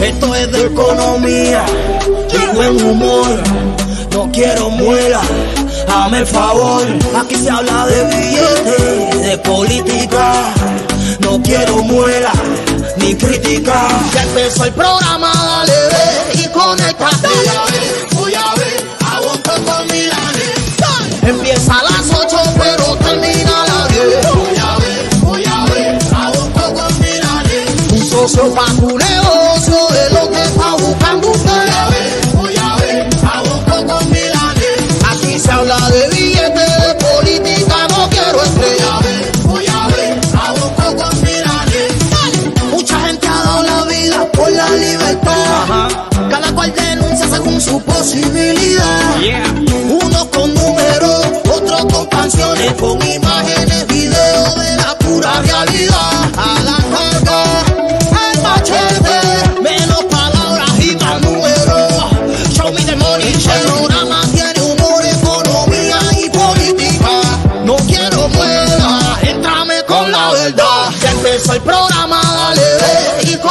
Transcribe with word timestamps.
Esto 0.00 0.34
es 0.34 0.52
de 0.52 0.66
economía 0.66 1.66
y 2.32 2.56
buen 2.56 2.82
humor. 2.82 3.42
No 4.12 4.30
quiero 4.32 4.70
muela, 4.70 5.20
hazme 5.86 6.20
el 6.20 6.26
favor. 6.26 6.86
Aquí 7.14 7.34
se 7.36 7.50
habla 7.50 7.86
de 7.88 8.04
billetes, 8.04 9.22
de 9.22 9.38
política. 9.38 10.54
No 11.20 11.42
quiero 11.42 11.82
muela 11.82 12.32
ni 12.96 13.14
crítica. 13.14 13.86
Ya 14.14 14.22
empezó 14.22 14.64
el 14.64 14.72
programa, 14.72 15.30
dale 15.34 15.72
ve 15.72 16.40
y 16.42 16.48
conéctate. 16.48 17.28
Voy 17.28 17.48
a 17.48 17.64
ver, 17.70 18.06
voy 18.14 18.34
a 18.34 18.54
ver, 18.54 18.86
a 19.04 19.20
un 19.20 19.42
poco 19.42 19.84
milanes. 19.92 20.58
Empieza 21.22 21.78
a 21.78 21.97
socio 28.18 28.52
pa' 28.52 28.72
negocio 28.72 29.78
es 30.02 30.12
lo 30.12 30.30
que 30.30 30.42
está 30.42 30.74
buscando 30.74 31.30
usted. 31.30 31.50
Voy 31.52 31.70
a 31.70 31.88
ver, 31.88 32.26
voy 32.34 32.56
a 32.56 32.76
ver, 32.76 33.08
a 33.22 33.42
un 33.42 33.64
poco 33.64 34.04
milanes. 34.06 34.78
Aquí 35.10 35.38
se 35.38 35.50
habla 35.50 35.78
de 35.90 36.08
billetes, 36.08 36.72
de 36.82 36.94
política, 37.06 37.76
no 37.90 38.10
quiero 38.10 38.42
estrella. 38.42 38.92
Voy 39.44 39.66
a 39.66 39.86
ver, 39.88 40.20
a 40.34 40.52
un 40.52 40.74
poco 40.74 41.04
milanes. 41.22 41.92
Mucha 42.72 43.00
gente 43.06 43.28
ha 43.28 43.42
dado 43.44 43.62
la 43.62 43.84
vida 43.84 44.32
por 44.32 44.50
la 44.50 44.68
libertad. 44.70 45.88
Cada 46.28 46.52
cual 46.54 46.74
denuncia 46.74 47.28
según 47.28 47.60
su 47.60 47.80
posibilidad. 47.82 49.14
Unos 49.90 50.24
con 50.34 50.52
números, 50.54 51.26
otros 51.54 51.84
con 51.92 52.06
canciones, 52.06 52.72
con 52.72 52.96
imágenes, 52.96 53.27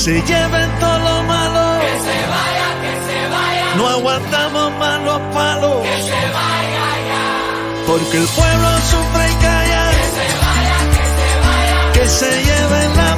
se 0.00 0.22
lleven 0.22 0.70
todo 0.80 0.98
lo 0.98 1.22
malo. 1.24 1.80
Que 1.80 1.92
se 2.06 2.18
vaya, 2.34 2.68
que 2.82 2.92
se 3.06 3.28
vaya. 3.28 3.74
No 3.76 3.88
aguantamos 3.88 4.72
más 4.78 5.00
los 5.02 5.20
palos. 5.34 5.82
Que 5.82 6.02
se 6.02 6.20
vaya 6.38 6.86
ya. 7.10 7.26
Porque 7.86 8.16
el 8.16 8.28
pueblo 8.28 8.68
sufre 8.90 9.24
y 9.30 9.34
calla. 9.44 9.90
Que 9.90 10.08
se 10.16 10.28
vaya, 10.46 10.78
que 10.94 11.04
se 11.16 11.30
vaya. 11.44 11.92
Que 11.92 12.08
se 12.08 12.30
lleven 12.48 12.96
la 12.96 13.14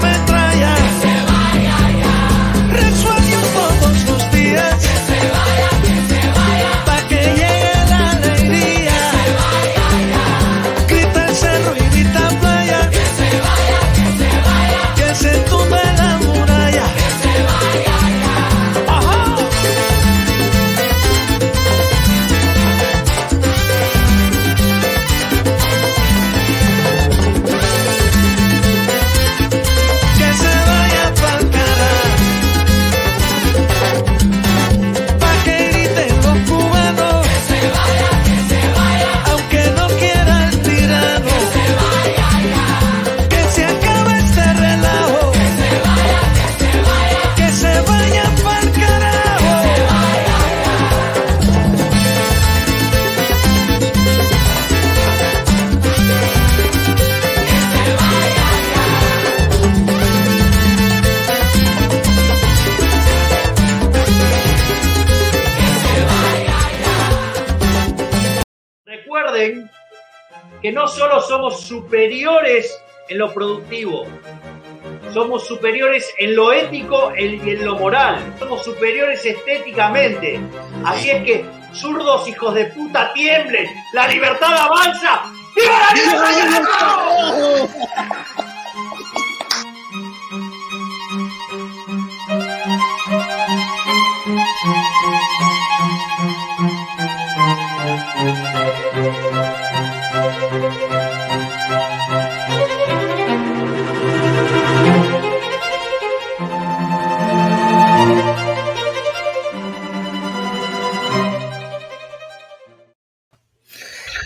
somos 71.33 71.63
superiores 71.63 72.79
en 73.09 73.17
lo 73.17 73.33
productivo, 73.33 74.05
somos 75.15 75.47
superiores 75.47 76.13
en 76.19 76.37
lo 76.37 76.53
ético 76.53 77.11
y 77.17 77.41
en 77.53 77.65
lo 77.65 77.77
moral, 77.77 78.19
somos 78.39 78.63
superiores 78.63 79.25
estéticamente. 79.25 80.39
Así 80.85 81.09
es 81.09 81.25
que, 81.25 81.43
zurdos 81.73 82.29
hijos 82.29 82.55
de 82.55 82.67
puta, 82.67 83.15
tiemblen, 83.15 83.67
la 83.95 84.09
libertad 84.09 84.53
avanza. 84.59 85.23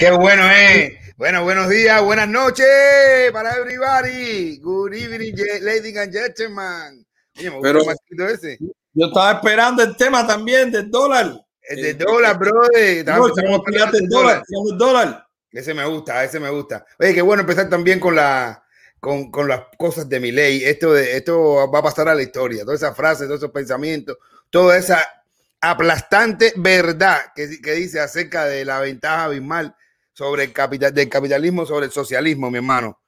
Qué 0.07 0.13
bueno, 0.13 0.49
eh. 0.49 1.01
Bueno, 1.17 1.43
buenos 1.43 1.69
días, 1.69 2.01
buenas 2.01 2.29
noches 2.29 2.65
para 3.33 3.57
everybody. 3.57 4.57
Good 4.61 4.93
evening, 4.95 5.35
ladies 5.63 5.97
and 5.97 6.13
gentlemen. 6.13 7.05
Oye, 7.37 7.51
me 7.51 7.61
Pero- 7.61 7.81
el 7.81 8.23
ese. 8.31 8.57
Yo 8.95 9.07
estaba 9.09 9.33
esperando 9.33 9.83
el 9.83 9.97
tema 9.97 10.25
también 10.25 10.71
del 10.71 10.89
dólar. 10.93 11.33
El 11.61 11.83
de 11.83 11.95
dólar, 11.95 12.39
brother. 12.39 13.05
No, 13.05 13.27
Estamos- 13.27 13.63
dólar, 14.09 14.41
el 14.71 14.79
dólar. 14.79 15.27
Ese 15.51 15.75
me 15.75 15.85
gusta, 15.85 16.23
ese 16.23 16.39
me 16.39 16.51
gusta. 16.51 16.87
Oye, 17.01 17.13
qué 17.13 17.23
bueno 17.23 17.41
empezar 17.41 17.69
también 17.69 17.99
con 17.99 18.15
la 18.15 18.63
con, 19.01 19.33
con 19.33 19.49
las 19.49 19.63
cosas 19.77 20.09
de 20.09 20.21
mi 20.21 20.31
ley. 20.31 20.63
Esto 20.63 20.93
de 20.93 21.17
esto 21.17 21.69
va 21.69 21.81
a 21.81 21.83
pasar 21.83 22.09
a 22.09 22.15
la 22.15 22.23
historia. 22.23 22.63
Todas 22.65 22.81
esas 22.81 22.97
frases, 22.97 23.27
todos 23.27 23.41
esos 23.41 23.51
pensamientos, 23.51 24.19
toda 24.51 24.77
esa 24.79 25.05
aplastante 25.61 26.53
verdad 26.55 27.19
que, 27.35 27.61
que 27.61 27.73
dice 27.73 27.99
acerca 27.99 28.45
de 28.45 28.65
la 28.65 28.79
ventaja 28.79 29.25
abismal 29.25 29.75
sobre 30.17 30.45
el 30.45 30.53
capital, 30.53 30.95
del 30.95 31.11
capitalismo 31.11 31.67
sobre 31.67 31.87
el 31.87 31.93
socialismo, 31.93 32.51
mi 32.51 32.57
hermano. 32.57 33.03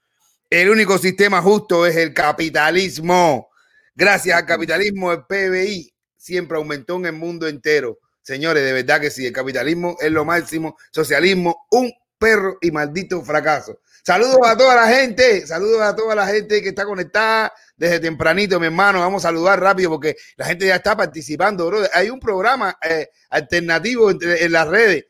El 0.50 0.69
único 0.69 0.99
sistema 0.99 1.40
justo 1.40 1.87
es 1.87 1.96
el 1.96 2.12
capitalismo. 2.12 3.49
Gracias 3.94 4.37
al 4.37 4.44
capitalismo, 4.44 5.10
el 5.12 5.25
PBI 5.25 5.94
siempre 6.16 6.58
aumentó 6.58 6.96
en 6.96 7.06
el 7.06 7.12
mundo 7.14 7.49
entero. 7.49 7.99
Señores, 8.20 8.62
de 8.62 8.75
verdad 8.75 9.00
que 9.00 9.10
sí, 9.10 9.26
el 9.26 9.32
capitalismo 9.32 9.96
es 9.99 10.10
lo 10.10 10.26
máximo, 10.26 10.76
socialismo, 10.93 11.66
un 11.70 11.90
perro 12.19 12.58
y 12.60 12.70
maldito 12.70 13.22
fracaso. 13.22 13.81
Saludos 14.04 14.40
a 14.44 14.56
toda 14.56 14.75
la 14.75 14.88
gente, 14.88 15.46
saludos 15.46 15.81
a 15.81 15.96
toda 15.96 16.14
la 16.14 16.26
gente 16.26 16.62
que 16.62 16.69
está 16.69 16.84
conectada 16.84 17.52
desde 17.75 18.00
tempranito, 18.00 18.61
mi 18.61 18.66
hermano. 18.66 19.00
Vamos 19.00 19.25
a 19.25 19.28
saludar 19.28 19.58
rápido 19.61 19.90
porque 19.90 20.14
la 20.37 20.44
gente 20.44 20.66
ya 20.66 20.76
está 20.76 20.94
participando, 20.94 21.66
bro. 21.69 21.81
Hay 21.94 22.11
un 22.11 22.20
programa 22.20 22.78
eh, 22.82 23.08
alternativo 23.31 24.11
en 24.11 24.52
las 24.52 24.69
redes. 24.69 25.06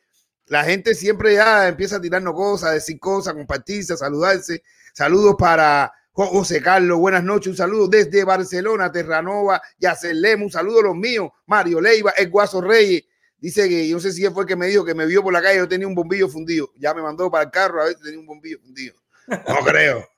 La 0.48 0.64
gente 0.64 0.94
siempre 0.94 1.34
ya 1.34 1.68
empieza 1.68 1.96
a 1.96 2.00
tirarnos 2.00 2.34
cosas, 2.34 2.70
a 2.70 2.72
decir 2.74 2.98
cosas, 2.98 3.34
compartirse, 3.34 3.92
a 3.92 3.96
saludarse. 3.96 4.62
Saludos 4.94 5.36
para 5.38 5.92
José 6.26 6.60
Carlos, 6.60 6.98
buenas 6.98 7.22
noches, 7.22 7.48
un 7.48 7.56
saludo 7.56 7.86
desde 7.86 8.24
Barcelona, 8.24 8.90
Terranova, 8.90 9.62
Yacelem, 9.78 10.42
un 10.42 10.50
saludo 10.50 10.80
a 10.80 10.82
los 10.84 10.96
míos, 10.96 11.30
Mario 11.46 11.80
Leiva, 11.80 12.10
el 12.16 12.28
Guaso 12.28 12.60
Reyes, 12.60 13.04
dice 13.36 13.68
que 13.68 13.86
yo 13.86 13.96
no 13.96 14.00
sé 14.00 14.12
si 14.12 14.26
fue 14.26 14.42
el 14.42 14.48
que 14.48 14.56
me 14.56 14.66
dijo 14.66 14.84
que 14.84 14.94
me 14.94 15.06
vio 15.06 15.22
por 15.22 15.32
la 15.32 15.40
calle, 15.40 15.58
yo 15.58 15.68
tenía 15.68 15.86
un 15.86 15.94
bombillo 15.94 16.28
fundido, 16.28 16.72
ya 16.76 16.92
me 16.92 17.02
mandó 17.02 17.30
para 17.30 17.44
el 17.44 17.50
carro 17.52 17.80
a 17.80 17.84
ver 17.84 17.96
si 17.96 18.02
tenía 18.02 18.18
un 18.18 18.26
bombillo 18.26 18.58
fundido, 18.58 18.96
no 19.28 19.36
creo. 19.64 20.08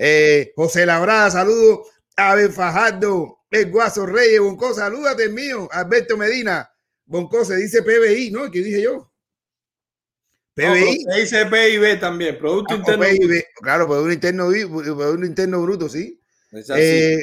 Eh, 0.00 0.52
José 0.56 0.86
Labrada, 0.86 1.30
saludo, 1.30 1.84
Abel 2.16 2.50
Fajardo, 2.50 3.38
el 3.48 3.70
Guaso 3.70 4.06
Reyes, 4.06 4.40
Bonco, 4.40 4.74
salúdate 4.74 5.28
mío, 5.28 5.68
Alberto 5.70 6.16
Medina, 6.16 6.68
Bonco 7.06 7.44
se 7.44 7.56
dice 7.56 7.82
PBI, 7.82 8.32
¿no? 8.32 8.50
¿Qué 8.50 8.60
dije 8.60 8.82
yo? 8.82 9.13
PBI. 10.54 11.04
No, 11.04 11.14
dice 11.16 11.46
PIB 11.46 12.00
también, 12.00 12.38
Producto 12.38 12.74
Ah, 12.74 12.76
Interno. 12.76 13.04
PIB, 13.04 13.44
claro, 13.60 13.86
Producto 13.86 14.12
Interno, 14.12 14.46
Producto 14.48 15.26
Interno 15.26 15.62
Bruto, 15.62 15.88
sí. 15.88 16.20
Eh, 16.76 17.18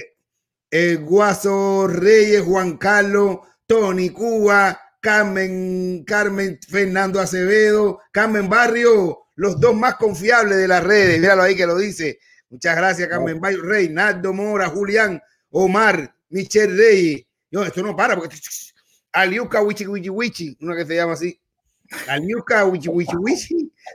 eh, 0.69 0.95
Guaso 0.95 1.87
Reyes, 1.87 2.41
Juan 2.41 2.77
Carlos, 2.77 3.39
Tony 3.65 4.09
Cuba, 4.09 4.79
Carmen, 4.99 6.03
Carmen 6.05 6.59
Fernando 6.67 7.19
Acevedo, 7.19 8.01
Carmen 8.11 8.49
Barrio, 8.49 9.19
los 9.35 9.59
dos 9.59 9.75
más 9.75 9.95
confiables 9.95 10.57
de 10.57 10.67
las 10.67 10.83
redes. 10.83 11.19
Míralo 11.19 11.43
ahí 11.43 11.55
que 11.55 11.65
lo 11.65 11.77
dice. 11.77 12.19
Muchas 12.49 12.75
gracias, 12.75 13.07
Carmen 13.07 13.39
Barrio, 13.39 13.61
Reinaldo 13.63 14.33
Mora, 14.33 14.67
Julián, 14.67 15.21
Omar, 15.51 16.13
Michelle 16.29 16.75
Reyes. 16.75 17.25
No, 17.49 17.63
esto 17.63 17.81
no 17.81 17.95
para 17.95 18.15
porque 18.17 18.35
Aliuca 19.13 19.61
Wichi 19.61 19.85
Wichi 19.87 20.09
Wichi, 20.09 20.57
una 20.61 20.75
que 20.75 20.85
se 20.85 20.95
llama 20.95 21.13
así. 21.13 21.37
Aliuca. 22.07 22.65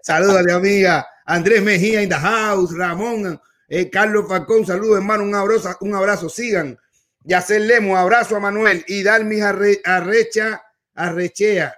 Saludos 0.02 0.36
a 0.38 0.42
mi 0.42 0.52
amiga 0.52 1.06
Andrés 1.24 1.62
Mejía 1.62 2.02
in 2.02 2.08
the 2.08 2.14
house, 2.14 2.76
Ramón, 2.76 3.40
eh, 3.68 3.90
Carlos 3.90 4.26
Falcón, 4.28 4.64
saludos 4.64 4.98
hermano, 4.98 5.24
un 5.24 5.34
abrazo, 5.34 5.76
un 5.80 5.94
abrazo, 5.94 6.28
sigan. 6.28 6.78
Yacer 7.24 7.60
Lemo, 7.62 7.96
abrazo 7.96 8.36
a 8.36 8.40
Manuel 8.40 8.84
y 8.86 9.02
Dalmis 9.02 9.42
Arre, 9.42 9.80
Arrecha, 9.84 10.62
Arrechea, 10.94 11.74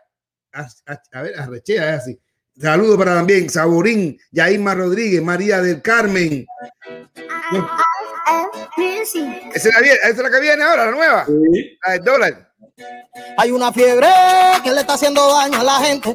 a, 0.53 0.61
a- 0.87 1.03
a 1.13 1.23
ver, 1.23 1.39
Arrechea 1.41 1.95
es 1.95 2.01
así. 2.03 2.21
Saludos 2.61 2.99
para 2.99 3.15
también 3.15 3.49
Saborín, 3.49 4.19
Yairma 4.33 4.75
Rodríguez, 4.75 5.23
María 5.23 5.63
del 5.63 5.81
Carmen. 5.81 6.45
Esa 9.55 9.69
es 9.69 9.75
la, 9.75 9.81
vie- 9.81 9.93
esa 10.03 10.09
es 10.09 10.19
la 10.19 10.31
que 10.31 10.41
viene 10.41 10.63
ahora, 10.63 10.85
la 10.87 10.91
nueva, 10.91 11.25
Sí. 11.27 11.79
la 11.87 11.93
del 11.93 12.05
dólar. 12.05 12.48
Hay 13.37 13.51
una 13.51 13.73
fiebre 13.73 14.09
que 14.63 14.71
le 14.71 14.81
está 14.81 14.95
haciendo 14.95 15.33
daño 15.33 15.61
a 15.61 15.65
la 15.65 15.81
gente. 15.81 16.13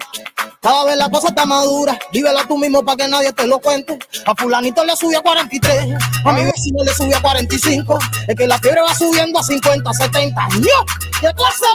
Cada 0.61 0.85
vez 0.85 0.97
la 0.97 1.09
cosa 1.09 1.27
está 1.27 1.45
madura. 1.45 1.97
Vívela 2.13 2.45
tú 2.47 2.57
mismo 2.57 2.83
para 2.83 2.97
que 2.97 3.07
nadie 3.07 3.33
te 3.33 3.45
lo 3.45 3.59
cuente. 3.59 3.99
A 4.25 4.33
fulanito 4.35 4.83
le 4.85 4.95
subió 4.95 5.19
a 5.19 5.21
43. 5.21 5.95
A 6.23 6.31
mi 6.31 6.43
vecino 6.45 6.83
le 6.83 6.93
subió 6.93 7.17
a 7.17 7.21
45. 7.21 7.99
Es 8.27 8.35
que 8.35 8.47
la 8.47 8.57
fiebre 8.59 8.81
va 8.81 8.95
subiendo 8.95 9.39
a 9.39 9.43
50, 9.43 9.93
70. 9.93 10.41
¡No! 10.41 10.85
¡Qué 11.19 11.33
clase 11.33 11.65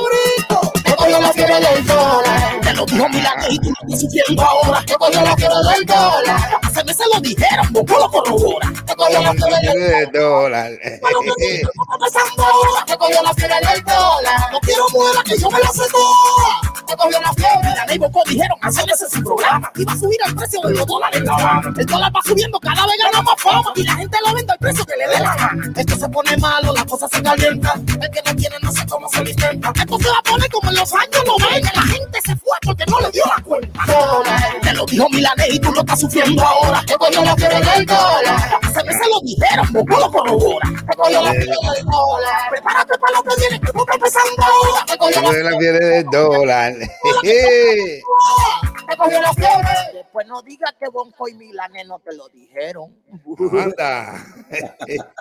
brinco! 0.46 0.77
Que 0.98 1.04
cogió 1.04 1.20
la 1.20 1.32
fiebre 1.32 1.60
del 1.60 1.86
dólar. 1.86 2.60
Te 2.60 2.74
lo 2.74 2.86
dijo 2.86 3.08
Milán 3.08 3.38
y 3.48 3.58
tú 3.58 3.68
no 3.70 3.74
estás 3.82 4.00
sufriendo 4.00 4.42
ahora. 4.42 4.82
Que 4.84 4.94
cogió 4.94 5.22
la 5.22 5.36
fiebre 5.36 5.56
del 5.56 5.86
dólar. 5.86 6.58
Hace 6.62 6.84
meses 6.84 7.06
lo 7.14 7.20
dijeron, 7.20 7.68
vos 7.70 7.84
lo 7.88 8.10
corrobora. 8.10 8.72
Que 8.86 8.94
cogió 8.96 9.22
la 9.22 9.32
fiebre 9.32 9.78
del 9.78 10.10
dólar. 10.12 10.70
Pero 10.82 11.20
tú 11.24 11.34
estás 11.38 11.98
pasando 11.98 12.44
ahora, 12.44 12.84
que 12.84 12.96
cogió 12.96 13.22
la 13.22 13.34
fiebre 13.34 13.56
del 13.56 13.84
dólar. 13.84 14.52
No 14.52 14.60
quiero 14.60 14.86
muera, 14.92 15.22
que 15.24 15.38
yo 15.38 15.50
me 15.50 15.60
la 15.60 15.68
sé 15.68 15.82
toda. 15.90 16.67
Que 16.88 16.96
cogió 16.96 17.20
la 17.20 17.32
fiebre, 17.34 17.68
la 17.76 17.84
ley 17.84 17.98
Bocó 17.98 18.22
dijeron 18.26 18.58
hacer 18.62 18.84
ese 18.90 19.10
su 19.10 19.22
programa. 19.22 19.70
Iba 19.76 19.92
a 19.92 19.96
subir 19.96 20.18
el 20.26 20.34
precio 20.34 20.60
de 20.62 20.74
los 20.74 20.86
dólares. 20.86 21.20
El 21.20 21.86
dólar 21.86 22.10
va 22.16 22.20
subiendo, 22.24 22.58
cada 22.60 22.86
vez 22.86 22.94
gana 23.02 23.22
más 23.22 23.34
fama. 23.42 23.72
Y 23.76 23.82
la 23.82 23.94
gente 23.96 24.18
lo 24.26 24.34
vende 24.34 24.52
al 24.52 24.58
precio 24.58 24.84
que 24.86 24.96
le 24.96 25.08
dé 25.08 25.20
la 25.20 25.36
gana. 25.36 25.72
Esto 25.76 25.96
se 25.96 26.08
pone 26.08 26.36
malo, 26.38 26.72
la 26.72 26.84
cosa 26.86 27.06
se 27.08 27.22
calienta. 27.22 27.74
El 27.74 28.10
que 28.10 28.22
no 28.24 28.36
tiene 28.36 28.56
no 28.62 28.72
sé 28.72 28.86
cómo 28.88 29.06
se 29.10 29.22
lo 29.22 29.30
intenta. 29.30 29.72
Esto 29.76 29.98
se 29.98 30.08
va 30.08 30.18
a 30.18 30.22
poner 30.22 30.50
como 30.50 30.70
en 30.70 30.76
los 30.76 30.92
años 30.94 31.24
90. 31.26 31.72
La 31.74 31.82
gente 31.82 32.20
se 32.24 32.36
fue 32.36 32.56
porque 32.64 32.84
no 32.88 33.00
le 33.00 33.10
dio 33.10 33.22
la 33.36 33.42
cuenta. 33.42 33.84
Dólar. 33.86 34.60
Te 34.62 34.72
lo 34.72 34.86
dijo 34.86 35.08
Milanés 35.10 35.48
y 35.52 35.58
tú 35.58 35.72
lo 35.72 35.80
estás 35.80 36.00
sufriendo 36.00 36.42
ahora. 36.42 36.82
Que 36.86 36.94
cogió 36.94 37.22
la 37.22 37.36
fiebre 37.36 37.60
del 37.60 37.84
dólar. 37.84 38.58
Hace 38.62 38.84
meses 38.84 39.06
lo 39.12 39.20
dijeron, 39.20 39.72
Bocó 39.72 40.00
lo 40.00 40.10
corrobora. 40.10 40.68
Que 40.88 40.96
cogió 40.96 41.20
la 41.22 41.30
fiebre 41.32 41.56
del 41.76 41.84
dólar. 41.84 42.50
Prepárate 42.50 42.98
para 42.98 43.12
lo 43.12 43.22
que 43.24 43.36
viene, 43.40 43.60
que 43.60 43.72
tú 43.72 43.80
estás 43.80 43.94
empezando 43.96 44.42
ahora. 44.42 44.84
Que 44.86 44.96
cogió 44.96 45.42
la 45.42 45.58
fiebre 45.58 45.84
del 45.86 46.04
dólar. 46.10 46.77
Después 49.92 50.26
no 50.26 50.42
digas 50.42 50.74
que 50.78 50.88
Bonco 50.88 51.28
y 51.28 51.34
Milanés 51.34 51.86
no 51.86 51.98
te 52.00 52.14
lo 52.14 52.28
dijeron. 52.28 52.96
Anda. 53.52 54.24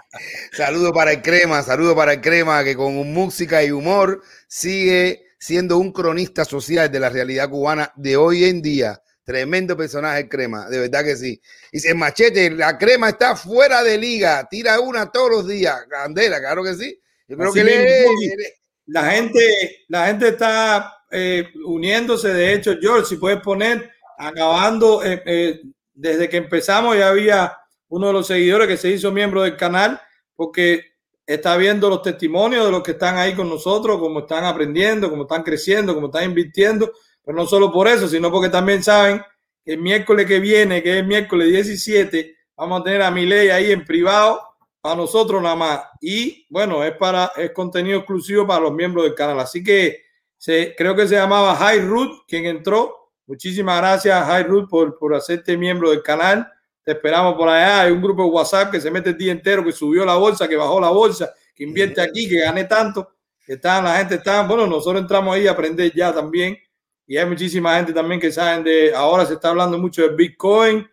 saludo 0.53 0.93
para 0.93 1.11
el 1.11 1.21
crema, 1.21 1.61
saludo 1.63 1.95
para 1.95 2.13
el 2.13 2.21
crema 2.21 2.63
que 2.63 2.75
con 2.75 2.95
música 3.13 3.63
y 3.63 3.71
humor 3.71 4.21
sigue 4.47 5.25
siendo 5.39 5.77
un 5.77 5.91
cronista 5.91 6.45
social 6.45 6.91
de 6.91 6.99
la 6.99 7.09
realidad 7.09 7.49
cubana 7.49 7.91
de 7.95 8.17
hoy 8.17 8.45
en 8.45 8.61
día. 8.61 9.01
Tremendo 9.23 9.75
personaje 9.75 10.21
el 10.21 10.29
crema, 10.29 10.69
de 10.69 10.79
verdad 10.79 11.03
que 11.03 11.17
sí. 11.17 11.41
Dice 11.71 11.93
Machete, 11.93 12.49
la 12.51 12.77
crema 12.77 13.09
está 13.09 13.35
fuera 13.35 13.83
de 13.83 13.97
liga, 13.97 14.47
tira 14.49 14.79
una 14.79 15.11
todos 15.11 15.29
los 15.29 15.47
días. 15.47 15.85
Candela, 15.89 16.39
claro 16.39 16.63
que 16.63 16.73
sí. 16.75 16.97
Yo 17.27 17.35
creo 17.35 17.49
Así 17.49 17.61
que 17.61 18.03
es- 18.03 18.53
La 18.85 19.11
gente, 19.11 19.83
la 19.89 20.07
gente 20.07 20.29
está 20.29 20.93
eh, 21.11 21.49
uniéndose. 21.65 22.33
De 22.33 22.53
hecho, 22.53 22.75
George, 22.79 23.05
si 23.05 23.17
puedes 23.17 23.41
poner, 23.41 23.91
acabando, 24.17 25.03
eh, 25.03 25.21
eh, 25.25 25.61
desde 25.93 26.29
que 26.29 26.37
empezamos 26.37 26.97
ya 26.97 27.09
había 27.09 27.57
uno 27.89 28.07
de 28.07 28.13
los 28.13 28.27
seguidores 28.27 28.67
que 28.67 28.77
se 28.77 28.89
hizo 28.89 29.11
miembro 29.11 29.43
del 29.43 29.55
canal 29.55 29.99
porque 30.35 30.97
está 31.25 31.57
viendo 31.57 31.89
los 31.89 32.01
testimonios 32.01 32.65
de 32.65 32.71
los 32.71 32.83
que 32.83 32.91
están 32.91 33.17
ahí 33.17 33.35
con 33.35 33.49
nosotros, 33.49 33.99
cómo 33.99 34.19
están 34.19 34.45
aprendiendo, 34.45 35.09
cómo 35.09 35.23
están 35.23 35.43
creciendo, 35.43 35.93
cómo 35.93 36.07
están 36.07 36.25
invirtiendo. 36.25 36.91
Pero 37.23 37.37
no 37.37 37.45
solo 37.45 37.71
por 37.71 37.87
eso, 37.87 38.07
sino 38.07 38.31
porque 38.31 38.49
también 38.49 38.81
saben 38.81 39.21
que 39.65 39.73
el 39.73 39.79
miércoles 39.79 40.25
que 40.25 40.39
viene, 40.39 40.81
que 40.81 40.91
es 40.91 40.97
el 40.97 41.07
miércoles 41.07 41.49
17, 41.49 42.37
vamos 42.55 42.81
a 42.81 42.83
tener 42.83 43.01
a 43.01 43.11
Miley 43.11 43.49
ahí 43.49 43.71
en 43.71 43.83
privado 43.83 44.41
a 44.83 44.95
nosotros 44.95 45.41
nada 45.41 45.55
más. 45.55 45.81
Y 45.99 46.45
bueno, 46.49 46.83
es 46.83 46.93
para 46.93 47.31
es 47.35 47.51
contenido 47.51 47.99
exclusivo 47.99 48.47
para 48.47 48.61
los 48.61 48.73
miembros 48.73 49.03
del 49.03 49.15
canal. 49.15 49.39
Así 49.39 49.63
que 49.63 50.06
se, 50.37 50.75
creo 50.77 50.95
que 50.95 51.07
se 51.07 51.15
llamaba 51.15 51.55
High 51.55 51.81
Root 51.81 52.25
quien 52.27 52.45
entró. 52.45 53.11
Muchísimas 53.25 53.79
gracias, 53.79 54.25
High 54.25 54.43
Root, 54.43 54.69
por, 54.69 54.97
por 54.97 55.13
hacerte 55.15 55.57
miembro 55.57 55.89
del 55.89 56.01
canal. 56.01 56.47
Te 56.83 56.93
esperamos 56.93 57.35
por 57.35 57.49
allá. 57.49 57.81
Hay 57.81 57.91
un 57.91 58.01
grupo 58.01 58.23
de 58.23 58.29
WhatsApp 58.29 58.71
que 58.71 58.79
se 58.79 58.89
mete 58.89 59.09
el 59.09 59.17
día 59.17 59.31
entero, 59.31 59.63
que 59.63 59.71
subió 59.71 60.05
la 60.05 60.15
bolsa, 60.15 60.47
que 60.47 60.55
bajó 60.55 60.79
la 60.79 60.89
bolsa, 60.89 61.33
que 61.53 61.63
invierte 61.63 61.99
aquí, 61.99 62.29
que 62.29 62.39
gané 62.39 62.63
tanto. 62.63 63.15
Que 63.45 63.53
están, 63.53 63.83
la 63.83 63.97
gente 63.97 64.15
está, 64.15 64.43
bueno, 64.43 64.67
nosotros 64.67 65.01
entramos 65.01 65.35
ahí 65.35 65.47
a 65.47 65.51
aprender 65.51 65.91
ya 65.93 66.13
también. 66.13 66.57
Y 67.05 67.17
hay 67.17 67.25
muchísima 67.25 67.75
gente 67.75 67.93
también 67.93 68.19
que 68.19 68.31
saben 68.31 68.63
de, 68.63 68.93
ahora 68.93 69.25
se 69.25 69.33
está 69.33 69.49
hablando 69.49 69.77
mucho 69.77 70.01
de 70.01 70.15
Bitcoin, 70.15 70.87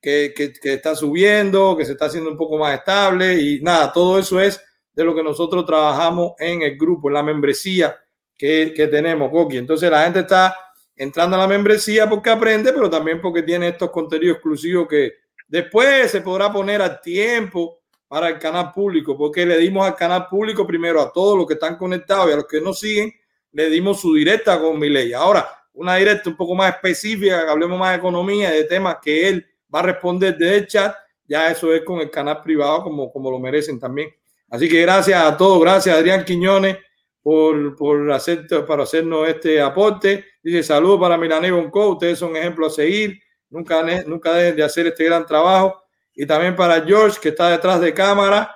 que, 0.00 0.32
que, 0.34 0.52
que 0.52 0.74
está 0.74 0.94
subiendo, 0.94 1.76
que 1.76 1.84
se 1.84 1.92
está 1.92 2.06
haciendo 2.06 2.30
un 2.30 2.36
poco 2.36 2.56
más 2.56 2.74
estable 2.74 3.40
y 3.40 3.60
nada, 3.60 3.92
todo 3.92 4.18
eso 4.18 4.40
es 4.40 4.60
de 4.92 5.04
lo 5.04 5.14
que 5.14 5.22
nosotros 5.22 5.66
trabajamos 5.66 6.32
en 6.38 6.62
el 6.62 6.78
grupo, 6.78 7.08
en 7.08 7.14
la 7.14 7.22
membresía 7.22 7.96
que, 8.38 8.72
que 8.74 8.86
tenemos, 8.86 9.30
Coqui. 9.30 9.58
Entonces 9.58 9.90
la 9.90 10.04
gente 10.04 10.20
está 10.20 10.56
entrando 10.96 11.36
a 11.36 11.40
la 11.40 11.48
membresía 11.48 12.08
porque 12.08 12.30
aprende, 12.30 12.72
pero 12.72 12.88
también 12.88 13.20
porque 13.20 13.42
tiene 13.42 13.68
estos 13.68 13.90
contenidos 13.90 14.36
exclusivos 14.36 14.86
que 14.88 15.12
después 15.46 16.10
se 16.10 16.20
podrá 16.20 16.52
poner 16.52 16.80
a 16.80 17.00
tiempo 17.00 17.80
para 18.06 18.28
el 18.28 18.38
canal 18.38 18.72
público, 18.72 19.16
porque 19.18 19.44
le 19.44 19.58
dimos 19.58 19.86
al 19.86 19.94
canal 19.94 20.26
público 20.28 20.66
primero 20.66 21.00
a 21.00 21.12
todos 21.12 21.36
los 21.36 21.46
que 21.46 21.54
están 21.54 21.76
conectados 21.76 22.30
y 22.30 22.32
a 22.32 22.36
los 22.36 22.46
que 22.46 22.60
nos 22.60 22.80
siguen, 22.80 23.12
le 23.52 23.68
dimos 23.68 24.00
su 24.00 24.14
directa 24.14 24.58
con 24.58 24.78
mi 24.78 24.88
ley. 24.88 25.12
Ahora, 25.12 25.46
una 25.74 25.96
directa 25.96 26.30
un 26.30 26.36
poco 26.36 26.54
más 26.54 26.74
específica, 26.74 27.44
que 27.44 27.50
hablemos 27.50 27.78
más 27.78 27.90
de 27.90 27.98
economía, 27.98 28.50
de 28.50 28.64
temas 28.64 28.96
que 29.02 29.28
él 29.28 29.46
va 29.72 29.80
a 29.80 29.82
responder 29.82 30.36
desde 30.38 30.56
el 30.56 30.66
chat, 30.66 30.96
ya 31.26 31.50
eso 31.50 31.72
es 31.74 31.82
con 31.82 32.00
el 32.00 32.10
canal 32.10 32.40
privado 32.42 32.82
como, 32.82 33.12
como 33.12 33.30
lo 33.30 33.38
merecen 33.38 33.78
también. 33.78 34.10
Así 34.48 34.68
que 34.68 34.80
gracias 34.80 35.22
a 35.22 35.36
todos, 35.36 35.60
gracias 35.60 35.94
Adrián 35.94 36.24
Quiñones 36.24 36.78
por, 37.22 37.76
por, 37.76 38.10
hacer, 38.12 38.46
para 38.66 38.84
hacernos 38.84 39.28
este 39.28 39.60
aporte. 39.60 40.24
Dice 40.42 40.62
saludos 40.62 41.00
para 41.00 41.18
Milané 41.18 41.50
Bonco, 41.50 41.90
ustedes 41.90 42.18
son 42.18 42.36
ejemplos 42.36 42.72
a 42.72 42.76
seguir, 42.76 43.18
nunca, 43.50 43.82
nunca 44.06 44.32
dejen 44.34 44.56
de 44.56 44.62
hacer 44.64 44.86
este 44.86 45.04
gran 45.04 45.26
trabajo. 45.26 45.82
Y 46.14 46.26
también 46.26 46.56
para 46.56 46.82
George, 46.84 47.18
que 47.20 47.28
está 47.30 47.50
detrás 47.50 47.80
de 47.80 47.94
cámara 47.94 48.54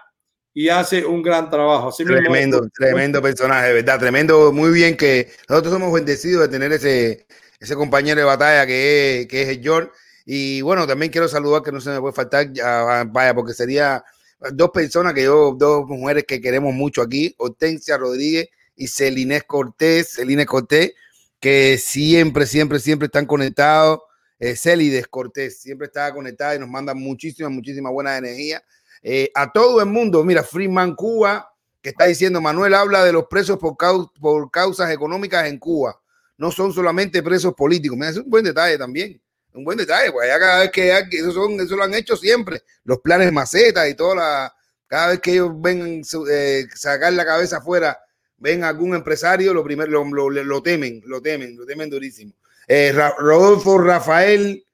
y 0.55 0.69
hace 0.69 1.05
un 1.05 1.23
gran 1.23 1.49
trabajo. 1.49 1.89
Así 1.89 2.05
mismo- 2.05 2.19
Tremendo, 2.19 2.69
tremendo 2.75 3.23
personaje, 3.23 3.69
de 3.69 3.75
verdad, 3.75 3.99
tremendo, 3.99 4.53
muy 4.53 4.71
bien 4.73 4.97
que 4.97 5.31
nosotros 5.49 5.73
somos 5.73 5.93
bendecidos 5.93 6.43
de 6.43 6.49
tener 6.49 6.73
ese, 6.73 7.27
ese 7.61 7.75
compañero 7.77 8.21
de 8.21 8.27
batalla 8.27 8.67
que 8.67 9.21
es, 9.21 9.27
que 9.29 9.43
es 9.43 9.49
el 9.49 9.63
George. 9.63 9.91
Y 10.25 10.61
bueno, 10.63 10.87
también 10.87 11.11
quiero 11.11 11.29
saludar 11.29 11.63
que 11.63 11.73
no 11.73 11.81
se 11.81 11.91
me 11.91 12.01
puede 12.01 12.15
faltar, 12.15 12.53
ya, 12.53 13.05
vaya, 13.07 13.35
porque 13.35 13.55
sería 13.55 14.05
dos 14.53 14.71
personas 14.71 15.15
que 15.15 15.25
yo, 15.25 15.55
dos 15.57 15.87
mujeres 15.87 16.25
que 16.27 16.41
queremos 16.41 16.75
mucho 16.75 17.03
aquí, 17.03 17.35
Hortensia 17.39 17.97
Rodríguez 17.97 18.49
y 18.77 18.89
Celinés 18.89 19.45
Cortés, 19.45 20.15
Celine 20.15 20.47
Cortés, 20.47 20.93
que 21.39 21.79
siempre, 21.79 22.47
siempre, 22.47 22.79
siempre 22.81 23.07
están 23.07 23.27
conectados. 23.27 24.01
Eh, 24.39 24.57
Celides 24.57 25.07
Cortés 25.07 25.61
siempre 25.61 25.87
está 25.87 26.13
conectada 26.13 26.57
y 26.57 26.59
nos 26.59 26.69
manda 26.69 26.95
muchísima, 26.95 27.49
muchísima 27.49 27.91
buena 27.91 28.17
energía. 28.17 28.63
Eh, 29.03 29.31
a 29.35 29.53
todo 29.53 29.81
el 29.81 29.87
mundo, 29.87 30.25
mira, 30.25 30.43
Freeman 30.43 30.95
Cuba, 30.95 31.49
que 31.81 31.91
está 31.91 32.07
diciendo, 32.07 32.41
Manuel 32.41 32.75
habla 32.75 33.05
de 33.05 33.13
los 33.13 33.27
presos 33.27 33.59
por, 33.59 33.77
por 34.21 34.51
causas 34.51 34.91
económicas 34.91 35.47
en 35.47 35.59
Cuba. 35.59 36.01
No 36.37 36.51
son 36.51 36.73
solamente 36.73 37.23
presos 37.23 37.55
políticos. 37.55 37.97
Me 37.97 38.07
hace 38.07 38.21
un 38.21 38.31
buen 38.31 38.45
detalle 38.45 38.79
también 38.79 39.22
un 39.55 39.65
buen 39.65 39.79
detalle, 39.79 40.11
pues 40.13 40.29
allá 40.29 40.39
cada 40.39 40.61
vez 40.61 40.71
que 40.71 40.93
hay, 40.93 41.05
eso, 41.13 41.33
son, 41.33 41.61
eso 41.61 41.77
lo 41.77 41.85
han 41.85 41.95
hecho 41.95 42.17
siempre, 42.17 42.63
los 42.85 43.01
planes 43.01 43.33
macetas 43.33 43.89
y 43.89 43.95
toda 43.95 44.15
la, 44.15 44.55
cada 44.87 45.09
vez 45.09 45.21
que 45.21 45.33
ellos 45.33 45.51
ven 45.55 46.03
eh, 46.31 46.67
sacar 46.75 47.13
la 47.13 47.25
cabeza 47.25 47.59
afuera, 47.59 47.99
ven 48.37 48.65
algún 48.65 48.95
empresario, 48.95 49.55
lo 49.55 49.65
primero 49.65 50.05
lo, 50.05 50.63
temen, 50.63 51.01
lo 51.07 51.23
temen, 51.23 51.57
lo 51.57 51.65
temen 51.65 51.89
durísimo. 51.89 52.35
Eh, 52.67 52.93
Rodolfo 52.93 53.79
Rafael 53.79 54.65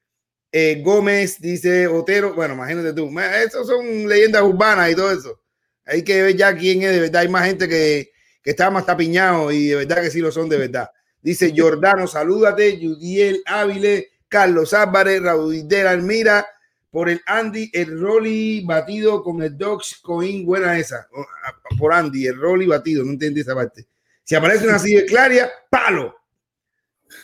eh, 0.51 0.83
Gómez 0.85 1.41
dice 1.41 1.87
Otero, 1.87 2.35
bueno, 2.35 2.55
imagínate 2.55 2.93
tú, 2.93 3.11
esos 3.21 3.67
son 3.67 4.09
leyendas 4.09 4.43
urbanas 4.43 4.91
y 4.91 4.95
todo 4.95 5.13
eso. 5.13 5.41
Hay 5.85 6.03
que 6.03 6.23
ver 6.23 6.37
ya 6.37 6.57
quién 6.57 6.83
es 6.83 6.93
de 6.93 7.01
verdad. 7.01 7.23
Hay 7.23 7.29
más 7.29 7.47
gente 7.47 7.69
que, 7.69 8.11
que 8.43 8.51
está 8.51 8.71
más 8.71 8.85
tapiñado 8.85 9.51
y 9.53 9.69
de 9.69 9.77
verdad 9.77 10.03
que 10.03 10.11
sí 10.11 10.21
lo 10.21 10.33
son 10.33 10.49
de 10.49 10.59
verdad. 10.59 10.91
Dice 11.23 11.53
Jordano, 11.57 12.07
salúdate, 12.07 12.79
Judiel 12.81 13.43
Ávile, 13.47 14.11
Carlos 14.29 14.75
Álvarez, 14.75 15.23
Raúl 15.23 15.67
Almira, 15.87 16.47
por 16.91 17.09
el 17.09 17.21
Andy, 17.27 17.71
el 17.73 18.01
Rolly 18.01 18.65
batido 18.65 19.23
con 19.23 19.43
el 19.43 19.57
Dogs 19.57 19.99
Coin, 20.03 20.45
buena 20.47 20.79
esa, 20.79 21.09
por 21.79 21.93
Andy, 21.93 22.27
el 22.27 22.37
Rolly 22.37 22.67
batido, 22.67 23.05
no 23.05 23.13
entendí 23.13 23.41
esa 23.41 23.55
parte. 23.55 23.87
Si 24.25 24.35
aparece 24.35 24.67
una 24.67 24.79
silla 24.79 25.07
claria, 25.07 25.51
palo. 25.71 26.15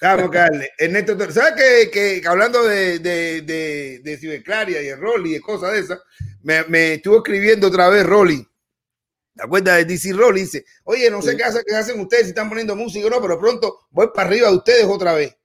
Vamos 0.00 0.34
a 0.34 0.38
darle. 0.38 0.70
Ernesto, 0.78 1.18
¿sabes 1.30 1.90
que, 1.90 1.90
que, 1.90 2.26
hablando 2.26 2.64
de, 2.64 2.98
de, 2.98 3.42
de, 3.42 4.00
de 4.02 4.72
y 4.72 4.86
el 4.88 4.98
Rolly 4.98 5.36
y 5.36 5.40
cosas 5.40 5.72
de 5.72 5.80
esas, 5.80 6.00
me, 6.42 6.64
me, 6.64 6.94
estuvo 6.94 7.18
escribiendo 7.18 7.68
otra 7.68 7.88
vez 7.88 8.06
Rolly. 8.06 8.46
¿Te 9.34 9.42
acuerdas 9.42 9.78
de 9.78 9.84
DC 9.84 10.12
Rolly? 10.12 10.42
Dice, 10.42 10.64
oye, 10.84 11.10
no 11.10 11.20
sé 11.20 11.36
qué, 11.36 11.44
hacen, 11.44 11.62
qué 11.66 11.74
hacen 11.74 12.00
ustedes, 12.00 12.24
si 12.24 12.28
están 12.30 12.48
poniendo 12.48 12.76
música 12.76 13.06
o 13.06 13.10
no, 13.10 13.20
pero 13.20 13.38
pronto 13.38 13.86
voy 13.90 14.08
para 14.14 14.28
arriba 14.28 14.48
de 14.48 14.56
ustedes 14.56 14.84
otra 14.84 15.12
vez. 15.14 15.36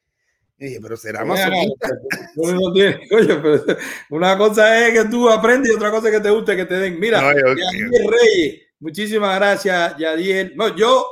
Y 0.59 0.65
dije, 0.65 0.79
pero 0.81 0.97
será 0.97 1.23
más 1.23 1.39
Oye, 2.35 2.99
pero 3.09 3.63
una 4.09 4.37
cosa 4.37 4.87
es 4.87 4.93
que 4.93 5.09
tú 5.09 5.29
aprendes 5.29 5.71
y 5.71 5.75
otra 5.75 5.89
cosa 5.89 6.09
es 6.09 6.15
que 6.15 6.21
te 6.21 6.29
guste 6.29 6.55
que 6.57 6.65
te 6.65 6.75
den. 6.75 6.99
Mira, 6.99 7.21
no, 7.21 7.29
Reyes, 7.31 8.61
muchísimas 8.79 9.37
gracias, 9.37 9.97
Yadiel. 9.97 10.53
No, 10.57 10.75
yo 10.75 11.05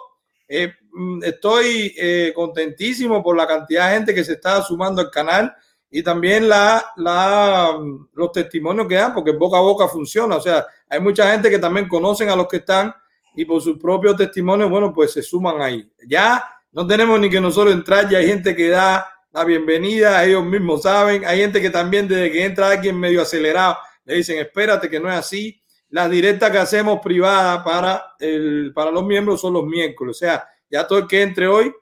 eh, 0.49 0.73
mm, 0.91 1.23
estoy 1.23 1.95
eh, 1.97 2.33
contentísimo 2.35 3.23
por 3.23 3.37
la 3.37 3.47
cantidad 3.47 3.89
de 3.89 3.95
gente 3.95 4.13
que 4.13 4.25
se 4.25 4.33
está 4.33 4.61
sumando 4.61 5.01
al 5.01 5.09
canal 5.09 5.55
y 5.89 6.03
también 6.03 6.49
la, 6.49 6.85
la, 6.97 7.77
mm, 7.79 8.09
los 8.15 8.33
testimonios 8.33 8.85
que 8.85 8.95
dan, 8.95 9.13
porque 9.13 9.31
boca 9.31 9.59
a 9.59 9.61
boca 9.61 9.87
funciona. 9.87 10.35
O 10.35 10.41
sea, 10.41 10.65
hay 10.89 10.99
mucha 10.99 11.31
gente 11.31 11.49
que 11.49 11.59
también 11.59 11.87
conocen 11.87 12.27
a 12.29 12.35
los 12.35 12.49
que 12.49 12.57
están 12.57 12.93
y 13.33 13.45
por 13.45 13.61
sus 13.61 13.79
propios 13.79 14.17
testimonios, 14.17 14.69
bueno, 14.69 14.93
pues 14.93 15.13
se 15.13 15.23
suman 15.23 15.61
ahí. 15.61 15.89
Ya 16.05 16.43
no 16.73 16.85
tenemos 16.85 17.17
ni 17.17 17.29
que 17.29 17.39
nosotros 17.39 17.73
entrar, 17.73 18.09
ya 18.09 18.17
hay 18.17 18.27
gente 18.27 18.53
que 18.53 18.67
da 18.67 19.07
la 19.31 19.43
bienvenida, 19.43 20.23
ellos 20.23 20.43
mismos 20.45 20.83
saben. 20.83 21.25
Hay 21.25 21.39
gente 21.39 21.61
que 21.61 21.69
también 21.69 22.07
desde 22.07 22.31
que 22.31 22.45
entra 22.45 22.69
alguien 22.69 22.99
medio 22.99 23.21
acelerado, 23.21 23.77
le 24.05 24.15
dicen, 24.15 24.39
espérate 24.39 24.89
que 24.89 24.99
no 24.99 25.09
es 25.09 25.15
así. 25.15 25.61
Las 25.89 26.09
directas 26.09 26.51
que 26.51 26.57
hacemos 26.57 26.99
privadas 27.01 27.63
para, 27.63 28.15
el, 28.19 28.71
para 28.73 28.91
los 28.91 29.05
miembros 29.05 29.41
son 29.41 29.53
los 29.53 29.65
miércoles. 29.65 30.15
O 30.15 30.19
sea, 30.19 30.47
ya 30.69 30.87
todo 30.87 30.99
el 30.99 31.07
que 31.07 31.21
entre 31.21 31.47
hoy, 31.47 31.73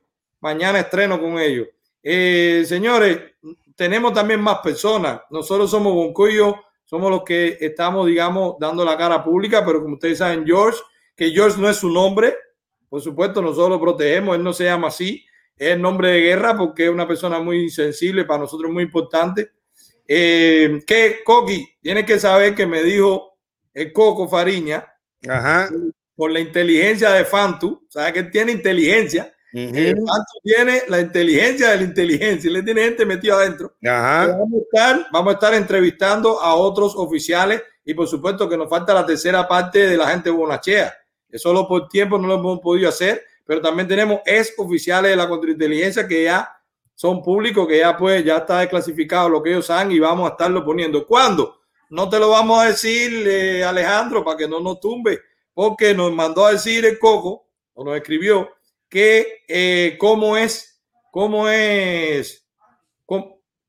mañana 0.41 0.79
estreno 0.79 1.19
con 1.19 1.39
ellos. 1.39 1.67
Eh, 2.03 2.63
señores, 2.67 3.19
tenemos 3.75 4.13
también 4.13 4.41
más 4.41 4.59
personas. 4.59 5.21
Nosotros 5.29 5.69
somos 5.69 5.93
Boncoyo, 5.93 6.55
somos 6.83 7.09
los 7.09 7.23
que 7.23 7.57
estamos, 7.59 8.05
digamos, 8.07 8.55
dando 8.59 8.85
la 8.85 8.97
cara 8.97 9.23
pública, 9.23 9.65
pero 9.65 9.81
como 9.81 9.95
ustedes 9.95 10.19
saben, 10.19 10.45
George, 10.45 10.79
que 11.15 11.31
George 11.31 11.59
no 11.59 11.69
es 11.69 11.77
su 11.77 11.89
nombre, 11.89 12.35
por 12.89 13.01
supuesto, 13.01 13.41
nosotros 13.41 13.69
lo 13.69 13.81
protegemos, 13.81 14.35
él 14.35 14.43
no 14.43 14.53
se 14.53 14.65
llama 14.65 14.89
así, 14.89 15.24
es 15.57 15.71
el 15.71 15.81
nombre 15.81 16.09
de 16.09 16.21
guerra 16.21 16.57
porque 16.57 16.85
es 16.85 16.89
una 16.89 17.07
persona 17.07 17.39
muy 17.39 17.69
sensible, 17.69 18.25
para 18.25 18.41
nosotros 18.41 18.71
muy 18.71 18.83
importante. 18.83 19.51
Eh, 20.07 20.81
que 20.85 21.23
Coqui, 21.23 21.67
tiene 21.81 22.05
que 22.05 22.19
saber 22.19 22.53
que 22.53 22.65
me 22.65 22.83
dijo 22.83 23.37
el 23.73 23.91
Coco 23.91 24.27
Fariña, 24.27 24.85
Ajá. 25.27 25.69
por 26.15 26.31
la 26.31 26.39
inteligencia 26.39 27.11
de 27.11 27.25
Fantu, 27.25 27.85
sabe 27.89 28.13
que 28.13 28.23
tiene 28.23 28.51
inteligencia. 28.51 29.31
Fantu 29.53 30.39
tiene 30.43 30.83
la 30.89 30.99
inteligencia 30.99 31.71
de 31.71 31.77
la 31.77 31.83
inteligencia, 31.83 32.51
le 32.51 32.61
tiene 32.61 32.83
gente 32.83 33.05
metido 33.05 33.37
adentro. 33.37 33.73
Ajá. 33.85 34.27
Vamos, 34.27 34.53
a 34.53 34.63
estar, 34.63 35.07
vamos 35.11 35.31
a 35.31 35.33
estar 35.35 35.53
entrevistando 35.53 36.41
a 36.41 36.55
otros 36.55 36.93
oficiales 36.95 37.63
y 37.85 37.93
por 37.93 38.07
supuesto 38.07 38.49
que 38.49 38.57
nos 38.57 38.69
falta 38.69 38.93
la 38.93 39.05
tercera 39.05 39.47
parte 39.47 39.87
de 39.87 39.97
la 39.97 40.07
gente 40.09 40.29
bonachea. 40.29 40.93
Que 41.29 41.39
solo 41.39 41.67
por 41.67 41.87
tiempo 41.87 42.17
no 42.17 42.27
lo 42.27 42.35
hemos 42.35 42.59
podido 42.59 42.89
hacer, 42.89 43.23
pero 43.45 43.61
también 43.61 43.87
tenemos 43.87 44.21
ex 44.25 44.53
oficiales 44.57 45.11
de 45.11 45.17
la 45.17 45.27
contrainteligencia 45.27 46.07
que 46.07 46.23
ya 46.23 46.51
son 46.93 47.21
públicos, 47.21 47.67
que 47.67 47.79
ya 47.79 47.95
pues 47.95 48.23
ya 48.23 48.37
está 48.37 48.59
desclasificado 48.59 49.29
lo 49.29 49.43
que 49.43 49.51
ellos 49.51 49.65
saben 49.65 49.91
y 49.91 49.99
vamos 49.99 50.27
a 50.27 50.31
estarlo 50.31 50.63
poniendo. 50.65 51.05
¿Cuándo? 51.05 51.61
No 51.89 52.09
te 52.09 52.19
lo 52.19 52.29
vamos 52.29 52.63
a 52.63 52.67
decir, 52.67 53.27
eh, 53.27 53.63
Alejandro, 53.63 54.23
para 54.23 54.37
que 54.37 54.47
no 54.47 54.59
nos 54.59 54.79
tumbe, 54.79 55.21
porque 55.53 55.93
nos 55.93 56.11
mandó 56.11 56.45
a 56.45 56.53
decir 56.53 56.85
el 56.85 56.97
Coco, 56.97 57.47
o 57.73 57.83
nos 57.83 57.95
escribió, 57.95 58.49
que 58.89 59.43
eh, 59.47 59.95
cómo 59.99 60.37
es, 60.37 60.81
cómo 61.11 61.47
es, 61.49 62.47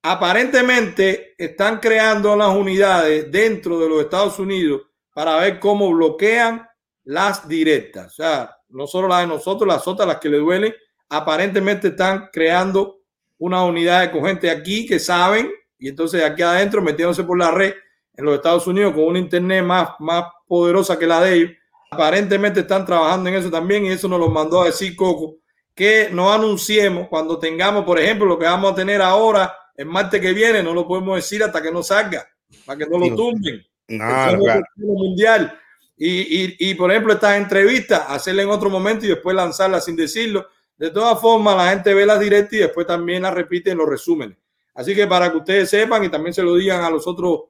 aparentemente 0.02 1.34
están 1.36 1.80
creando 1.80 2.36
las 2.36 2.54
unidades 2.54 3.30
dentro 3.30 3.78
de 3.80 3.88
los 3.88 4.00
Estados 4.00 4.38
Unidos 4.38 4.82
para 5.12 5.36
ver 5.38 5.58
cómo 5.58 5.90
bloquean 5.92 6.66
las 7.04 7.48
directas. 7.48 8.12
O 8.12 8.14
sea, 8.14 8.55
no 8.68 8.86
solo 8.86 9.08
las 9.08 9.20
de 9.20 9.26
nosotros, 9.26 9.66
las 9.66 9.86
otras, 9.86 10.06
las 10.08 10.18
que 10.18 10.28
le 10.28 10.38
duelen, 10.38 10.74
aparentemente 11.08 11.88
están 11.88 12.28
creando 12.32 13.00
una 13.38 13.64
unidad 13.64 14.10
de 14.10 14.20
gente 14.20 14.50
aquí 14.50 14.86
que 14.86 14.98
saben, 14.98 15.50
y 15.78 15.88
entonces 15.88 16.22
aquí 16.24 16.42
adentro 16.42 16.82
metiéndose 16.82 17.24
por 17.24 17.38
la 17.38 17.50
red 17.50 17.74
en 18.16 18.24
los 18.24 18.34
Estados 18.34 18.66
Unidos 18.66 18.94
con 18.94 19.04
una 19.04 19.18
internet 19.18 19.62
más, 19.62 19.90
más 19.98 20.24
poderosa 20.46 20.98
que 20.98 21.06
la 21.06 21.20
de 21.20 21.34
ellos, 21.34 21.50
aparentemente 21.90 22.60
están 22.60 22.84
trabajando 22.86 23.28
en 23.28 23.36
eso 23.36 23.50
también, 23.50 23.84
y 23.84 23.90
eso 23.90 24.08
nos 24.08 24.18
lo 24.18 24.28
mandó 24.28 24.62
a 24.62 24.66
decir 24.66 24.96
Coco, 24.96 25.36
que 25.74 26.08
no 26.10 26.32
anunciemos 26.32 27.08
cuando 27.08 27.38
tengamos, 27.38 27.84
por 27.84 27.98
ejemplo, 27.98 28.26
lo 28.26 28.38
que 28.38 28.46
vamos 28.46 28.72
a 28.72 28.74
tener 28.74 29.02
ahora 29.02 29.54
el 29.76 29.86
martes 29.86 30.20
que 30.20 30.32
viene, 30.32 30.62
no 30.62 30.72
lo 30.72 30.88
podemos 30.88 31.16
decir 31.16 31.44
hasta 31.44 31.62
que 31.62 31.70
no 31.70 31.82
salga, 31.82 32.26
para 32.64 32.78
que 32.78 32.86
no 32.86 32.98
lo 32.98 33.14
tumben. 33.14 33.62
No, 33.88 34.38
mundial 34.76 35.56
y, 35.98 36.70
y, 36.70 36.74
por 36.74 36.90
ejemplo, 36.90 37.14
estas 37.14 37.36
entrevistas, 37.36 38.04
hacerla 38.08 38.42
en 38.42 38.50
otro 38.50 38.68
momento 38.68 39.06
y 39.06 39.08
después 39.08 39.34
lanzarla 39.34 39.80
sin 39.80 39.96
decirlo. 39.96 40.46
De 40.76 40.90
todas 40.90 41.18
formas, 41.18 41.56
la 41.56 41.70
gente 41.70 41.94
ve 41.94 42.04
las 42.04 42.20
directas 42.20 42.52
y 42.52 42.58
después 42.58 42.86
también 42.86 43.22
las 43.22 43.32
repite 43.32 43.70
en 43.70 43.78
los 43.78 43.88
resúmenes. 43.88 44.36
Así 44.74 44.94
que 44.94 45.06
para 45.06 45.30
que 45.30 45.38
ustedes 45.38 45.70
sepan 45.70 46.04
y 46.04 46.10
también 46.10 46.34
se 46.34 46.42
lo 46.42 46.54
digan 46.54 46.84
a 46.84 46.90
los 46.90 47.06
otros, 47.06 47.44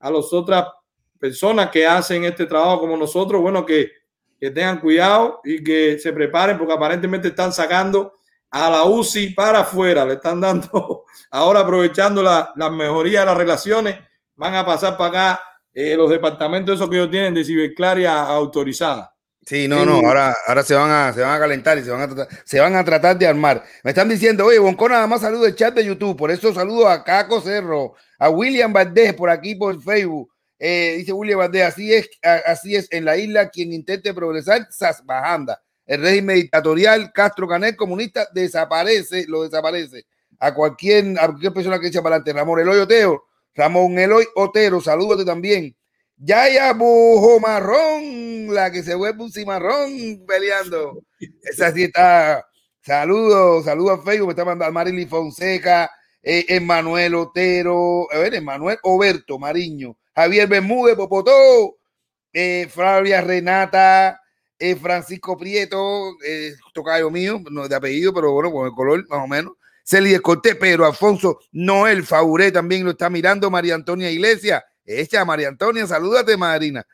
a 0.00 0.10
las 0.10 0.32
otras 0.32 0.66
personas 1.20 1.70
que 1.70 1.86
hacen 1.86 2.24
este 2.24 2.46
trabajo 2.46 2.80
como 2.80 2.96
nosotros, 2.96 3.40
bueno, 3.40 3.64
que, 3.64 3.92
que 4.40 4.50
tengan 4.50 4.80
cuidado 4.80 5.40
y 5.44 5.62
que 5.62 5.96
se 6.00 6.12
preparen 6.12 6.58
porque 6.58 6.72
aparentemente 6.72 7.28
están 7.28 7.52
sacando 7.52 8.14
a 8.50 8.70
la 8.70 8.84
UCI 8.84 9.34
para 9.34 9.60
afuera, 9.60 10.04
le 10.04 10.14
están 10.14 10.40
dando, 10.40 11.04
ahora 11.30 11.60
aprovechando 11.60 12.24
la, 12.24 12.52
la 12.56 12.70
mejoría 12.70 13.20
de 13.20 13.26
las 13.26 13.36
relaciones, 13.36 13.96
van 14.34 14.56
a 14.56 14.66
pasar 14.66 14.96
para 14.96 15.10
acá 15.10 15.40
eh, 15.74 15.96
los 15.96 16.08
departamentos 16.08 16.76
esos 16.76 16.88
que 16.88 16.96
ellos 16.96 17.10
tienen 17.10 17.34
de 17.34 17.44
ciberclaria 17.44 18.22
autorizada. 18.22 19.14
Sí, 19.46 19.68
no, 19.68 19.84
no, 19.84 19.96
ahora, 19.96 20.34
ahora 20.46 20.62
se, 20.62 20.74
van 20.74 20.90
a, 20.90 21.12
se 21.12 21.20
van 21.20 21.36
a 21.36 21.38
calentar 21.38 21.76
y 21.76 21.82
se 21.82 21.90
van 21.90 22.00
a, 22.00 22.08
tratar, 22.08 22.28
se 22.46 22.60
van 22.60 22.76
a 22.76 22.84
tratar 22.84 23.18
de 23.18 23.26
armar. 23.26 23.62
Me 23.82 23.90
están 23.90 24.08
diciendo, 24.08 24.46
oye, 24.46 24.58
Bonco 24.58 24.88
nada 24.88 25.06
más 25.06 25.20
saludo 25.20 25.46
el 25.46 25.54
chat 25.54 25.74
de 25.74 25.84
YouTube, 25.84 26.16
por 26.16 26.30
eso 26.30 26.54
saludo 26.54 26.88
a 26.88 27.04
Caco 27.04 27.42
Cerro, 27.42 27.94
a 28.18 28.30
William 28.30 28.72
Valdés 28.72 29.12
por 29.12 29.28
aquí 29.28 29.54
por 29.54 29.82
Facebook. 29.82 30.32
Eh, 30.58 30.94
dice 30.98 31.12
William 31.12 31.40
Valdés, 31.40 31.64
así 31.64 31.92
es, 31.92 32.08
así 32.22 32.74
es, 32.74 32.90
en 32.90 33.04
la 33.04 33.18
isla 33.18 33.50
quien 33.50 33.72
intente 33.74 34.14
progresar, 34.14 34.66
bajanda. 35.04 35.60
El 35.84 36.00
régimen 36.00 36.36
dictatorial, 36.36 37.12
Castro 37.12 37.46
Canel, 37.46 37.76
comunista, 37.76 38.26
desaparece, 38.32 39.26
lo 39.28 39.42
desaparece. 39.42 40.06
A 40.38 40.54
cualquier, 40.54 41.18
a 41.18 41.26
cualquier 41.26 41.52
persona 41.52 41.78
que 41.78 41.88
eche 41.88 42.00
para 42.00 42.16
adelante, 42.16 42.32
Ramón 42.32 42.60
Eloy 42.60 42.78
Oteo, 42.78 43.24
Ramón 43.54 43.98
Eloy 43.98 44.26
Otero, 44.34 44.80
salúdate 44.80 45.24
también. 45.24 45.76
Yaya 46.16 46.72
Bujo 46.72 47.40
Marrón, 47.40 48.54
la 48.54 48.70
que 48.70 48.82
se 48.82 48.94
vuelve 48.94 49.24
un 49.24 49.32
cimarrón 49.32 50.24
peleando. 50.26 51.02
Esa 51.42 51.72
sí 51.72 51.84
está. 51.84 52.44
Saludos, 52.82 53.64
saludos 53.64 54.00
a 54.00 54.02
Facebook, 54.02 54.26
me 54.28 54.32
está 54.32 54.44
mandando 54.44 54.72
Marily 54.72 55.06
Fonseca, 55.06 55.90
eh, 56.22 56.44
Emanuel 56.48 57.14
Otero, 57.14 58.06
a 58.12 58.18
ver, 58.18 58.34
Emanuel 58.34 58.78
Oberto 58.82 59.38
Mariño, 59.38 59.96
Javier 60.14 60.46
Bermúdez, 60.46 60.94
Popotó, 60.94 61.78
eh, 62.32 62.68
Flavia 62.70 63.22
Renata, 63.22 64.20
eh, 64.58 64.76
Francisco 64.76 65.36
Prieto, 65.36 66.14
eh, 66.26 66.54
tocayo 66.72 67.10
mío, 67.10 67.40
no 67.50 67.68
de 67.68 67.74
apellido, 67.74 68.12
pero 68.12 68.32
bueno, 68.32 68.52
con 68.52 68.66
el 68.66 68.72
color 68.72 69.08
más 69.08 69.24
o 69.24 69.26
menos. 69.26 69.54
Celia 69.84 70.18
Cortés, 70.20 70.56
Pedro 70.56 70.86
Alfonso, 70.86 71.38
Noel 71.52 72.04
Fauré 72.04 72.50
también 72.50 72.84
lo 72.84 72.92
está 72.92 73.10
mirando, 73.10 73.50
María 73.50 73.74
Antonia 73.74 74.10
Iglesias, 74.10 74.64
echa 74.84 75.24
María 75.24 75.48
Antonia, 75.48 75.86
salúdate, 75.86 76.36
Marina. 76.36 76.84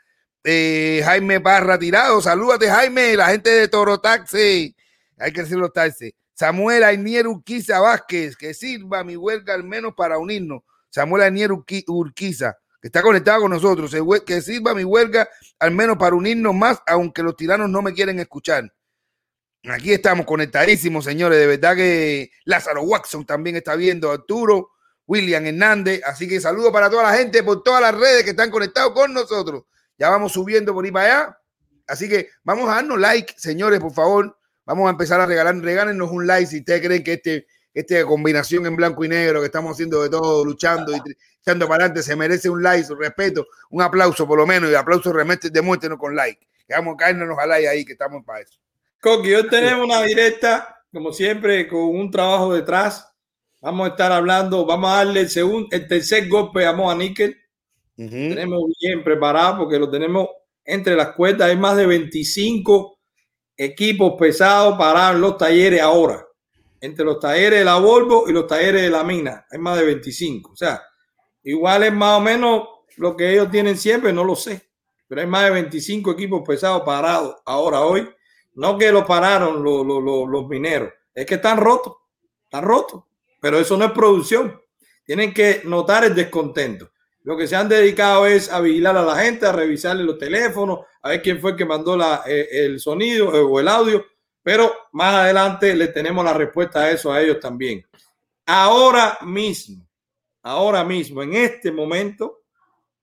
Eh, 0.43 1.01
Jaime 1.05 1.41
Parra 1.41 1.79
tirado, 1.79 2.21
salúdate, 2.21 2.69
Jaime, 2.69 3.15
la 3.17 3.29
gente 3.29 3.51
de 3.51 3.69
Toro 3.69 4.01
Taxi, 4.01 4.75
hay 5.21 5.33
que 5.33 5.43
decirlo 5.43 5.71
taxi. 5.71 6.15
Samuel 6.35 6.83
Ainier 6.83 7.27
Urquiza 7.27 7.81
Vázquez, 7.81 8.37
que 8.37 8.55
sirva 8.55 9.05
mi 9.05 9.15
huelga 9.15 9.55
al 9.55 9.63
menos 9.63 9.93
para 9.95 10.19
unirnos. 10.19 10.63
Samuel 10.89 11.25
Ainier 11.25 11.53
Urquiza, 11.53 12.57
que 12.81 12.89
está 12.89 13.03
conectado 13.03 13.43
con 13.43 13.51
nosotros, 13.51 13.95
que 14.27 14.41
sirva 14.41 14.75
mi 14.75 14.83
huelga 14.83 15.29
al 15.59 15.71
menos 15.71 15.99
para 15.99 16.17
unirnos 16.17 16.55
más, 16.55 16.83
aunque 16.87 17.23
los 17.23 17.37
tiranos 17.37 17.69
no 17.69 17.83
me 17.83 17.93
quieren 17.93 18.19
escuchar. 18.19 18.73
Aquí 19.69 19.93
estamos 19.93 20.25
conectadísimos, 20.25 21.05
señores. 21.05 21.39
De 21.39 21.47
verdad 21.47 21.77
que 21.77 22.31
Lázaro 22.45 22.83
Watson 22.83 23.27
también 23.27 23.57
está 23.57 23.77
viendo, 23.77 24.11
Arturo, 24.11 24.71
William 25.07 25.45
Hernández. 25.45 26.01
Así 26.07 26.27
que 26.27 26.41
saludo 26.41 26.73
para 26.73 26.89
toda 26.89 27.03
la 27.03 27.17
gente 27.17 27.43
por 27.43 27.63
todas 27.63 27.83
las 27.83 27.95
redes 27.95 28.25
que 28.25 28.31
están 28.31 28.51
conectados 28.51 28.93
con 28.95 29.13
nosotros. 29.13 29.65
Ya 29.99 30.09
vamos 30.09 30.33
subiendo 30.33 30.73
por 30.73 30.85
ahí 30.85 30.91
para 30.91 31.05
allá. 31.05 31.39
Así 31.87 32.09
que 32.09 32.31
vamos 32.43 32.71
a 32.71 32.77
darnos 32.77 32.99
like, 32.99 33.35
señores, 33.37 33.81
por 33.81 33.93
favor. 33.93 34.35
Vamos 34.65 34.87
a 34.87 34.91
empezar 34.91 35.21
a 35.21 35.27
regalar, 35.27 35.57
regálenos 35.57 36.11
un 36.11 36.27
like 36.27 36.47
si 36.47 36.61
ustedes 36.61 36.81
creen 36.81 37.03
que 37.03 37.15
este, 37.15 37.47
esta 37.75 38.05
combinación 38.05 38.65
en 38.67 38.77
blanco 38.77 39.05
y 39.05 39.09
negro 39.09 39.41
que 39.41 39.47
estamos 39.47 39.73
haciendo 39.73 40.03
de 40.03 40.09
todo, 40.09 40.45
luchando 40.45 40.93
y 40.93 41.01
echando 41.43 41.67
para 41.67 41.85
adelante, 41.85 42.03
se 42.03 42.15
merece 42.15 42.49
un 42.49 42.63
like, 42.63 42.85
su 42.85 42.95
respeto, 42.95 43.47
un 43.71 43.83
aplauso 43.83 44.27
por 44.27 44.39
lo 44.39 44.47
menos, 44.47 44.71
y 44.71 44.75
aplauso 44.75 45.13
demuéstrenos 45.53 45.99
con 45.99 46.15
like. 46.15 46.47
Que 46.67 46.75
vamos 46.75 46.95
a 46.95 46.97
caernos 46.99 47.37
a 47.39 47.47
like 47.47 47.69
ahí, 47.69 47.85
que 47.85 47.93
estamos 47.93 48.25
para 48.25 48.41
eso. 48.41 48.59
Coqui, 49.01 49.33
hoy 49.33 49.49
tenemos 49.49 49.87
una 49.87 50.03
directa, 50.03 50.85
como 50.93 51.11
siempre, 51.11 51.67
con 51.67 51.81
un 51.81 52.11
trabajo 52.11 52.53
detrás. 52.53 53.11
Vamos 53.63 53.87
a 53.87 53.91
estar 53.93 54.13
hablando, 54.13 54.67
vamos 54.67 54.91
a 54.91 54.97
darle 54.97 55.21
el, 55.21 55.31
segundo, 55.31 55.69
el 55.71 55.89
tercer 55.89 56.29
golpe 56.29 56.67
a 56.67 56.75
Moa 56.75 56.95
Níquel. 56.95 57.35
Uh 57.97 58.03
-huh. 58.03 58.29
Tenemos 58.29 58.63
bien 58.79 59.03
preparado 59.03 59.59
porque 59.59 59.79
lo 59.79 59.91
tenemos 59.91 60.29
entre 60.63 60.97
las 60.97 61.13
cuerdas. 61.15 61.49
Hay 61.49 61.57
más 61.57 61.79
de 61.79 61.87
25 61.87 62.99
equipos 63.57 64.15
pesados 64.19 64.77
parados 64.77 65.15
en 65.15 65.21
los 65.23 65.39
talleres 65.39 65.81
ahora. 65.81 66.27
Entre 66.79 67.03
los 67.03 67.19
talleres 67.19 67.61
de 67.61 67.65
la 67.65 67.79
Volvo 67.79 68.29
y 68.29 68.33
los 68.33 68.47
talleres 68.47 68.83
de 68.83 68.91
la 68.91 69.03
mina. 69.03 69.47
Hay 69.51 69.59
más 69.59 69.79
de 69.79 69.85
25. 69.87 70.53
O 70.53 70.57
sea, 70.57 70.83
igual 71.43 71.85
es 71.85 71.93
más 71.93 72.19
o 72.19 72.21
menos 72.21 72.69
lo 72.99 73.17
que 73.17 73.33
ellos 73.33 73.51
tienen 73.51 73.79
siempre, 73.79 74.13
no 74.13 74.25
lo 74.25 74.37
sé. 74.37 74.69
Pero 75.09 75.23
hay 75.23 75.27
más 75.27 75.45
de 75.45 75.51
25 75.53 76.11
equipos 76.13 76.43
pesados 76.47 76.83
parados 76.83 77.37
ahora, 77.47 77.81
hoy. 77.81 78.07
No 78.61 78.77
que 78.77 78.93
lo 78.93 79.07
pararon 79.07 79.65
los, 79.65 80.47
mineros. 80.47 80.93
Es 81.15 81.25
que 81.25 81.37
están 81.37 81.57
rotos. 81.57 81.95
Están 82.45 82.63
rotos. 82.63 83.05
Pero 83.41 83.59
eso 83.59 83.75
no 83.79 83.87
es 83.87 83.93
producción. 83.93 84.61
Tienen 85.03 85.33
que 85.33 85.63
notar 85.65 86.05
el 86.05 86.15
descontento. 86.15 86.91
Lo 87.23 87.39
que 87.39 87.49
se 87.49 87.57
han 87.57 87.71
dedicado 87.71 88.27
es 88.27 88.53
a 88.53 88.61
vigilar 88.61 88.99
a 88.99 89.03
la 89.03 89.17
gente, 89.17 89.47
a 89.47 89.53
revisarle 89.53 90.05
los 90.05 90.19
teléfonos, 90.19 90.81
a 91.01 91.09
ver 91.09 91.23
quién 91.23 91.41
fue 91.41 91.57
que 91.57 91.65
mandó 91.65 91.99
eh, 92.27 92.49
el 92.53 92.79
sonido 92.81 93.35
eh, 93.35 93.41
o 93.41 93.61
el 93.61 93.67
audio. 93.67 94.05
Pero 94.43 94.71
más 94.93 95.15
adelante 95.15 95.75
le 95.75 95.89
tenemos 95.89 96.23
la 96.23 96.35
respuesta 96.35 96.81
a 96.81 96.91
eso 96.91 97.11
a 97.11 97.23
ellos 97.23 97.41
también. 97.41 97.83
Ahora 98.45 99.17
mismo, 99.23 99.89
ahora 100.43 100.85
mismo, 100.85 101.23
en 101.23 101.33
este 101.33 101.73
momento, 101.73 102.43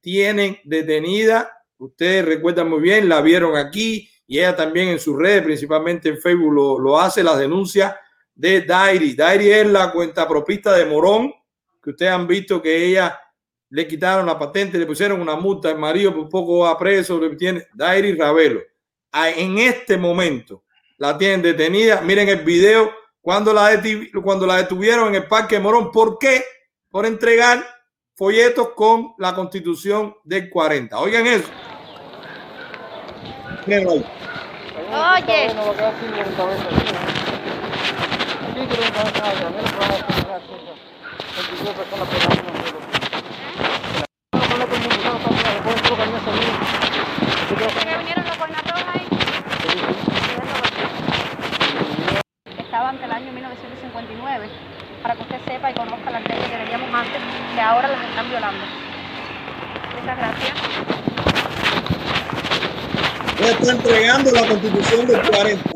tienen 0.02 0.60
detenida, 0.66 1.52
ustedes 1.80 2.26
recuerdan 2.26 2.70
muy 2.70 2.80
bien, 2.80 3.10
la 3.10 3.22
vieron 3.22 3.58
aquí 3.58 4.08
y 4.28 4.40
ella 4.40 4.56
también 4.56 4.90
en 4.90 5.00
sus 5.00 5.18
redes, 5.18 5.44
principalmente 5.44 6.10
en 6.10 6.20
Facebook, 6.20 6.54
lo, 6.54 6.78
lo 6.78 7.00
hace, 7.00 7.24
las 7.24 7.40
denuncias 7.40 7.96
de 8.36 8.62
Dairi. 8.62 9.16
Dairi 9.16 9.50
es 9.50 9.68
la 9.68 9.92
cuenta 9.92 10.28
propista 10.28 10.74
de 10.74 10.86
Morón, 10.86 11.34
que 11.82 11.92
ustedes 11.92 12.12
han 12.12 12.28
visto 12.28 12.62
que 12.62 12.86
ella 12.86 13.18
le 13.70 13.88
quitaron 13.88 14.26
la 14.26 14.38
patente, 14.38 14.78
le 14.78 14.86
pusieron 14.86 15.22
una 15.22 15.36
multa, 15.36 15.70
el 15.70 15.78
marido 15.78 16.14
por 16.14 16.30
poco 16.30 16.60
va 16.60 16.78
preso, 16.78 17.20
tiene 17.38 17.68
Dairi 17.74 18.16
Ravelo. 18.16 18.62
En 19.14 19.58
este 19.58 19.98
momento 19.98 20.64
la 20.98 21.18
tienen 21.18 21.42
detenida. 21.42 22.02
Miren 22.02 22.30
el 22.30 22.44
video 22.44 22.92
cuando 23.22 23.54
la, 23.54 23.82
cuando 24.24 24.46
la 24.46 24.58
detuvieron 24.58 25.10
en 25.10 25.16
el 25.16 25.28
Parque 25.28 25.60
Morón. 25.60 25.92
¿Por 25.92 26.18
qué? 26.20 26.44
Por 26.90 27.06
entregar 27.06 27.66
folletos 28.16 28.70
con 28.76 29.14
la 29.18 29.34
constitución 29.34 30.16
del 30.24 30.50
40. 30.50 31.00
Oigan 31.00 31.28
eso. 31.28 31.50
Miren 33.66 33.90
ahí. 33.90 34.17
Oye. 34.78 35.48
Estaba 52.60 52.90
ante 52.90 53.06
el 53.06 53.12
año 53.12 53.32
1959 53.32 54.50
para 55.02 55.16
que 55.16 55.22
usted 55.24 55.38
sepa 55.48 55.72
y 55.72 55.74
conozca 55.74 56.12
las 56.12 56.24
leyes 56.28 56.50
que 56.50 56.58
teníamos 56.58 56.94
antes 56.94 57.22
que 57.56 57.62
ahora 57.62 57.88
las 57.88 58.04
están 58.04 58.30
violando. 58.30 58.64
Muchas 60.00 60.18
gracias. 60.18 60.54
Ella 63.40 63.52
está 63.52 63.72
entregando 63.72 64.32
la 64.32 64.48
constitución 64.48 65.08
del 65.08 65.30
40. 65.30 65.72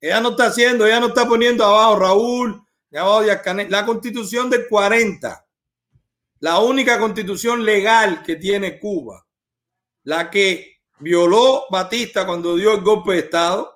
Ella 0.00 0.20
no 0.20 0.30
está 0.30 0.46
haciendo, 0.46 0.86
ella 0.86 1.00
no 1.00 1.08
está 1.08 1.26
poniendo 1.26 1.64
abajo 1.64 1.98
Raúl, 1.98 2.62
de 2.90 2.98
abajo 2.98 3.22
Díaz 3.22 3.42
Canel, 3.42 3.70
la 3.70 3.84
constitución 3.84 4.48
del 4.48 4.66
40. 4.68 5.46
La 6.40 6.60
única 6.60 6.98
constitución 6.98 7.64
legal 7.64 8.22
que 8.22 8.36
tiene 8.36 8.78
Cuba. 8.78 9.26
La 10.04 10.30
que 10.30 10.76
violó 11.00 11.64
Batista 11.70 12.26
cuando 12.26 12.56
dio 12.56 12.72
el 12.72 12.80
golpe 12.82 13.12
de 13.12 13.18
Estado 13.18 13.74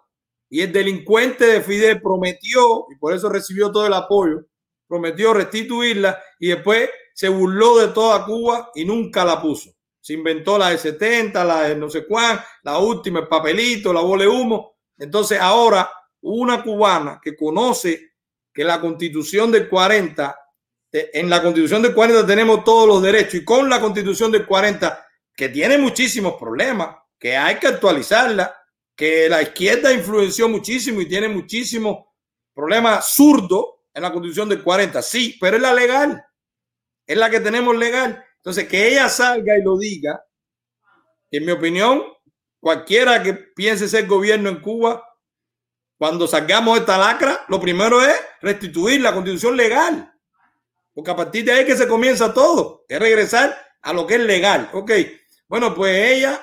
y 0.48 0.62
el 0.62 0.72
delincuente 0.72 1.44
de 1.44 1.60
Fidel 1.60 2.00
prometió, 2.00 2.86
y 2.90 2.96
por 2.96 3.14
eso 3.14 3.28
recibió 3.28 3.70
todo 3.70 3.86
el 3.86 3.94
apoyo, 3.94 4.46
prometió 4.88 5.32
restituirla 5.32 6.20
y 6.38 6.48
después 6.48 6.88
se 7.14 7.28
burló 7.28 7.78
de 7.78 7.88
toda 7.88 8.24
Cuba 8.24 8.70
y 8.74 8.84
nunca 8.84 9.24
la 9.24 9.40
puso. 9.40 9.70
Se 10.00 10.14
inventó 10.14 10.56
la 10.56 10.70
de 10.70 10.78
70, 10.78 11.44
la 11.44 11.62
de 11.62 11.76
no 11.76 11.90
sé 11.90 12.06
cuán, 12.06 12.40
la 12.62 12.78
última, 12.78 13.20
el 13.20 13.28
papelito, 13.28 13.92
la 13.92 14.00
bola 14.00 14.22
de 14.22 14.28
humo. 14.28 14.78
Entonces 14.98 15.38
ahora 15.40 15.90
una 16.22 16.62
cubana 16.62 17.20
que 17.22 17.36
conoce 17.36 18.12
que 18.52 18.64
la 18.64 18.80
constitución 18.80 19.50
del 19.50 19.68
40, 19.68 20.36
en 20.92 21.30
la 21.30 21.42
constitución 21.42 21.82
del 21.82 21.94
40 21.94 22.26
tenemos 22.26 22.64
todos 22.64 22.86
los 22.86 23.02
derechos 23.02 23.34
y 23.34 23.44
con 23.44 23.68
la 23.68 23.80
constitución 23.80 24.32
del 24.32 24.46
40, 24.46 25.06
que 25.34 25.48
tiene 25.48 25.78
muchísimos 25.78 26.34
problemas, 26.34 26.96
que 27.18 27.36
hay 27.36 27.56
que 27.56 27.68
actualizarla, 27.68 28.54
que 28.94 29.28
la 29.28 29.40
izquierda 29.42 29.92
influenció 29.92 30.48
muchísimo 30.48 31.00
y 31.00 31.08
tiene 31.08 31.28
muchísimos 31.28 32.06
problemas 32.52 33.14
zurdos 33.14 33.66
en 33.94 34.02
la 34.02 34.12
constitución 34.12 34.48
del 34.48 34.62
40, 34.62 35.00
sí, 35.02 35.38
pero 35.40 35.56
es 35.56 35.62
la 35.62 35.72
legal, 35.72 36.22
es 37.06 37.16
la 37.16 37.30
que 37.30 37.40
tenemos 37.40 37.76
legal. 37.76 38.24
Entonces, 38.40 38.66
que 38.68 38.88
ella 38.88 39.08
salga 39.08 39.56
y 39.58 39.62
lo 39.62 39.78
diga, 39.78 40.24
en 41.30 41.44
mi 41.44 41.52
opinión, 41.52 42.02
cualquiera 42.58 43.22
que 43.22 43.34
piense 43.34 43.88
ser 43.88 44.06
gobierno 44.06 44.48
en 44.48 44.60
Cuba, 44.60 45.04
cuando 45.98 46.26
salgamos 46.26 46.74
de 46.74 46.80
esta 46.80 46.96
lacra, 46.96 47.44
lo 47.48 47.60
primero 47.60 48.00
es 48.00 48.18
restituir 48.40 49.02
la 49.02 49.12
constitución 49.12 49.56
legal. 49.56 50.10
Porque 50.94 51.10
a 51.10 51.16
partir 51.16 51.44
de 51.44 51.52
ahí 51.52 51.66
que 51.66 51.76
se 51.76 51.86
comienza 51.86 52.32
todo, 52.32 52.84
es 52.88 52.98
regresar 52.98 53.54
a 53.82 53.92
lo 53.92 54.06
que 54.06 54.14
es 54.14 54.20
legal. 54.20 54.70
Ok, 54.72 54.92
bueno, 55.46 55.74
pues 55.74 55.94
ella 56.12 56.40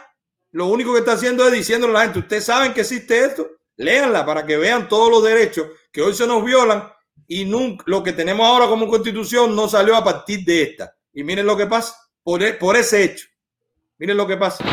lo 0.51 0.67
único 0.67 0.93
que 0.93 0.99
está 0.99 1.13
haciendo 1.13 1.45
es 1.47 1.53
diciéndole 1.53 1.91
a 1.93 1.97
la 1.97 2.03
gente, 2.03 2.19
ustedes 2.19 2.45
saben 2.45 2.73
que 2.73 2.81
existe 2.81 3.25
esto, 3.25 3.49
léanla 3.75 4.25
para 4.25 4.45
que 4.45 4.57
vean 4.57 4.88
todos 4.88 5.10
los 5.10 5.23
derechos 5.23 5.67
que 5.91 6.01
hoy 6.01 6.13
se 6.13 6.25
nos 6.25 6.43
violan 6.43 6.91
y 7.27 7.45
nunca, 7.45 7.83
lo 7.88 8.01
que 8.01 8.13
tenemos 8.13 8.47
ahora 8.47 8.67
como 8.67 8.88
constitución 8.88 9.55
no 9.55 9.67
salió 9.67 9.95
a 9.95 10.03
partir 10.03 10.45
de 10.45 10.62
esta. 10.63 10.96
Y 11.17 11.23
miren 11.23 11.47
lo 11.47 11.58
que 11.58 11.65
pasa 11.65 11.95
por, 12.21 12.60
por 12.60 12.75
ese 12.75 13.03
hecho. 13.03 13.25
Miren 13.97 14.17
lo 14.17 14.27
que 14.27 14.38
pasa. 14.38 14.63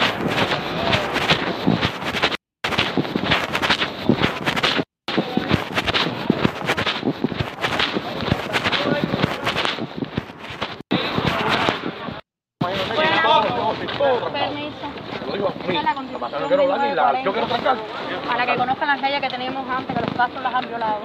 Para 18.27 18.45
que 18.45 18.57
conozcan 18.59 18.89
las 18.89 19.01
leyes 19.01 19.21
que 19.23 19.29
teníamos 19.31 19.67
antes, 19.71 19.97
que 19.97 20.03
los 20.03 20.15
casos 20.15 20.43
las 20.43 20.55
han 20.55 20.69
violado. 20.69 21.01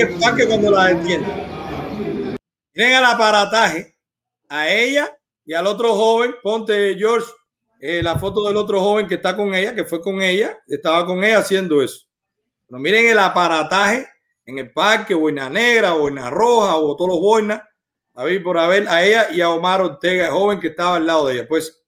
El 0.00 0.18
parque 0.18 0.46
cuando 0.46 0.70
la 0.70 0.86
detienen. 0.86 2.38
Miren 2.74 2.94
al 2.94 3.04
aparataje, 3.04 3.96
a 4.48 4.68
ella 4.68 5.16
y 5.44 5.54
al 5.54 5.66
otro 5.66 5.94
joven. 5.94 6.34
Ponte, 6.42 6.96
George, 6.96 7.26
eh, 7.80 8.02
la 8.02 8.18
foto 8.18 8.46
del 8.46 8.56
otro 8.56 8.80
joven 8.80 9.06
que 9.06 9.16
está 9.16 9.36
con 9.36 9.54
ella, 9.54 9.74
que 9.74 9.84
fue 9.84 10.00
con 10.00 10.22
ella, 10.22 10.58
estaba 10.66 11.04
con 11.06 11.22
ella 11.22 11.38
haciendo 11.38 11.82
eso. 11.82 12.06
Pero 12.66 12.80
miren 12.80 13.06
el 13.06 13.18
aparataje 13.18 14.08
en 14.46 14.58
el 14.58 14.72
parque, 14.72 15.14
Boina 15.14 15.48
Negra, 15.48 15.92
Boina 15.92 16.30
Roja, 16.30 16.76
o 16.76 16.96
todos 16.96 17.10
los 17.10 17.20
boinas, 17.20 17.62
a 18.14 18.24
ver 18.24 18.42
por 18.42 18.58
haber 18.58 18.88
a 18.88 19.04
ella 19.04 19.28
y 19.30 19.40
a 19.40 19.50
Omar 19.50 19.82
Ortega, 19.82 20.26
el 20.26 20.32
joven 20.32 20.60
que 20.60 20.68
estaba 20.68 20.96
al 20.96 21.06
lado 21.06 21.26
de 21.26 21.34
ella. 21.34 21.48
Pues 21.48 21.84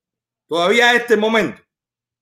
todavía 0.46 0.90
a 0.90 0.94
este 0.94 1.16
momento, 1.16 1.62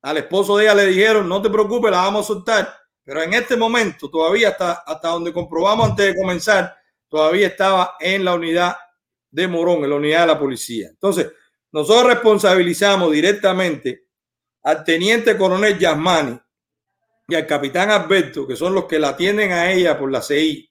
al 0.02 0.18
esposo 0.18 0.56
de 0.56 0.64
ella 0.64 0.74
le 0.74 0.86
dijeron, 0.86 1.28
no 1.28 1.40
te 1.40 1.50
preocupes, 1.50 1.90
la 1.90 1.98
vamos 1.98 2.24
a 2.24 2.28
soltar, 2.28 2.74
pero 3.04 3.22
en 3.22 3.34
este 3.34 3.56
momento, 3.56 4.10
todavía 4.10 4.48
hasta, 4.48 4.72
hasta 4.72 5.08
donde 5.08 5.32
comprobamos 5.32 5.90
antes 5.90 6.06
de 6.06 6.16
comenzar, 6.16 6.74
todavía 7.08 7.48
estaba 7.48 7.96
en 8.00 8.24
la 8.24 8.34
unidad 8.34 8.76
de 9.30 9.46
Morón, 9.46 9.84
en 9.84 9.90
la 9.90 9.96
unidad 9.96 10.20
de 10.22 10.26
la 10.28 10.38
policía. 10.38 10.88
Entonces, 10.88 11.30
nosotros 11.70 12.06
responsabilizamos 12.14 13.12
directamente 13.12 14.06
al 14.62 14.82
teniente 14.82 15.36
coronel 15.36 15.78
Yasmani 15.78 16.38
y 17.28 17.34
al 17.34 17.46
capitán 17.46 17.90
Alberto, 17.90 18.46
que 18.46 18.56
son 18.56 18.74
los 18.74 18.86
que 18.86 18.98
la 18.98 19.16
tienen 19.16 19.52
a 19.52 19.70
ella 19.70 19.98
por 19.98 20.10
la 20.10 20.22
CI, 20.22 20.70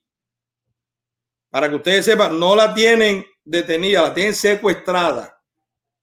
para 1.50 1.68
que 1.68 1.76
ustedes 1.76 2.04
sepan, 2.04 2.38
no 2.38 2.56
la 2.56 2.74
tienen 2.74 3.24
detenida, 3.44 4.02
la 4.02 4.14
tienen 4.14 4.34
secuestrada, 4.34 5.40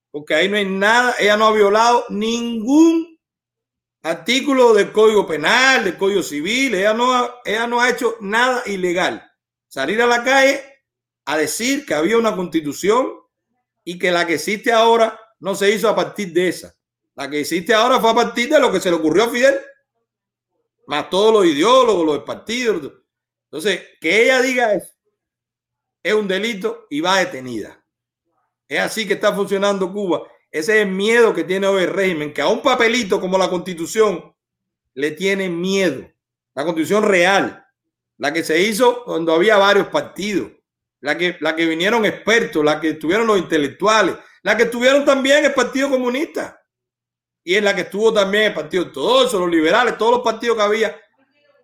porque 0.10 0.36
ahí 0.36 0.48
no 0.48 0.56
hay 0.56 0.66
nada, 0.66 1.16
ella 1.20 1.36
no 1.36 1.48
ha 1.48 1.52
violado 1.52 2.06
ningún 2.10 3.11
artículo 4.04 4.74
del 4.74 4.92
Código 4.92 5.28
Penal, 5.28 5.84
del 5.84 5.98
Código 5.98 6.24
Civil, 6.24 6.76
ella 6.76 6.94
no 6.94 7.14
ha, 7.14 7.42
ella 7.46 7.68
no 7.68 7.82
ha 7.82 7.90
hecho 7.90 8.18
nada 8.20 8.64
ilegal. 8.66 9.32
Salir 9.68 10.02
a 10.02 10.08
la 10.08 10.24
calle 10.24 10.64
a 11.26 11.38
decir 11.38 11.86
que 11.86 11.94
había 11.94 12.18
una 12.18 12.36
constitución 12.36 13.14
y 13.84 13.98
que 13.98 14.12
la 14.12 14.26
que 14.26 14.36
existe 14.36 14.72
ahora 14.72 15.20
no 15.40 15.56
se 15.56 15.72
hizo 15.72 15.88
a 15.90 15.96
partir 15.96 16.34
de 16.34 16.50
esa. 16.50 16.76
La 17.16 17.30
que 17.30 17.42
existe 17.42 17.74
ahora 17.74 18.00
fue 18.00 18.12
a 18.12 18.16
partir 18.16 18.50
de 18.50 18.60
lo 18.60 18.72
que 18.72 18.80
se 18.80 18.90
le 18.90 18.96
ocurrió 18.96 19.26
a 19.26 19.30
Fidel 19.30 19.60
más 20.88 21.10
todos 21.10 21.32
los 21.34 21.46
ideólogos, 21.46 22.06
los 22.06 22.20
partidos. 22.24 22.92
Entonces, 23.46 23.82
que 24.00 24.24
ella 24.24 24.42
diga 24.42 24.74
eso 24.74 24.92
es 26.04 26.14
un 26.14 26.28
delito 26.28 26.88
y 26.90 27.02
va 27.02 27.20
detenida. 27.20 27.84
Es 28.68 28.80
así 28.80 29.08
que 29.08 29.14
está 29.14 29.34
funcionando 29.34 29.92
Cuba. 29.92 30.28
Ese 30.52 30.76
es 30.76 30.86
el 30.86 30.92
miedo 30.92 31.34
que 31.34 31.46
tiene 31.46 31.68
hoy 31.68 31.84
el 31.84 31.90
régimen, 31.90 32.34
que 32.34 32.42
a 32.42 32.48
un 32.48 32.62
papelito 32.62 33.22
como 33.22 33.38
la 33.38 33.50
constitución 33.50 34.36
le 34.94 35.12
tiene 35.12 35.50
miedo. 35.50 36.06
La 36.54 36.66
constitución 36.66 37.04
real, 37.04 37.66
la 38.18 38.34
que 38.34 38.44
se 38.44 38.62
hizo 38.62 39.06
cuando 39.06 39.34
había 39.34 39.58
varios 39.58 39.88
partidos, 39.88 40.52
la 41.00 41.18
que, 41.18 41.38
la 41.40 41.56
que 41.56 41.66
vinieron 41.66 42.06
expertos, 42.06 42.64
la 42.64 42.80
que 42.82 42.90
estuvieron 42.90 43.26
los 43.26 43.38
intelectuales, 43.38 44.16
la 44.44 44.58
que 44.58 44.64
estuvieron 44.64 45.06
también 45.06 45.46
el 45.46 45.54
Partido 45.54 45.90
Comunista 45.90 46.62
y 47.44 47.56
en 47.56 47.64
la 47.64 47.74
que 47.74 47.82
estuvo 47.82 48.14
también 48.14 48.46
el 48.46 48.54
Partido 48.54 48.92
todos 48.92 49.34
los 49.34 49.50
liberales, 49.50 49.98
todos 49.98 50.12
los 50.12 50.22
partidos 50.22 50.58
que 50.58 50.64
había 50.64 51.02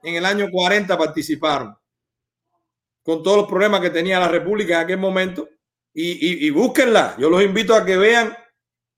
en 0.03 0.15
el 0.15 0.25
año 0.25 0.47
40 0.49 0.97
participaron, 0.97 1.75
con 3.03 3.21
todos 3.21 3.37
los 3.37 3.47
problemas 3.47 3.81
que 3.81 3.89
tenía 3.89 4.19
la 4.19 4.27
República 4.27 4.75
en 4.75 4.81
aquel 4.81 4.97
momento. 4.97 5.49
Y, 5.93 6.45
y, 6.45 6.49
búsquenla. 6.51 7.15
Yo 7.17 7.27
los 7.27 7.41
invito 7.41 7.73
a 7.73 7.83
que 7.83 7.97
vean 7.97 8.37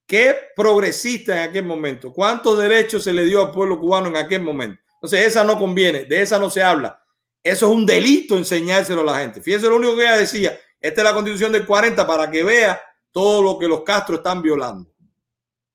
qué 0.10 0.36
progresista 0.56 1.43
en 1.43 1.50
aquel 1.50 1.65
momento, 1.65 2.12
cuántos 2.12 2.58
derechos 2.58 3.04
se 3.04 3.13
le 3.13 3.26
dio 3.26 3.45
al 3.45 3.52
pueblo 3.52 3.80
cubano 3.80 4.08
en 4.08 4.17
aquel 4.17 4.41
momento. 4.41 4.82
Entonces, 4.95 5.28
esa 5.28 5.43
no 5.43 5.58
conviene, 5.60 6.06
de 6.06 6.24
esa 6.24 6.39
no 6.39 6.50
se 6.50 6.63
habla. 6.63 7.00
Eso 7.43 7.67
es 7.67 7.72
un 7.72 7.86
delito 7.86 8.36
enseñárselo 8.36 9.02
a 9.02 9.04
la 9.04 9.19
gente. 9.19 9.39
Fíjense 9.39 9.67
lo 9.67 9.76
único 9.76 9.95
que 9.95 10.02
ella 10.02 10.17
decía. 10.17 10.60
Esta 10.82 11.02
es 11.02 11.06
la 11.06 11.13
constitución 11.13 11.52
del 11.52 11.63
40 11.63 12.08
para 12.08 12.30
que 12.30 12.43
vea 12.43 12.82
todo 13.12 13.43
lo 13.43 13.60
que 13.60 13.67
los 13.67 13.84
Castro 13.84 14.15
están 14.15 14.41
violando. 14.41 14.91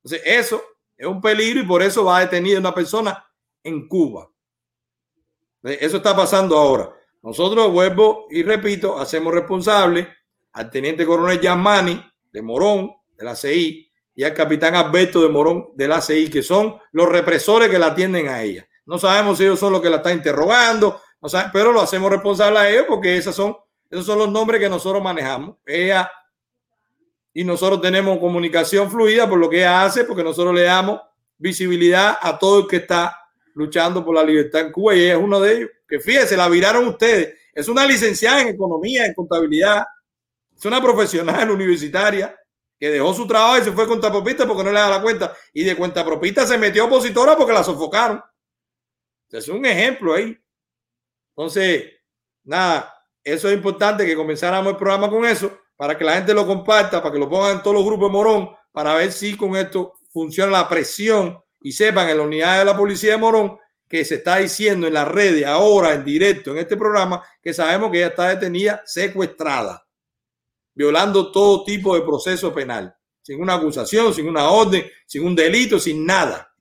Entonces, 0.03 0.21
eso 0.25 0.61
es 0.97 1.07
un 1.07 1.21
peligro 1.21 1.61
y 1.61 1.67
por 1.67 1.81
eso 1.81 2.05
va 2.05 2.19
detenida 2.19 2.59
una 2.59 2.75
persona 2.75 3.25
en 3.63 3.87
Cuba. 3.87 4.29
Eso 5.63 5.99
está 5.99 6.15
pasando 6.15 6.59
ahora. 6.59 6.91
Nosotros, 7.23 7.71
vuelvo 7.71 8.27
y 8.31 8.43
repito, 8.43 8.99
hacemos 8.99 9.33
responsable 9.33 10.09
al 10.53 10.71
teniente 10.73 11.07
coronel 11.07 11.41
Yamani 11.41 12.05
de 12.33 12.43
Morón, 12.43 12.91
de 13.17 13.25
la 13.25 13.37
CI, 13.37 13.84
y 14.15 14.23
al 14.23 14.35
capitán 14.35 14.75
Alberto 14.75 15.23
de 15.23 15.29
Morón, 15.29 15.71
de 15.75 15.89
la 15.89 16.01
CI, 16.01 16.31
que 16.31 16.43
son 16.43 16.77
los 16.93 17.09
represores 17.09 17.69
que 17.69 17.79
la 17.79 17.87
atienden 17.87 18.29
a 18.29 18.43
ella. 18.43 18.67
No 18.87 18.99
sabemos 18.99 19.39
si 19.39 19.45
ellos 19.45 19.59
son 19.59 19.73
los 19.73 19.83
que 19.83 19.91
la 19.91 19.97
están 19.97 20.15
interrogando, 20.15 21.01
no 21.21 21.29
pero 21.53 21.73
lo 21.73 21.81
hacemos 21.81 22.11
responsable 22.11 22.59
a 22.59 22.71
ellos 22.71 22.85
porque 22.89 23.17
esos 23.17 23.35
son, 23.35 23.57
esos 23.91 24.05
son 24.05 24.19
los 24.19 24.31
nombres 24.31 24.61
que 24.61 24.69
nosotros 24.69 25.03
manejamos. 25.03 25.57
Ella 25.65 26.11
y 27.33 27.43
nosotros 27.43 27.81
tenemos 27.81 28.19
comunicación 28.19 28.91
fluida 28.91 29.29
por 29.29 29.39
lo 29.39 29.51
que 29.51 29.59
ella 29.59 29.85
hace, 29.85 30.05
porque 30.05 30.23
nosotros 30.23 30.55
le 30.55 30.63
damos 30.63 31.01
visibilidad 31.37 32.17
a 32.21 32.39
todo 32.39 32.61
el 32.61 32.67
que 32.69 32.77
está 32.77 33.19
luchando 33.55 34.05
por 34.05 34.15
la 34.15 34.23
libertad 34.23 34.61
en 34.61 34.73
Cuba 34.73 34.95
y 34.95 35.01
ella 35.01 35.15
es 35.15 35.21
uno 35.21 35.41
de 35.41 35.57
ellos. 35.57 35.71
Que 35.89 35.99
fíjese, 35.99 36.37
la 36.37 36.49
viraron 36.49 36.87
ustedes. 36.87 37.35
Es 37.53 37.69
una 37.69 37.87
licenciada 37.87 38.43
en 38.43 38.49
economía, 38.49 39.07
en 39.07 39.15
contabilidad. 39.15 39.85
Es 40.57 40.65
una 40.65 40.81
profesional 40.81 41.51
universitaria 41.51 42.37
que 42.79 42.91
dejó 42.91 43.15
su 43.15 43.27
trabajo 43.27 43.59
y 43.59 43.65
se 43.65 43.73
fue 43.73 43.87
contra 43.87 44.11
propista 44.11 44.47
porque 44.47 44.65
no 44.65 44.73
le 44.73 44.79
da 44.79 44.91
la 44.91 45.03
cuenta. 45.03 45.35
Y 45.53 45.65
de 45.65 45.77
cuenta 45.77 46.05
propista 46.05 46.47
se 46.47 46.59
metió 46.59 46.87
opositora 46.87 47.37
porque 47.37 47.53
la 47.53 47.65
sofocaron. 47.65 48.23
Es 49.31 49.49
un 49.49 49.65
ejemplo 49.67 50.15
ahí. 50.15 50.39
Entonces, 51.37 51.93
nada, 52.45 52.95
eso 53.23 53.49
es 53.49 53.55
importante 53.55 54.07
que 54.07 54.15
comenzáramos 54.15 54.73
el 54.73 54.77
programa 54.77 55.11
con 55.11 55.25
eso 55.25 55.59
para 55.77 55.99
que 55.99 56.05
la 56.05 56.15
gente 56.15 56.33
lo 56.35 56.47
comparta, 56.47 57.03
para 57.03 57.13
que 57.13 57.19
lo 57.19 57.29
pongan 57.29 57.57
en 57.57 57.63
todos 57.63 57.75
los 57.75 57.85
grupos 57.85 58.09
de 58.09 58.13
Morón, 58.13 58.51
para 58.71 58.95
ver 58.95 59.13
si 59.13 59.37
con 59.37 59.57
esto 59.57 59.95
funciona 60.13 60.53
la 60.53 60.69
presión 60.69 61.43
y 61.61 61.73
sepan 61.73 62.09
en 62.09 62.19
la 62.19 62.23
unidad 62.23 62.59
de 62.61 62.65
la 62.65 62.77
policía 62.77 63.13
de 63.13 63.19
Morón 63.19 63.59
que 63.89 64.05
se 64.05 64.17
está 64.17 64.37
diciendo 64.37 64.87
en 64.87 64.95
las 64.95 65.09
redes 65.09 65.47
ahora 65.47 65.93
en 65.93 66.05
directo 66.05 66.53
en 66.53 66.59
este 66.59 66.77
programa 66.77 67.23
que 67.43 67.53
sabemos 67.53 67.91
que 67.91 67.99
ella 67.99 68.09
está 68.09 68.29
detenida 68.29 68.83
secuestrada, 68.87 69.84
violando 70.75 71.31
todo 71.31 71.65
tipo 71.65 71.95
de 71.95 72.03
proceso 72.03 72.53
penal, 72.53 72.95
sin 73.23 73.41
una 73.41 73.55
acusación, 73.55 74.13
sin 74.13 74.29
una 74.29 74.51
orden, 74.51 74.85
sin 75.07 75.27
un 75.27 75.35
delito, 75.35 75.79
sin 75.79 76.05
nada. 76.05 76.53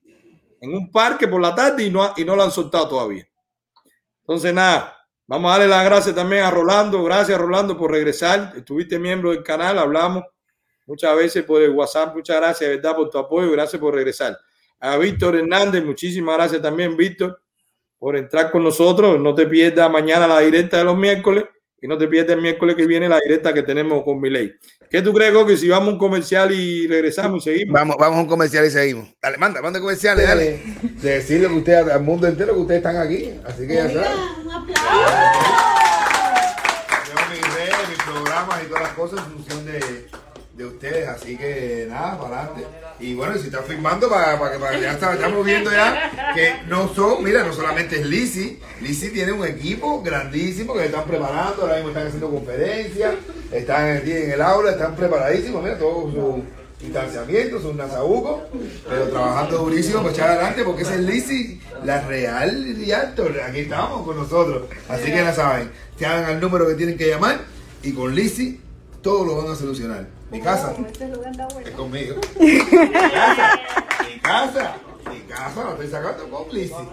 En 0.60 0.72
un 0.72 0.90
parque 0.90 1.28
por 1.28 1.40
la 1.40 1.54
tarde 1.54 1.84
y 1.84 1.90
no, 1.90 2.14
y 2.16 2.24
no 2.24 2.34
la 2.36 2.44
han 2.44 2.50
soltado 2.50 2.88
todavía. 2.88 3.28
Entonces, 4.20 4.54
nada, 4.54 5.04
Vamos 5.26 5.48
a 5.48 5.52
darle 5.52 5.68
las 5.68 5.84
gracias 5.86 6.14
también 6.14 6.42
a 6.42 6.50
Rolando. 6.50 7.02
Gracias, 7.02 7.40
Rolando, 7.40 7.78
por 7.78 7.90
regresar. 7.90 8.52
Estuviste 8.56 8.98
miembro 8.98 9.30
del 9.30 9.42
canal, 9.42 9.78
hablamos 9.78 10.22
muchas 10.84 11.16
veces 11.16 11.44
por 11.44 11.62
el 11.62 11.70
WhatsApp. 11.70 12.14
Muchas 12.14 12.36
gracias, 12.36 12.68
¿verdad?, 12.68 12.94
por 12.94 13.08
tu 13.08 13.16
apoyo. 13.16 13.50
Gracias 13.52 13.80
por 13.80 13.94
regresar. 13.94 14.36
A 14.80 14.98
Víctor 14.98 15.36
Hernández, 15.36 15.82
muchísimas 15.82 16.36
gracias 16.36 16.60
también, 16.60 16.94
Víctor, 16.94 17.40
por 17.98 18.18
entrar 18.18 18.50
con 18.50 18.64
nosotros. 18.64 19.18
No 19.18 19.34
te 19.34 19.46
pierdas 19.46 19.90
mañana 19.90 20.26
la 20.26 20.40
directa 20.40 20.76
de 20.76 20.84
los 20.84 20.96
miércoles 20.96 21.44
y 21.84 21.86
no 21.86 21.98
te 21.98 22.08
pierdas 22.08 22.34
el 22.34 22.40
miércoles 22.40 22.76
que 22.76 22.86
viene 22.86 23.10
la 23.10 23.20
directa 23.20 23.52
que 23.52 23.62
tenemos 23.62 24.02
con 24.04 24.18
Miley. 24.18 24.54
¿Qué 24.90 25.02
tú 25.02 25.12
crees, 25.12 25.34
que 25.46 25.54
si 25.58 25.68
vamos 25.68 25.90
a 25.90 25.92
un 25.92 25.98
comercial 25.98 26.50
y 26.50 26.86
regresamos 26.86 27.46
y 27.46 27.50
seguimos? 27.50 27.74
Vamos, 27.74 27.96
vamos 27.98 28.18
a 28.20 28.22
un 28.22 28.26
comercial 28.26 28.64
y 28.64 28.70
seguimos. 28.70 29.14
Dale, 29.20 29.36
manda, 29.36 29.60
manda 29.60 29.78
comerciales, 29.80 30.26
dale. 30.26 30.62
De 30.82 31.10
decirle 31.10 31.46
que 31.46 31.52
ustedes, 31.52 31.86
al 31.90 32.02
mundo 32.02 32.26
entero 32.26 32.54
que 32.54 32.60
ustedes 32.60 32.78
están 32.78 32.96
aquí. 32.96 33.34
Así 33.44 33.66
que 33.66 33.74
ya 33.74 33.90
saben. 33.90 34.12
Un 34.46 34.50
aplauso. 34.50 34.88
Yo 37.06 37.34
mis 37.34 37.54
redes, 37.54 37.88
mis 37.90 38.02
programas 38.02 38.62
y 38.62 38.66
todas 38.66 38.82
las 38.82 38.92
cosas 38.94 39.18
en 39.18 39.32
función 39.34 39.66
de, 39.66 40.06
de 40.56 40.64
ustedes. 40.64 41.08
Así 41.08 41.36
que 41.36 41.86
nada, 41.88 42.18
para 42.20 42.42
adelante. 42.42 42.66
Y 43.00 43.14
bueno, 43.14 43.36
si 43.36 43.46
están 43.46 43.64
firmando 43.64 44.08
para, 44.08 44.38
para 44.38 44.70
que 44.70 44.80
ya 44.80 44.92
estamos 44.92 45.44
viendo 45.44 45.70
ya 45.70 46.32
que 46.34 46.54
no 46.68 46.92
son, 46.94 47.24
mira, 47.24 47.42
no 47.42 47.52
solamente 47.52 48.00
es 48.00 48.06
Lisi, 48.06 48.60
Lisi 48.80 49.10
tiene 49.10 49.32
un 49.32 49.44
equipo 49.44 50.00
grandísimo 50.02 50.74
que 50.74 50.86
están 50.86 51.04
preparando, 51.04 51.62
ahora 51.62 51.74
mismo 51.76 51.88
están 51.88 52.06
haciendo 52.06 52.30
conferencias, 52.30 53.14
están 53.50 53.96
en 53.96 54.32
el, 54.32 54.40
aula, 54.40 54.70
están 54.70 54.94
preparadísimos, 54.94 55.62
mira, 55.62 55.76
todos 55.76 56.14
sus 56.14 56.44
distanciamientos, 56.80 57.62
sus 57.62 57.74
nasabucos, 57.74 58.42
pero 58.88 59.08
trabajando 59.08 59.58
durísimo 59.58 60.02
para 60.02 60.12
echar 60.12 60.30
adelante 60.30 60.62
porque 60.62 60.82
ese 60.82 60.94
es 60.94 61.00
Lisi, 61.00 61.60
la 61.82 62.00
real 62.02 62.76
Rialto, 62.76 63.28
aquí 63.46 63.60
estamos 63.60 64.06
con 64.06 64.16
nosotros, 64.16 64.68
así 64.88 65.06
que 65.06 65.16
ya 65.16 65.32
saben, 65.32 65.70
se 65.98 66.06
hagan 66.06 66.24
al 66.26 66.40
número 66.40 66.66
que 66.68 66.74
tienen 66.74 66.96
que 66.96 67.08
llamar 67.08 67.40
y 67.82 67.92
con 67.92 68.14
Lisi 68.14 68.60
todo 69.02 69.24
lo 69.24 69.36
van 69.36 69.52
a 69.52 69.56
solucionar. 69.56 70.13
Mi 70.34 70.40
casa. 70.40 70.74
Es 71.64 71.70
conmigo. 71.70 72.16
Mi 72.40 72.58
casa. 72.58 73.60
Mi 74.04 74.18
casa. 74.18 74.76
Mi 75.08 75.20
casa 75.20 75.64
la 75.64 75.70
estoy 75.70 75.86
sacando 75.86 76.28
con 76.28 76.52
Lizzy. 76.52 76.74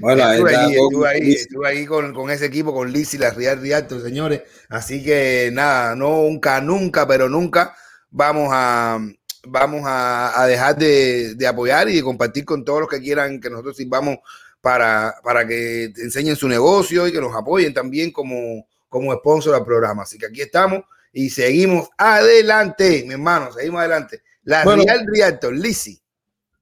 Bueno, 0.00 0.30
estuve 0.30 0.54
ahí, 0.54 0.76
estuve 0.76 1.08
ahí, 1.08 1.32
estuve 1.32 1.68
ahí 1.68 1.84
con, 1.84 2.14
con, 2.14 2.30
ese 2.30 2.46
equipo, 2.46 2.72
con 2.72 2.92
Lizzy, 2.92 3.18
la 3.18 3.30
Real 3.30 3.60
Rialto, 3.60 4.00
señores. 4.00 4.42
Así 4.68 5.02
que 5.02 5.50
nada, 5.52 5.96
nunca, 5.96 6.60
nunca, 6.60 7.04
pero 7.08 7.28
nunca 7.28 7.74
vamos 8.10 8.48
a 8.52 9.00
vamos 9.48 9.82
a, 9.84 10.44
dejar 10.46 10.76
de, 10.76 11.36
apoyar 11.48 11.88
y 11.88 11.96
de 11.96 12.02
compartir 12.02 12.44
con 12.44 12.64
todos 12.64 12.80
los 12.80 12.88
que 12.88 13.00
quieran 13.00 13.40
que 13.40 13.50
nosotros 13.50 13.76
sirvamos 13.76 14.18
para, 14.68 15.14
para 15.24 15.48
que 15.48 15.84
enseñen 15.84 16.36
su 16.36 16.46
negocio 16.46 17.08
y 17.08 17.12
que 17.12 17.22
nos 17.22 17.34
apoyen 17.34 17.72
también 17.72 18.12
como, 18.12 18.66
como 18.86 19.14
sponsor 19.14 19.54
al 19.54 19.64
programa. 19.64 20.02
Así 20.02 20.18
que 20.18 20.26
aquí 20.26 20.42
estamos 20.42 20.82
y 21.10 21.30
seguimos 21.30 21.88
adelante, 21.96 23.02
mi 23.06 23.14
hermano, 23.14 23.50
seguimos 23.50 23.80
adelante. 23.80 24.20
La 24.42 24.64
Real 24.64 25.06
Realtor, 25.10 25.54
Lisi. 25.54 25.98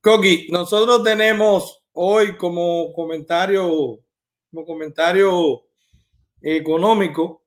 Coqui, 0.00 0.46
nosotros 0.52 1.02
tenemos 1.02 1.82
hoy 1.94 2.36
como 2.36 2.92
comentario, 2.92 3.98
como 4.52 4.64
comentario 4.64 5.64
económico, 6.40 7.42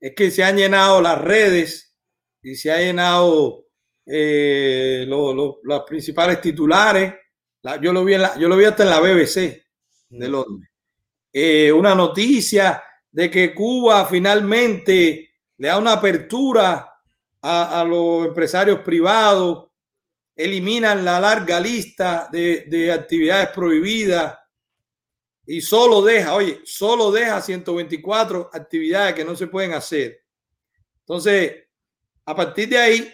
es 0.00 0.14
que 0.14 0.30
se 0.30 0.42
han 0.42 0.56
llenado 0.56 1.02
las 1.02 1.20
redes 1.20 1.94
y 2.42 2.54
se 2.54 2.72
ha 2.72 2.78
llenado 2.78 3.66
eh, 4.06 5.04
los 5.06 5.82
principales 5.86 6.40
titulares. 6.40 7.12
yo, 7.82 7.92
lo 7.92 8.06
vi 8.06 8.14
yo 8.40 8.48
lo 8.48 8.56
vi 8.56 8.64
hasta 8.64 8.84
en 8.84 8.88
la 8.88 9.00
BBC 9.00 9.67
de 10.08 10.28
Londres. 10.28 10.70
Eh, 11.32 11.70
una 11.72 11.94
noticia 11.94 12.82
de 13.10 13.30
que 13.30 13.54
Cuba 13.54 14.06
finalmente 14.06 15.30
le 15.56 15.68
da 15.68 15.78
una 15.78 15.94
apertura 15.94 16.94
a, 17.40 17.84
los 17.84 18.26
empresarios 18.26 18.80
privados, 18.80 19.68
eliminan 20.34 21.04
la 21.04 21.20
larga 21.20 21.60
lista 21.60 22.28
de, 22.30 22.64
de 22.68 22.92
actividades 22.92 23.48
prohibidas 23.50 24.38
y 25.46 25.60
solo 25.60 26.02
deja, 26.02 26.34
oye, 26.34 26.60
solo 26.64 27.10
deja 27.10 27.40
124 27.40 28.50
actividades 28.52 29.14
que 29.14 29.24
no 29.24 29.34
se 29.34 29.46
pueden 29.46 29.72
hacer. 29.72 30.22
Entonces, 31.00 31.64
a 32.26 32.36
partir 32.36 32.68
de 32.68 32.78
ahí, 32.78 33.12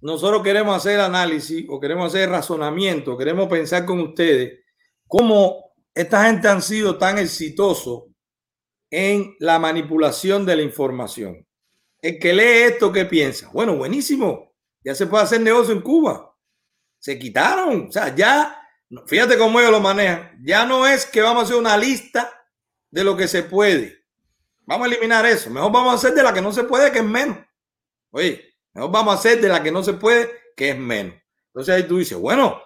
nosotros 0.00 0.42
queremos 0.42 0.74
hacer 0.74 0.98
análisis 0.98 1.66
o 1.68 1.78
queremos 1.78 2.06
hacer 2.14 2.30
razonamiento, 2.30 3.18
queremos 3.18 3.48
pensar 3.48 3.84
con 3.84 4.00
ustedes 4.00 4.60
cómo 5.06 5.65
esta 5.96 6.26
gente 6.26 6.46
han 6.46 6.60
sido 6.60 6.98
tan 6.98 7.16
exitosos 7.16 8.04
en 8.90 9.34
la 9.38 9.58
manipulación 9.58 10.44
de 10.44 10.54
la 10.54 10.62
información. 10.62 11.46
El 12.02 12.18
que 12.18 12.34
lee 12.34 12.72
esto, 12.72 12.92
¿qué 12.92 13.06
piensa? 13.06 13.48
Bueno, 13.50 13.76
buenísimo, 13.76 14.54
ya 14.84 14.94
se 14.94 15.06
puede 15.06 15.24
hacer 15.24 15.40
negocio 15.40 15.72
en 15.72 15.80
Cuba. 15.80 16.36
Se 16.98 17.18
quitaron, 17.18 17.86
o 17.88 17.92
sea, 17.92 18.14
ya, 18.14 18.60
fíjate 19.06 19.38
cómo 19.38 19.58
ellos 19.58 19.72
lo 19.72 19.80
manejan. 19.80 20.38
Ya 20.44 20.66
no 20.66 20.86
es 20.86 21.06
que 21.06 21.22
vamos 21.22 21.42
a 21.42 21.44
hacer 21.46 21.56
una 21.56 21.78
lista 21.78 22.30
de 22.90 23.02
lo 23.02 23.16
que 23.16 23.26
se 23.26 23.42
puede. 23.42 24.04
Vamos 24.66 24.86
a 24.86 24.90
eliminar 24.90 25.24
eso. 25.24 25.48
Mejor 25.48 25.72
vamos 25.72 25.94
a 25.94 25.96
hacer 25.96 26.12
de 26.12 26.22
la 26.22 26.34
que 26.34 26.42
no 26.42 26.52
se 26.52 26.64
puede, 26.64 26.92
que 26.92 26.98
es 26.98 27.04
menos. 27.04 27.38
Oye, 28.10 28.54
mejor 28.74 28.90
vamos 28.90 29.14
a 29.14 29.18
hacer 29.18 29.40
de 29.40 29.48
la 29.48 29.62
que 29.62 29.72
no 29.72 29.82
se 29.82 29.94
puede, 29.94 30.30
que 30.54 30.70
es 30.70 30.78
menos. 30.78 31.14
Entonces 31.46 31.74
ahí 31.74 31.84
tú 31.84 31.96
dices, 31.96 32.18
bueno, 32.18 32.60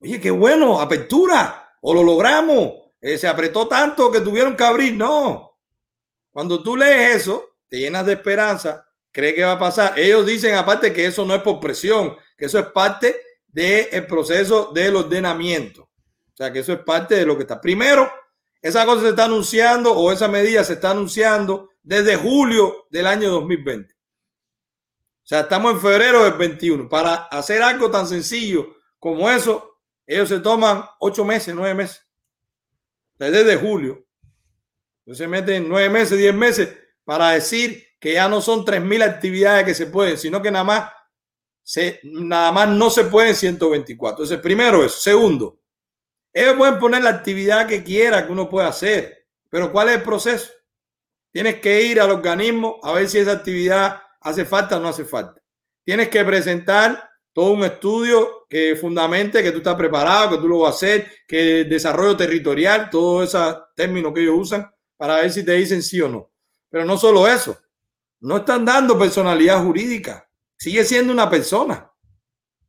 oye, 0.00 0.18
qué 0.18 0.30
bueno, 0.30 0.80
apertura, 0.80 1.59
o 1.80 1.94
lo 1.94 2.02
logramos. 2.02 2.72
Eh, 3.00 3.16
se 3.16 3.26
apretó 3.26 3.66
tanto 3.66 4.10
que 4.10 4.20
tuvieron 4.20 4.56
que 4.56 4.64
abrir. 4.64 4.94
No, 4.94 5.50
cuando 6.30 6.62
tú 6.62 6.76
lees 6.76 7.16
eso, 7.16 7.56
te 7.68 7.78
llenas 7.78 8.06
de 8.06 8.14
esperanza, 8.14 8.86
crees 9.10 9.34
que 9.34 9.44
va 9.44 9.52
a 9.52 9.58
pasar. 9.58 9.98
Ellos 9.98 10.26
dicen 10.26 10.54
aparte 10.54 10.92
que 10.92 11.06
eso 11.06 11.24
no 11.24 11.34
es 11.34 11.42
por 11.42 11.60
presión, 11.60 12.16
que 12.36 12.46
eso 12.46 12.58
es 12.58 12.66
parte 12.66 13.20
del 13.48 14.06
proceso 14.06 14.70
del 14.72 14.96
ordenamiento. 14.96 15.82
O 15.82 16.36
sea, 16.36 16.52
que 16.52 16.60
eso 16.60 16.72
es 16.72 16.80
parte 16.80 17.16
de 17.16 17.26
lo 17.26 17.36
que 17.36 17.42
está. 17.42 17.60
Primero, 17.60 18.10
esa 18.62 18.84
cosa 18.86 19.02
se 19.02 19.08
está 19.10 19.24
anunciando 19.24 19.92
o 19.92 20.12
esa 20.12 20.28
medida 20.28 20.64
se 20.64 20.74
está 20.74 20.90
anunciando 20.90 21.70
desde 21.82 22.16
julio 22.16 22.86
del 22.90 23.06
año 23.06 23.30
2020. 23.30 23.92
O 23.92 23.96
sea, 25.22 25.40
estamos 25.40 25.72
en 25.74 25.80
febrero 25.80 26.24
del 26.24 26.34
21. 26.34 26.88
Para 26.88 27.14
hacer 27.14 27.62
algo 27.62 27.90
tan 27.90 28.06
sencillo 28.06 28.76
como 28.98 29.30
eso, 29.30 29.69
ellos 30.14 30.28
se 30.28 30.40
toman 30.40 30.84
ocho 30.98 31.24
meses, 31.24 31.54
nueve 31.54 31.74
meses. 31.74 32.04
Desde 33.16 33.56
julio 33.56 34.04
se 35.14 35.28
meten 35.28 35.68
nueve 35.68 35.88
meses, 35.88 36.18
diez 36.18 36.34
meses 36.34 36.76
para 37.04 37.30
decir 37.30 37.84
que 37.98 38.14
ya 38.14 38.28
no 38.28 38.40
son 38.40 38.64
tres 38.64 38.82
mil 38.82 39.02
actividades 39.02 39.64
que 39.64 39.74
se 39.74 39.86
pueden, 39.86 40.16
sino 40.16 40.40
que 40.40 40.50
nada 40.50 40.64
más, 40.64 40.92
nada 42.02 42.52
más 42.52 42.68
no 42.68 42.90
se 42.90 43.04
pueden 43.04 43.34
124. 43.34 44.16
Entonces, 44.16 44.38
primero 44.40 44.84
eso. 44.84 44.98
Segundo, 44.98 45.60
ellos 46.32 46.54
pueden 46.56 46.78
poner 46.78 47.02
la 47.02 47.10
actividad 47.10 47.66
que 47.66 47.84
quiera 47.84 48.26
que 48.26 48.32
uno 48.32 48.48
pueda 48.48 48.68
hacer, 48.68 49.26
pero 49.48 49.70
¿cuál 49.70 49.90
es 49.90 49.96
el 49.96 50.02
proceso? 50.02 50.50
Tienes 51.32 51.60
que 51.60 51.82
ir 51.82 52.00
al 52.00 52.10
organismo 52.10 52.80
a 52.82 52.92
ver 52.92 53.08
si 53.08 53.18
esa 53.18 53.32
actividad 53.32 54.00
hace 54.20 54.44
falta 54.44 54.76
o 54.76 54.80
no 54.80 54.88
hace 54.88 55.04
falta. 55.04 55.40
Tienes 55.84 56.08
que 56.08 56.24
presentar 56.24 57.09
todo 57.32 57.52
un 57.52 57.64
estudio 57.64 58.46
que 58.48 58.76
fundamente 58.76 59.42
que 59.42 59.52
tú 59.52 59.58
estás 59.58 59.76
preparado, 59.76 60.30
que 60.30 60.38
tú 60.38 60.48
lo 60.48 60.60
vas 60.60 60.72
a 60.72 60.76
hacer, 60.76 61.10
que 61.26 61.64
desarrollo 61.64 62.16
territorial, 62.16 62.90
todos 62.90 63.28
esos 63.28 63.56
términos 63.74 64.12
que 64.12 64.22
ellos 64.22 64.36
usan 64.36 64.70
para 64.96 65.16
ver 65.16 65.32
si 65.32 65.44
te 65.44 65.52
dicen 65.52 65.82
sí 65.82 66.00
o 66.00 66.08
no. 66.08 66.32
Pero 66.68 66.84
no 66.84 66.98
solo 66.98 67.26
eso, 67.26 67.58
no 68.20 68.38
están 68.38 68.64
dando 68.64 68.98
personalidad 68.98 69.64
jurídica, 69.64 70.30
sigue 70.58 70.84
siendo 70.84 71.12
una 71.12 71.30
persona, 71.30 71.90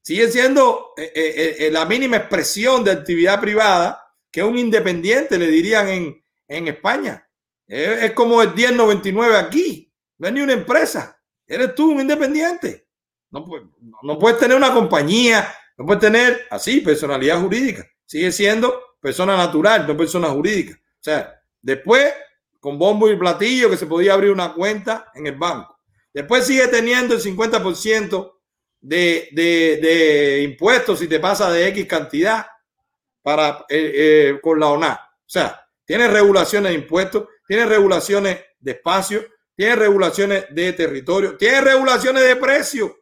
sigue 0.01 0.29
siendo 0.29 0.93
eh, 0.97 1.11
eh, 1.13 1.55
eh, 1.59 1.71
la 1.71 1.85
mínima 1.85 2.17
expresión 2.17 2.83
de 2.83 2.91
actividad 2.91 3.39
privada 3.41 4.01
que 4.31 4.43
un 4.43 4.57
independiente, 4.57 5.37
le 5.37 5.47
dirían 5.47 5.89
en, 5.89 6.25
en 6.47 6.67
España. 6.67 7.27
Es, 7.67 8.11
como 8.11 8.41
el 8.41 8.53
1099 8.53 9.37
aquí, 9.37 9.93
no 10.17 10.27
es 10.27 10.33
ni 10.33 10.41
una 10.41 10.53
empresa, 10.53 11.21
eres 11.45 11.75
tú 11.75 11.91
un 11.91 12.01
independiente. 12.01 12.80
No, 13.31 13.45
no 14.03 14.19
puedes 14.19 14.37
tener 14.37 14.55
una 14.55 14.73
compañía, 14.73 15.53
no 15.77 15.85
puedes 15.85 16.01
tener 16.01 16.47
así 16.49 16.81
personalidad 16.81 17.41
jurídica, 17.41 17.85
sigue 18.05 18.31
siendo 18.31 18.97
persona 18.99 19.35
natural, 19.35 19.87
no 19.87 19.97
persona 19.97 20.27
jurídica. 20.29 20.75
O 20.75 21.03
sea, 21.03 21.41
Después, 21.61 22.11
con 22.59 22.77
bombo 22.77 23.09
y 23.09 23.15
platillo, 23.15 23.69
que 23.69 23.77
se 23.77 23.85
podía 23.85 24.13
abrir 24.13 24.31
una 24.31 24.53
cuenta 24.53 25.11
en 25.13 25.27
el 25.27 25.35
banco. 25.35 25.79
Después 26.13 26.45
sigue 26.45 26.67
teniendo 26.67 27.13
el 27.13 27.21
50% 27.21 28.33
de, 28.81 29.29
de, 29.31 29.79
de, 29.81 30.41
impuestos 30.41 30.99
si 30.99 31.07
te 31.07 31.19
pasa 31.19 31.51
de 31.51 31.67
X 31.67 31.85
cantidad 31.85 32.45
para, 33.21 33.65
eh, 33.69 33.91
eh, 33.95 34.39
con 34.41 34.59
la 34.59 34.69
ONA. 34.69 34.93
O 34.93 35.29
sea, 35.29 35.65
tiene 35.85 36.07
regulaciones 36.07 36.71
de 36.71 36.77
impuestos, 36.79 37.27
tiene 37.47 37.65
regulaciones 37.65 38.39
de 38.59 38.71
espacio, 38.71 39.23
tiene 39.55 39.75
regulaciones 39.75 40.45
de 40.49 40.73
territorio, 40.73 41.37
tiene 41.37 41.61
regulaciones 41.61 42.23
de 42.23 42.35
precio. 42.35 43.00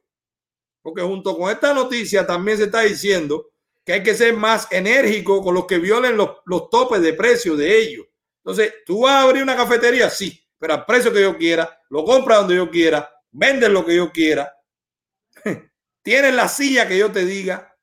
Porque 0.90 1.04
junto 1.04 1.38
con 1.38 1.52
esta 1.52 1.72
noticia 1.72 2.26
también 2.26 2.58
se 2.58 2.64
está 2.64 2.82
diciendo 2.82 3.52
que 3.86 3.94
hay 3.94 4.02
que 4.02 4.16
ser 4.16 4.34
más 4.34 4.68
enérgico 4.72 5.44
con 5.44 5.54
los 5.54 5.68
que 5.68 5.78
violen 5.78 6.18
los, 6.18 6.38
los 6.46 6.68
topes 6.72 7.00
de 7.00 7.14
precio 7.14 7.56
de 7.56 7.78
ellos. 7.78 8.08
Entonces, 8.38 8.74
tú 8.88 9.02
vas 9.02 9.14
a 9.14 9.22
abrir 9.22 9.44
una 9.44 9.56
cafetería, 9.56 10.10
sí, 10.10 10.44
pero 10.58 10.74
al 10.74 10.86
precio 10.86 11.14
que 11.14 11.22
yo 11.22 11.38
quiera, 11.38 11.80
lo 11.92 12.04
compra 12.04 12.38
donde 12.38 12.56
yo 12.56 12.72
quiera, 12.72 13.08
vendes 13.30 13.70
lo 13.70 13.86
que 13.86 13.96
yo 13.96 14.12
quiera, 14.12 14.52
tienes 16.02 16.34
la 16.34 16.48
silla 16.48 16.88
que 16.88 16.98
yo 16.98 17.12
te 17.12 17.24
diga. 17.24 17.78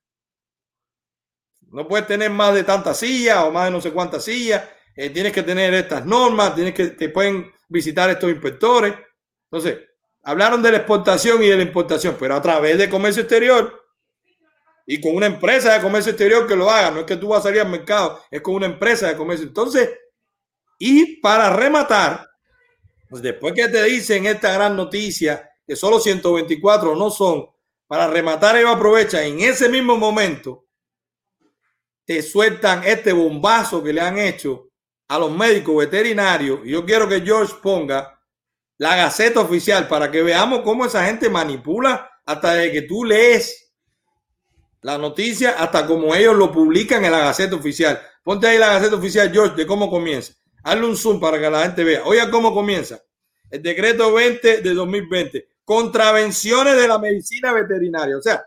No 1.68 1.86
puedes 1.86 2.08
tener 2.08 2.30
más 2.30 2.54
de 2.54 2.64
tantas 2.64 2.98
sillas 2.98 3.38
o 3.44 3.52
más 3.52 3.66
de 3.66 3.70
no 3.70 3.80
sé 3.80 3.92
cuántas 3.92 4.24
sillas. 4.24 4.68
Eh, 4.96 5.10
tienes 5.10 5.32
que 5.32 5.44
tener 5.44 5.72
estas 5.74 6.04
normas, 6.04 6.56
tienes 6.56 6.74
que 6.74 6.88
te 6.88 7.10
pueden 7.10 7.52
visitar 7.68 8.10
estos 8.10 8.30
inspectores. 8.30 8.94
Entonces, 9.44 9.78
hablaron 10.26 10.60
de 10.60 10.72
la 10.72 10.78
exportación 10.78 11.40
y 11.42 11.46
de 11.46 11.56
la 11.56 11.62
importación, 11.62 12.16
pero 12.18 12.34
a 12.34 12.42
través 12.42 12.76
de 12.78 12.90
comercio 12.90 13.22
exterior 13.22 13.86
y 14.84 15.00
con 15.00 15.14
una 15.14 15.26
empresa 15.26 15.72
de 15.72 15.80
comercio 15.80 16.10
exterior 16.10 16.48
que 16.48 16.56
lo 16.56 16.68
haga. 16.68 16.90
No 16.90 17.00
es 17.00 17.06
que 17.06 17.16
tú 17.16 17.28
vas 17.28 17.40
a 17.40 17.42
salir 17.44 17.60
al 17.60 17.70
mercado, 17.70 18.20
es 18.28 18.40
con 18.40 18.56
una 18.56 18.66
empresa 18.66 19.06
de 19.06 19.16
comercio. 19.16 19.46
Entonces, 19.46 19.88
y 20.78 21.20
para 21.20 21.50
rematar, 21.50 22.28
pues 23.08 23.22
después 23.22 23.54
que 23.54 23.68
te 23.68 23.84
dicen 23.84 24.26
esta 24.26 24.52
gran 24.52 24.74
noticia, 24.74 25.48
que 25.64 25.76
solo 25.76 26.00
124 26.00 26.96
no 26.96 27.08
son, 27.08 27.46
para 27.86 28.08
rematar 28.08 28.56
ellos 28.56 28.74
aprovechan 28.74 29.22
en 29.22 29.40
ese 29.40 29.68
mismo 29.68 29.96
momento, 29.96 30.66
te 32.04 32.20
sueltan 32.20 32.82
este 32.82 33.12
bombazo 33.12 33.80
que 33.80 33.92
le 33.92 34.00
han 34.00 34.18
hecho 34.18 34.70
a 35.06 35.20
los 35.20 35.30
médicos 35.30 35.76
veterinarios. 35.76 36.60
Y 36.64 36.70
yo 36.70 36.84
quiero 36.84 37.08
que 37.08 37.20
George 37.20 37.54
ponga 37.62 38.15
la 38.78 38.96
gaceta 38.96 39.40
oficial 39.40 39.88
para 39.88 40.10
que 40.10 40.22
veamos 40.22 40.60
cómo 40.60 40.84
esa 40.84 41.04
gente 41.06 41.28
manipula 41.28 42.10
hasta 42.24 42.54
de 42.54 42.72
que 42.72 42.82
tú 42.82 43.04
lees 43.04 43.72
la 44.82 44.98
noticia, 44.98 45.56
hasta 45.58 45.86
como 45.86 46.14
ellos 46.14 46.36
lo 46.36 46.52
publican 46.52 47.04
en 47.04 47.12
la 47.12 47.18
gaceta 47.18 47.56
oficial. 47.56 48.00
Ponte 48.22 48.46
ahí 48.46 48.58
la 48.58 48.74
gaceta 48.74 48.96
oficial, 48.96 49.32
George, 49.32 49.56
de 49.56 49.66
cómo 49.66 49.90
comienza. 49.90 50.32
Hazle 50.62 50.86
un 50.86 50.96
zoom 50.96 51.20
para 51.20 51.40
que 51.40 51.50
la 51.50 51.62
gente 51.62 51.82
vea. 51.84 52.02
Oiga 52.04 52.30
cómo 52.30 52.52
comienza. 52.52 53.00
El 53.50 53.62
decreto 53.62 54.12
20 54.12 54.62
de 54.62 54.74
2020. 54.74 55.48
Contravenciones 55.64 56.76
de 56.76 56.88
la 56.88 56.98
medicina 56.98 57.52
veterinaria. 57.52 58.16
O 58.16 58.22
sea, 58.22 58.44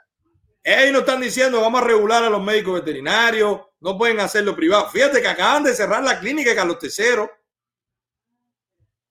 ellos 0.63 0.93
no 0.93 0.99
están 0.99 1.21
diciendo 1.21 1.61
vamos 1.61 1.81
a 1.81 1.85
regular 1.85 2.23
a 2.23 2.29
los 2.29 2.43
médicos 2.43 2.75
veterinarios, 2.75 3.61
no 3.79 3.97
pueden 3.97 4.19
hacerlo 4.19 4.55
privado. 4.55 4.89
Fíjate 4.89 5.21
que 5.21 5.27
acaban 5.27 5.63
de 5.63 5.73
cerrar 5.73 6.03
la 6.03 6.19
clínica 6.19 6.51
de 6.51 6.55
Carlos 6.55 6.79
Tercero. 6.79 7.29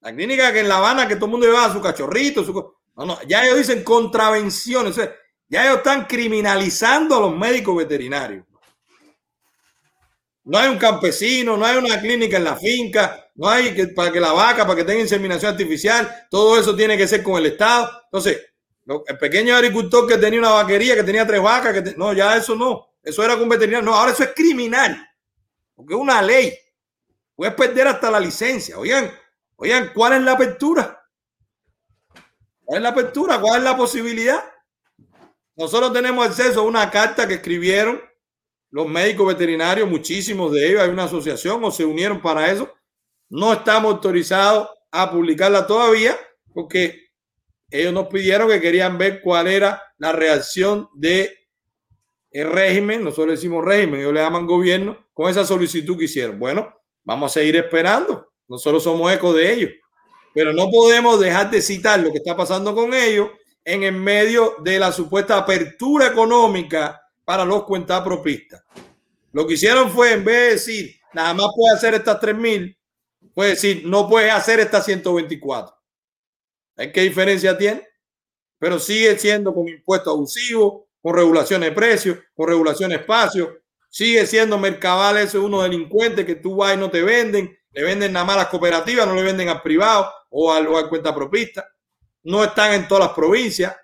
La 0.00 0.14
clínica 0.14 0.52
que 0.52 0.60
en 0.60 0.68
La 0.68 0.78
Habana 0.78 1.08
que 1.08 1.16
todo 1.16 1.26
el 1.26 1.32
mundo 1.32 1.46
llevaba 1.46 1.72
su 1.72 1.80
cachorrito. 1.80 2.44
Su... 2.44 2.52
No, 2.96 3.06
no, 3.06 3.18
ya 3.26 3.44
ellos 3.44 3.58
dicen 3.58 3.82
contravenciones. 3.82 4.96
Ya 5.48 5.64
ellos 5.64 5.78
están 5.78 6.06
criminalizando 6.06 7.16
a 7.16 7.20
los 7.20 7.36
médicos 7.36 7.76
veterinarios. 7.76 8.44
No 10.44 10.56
hay 10.58 10.68
un 10.68 10.78
campesino, 10.78 11.58
no 11.58 11.64
hay 11.66 11.76
una 11.76 12.00
clínica 12.00 12.38
en 12.38 12.44
la 12.44 12.56
finca, 12.56 13.30
no 13.34 13.48
hay 13.50 13.86
para 13.88 14.10
que 14.10 14.18
la 14.18 14.32
vaca, 14.32 14.66
para 14.66 14.76
que 14.76 14.84
tenga 14.84 15.02
inseminación 15.02 15.52
artificial, 15.52 16.26
todo 16.30 16.58
eso 16.58 16.74
tiene 16.74 16.96
que 16.96 17.06
ser 17.06 17.22
con 17.22 17.36
el 17.36 17.46
Estado. 17.46 17.90
Entonces, 18.04 18.46
el 19.06 19.18
pequeño 19.18 19.54
agricultor 19.54 20.08
que 20.08 20.16
tenía 20.16 20.38
una 20.38 20.50
vaquería, 20.52 20.94
que 20.94 21.04
tenía 21.04 21.26
tres 21.26 21.42
vacas, 21.42 21.74
que 21.74 21.94
no, 21.98 22.14
ya 22.14 22.34
eso 22.34 22.54
no, 22.54 22.94
eso 23.02 23.22
era 23.22 23.36
con 23.36 23.46
veterinario, 23.46 23.84
no, 23.84 23.94
ahora 23.94 24.12
eso 24.12 24.22
es 24.22 24.32
criminal, 24.34 25.06
porque 25.74 25.92
es 25.92 26.00
una 26.00 26.22
ley. 26.22 26.54
Puedes 27.36 27.54
perder 27.54 27.88
hasta 27.88 28.10
la 28.10 28.18
licencia. 28.18 28.78
Oigan, 28.78 29.12
oigan, 29.58 29.92
¿cuál 29.94 30.14
es 30.14 30.22
la 30.22 30.32
apertura? 30.32 31.04
¿Cuál 32.64 32.78
es 32.78 32.82
la 32.82 32.88
apertura? 32.88 33.40
¿Cuál 33.40 33.58
es 33.58 33.64
la 33.64 33.76
posibilidad? 33.76 34.42
Nosotros 35.56 35.92
tenemos 35.92 36.26
acceso 36.26 36.60
a 36.60 36.64
una 36.64 36.90
carta 36.90 37.26
que 37.26 37.34
escribieron 37.34 38.00
los 38.70 38.86
médicos 38.86 39.26
veterinarios, 39.26 39.88
muchísimos 39.88 40.52
de 40.52 40.68
ellos, 40.68 40.82
hay 40.82 40.90
una 40.90 41.04
asociación 41.04 41.64
o 41.64 41.70
se 41.70 41.84
unieron 41.84 42.20
para 42.20 42.50
eso. 42.50 42.72
No 43.28 43.52
estamos 43.52 43.94
autorizados 43.94 44.68
a 44.90 45.10
publicarla 45.10 45.66
todavía 45.66 46.16
porque 46.52 47.08
ellos 47.70 47.92
nos 47.92 48.08
pidieron 48.08 48.48
que 48.48 48.60
querían 48.60 48.98
ver 48.98 49.20
cuál 49.20 49.48
era 49.48 49.82
la 49.98 50.12
reacción 50.12 50.88
de 50.94 51.34
el 52.30 52.50
régimen, 52.52 53.02
nosotros 53.02 53.36
decimos 53.36 53.64
régimen, 53.64 54.00
ellos 54.00 54.12
le 54.12 54.20
llaman 54.20 54.46
gobierno, 54.46 55.08
con 55.12 55.30
esa 55.30 55.44
solicitud 55.44 55.96
que 55.98 56.04
hicieron. 56.04 56.38
Bueno, 56.38 56.72
vamos 57.02 57.32
a 57.32 57.40
seguir 57.40 57.56
esperando. 57.56 58.27
Nosotros 58.48 58.82
somos 58.82 59.12
eco 59.12 59.32
de 59.32 59.52
ellos, 59.52 59.70
pero 60.32 60.52
no 60.52 60.70
podemos 60.70 61.20
dejar 61.20 61.50
de 61.50 61.60
citar 61.60 62.00
lo 62.00 62.10
que 62.10 62.18
está 62.18 62.36
pasando 62.36 62.74
con 62.74 62.94
ellos 62.94 63.28
en 63.64 63.82
el 63.82 63.92
medio 63.92 64.56
de 64.64 64.78
la 64.78 64.90
supuesta 64.90 65.36
apertura 65.36 66.06
económica 66.06 67.00
para 67.24 67.44
los 67.44 67.64
cuentapropistas. 67.64 68.64
Lo 69.32 69.46
que 69.46 69.54
hicieron 69.54 69.90
fue, 69.90 70.14
en 70.14 70.24
vez 70.24 70.36
de 70.36 70.50
decir, 70.52 70.96
nada 71.12 71.34
más 71.34 71.48
puede 71.54 71.74
hacer 71.74 71.94
estas 71.94 72.18
3.000, 72.20 72.76
puede 73.34 73.50
decir, 73.50 73.82
no 73.84 74.08
puede 74.08 74.30
hacer 74.30 74.60
estas 74.60 74.86
124. 74.86 75.76
¿Qué 76.94 77.00
diferencia 77.02 77.58
tiene? 77.58 77.86
Pero 78.58 78.78
sigue 78.78 79.18
siendo 79.18 79.52
con 79.52 79.68
impuestos 79.68 80.12
abusivos, 80.12 80.84
con 81.02 81.14
regulaciones 81.14 81.68
de 81.68 81.74
precios, 81.74 82.18
con 82.34 82.48
regulación 82.48 82.90
de 82.90 82.96
espacio. 82.96 83.60
Sigue 83.90 84.26
siendo 84.26 84.56
Mercabal 84.58 85.18
ese 85.18 85.38
uno 85.38 85.62
delincuente 85.62 86.24
que 86.24 86.36
tú 86.36 86.56
vas 86.56 86.74
y 86.74 86.78
no 86.78 86.90
te 86.90 87.02
venden, 87.02 87.57
le 87.78 87.84
venden 87.84 88.12
nada 88.12 88.24
más 88.24 88.34
a 88.34 88.40
las 88.40 88.48
cooperativas, 88.48 89.06
no 89.06 89.14
le 89.14 89.22
venden 89.22 89.48
al 89.48 89.62
privado 89.62 90.12
o 90.30 90.52
al, 90.52 90.66
o 90.66 90.76
al 90.76 90.88
cuentapropista 90.88 91.64
no 92.24 92.42
están 92.42 92.72
en 92.72 92.88
todas 92.88 93.06
las 93.06 93.14
provincias, 93.14 93.76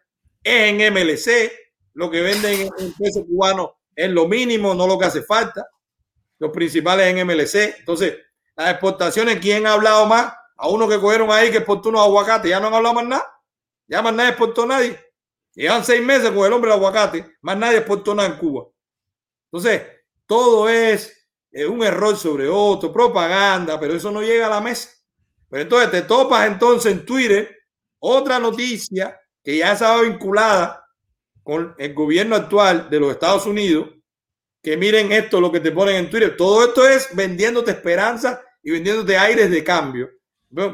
es 0.42 0.70
en 0.70 0.92
MLC, 0.92 1.52
lo 1.94 2.10
que 2.10 2.20
venden 2.20 2.68
en 2.76 2.92
peso 2.94 3.24
cubano 3.24 3.78
es 3.94 4.10
lo 4.10 4.26
mínimo, 4.26 4.74
no 4.74 4.86
lo 4.86 4.98
que 4.98 5.06
hace 5.06 5.22
falta. 5.22 5.66
Los 6.38 6.50
principales 6.50 7.06
en 7.06 7.24
MLC. 7.24 7.78
Entonces, 7.78 8.18
las 8.56 8.72
exportaciones, 8.72 9.38
¿quién 9.38 9.66
ha 9.66 9.74
hablado 9.74 10.06
más? 10.06 10.34
A 10.56 10.68
uno 10.68 10.88
que 10.88 10.98
cogieron 10.98 11.30
ahí 11.30 11.50
que 11.50 11.58
exportó 11.58 11.90
unos 11.90 12.02
aguacates, 12.02 12.50
ya 12.50 12.58
no 12.58 12.66
han 12.66 12.74
hablado 12.74 12.96
más 12.96 13.06
nada. 13.06 13.40
Ya 13.86 14.02
más 14.02 14.12
nadie 14.12 14.30
exportó 14.30 14.66
nadie. 14.66 14.98
Llevan 15.54 15.84
seis 15.84 16.02
meses 16.02 16.30
con 16.30 16.44
el 16.44 16.52
hombre 16.52 16.70
del 16.70 16.80
aguacate, 16.80 17.36
más 17.40 17.56
nadie 17.56 17.78
exportó 17.78 18.14
nada 18.14 18.28
en 18.28 18.38
Cuba. 18.38 18.66
Entonces, 19.52 19.82
todo 20.26 20.68
es 20.68 21.23
un 21.68 21.84
error 21.84 22.16
sobre 22.16 22.48
otro, 22.48 22.92
propaganda, 22.92 23.78
pero 23.78 23.94
eso 23.94 24.10
no 24.10 24.22
llega 24.22 24.46
a 24.46 24.50
la 24.50 24.60
mesa. 24.60 24.90
Pero 25.48 25.62
entonces 25.62 25.90
te 25.90 26.02
topas 26.02 26.48
entonces 26.48 26.92
en 26.92 27.06
Twitter 27.06 27.56
otra 28.00 28.38
noticia 28.38 29.20
que 29.42 29.58
ya 29.58 29.72
estaba 29.72 30.02
vinculada 30.02 30.84
con 31.44 31.74
el 31.78 31.94
gobierno 31.94 32.34
actual 32.34 32.90
de 32.90 32.98
los 32.98 33.12
Estados 33.12 33.46
Unidos, 33.46 33.90
que 34.62 34.76
miren 34.76 35.12
esto, 35.12 35.40
lo 35.40 35.52
que 35.52 35.60
te 35.60 35.70
ponen 35.70 35.96
en 35.96 36.10
Twitter. 36.10 36.36
Todo 36.36 36.64
esto 36.64 36.88
es 36.88 37.14
vendiéndote 37.14 37.70
esperanza 37.70 38.42
y 38.62 38.72
vendiéndote 38.72 39.16
aires 39.16 39.50
de 39.50 39.62
cambio. 39.62 40.10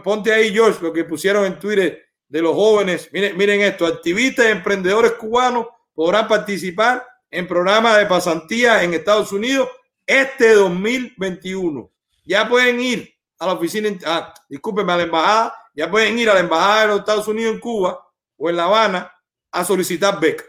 Ponte 0.02 0.32
ahí, 0.32 0.52
George, 0.52 0.78
lo 0.80 0.92
que 0.92 1.04
pusieron 1.04 1.44
en 1.44 1.58
Twitter 1.58 2.02
de 2.28 2.42
los 2.42 2.54
jóvenes. 2.54 3.10
Miren, 3.12 3.36
miren 3.36 3.60
esto, 3.62 3.84
activistas 3.84 4.46
y 4.46 4.50
emprendedores 4.50 5.12
cubanos 5.12 5.66
podrán 5.92 6.28
participar 6.28 7.04
en 7.30 7.46
programas 7.46 7.98
de 7.98 8.06
pasantía 8.06 8.82
en 8.82 8.94
Estados 8.94 9.32
Unidos 9.32 9.68
este 10.10 10.54
2021. 10.54 11.90
Ya 12.24 12.48
pueden 12.48 12.80
ir 12.80 13.14
a 13.38 13.46
la 13.46 13.52
oficina, 13.54 13.90
ah, 14.06 14.34
discúlpenme, 14.48 14.92
a 14.92 14.96
la 14.96 15.02
embajada 15.04 15.60
ya 15.74 15.90
pueden 15.90 16.18
ir 16.18 16.28
a 16.28 16.34
la 16.34 16.40
Embajada 16.40 16.82
de 16.82 16.86
los 16.88 16.98
Estados 17.00 17.28
Unidos 17.28 17.54
en 17.54 17.60
Cuba 17.60 18.06
o 18.36 18.50
en 18.50 18.56
La 18.56 18.64
Habana 18.64 19.12
a 19.50 19.64
solicitar 19.64 20.20
beca. 20.20 20.44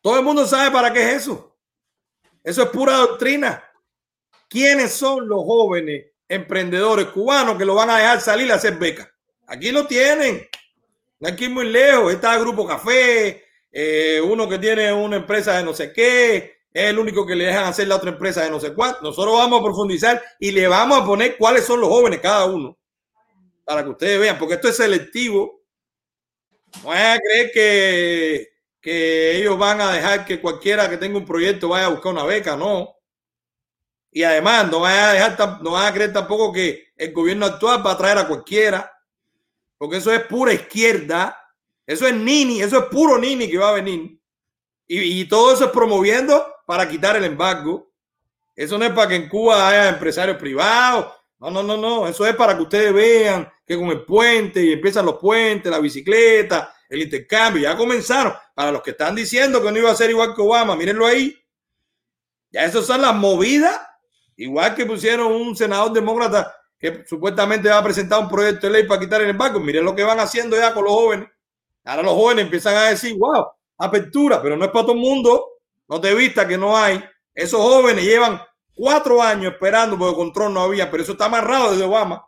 Todo 0.00 0.18
el 0.18 0.24
mundo 0.24 0.46
sabe 0.46 0.70
para 0.70 0.92
qué 0.92 1.02
es 1.02 1.22
eso. 1.22 1.56
Eso 2.42 2.62
es 2.62 2.68
pura 2.70 2.96
doctrina. 2.96 3.62
¿Quiénes 4.48 4.92
son 4.92 5.28
los 5.28 5.40
jóvenes 5.44 6.06
emprendedores 6.28 7.06
cubanos 7.06 7.56
que 7.56 7.64
lo 7.64 7.74
van 7.74 7.90
a 7.90 7.98
dejar 7.98 8.20
salir 8.20 8.50
a 8.52 8.56
hacer 8.56 8.76
beca? 8.78 9.10
Aquí 9.46 9.70
lo 9.70 9.86
tienen. 9.86 10.46
Aquí 11.24 11.48
muy 11.48 11.66
lejos. 11.66 12.12
Está 12.12 12.34
el 12.34 12.40
Grupo 12.40 12.66
Café, 12.66 13.44
eh, 13.70 14.20
uno 14.24 14.48
que 14.48 14.58
tiene 14.58 14.92
una 14.92 15.16
empresa 15.16 15.56
de 15.56 15.64
no 15.64 15.74
sé 15.74 15.92
qué, 15.92 16.55
es 16.76 16.90
el 16.90 16.98
único 16.98 17.24
que 17.24 17.34
le 17.34 17.46
dejan 17.46 17.64
hacer 17.64 17.88
la 17.88 17.96
otra 17.96 18.10
empresa 18.10 18.42
de 18.42 18.50
no 18.50 18.60
sé 18.60 18.74
cuánto. 18.74 19.00
Nosotros 19.00 19.34
vamos 19.34 19.60
a 19.60 19.64
profundizar 19.64 20.22
y 20.38 20.50
le 20.50 20.68
vamos 20.68 21.00
a 21.00 21.06
poner 21.06 21.38
cuáles 21.38 21.64
son 21.64 21.80
los 21.80 21.88
jóvenes 21.88 22.20
cada 22.20 22.44
uno 22.44 22.76
para 23.64 23.82
que 23.82 23.88
ustedes 23.88 24.20
vean, 24.20 24.38
porque 24.38 24.54
esto 24.56 24.68
es 24.68 24.76
selectivo. 24.76 25.62
No 26.82 26.90
vayan 26.90 27.16
a 27.16 27.20
creer 27.20 27.50
que, 27.50 28.48
que 28.78 29.38
ellos 29.38 29.58
van 29.58 29.80
a 29.80 29.90
dejar 29.90 30.26
que 30.26 30.38
cualquiera 30.38 30.90
que 30.90 30.98
tenga 30.98 31.16
un 31.16 31.24
proyecto 31.24 31.70
vaya 31.70 31.86
a 31.86 31.88
buscar 31.88 32.12
una 32.12 32.24
beca, 32.24 32.54
no. 32.56 32.94
Y 34.12 34.22
además, 34.22 34.70
no 34.70 34.80
vayan 34.80 35.04
a 35.08 35.12
dejar, 35.14 35.62
no 35.62 35.78
a 35.78 35.90
creer 35.94 36.12
tampoco 36.12 36.52
que 36.52 36.88
el 36.94 37.10
gobierno 37.14 37.46
actual 37.46 37.86
va 37.86 37.92
a 37.92 37.98
traer 37.98 38.18
a 38.18 38.28
cualquiera, 38.28 38.92
porque 39.78 39.96
eso 39.96 40.12
es 40.12 40.20
pura 40.26 40.52
izquierda, 40.52 41.42
eso 41.86 42.06
es 42.06 42.14
Nini, 42.14 42.60
eso 42.60 42.80
es 42.80 42.84
puro 42.90 43.16
Nini 43.16 43.50
que 43.50 43.56
va 43.56 43.70
a 43.70 43.80
venir. 43.80 44.20
Y, 44.86 45.22
y 45.22 45.24
todo 45.26 45.54
eso 45.54 45.64
es 45.64 45.70
promoviendo 45.70 46.52
para 46.66 46.86
quitar 46.88 47.16
el 47.16 47.24
embargo. 47.24 47.90
Eso 48.54 48.76
no 48.76 48.84
es 48.84 48.92
para 48.92 49.08
que 49.08 49.16
en 49.16 49.28
Cuba 49.28 49.68
haya 49.68 49.88
empresarios 49.88 50.36
privados 50.36 51.06
no, 51.38 51.50
no, 51.50 51.62
no, 51.62 51.76
no. 51.76 52.08
Eso 52.08 52.26
es 52.26 52.34
para 52.34 52.56
que 52.56 52.62
ustedes 52.62 52.92
vean 52.92 53.50
que 53.66 53.76
con 53.76 53.88
el 53.88 54.04
puente 54.04 54.64
y 54.64 54.72
empiezan 54.72 55.04
los 55.06 55.16
puentes, 55.16 55.70
la 55.70 55.80
bicicleta, 55.80 56.74
el 56.88 57.02
intercambio, 57.02 57.62
ya 57.62 57.76
comenzaron. 57.76 58.32
Para 58.54 58.72
los 58.72 58.82
que 58.82 58.92
están 58.92 59.14
diciendo 59.14 59.62
que 59.62 59.70
no 59.70 59.78
iba 59.78 59.90
a 59.90 59.94
ser 59.94 60.10
igual 60.10 60.34
que 60.34 60.40
Obama, 60.40 60.76
mírenlo 60.76 61.06
ahí. 61.06 61.36
Ya 62.50 62.64
esas 62.64 62.86
son 62.86 63.02
las 63.02 63.14
movidas. 63.14 63.78
Igual 64.36 64.74
que 64.74 64.86
pusieron 64.86 65.32
un 65.32 65.56
senador 65.56 65.92
demócrata 65.92 66.54
que 66.78 67.04
supuestamente 67.06 67.68
va 67.68 67.78
a 67.78 67.84
presentar 67.84 68.20
un 68.20 68.28
proyecto 68.28 68.66
de 68.66 68.72
ley 68.74 68.86
para 68.86 69.00
quitar 69.00 69.20
el 69.20 69.30
embargo. 69.30 69.60
Miren 69.60 69.84
lo 69.84 69.94
que 69.94 70.04
van 70.04 70.20
haciendo 70.20 70.56
ya 70.56 70.72
con 70.72 70.84
los 70.84 70.92
jóvenes. 70.92 71.28
Ahora 71.84 72.02
los 72.02 72.14
jóvenes 72.14 72.44
empiezan 72.44 72.76
a 72.76 72.88
decir, 72.88 73.16
wow, 73.18 73.46
apertura, 73.78 74.42
pero 74.42 74.56
no 74.56 74.64
es 74.64 74.70
para 74.70 74.84
todo 74.84 74.94
el 74.94 75.00
mundo. 75.00 75.55
No 75.88 76.00
te 76.00 76.14
vista 76.14 76.46
que 76.46 76.58
no 76.58 76.76
hay. 76.76 77.02
Esos 77.34 77.60
jóvenes 77.60 78.04
llevan 78.04 78.40
cuatro 78.74 79.22
años 79.22 79.52
esperando 79.52 79.98
porque 79.98 80.14
control 80.14 80.54
no 80.54 80.60
había, 80.60 80.90
pero 80.90 81.02
eso 81.02 81.12
está 81.12 81.26
amarrado 81.26 81.72
desde 81.72 81.84
Obama. 81.84 82.26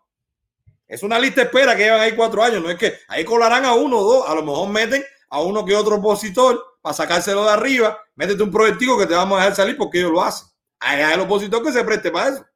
Es 0.86 1.02
una 1.02 1.18
lista 1.18 1.42
de 1.42 1.46
espera 1.46 1.76
que 1.76 1.82
llevan 1.84 2.00
ahí 2.00 2.16
cuatro 2.16 2.42
años. 2.42 2.62
No 2.62 2.70
es 2.70 2.78
que 2.78 2.94
ahí 3.08 3.24
colarán 3.24 3.64
a 3.64 3.74
uno 3.74 3.98
o 3.98 4.14
dos, 4.14 4.28
a 4.28 4.34
lo 4.34 4.42
mejor 4.42 4.68
meten 4.68 5.04
a 5.28 5.42
uno 5.42 5.64
que 5.64 5.76
otro 5.76 5.96
opositor 5.96 6.78
para 6.80 6.94
sacárselo 6.94 7.44
de 7.44 7.50
arriba. 7.50 7.98
Métete 8.14 8.42
un 8.42 8.50
proyectico 8.50 8.98
que 8.98 9.06
te 9.06 9.14
vamos 9.14 9.38
a 9.38 9.42
dejar 9.42 9.56
salir 9.56 9.76
porque 9.76 9.98
ellos 9.98 10.12
lo 10.12 10.22
hacen. 10.22 10.48
Hay 10.80 11.00
el 11.12 11.20
opositor 11.20 11.62
que 11.62 11.72
se 11.72 11.84
preste 11.84 12.10
para 12.10 12.30
eso. 12.30 12.46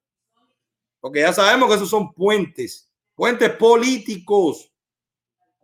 Porque 1.01 1.21
ya 1.21 1.33
sabemos 1.33 1.69
que 1.69 1.75
esos 1.75 1.91
son 1.91 2.15
puentes, 2.15 2.89
puentes 3.15 3.51
políticos. 3.51 4.73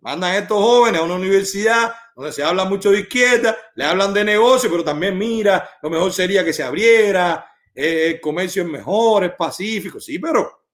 Mandan 0.00 0.34
estos 0.34 0.58
jóvenes 0.58 1.00
a 1.00 1.04
una 1.04 1.14
universidad 1.14 1.94
donde 2.18 2.32
se 2.32 2.42
habla 2.42 2.64
mucho 2.64 2.90
de 2.90 2.98
izquierda, 2.98 3.56
le 3.76 3.84
hablan 3.84 4.12
de 4.12 4.24
negocio, 4.24 4.68
pero 4.68 4.82
también 4.82 5.16
mira, 5.16 5.70
lo 5.80 5.88
mejor 5.88 6.12
sería 6.12 6.44
que 6.44 6.52
se 6.52 6.64
abriera, 6.64 7.48
eh, 7.72 8.08
el 8.08 8.20
comercio 8.20 8.64
es 8.64 8.68
mejor, 8.68 9.22
es 9.22 9.34
pacífico, 9.36 10.00
sí, 10.00 10.18
pero 10.18 10.64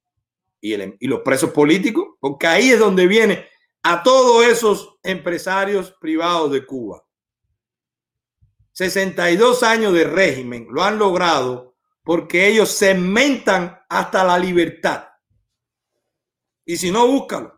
¿y, 0.59 0.72
¿y 0.72 1.07
los 1.07 1.20
presos 1.20 1.51
políticos? 1.51 2.14
Porque 2.18 2.47
ahí 2.47 2.70
es 2.70 2.78
donde 2.78 3.07
viene 3.07 3.47
a 3.82 4.03
todos 4.03 4.47
esos 4.47 4.97
empresarios 5.03 5.95
privados 6.01 6.51
de 6.51 6.64
Cuba. 6.64 7.05
62 8.72 9.62
años 9.64 9.92
de 9.92 10.05
régimen 10.05 10.66
lo 10.70 10.82
han 10.82 10.99
logrado 10.99 11.76
porque 12.03 12.49
ellos 12.49 12.70
se 12.70 12.95
mentan 12.95 13.82
hasta 13.90 14.24
la 14.24 14.38
libertad. 14.38 15.09
Y 16.64 16.78
si 16.78 16.90
no, 16.90 17.07
búscalo. 17.07 17.54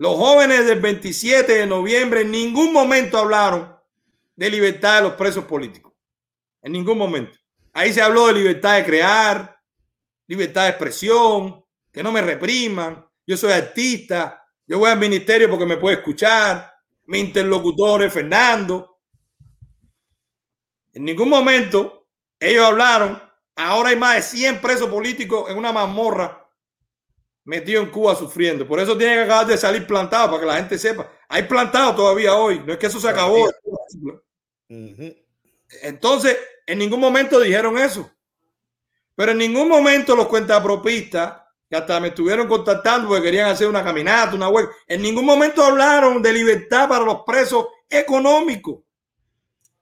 Los 0.00 0.16
jóvenes 0.16 0.64
del 0.64 0.80
27 0.80 1.56
de 1.56 1.66
noviembre 1.66 2.22
en 2.22 2.30
ningún 2.30 2.72
momento 2.72 3.18
hablaron 3.18 3.76
de 4.34 4.48
libertad 4.48 4.96
de 4.96 5.02
los 5.02 5.12
presos 5.12 5.44
políticos. 5.44 5.92
En 6.62 6.72
ningún 6.72 6.96
momento. 6.96 7.38
Ahí 7.74 7.92
se 7.92 8.00
habló 8.00 8.28
de 8.28 8.32
libertad 8.32 8.76
de 8.76 8.84
crear, 8.86 9.60
libertad 10.26 10.62
de 10.62 10.68
expresión, 10.70 11.62
que 11.92 12.02
no 12.02 12.12
me 12.12 12.22
repriman. 12.22 13.06
Yo 13.26 13.36
soy 13.36 13.52
artista, 13.52 14.42
yo 14.66 14.78
voy 14.78 14.90
al 14.90 14.98
ministerio 14.98 15.50
porque 15.50 15.66
me 15.66 15.76
puede 15.76 15.96
escuchar. 15.96 16.72
Mi 17.04 17.18
interlocutor 17.18 18.02
es 18.02 18.10
Fernando. 18.10 19.02
En 20.94 21.04
ningún 21.04 21.28
momento 21.28 22.06
ellos 22.38 22.64
hablaron. 22.64 23.22
Ahora 23.54 23.90
hay 23.90 23.96
más 23.96 24.14
de 24.14 24.22
100 24.22 24.62
presos 24.62 24.88
políticos 24.88 25.50
en 25.50 25.58
una 25.58 25.72
mazmorra 25.74 26.39
metido 27.44 27.82
en 27.82 27.90
Cuba 27.90 28.14
sufriendo. 28.14 28.66
Por 28.66 28.80
eso 28.80 28.96
tienen 28.96 29.16
que 29.16 29.22
acabar 29.22 29.46
de 29.46 29.58
salir 29.58 29.86
plantados 29.86 30.28
para 30.28 30.40
que 30.40 30.46
la 30.46 30.56
gente 30.56 30.78
sepa. 30.78 31.10
Hay 31.28 31.44
plantados 31.44 31.96
todavía 31.96 32.34
hoy. 32.34 32.60
No 32.64 32.72
es 32.72 32.78
que 32.78 32.86
eso 32.86 33.00
se 33.00 33.08
acabó. 33.08 33.50
Entonces, 35.82 36.36
en 36.66 36.78
ningún 36.78 37.00
momento 37.00 37.40
dijeron 37.40 37.78
eso. 37.78 38.10
Pero 39.14 39.32
en 39.32 39.38
ningún 39.38 39.68
momento 39.68 40.16
los 40.16 40.28
cuentapropistas, 40.28 41.42
que 41.68 41.76
hasta 41.76 42.00
me 42.00 42.08
estuvieron 42.08 42.48
contactando 42.48 43.08
porque 43.08 43.22
querían 43.22 43.48
hacer 43.48 43.68
una 43.68 43.84
caminata, 43.84 44.34
una 44.34 44.48
web, 44.48 44.68
en 44.88 45.02
ningún 45.02 45.24
momento 45.24 45.62
hablaron 45.62 46.20
de 46.20 46.32
libertad 46.32 46.88
para 46.88 47.04
los 47.04 47.22
presos 47.24 47.66
económicos. 47.88 48.80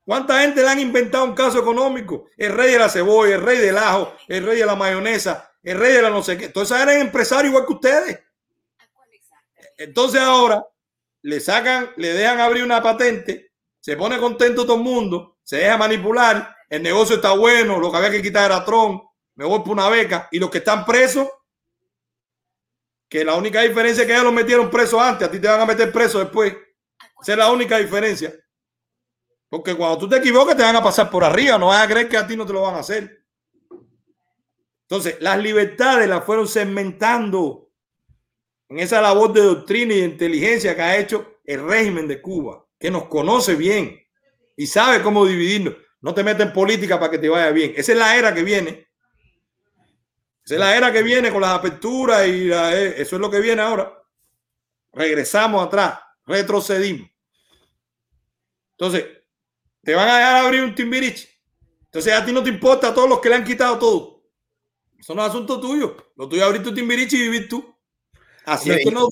¿Cuánta 0.04 0.40
gente 0.40 0.62
le 0.62 0.68
han 0.68 0.80
inventado 0.80 1.24
un 1.24 1.34
caso 1.34 1.58
económico? 1.58 2.26
El 2.36 2.52
rey 2.52 2.72
de 2.72 2.78
la 2.78 2.88
cebolla, 2.88 3.34
el 3.34 3.42
rey 3.42 3.58
del 3.58 3.76
ajo, 3.76 4.14
el 4.26 4.44
rey 4.44 4.58
de 4.58 4.66
la 4.66 4.74
mayonesa, 4.74 5.47
el 5.62 5.78
rey 5.78 5.92
de 5.92 6.02
la 6.02 6.10
no 6.10 6.22
sé 6.22 6.36
qué. 6.36 6.46
Entonces 6.46 6.78
eran 6.80 6.98
empresarios 6.98 7.50
igual 7.50 7.66
que 7.66 7.72
ustedes. 7.72 8.20
Entonces 9.76 10.20
ahora 10.20 10.66
le 11.22 11.40
sacan, 11.40 11.90
le 11.96 12.12
dejan 12.12 12.40
abrir 12.40 12.64
una 12.64 12.82
patente, 12.82 13.52
se 13.80 13.96
pone 13.96 14.18
contento 14.18 14.64
todo 14.64 14.76
el 14.76 14.82
mundo, 14.82 15.38
se 15.42 15.58
deja 15.58 15.76
manipular, 15.76 16.56
el 16.68 16.82
negocio 16.82 17.16
está 17.16 17.32
bueno, 17.32 17.78
lo 17.78 17.90
que 17.90 17.96
había 17.96 18.10
que 18.10 18.22
quitar 18.22 18.46
era 18.46 18.64
Tron, 18.64 19.00
me 19.36 19.44
voy 19.44 19.60
por 19.60 19.70
una 19.70 19.88
beca, 19.88 20.28
y 20.32 20.38
los 20.38 20.50
que 20.50 20.58
están 20.58 20.84
presos, 20.84 21.28
que 23.08 23.24
la 23.24 23.34
única 23.34 23.62
diferencia 23.62 24.02
es 24.02 24.06
que 24.06 24.12
ellos 24.12 24.24
los 24.24 24.32
metieron 24.32 24.70
presos 24.70 25.00
antes, 25.00 25.28
a 25.28 25.30
ti 25.30 25.38
te 25.38 25.48
van 25.48 25.60
a 25.60 25.66
meter 25.66 25.90
preso 25.92 26.18
después. 26.18 26.54
Esa 27.20 27.32
es 27.32 27.38
la 27.38 27.50
única 27.50 27.78
diferencia. 27.78 28.34
Porque 29.48 29.74
cuando 29.74 29.98
tú 29.98 30.08
te 30.08 30.16
equivocas 30.16 30.56
te 30.56 30.62
van 30.62 30.76
a 30.76 30.82
pasar 30.82 31.08
por 31.10 31.24
arriba, 31.24 31.56
no 31.56 31.68
vas 31.68 31.82
a 31.82 31.88
creer 31.88 32.08
que 32.08 32.16
a 32.16 32.26
ti 32.26 32.36
no 32.36 32.44
te 32.44 32.52
lo 32.52 32.62
van 32.62 32.74
a 32.74 32.80
hacer. 32.80 33.17
Entonces, 34.90 35.16
las 35.20 35.38
libertades 35.38 36.08
las 36.08 36.24
fueron 36.24 36.48
segmentando 36.48 37.70
en 38.70 38.78
esa 38.78 39.02
labor 39.02 39.34
de 39.34 39.42
doctrina 39.42 39.92
y 39.92 39.98
de 40.00 40.06
inteligencia 40.06 40.74
que 40.74 40.80
ha 40.80 40.96
hecho 40.96 41.40
el 41.44 41.62
régimen 41.62 42.08
de 42.08 42.22
Cuba, 42.22 42.66
que 42.78 42.90
nos 42.90 43.04
conoce 43.04 43.54
bien 43.54 44.00
y 44.56 44.66
sabe 44.66 45.02
cómo 45.02 45.26
dividirnos. 45.26 45.74
No 46.00 46.14
te 46.14 46.24
metes 46.24 46.46
en 46.46 46.54
política 46.54 46.98
para 46.98 47.10
que 47.10 47.18
te 47.18 47.28
vaya 47.28 47.50
bien. 47.50 47.74
Esa 47.76 47.92
es 47.92 47.98
la 47.98 48.16
era 48.16 48.32
que 48.32 48.42
viene. 48.42 48.88
Esa 50.42 50.54
es 50.54 50.60
la 50.60 50.74
era 50.74 50.90
que 50.90 51.02
viene 51.02 51.30
con 51.30 51.42
las 51.42 51.50
aperturas 51.50 52.26
y 52.26 52.50
eh, 52.50 52.94
eso 53.02 53.16
es 53.16 53.20
lo 53.20 53.30
que 53.30 53.40
viene 53.40 53.60
ahora. 53.60 53.92
Regresamos 54.94 55.66
atrás, 55.66 55.98
retrocedimos. 56.24 57.10
Entonces, 58.70 59.04
te 59.82 59.94
van 59.94 60.08
a 60.08 60.16
dejar 60.16 60.46
abrir 60.46 60.62
un 60.62 60.74
timbiriche. 60.74 61.28
Entonces 61.84 62.14
a 62.14 62.24
ti 62.24 62.32
no 62.32 62.42
te 62.42 62.48
importa 62.48 62.88
a 62.88 62.94
todos 62.94 63.08
los 63.08 63.20
que 63.20 63.28
le 63.28 63.34
han 63.34 63.44
quitado 63.44 63.78
todo. 63.78 64.17
Eso 64.98 65.14
no 65.14 65.22
es 65.22 65.30
asunto 65.30 65.60
tuyo. 65.60 65.96
Lo 66.16 66.28
tuyo 66.28 66.42
es 66.42 66.48
abrir 66.48 66.62
tu 66.62 66.74
timbiriche 66.74 67.16
y 67.16 67.22
vivir 67.22 67.48
tú. 67.48 67.74
Así 68.44 68.70
es 68.70 68.84
que 68.84 68.90
no. 68.90 69.08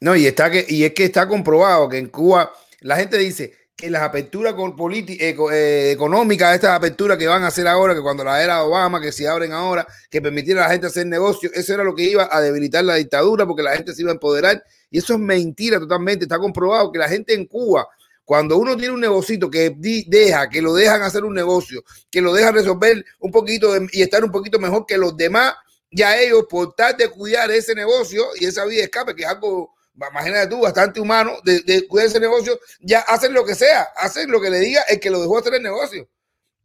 No, 0.00 0.14
y, 0.14 0.26
está 0.26 0.50
que, 0.50 0.64
y 0.68 0.84
es 0.84 0.92
que 0.92 1.04
está 1.04 1.26
comprobado 1.28 1.88
que 1.88 1.98
en 1.98 2.08
Cuba 2.08 2.52
la 2.80 2.96
gente 2.96 3.18
dice, 3.18 3.54
que 3.76 3.90
las 3.90 4.02
aperturas 4.02 4.54
eh, 4.54 5.90
económicas, 5.92 6.54
estas 6.54 6.70
aperturas 6.70 7.18
que 7.18 7.26
van 7.26 7.44
a 7.44 7.48
hacer 7.48 7.68
ahora, 7.68 7.94
que 7.94 8.00
cuando 8.00 8.24
la 8.24 8.42
era 8.42 8.64
Obama, 8.64 9.02
que 9.02 9.12
se 9.12 9.28
abren 9.28 9.52
ahora, 9.52 9.86
que 10.10 10.22
permitiera 10.22 10.64
a 10.64 10.68
la 10.68 10.72
gente 10.72 10.86
hacer 10.86 11.06
negocios, 11.06 11.52
eso 11.54 11.74
era 11.74 11.84
lo 11.84 11.94
que 11.94 12.04
iba 12.04 12.26
a 12.30 12.40
debilitar 12.40 12.82
la 12.84 12.94
dictadura 12.94 13.46
porque 13.46 13.62
la 13.62 13.76
gente 13.76 13.92
se 13.92 14.00
iba 14.00 14.10
a 14.10 14.14
empoderar. 14.14 14.64
Y 14.90 14.98
eso 14.98 15.12
es 15.12 15.18
mentira 15.18 15.78
totalmente. 15.78 16.24
Está 16.24 16.38
comprobado 16.38 16.90
que 16.90 16.98
la 16.98 17.08
gente 17.08 17.34
en 17.34 17.44
Cuba, 17.44 17.86
cuando 18.26 18.58
uno 18.58 18.76
tiene 18.76 18.92
un 18.92 19.00
negocito 19.00 19.48
que 19.48 19.72
deja, 19.76 20.50
que 20.50 20.60
lo 20.60 20.74
dejan 20.74 21.00
hacer 21.02 21.24
un 21.24 21.32
negocio, 21.32 21.84
que 22.10 22.20
lo 22.20 22.34
dejan 22.34 22.54
resolver 22.54 23.04
un 23.20 23.30
poquito 23.30 23.72
y 23.92 24.02
estar 24.02 24.24
un 24.24 24.32
poquito 24.32 24.58
mejor 24.58 24.84
que 24.84 24.98
los 24.98 25.16
demás, 25.16 25.54
ya 25.92 26.18
ellos, 26.18 26.44
por 26.50 26.74
tal 26.74 26.96
de 26.96 27.08
cuidar 27.08 27.48
ese 27.52 27.72
negocio 27.72 28.24
y 28.40 28.46
esa 28.46 28.64
vida 28.64 28.78
de 28.78 28.84
escape, 28.86 29.14
que 29.14 29.22
es 29.22 29.28
algo 29.28 29.72
imagínate 29.94 30.48
tú, 30.48 30.60
bastante 30.60 31.00
humano, 31.00 31.34
de, 31.44 31.86
cuidar 31.86 32.08
ese 32.08 32.18
negocio, 32.18 32.58
ya 32.80 32.98
hacen 33.00 33.32
lo 33.32 33.44
que 33.44 33.54
sea, 33.54 33.82
hacen 33.96 34.28
lo 34.28 34.40
que 34.40 34.50
le 34.50 34.58
diga 34.58 34.82
el 34.88 34.98
que 34.98 35.08
lo 35.08 35.20
dejó 35.20 35.38
hacer 35.38 35.54
el 35.54 35.62
negocio. 35.62 36.08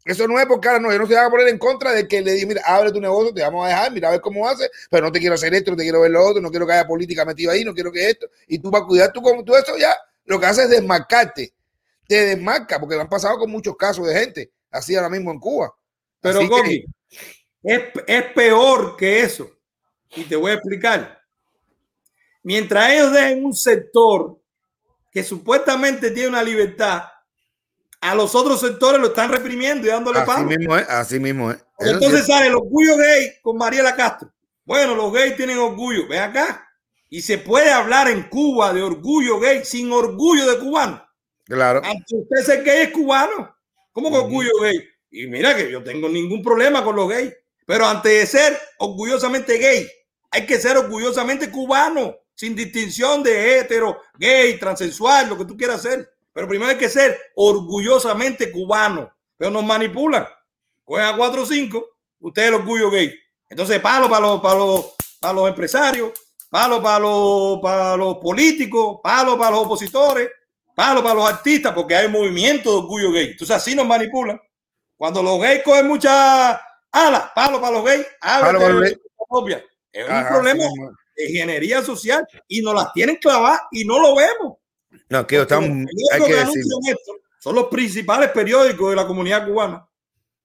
Eso 0.03 0.27
no 0.27 0.39
es 0.39 0.47
porque 0.47 0.67
ahora 0.67 0.79
no, 0.79 0.91
yo 0.91 0.97
no 0.97 1.05
se 1.05 1.13
van 1.13 1.27
a 1.27 1.29
poner 1.29 1.47
en 1.47 1.59
contra 1.59 1.91
de 1.91 2.07
que 2.07 2.21
le 2.21 2.33
diga, 2.33 2.47
mira, 2.47 2.61
abre 2.65 2.91
tu 2.91 2.99
negocio, 2.99 3.31
te 3.31 3.43
vamos 3.43 3.63
a 3.65 3.69
dejar, 3.69 3.91
mira 3.91 4.07
a 4.07 4.11
ver 4.11 4.21
cómo 4.21 4.49
hace, 4.49 4.67
pero 4.89 5.05
no 5.05 5.11
te 5.11 5.19
quiero 5.19 5.35
hacer 5.35 5.53
esto, 5.53 5.69
no 5.69 5.77
te 5.77 5.83
quiero 5.83 6.01
ver 6.01 6.09
lo 6.09 6.25
otro, 6.25 6.41
no 6.41 6.49
quiero 6.49 6.65
que 6.65 6.73
haya 6.73 6.87
política 6.87 7.23
metida 7.23 7.51
ahí, 7.51 7.63
no 7.63 7.75
quiero 7.75 7.91
que 7.91 8.09
esto, 8.09 8.27
y 8.47 8.57
tú 8.57 8.71
vas 8.71 8.81
a 8.81 8.85
cuidar 8.85 9.13
tú 9.13 9.21
como 9.21 9.43
tú 9.43 9.55
eso 9.55 9.77
ya, 9.77 9.95
lo 10.25 10.39
que 10.39 10.45
hace 10.45 10.63
es 10.63 10.69
desmarcarte, 10.69 11.53
te 12.07 12.25
desmarca, 12.25 12.79
porque 12.79 12.99
han 12.99 13.09
pasado 13.09 13.37
con 13.37 13.51
muchos 13.51 13.75
casos 13.75 14.07
de 14.07 14.19
gente, 14.19 14.51
así 14.69 14.95
ahora 14.95 15.09
mismo 15.09 15.31
en 15.31 15.39
Cuba. 15.39 15.73
Pero, 16.19 16.41
es, 17.63 17.81
es 18.07 18.23
peor 18.33 18.95
que 18.97 19.21
eso, 19.21 19.49
y 20.15 20.23
te 20.23 20.35
voy 20.35 20.51
a 20.51 20.55
explicar. 20.55 21.19
Mientras 22.43 22.89
ellos 22.91 23.11
dejen 23.11 23.45
un 23.45 23.55
sector 23.55 24.39
que 25.11 25.23
supuestamente 25.23 26.11
tiene 26.11 26.29
una 26.29 26.43
libertad, 26.43 27.03
a 28.01 28.15
los 28.15 28.33
otros 28.33 28.59
sectores 28.59 28.99
lo 28.99 29.07
están 29.07 29.31
reprimiendo 29.31 29.85
y 29.85 29.91
dándole 29.91 30.19
así 30.19 30.43
Mismo 30.43 30.77
es, 30.77 30.89
así 30.89 31.19
mismo 31.19 31.51
es. 31.51 31.63
Entonces 31.77 32.25
sale 32.25 32.47
el 32.47 32.55
orgullo 32.55 32.97
gay 32.97 33.33
con 33.43 33.57
Mariela 33.57 33.95
Castro. 33.95 34.31
Bueno, 34.65 34.95
los 34.95 35.13
gays 35.13 35.35
tienen 35.35 35.57
orgullo. 35.57 36.07
Ve 36.07 36.19
acá. 36.19 36.67
Y 37.13 37.21
se 37.21 37.37
puede 37.37 37.69
hablar 37.69 38.07
en 38.07 38.23
Cuba 38.29 38.71
de 38.71 38.81
orgullo 38.81 39.37
gay 39.37 39.65
sin 39.65 39.91
orgullo 39.91 40.49
de 40.49 40.57
cubano. 40.57 41.05
Claro. 41.43 41.81
Aunque 41.83 42.15
usted 42.15 42.37
sea 42.37 42.63
gay 42.63 42.83
es 42.83 42.91
cubano. 42.91 43.53
¿Cómo 43.91 44.09
que 44.09 44.17
orgullo 44.17 44.51
gay? 44.61 44.81
Y 45.11 45.27
mira 45.27 45.53
que 45.53 45.69
yo 45.69 45.83
tengo 45.83 46.07
ningún 46.07 46.41
problema 46.41 46.81
con 46.85 46.95
los 46.95 47.09
gays. 47.09 47.35
Pero 47.65 47.85
antes 47.85 48.13
de 48.13 48.25
ser 48.25 48.57
orgullosamente 48.79 49.57
gay, 49.57 49.85
hay 50.31 50.45
que 50.45 50.57
ser 50.57 50.77
orgullosamente 50.77 51.51
cubano 51.51 52.15
sin 52.33 52.55
distinción 52.55 53.21
de 53.21 53.59
hetero, 53.59 53.99
gay, 54.17 54.57
transensual, 54.57 55.27
lo 55.27 55.37
que 55.37 55.43
tú 55.43 55.57
quieras 55.57 55.81
ser. 55.81 56.09
Pero 56.31 56.47
primero 56.47 56.71
hay 56.71 56.77
que 56.77 56.87
ser 56.87 57.19
orgullosamente 57.35 58.53
cubano. 58.53 59.11
Pero 59.35 59.51
nos 59.51 59.65
manipulan. 59.65 60.25
Cogen 60.85 61.03
a 61.03 61.17
4 61.17 61.41
o 61.41 61.45
5, 61.45 61.89
usted 62.21 62.41
es 62.41 62.47
el 62.47 62.53
orgullo 62.53 62.89
gay. 62.89 63.13
Entonces, 63.49 63.81
palo 63.81 64.09
para 64.09 64.21
los, 64.21 64.41
para 64.41 64.55
los, 64.55 64.93
para 65.19 65.33
los 65.33 65.49
empresarios, 65.49 66.13
palo 66.51 66.83
para 66.83 66.99
los, 66.99 67.59
para 67.61 67.95
los 67.95 68.17
políticos, 68.17 68.99
palo 69.01 69.37
para 69.37 69.51
los 69.51 69.61
opositores, 69.61 70.29
palo 70.75 71.01
para 71.01 71.15
los 71.15 71.29
artistas, 71.29 71.73
porque 71.73 71.95
hay 71.95 72.09
movimiento 72.09 72.69
de 72.69 72.77
orgullo 72.77 73.11
gay. 73.13 73.31
Entonces, 73.31 73.55
así 73.55 73.73
nos 73.73 73.87
manipulan. 73.87 74.39
Cuando 74.97 75.23
los 75.23 75.39
gays 75.39 75.63
cogen 75.63 75.87
mucha 75.87 76.61
ala, 76.91 77.31
palo 77.33 77.61
para 77.61 77.73
los 77.77 77.85
gays, 77.85 78.05
Es 79.93 80.09
un 80.09 80.27
problema 80.27 80.63
ingeniería 81.17 81.81
social 81.81 82.27
y 82.47 82.61
nos 82.61 82.75
las 82.75 82.91
tienen 82.91 83.15
clavadas 83.15 83.61
y 83.71 83.85
no 83.85 83.99
lo 83.99 84.15
vemos. 84.15 84.57
No, 85.07 85.25
que 85.25 85.41
están, 85.41 85.87
hay 86.11 86.21
que 86.21 86.95
son 87.39 87.55
los 87.55 87.67
principales 87.67 88.29
periódicos 88.31 88.89
de 88.89 88.95
la 88.95 89.07
comunidad 89.07 89.47
cubana. 89.47 89.87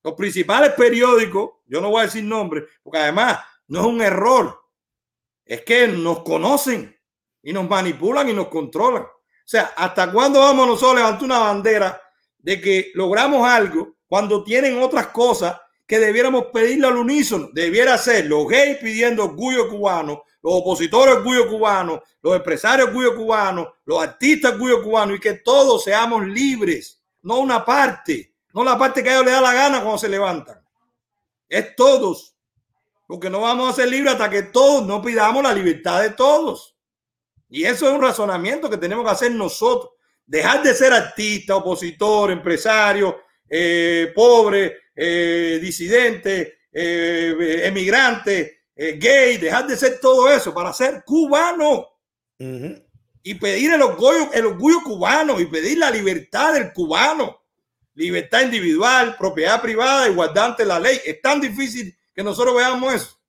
Los 0.03 0.15
principales 0.15 0.71
periódicos, 0.71 1.51
yo 1.67 1.81
no 1.81 1.91
voy 1.91 2.03
a 2.03 2.05
decir 2.05 2.23
nombres, 2.23 2.65
porque 2.83 2.99
además 2.99 3.41
no 3.67 3.81
es 3.81 3.87
un 3.87 4.01
error, 4.01 4.66
es 5.47 5.63
que 5.63 5.87
nos 5.87 6.23
conocen 6.23 6.95
y 7.43 7.53
nos 7.53 7.69
manipulan 7.69 8.29
y 8.29 8.33
nos 8.33 8.49
controlan. 8.49 9.05
O 9.05 9.49
sea, 9.49 9.73
¿hasta 9.77 10.11
cuándo 10.11 10.41
vamos 10.41 10.67
nosotros 10.67 10.93
a 10.93 10.97
levantar 10.97 11.25
una 11.25 11.39
bandera 11.39 12.03
de 12.39 12.61
que 12.61 12.91
logramos 12.95 13.49
algo 13.49 13.97
cuando 14.09 14.43
tienen 14.43 14.83
otras 14.83 15.09
cosas 15.09 15.57
que 15.87 16.01
debiéramos 16.01 16.47
pedirle 16.47 16.89
al 16.89 16.97
unísono? 16.97 17.51
Debiera 17.53 17.97
ser 17.97 18.27
los 18.27 18.49
gays 18.49 18.79
pidiendo 18.79 19.25
orgullo 19.25 19.69
cubano, 19.69 20.25
los 20.43 20.55
opositores 20.55 21.15
orgullo 21.15 21.49
cubano, 21.49 22.03
los 22.21 22.35
empresarios 22.35 22.89
orgullo 22.89 23.15
cubano, 23.15 23.75
los 23.85 24.03
artistas 24.03 24.55
orgullo 24.55 24.83
cubano 24.83 25.15
y 25.15 25.21
que 25.21 25.35
todos 25.35 25.85
seamos 25.85 26.27
libres, 26.27 27.01
no 27.23 27.39
una 27.39 27.65
parte, 27.65 28.35
no 28.53 28.65
la 28.65 28.77
parte 28.77 29.03
que 29.03 29.11
a 29.11 29.13
ellos 29.15 29.27
les 29.27 29.35
da 29.35 29.41
la 29.41 29.55
gana 29.55 29.81
cuando 29.81 29.99
se 29.99 30.09
levantan. 30.09 30.61
Es 31.49 31.77
todos, 31.77 32.36
porque 33.07 33.31
no 33.31 33.41
vamos 33.41 33.71
a 33.71 33.77
ser 33.77 33.89
libres 33.89 34.13
hasta 34.13 34.29
que 34.29 34.43
todos 34.43 34.87
no 34.87 35.01
pidamos 35.01 35.43
la 35.43 35.55
libertad 35.55 36.03
de 36.03 36.11
todos. 36.11 36.77
Y 37.49 37.65
eso 37.65 37.89
es 37.89 37.95
un 37.95 38.03
razonamiento 38.03 38.69
que 38.69 38.77
tenemos 38.77 39.05
que 39.05 39.13
hacer 39.13 39.33
nosotros. 39.33 39.93
Dejar 40.27 40.63
de 40.63 40.75
ser 40.75 40.93
artista, 40.93 41.55
opositor, 41.57 42.33
empresario, 42.33 43.21
eh, 43.49 44.11
pobre, 44.15 44.79
eh, 44.95 45.61
disidente, 45.63 46.59
eh, 46.73 47.63
emigrante, 47.65 48.65
gay, 48.75 49.39
dejar 49.39 49.69
de 49.69 49.77
ser 49.77 50.01
todo 50.01 50.29
eso 50.29 50.53
para 50.53 50.73
ser 50.73 51.05
cubano. 51.05 51.87
Y 52.39 53.35
pedir 53.35 53.73
el 53.73 53.83
orgullo, 53.83 54.33
el 54.33 54.47
orgullo 54.47 54.83
cubano 54.83 55.41
y 55.41 55.47
pedir 55.47 55.79
la 55.79 55.91
libertad 55.91 56.55
del 56.55 56.73
cubano. 56.73 57.41
Libertad 57.95 58.43
individual, 58.43 59.17
propiedad 59.17 59.63
privada, 59.63 60.09
igualdad 60.09 60.47
ante 60.47 60.65
la 60.65 60.79
ley. 60.79 61.01
Es 61.05 61.23
tan 61.23 61.41
difícil 61.41 61.97
que 62.17 62.25
nosotros 62.25 62.57
veamos 62.57 62.95
eso. 62.95 63.21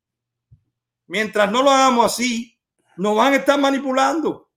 Mientras 1.08 1.52
no 1.52 1.62
lo 1.62 1.70
hagamos 1.70 2.06
así, 2.06 2.58
nos 2.96 3.16
van 3.16 3.34
a 3.34 3.36
estar 3.36 3.60
manipulando. 3.60 4.50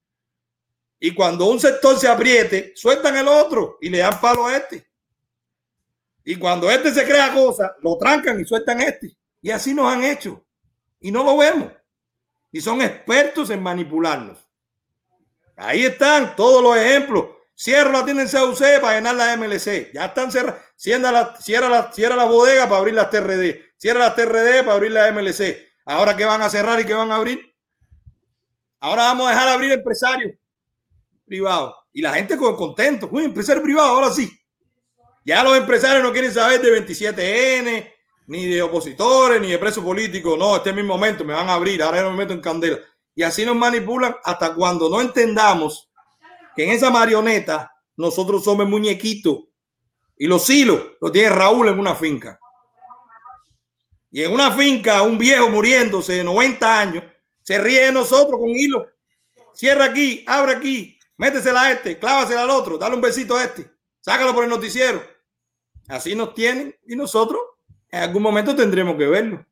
Y 1.00 1.12
cuando 1.12 1.46
un 1.46 1.58
sector 1.58 1.98
se 1.98 2.06
apriete, 2.06 2.72
sueltan 2.76 3.16
el 3.16 3.26
otro 3.26 3.78
y 3.80 3.88
le 3.88 3.98
dan 3.98 4.20
palo 4.20 4.46
a 4.46 4.56
este. 4.56 4.86
Y 6.24 6.36
cuando 6.36 6.70
este 6.70 6.92
se 6.94 7.04
crea 7.04 7.34
cosas, 7.34 7.72
lo 7.82 7.98
trancan 7.98 8.38
y 8.38 8.44
sueltan 8.44 8.80
este. 8.80 9.16
Y 9.42 9.50
así 9.50 9.74
nos 9.74 9.92
han 9.92 10.04
hecho. 10.04 10.44
Y 11.00 11.10
no 11.10 11.24
lo 11.24 11.36
vemos. 11.36 11.72
Y 12.52 12.60
son 12.60 12.82
expertos 12.82 13.50
en 13.50 13.62
manipularnos. 13.62 14.38
Ahí 15.56 15.84
están 15.84 16.36
todos 16.36 16.62
los 16.62 16.76
ejemplos. 16.76 17.26
Cierra 17.54 17.90
la 17.90 18.04
tienda 18.04 18.22
en 18.22 18.28
CUC 18.28 18.80
para 18.80 18.94
llenar 18.94 19.14
la 19.16 19.36
MLC. 19.36 19.92
Ya 19.92 20.06
están 20.06 20.30
cerradas. 20.30 20.62
Cierra 20.76 21.10
la, 21.10 21.36
cierra, 21.36 21.92
cierra 21.92 22.16
la 22.16 22.24
bodega 22.24 22.64
para 22.64 22.78
abrir 22.78 22.94
las 22.94 23.10
TRD. 23.10 23.69
Cierra 23.80 24.00
las 24.00 24.14
TRD 24.14 24.62
para 24.62 24.74
abrir 24.74 24.92
la 24.92 25.10
MLC. 25.10 25.56
Ahora 25.86 26.14
que 26.14 26.26
van 26.26 26.42
a 26.42 26.50
cerrar 26.50 26.78
y 26.80 26.84
que 26.84 26.92
van 26.92 27.10
a 27.10 27.16
abrir. 27.16 27.40
Ahora 28.78 29.04
vamos 29.04 29.26
a 29.26 29.30
dejar 29.30 29.48
abrir 29.48 29.72
empresarios 29.72 30.34
privados. 31.24 31.74
Y 31.90 32.02
la 32.02 32.12
gente 32.12 32.36
con 32.36 32.56
contento. 32.56 33.08
Uy, 33.10 33.24
empresario 33.24 33.62
privado, 33.62 33.88
ahora 33.88 34.10
sí. 34.10 34.30
Ya 35.24 35.42
los 35.42 35.56
empresarios 35.56 36.02
no 36.02 36.12
quieren 36.12 36.30
saber 36.30 36.60
de 36.60 36.86
27N, 36.86 37.90
ni 38.26 38.46
de 38.46 38.60
opositores, 38.60 39.40
ni 39.40 39.50
de 39.50 39.58
presos 39.58 39.82
políticos. 39.82 40.38
No, 40.38 40.56
este 40.56 40.70
es 40.70 40.76
mi 40.76 40.82
momento, 40.82 41.24
me 41.24 41.32
van 41.32 41.48
a 41.48 41.54
abrir, 41.54 41.82
ahora 41.82 42.02
yo 42.02 42.10
me 42.10 42.18
meto 42.18 42.34
en 42.34 42.40
candela. 42.42 42.78
Y 43.14 43.22
así 43.22 43.46
nos 43.46 43.56
manipulan 43.56 44.14
hasta 44.24 44.54
cuando 44.54 44.90
no 44.90 45.00
entendamos 45.00 45.90
que 46.54 46.64
en 46.64 46.70
esa 46.70 46.90
marioneta 46.90 47.72
nosotros 47.96 48.44
somos 48.44 48.68
muñequitos. 48.68 49.38
Y 50.18 50.26
los 50.26 50.50
hilos 50.50 50.82
los 51.00 51.12
tiene 51.12 51.30
Raúl 51.30 51.68
en 51.68 51.78
una 51.78 51.94
finca. 51.94 52.39
Y 54.10 54.24
en 54.24 54.32
una 54.32 54.52
finca, 54.52 55.02
un 55.02 55.18
viejo 55.18 55.48
muriéndose 55.48 56.14
de 56.14 56.24
90 56.24 56.80
años, 56.80 57.04
se 57.42 57.58
ríe 57.58 57.86
de 57.86 57.92
nosotros 57.92 58.38
con 58.38 58.48
hilo. 58.50 58.86
Cierra 59.54 59.86
aquí, 59.86 60.24
abre 60.26 60.52
aquí, 60.52 60.98
métesela 61.16 61.62
a 61.62 61.72
este, 61.72 61.98
clávasela 61.98 62.42
al 62.42 62.50
otro, 62.50 62.76
dale 62.76 62.96
un 62.96 63.00
besito 63.00 63.36
a 63.36 63.44
este, 63.44 63.70
sácalo 64.00 64.34
por 64.34 64.44
el 64.44 64.50
noticiero. 64.50 65.02
Así 65.88 66.14
nos 66.14 66.34
tienen 66.34 66.74
y 66.86 66.96
nosotros 66.96 67.40
en 67.90 68.02
algún 68.02 68.22
momento 68.22 68.54
tendremos 68.54 68.96
que 68.96 69.06
verlo. 69.06 69.46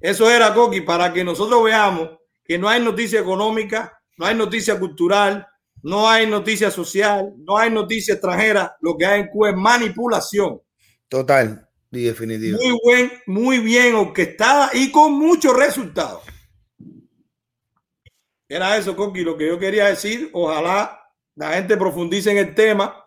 Eso 0.00 0.30
era, 0.30 0.52
Coqui, 0.52 0.82
para 0.82 1.12
que 1.12 1.24
nosotros 1.24 1.62
veamos 1.64 2.10
que 2.44 2.58
no 2.58 2.68
hay 2.68 2.80
noticia 2.80 3.20
económica, 3.20 4.00
no 4.16 4.26
hay 4.26 4.34
noticia 4.34 4.78
cultural, 4.78 5.46
no 5.82 6.08
hay 6.08 6.26
noticia 6.26 6.70
social, 6.70 7.32
no 7.38 7.56
hay 7.56 7.70
noticia 7.70 8.14
extranjera. 8.14 8.76
Lo 8.80 8.96
que 8.96 9.06
hay 9.06 9.20
en 9.22 9.28
Cuba 9.28 9.50
es 9.50 9.56
manipulación. 9.56 10.60
Total 11.08 11.63
definitivo. 12.02 12.58
Muy 12.60 12.78
buen, 12.82 13.12
muy 13.26 13.58
bien 13.58 13.94
orquestada 13.94 14.70
y 14.74 14.90
con 14.90 15.12
muchos 15.12 15.56
resultados. 15.56 16.22
Era 18.48 18.76
eso, 18.76 18.94
Coqui, 18.94 19.22
lo 19.22 19.36
que 19.36 19.48
yo 19.48 19.58
quería 19.58 19.86
decir. 19.86 20.30
Ojalá 20.32 21.00
la 21.34 21.54
gente 21.54 21.76
profundice 21.76 22.30
en 22.30 22.38
el 22.38 22.54
tema 22.54 23.04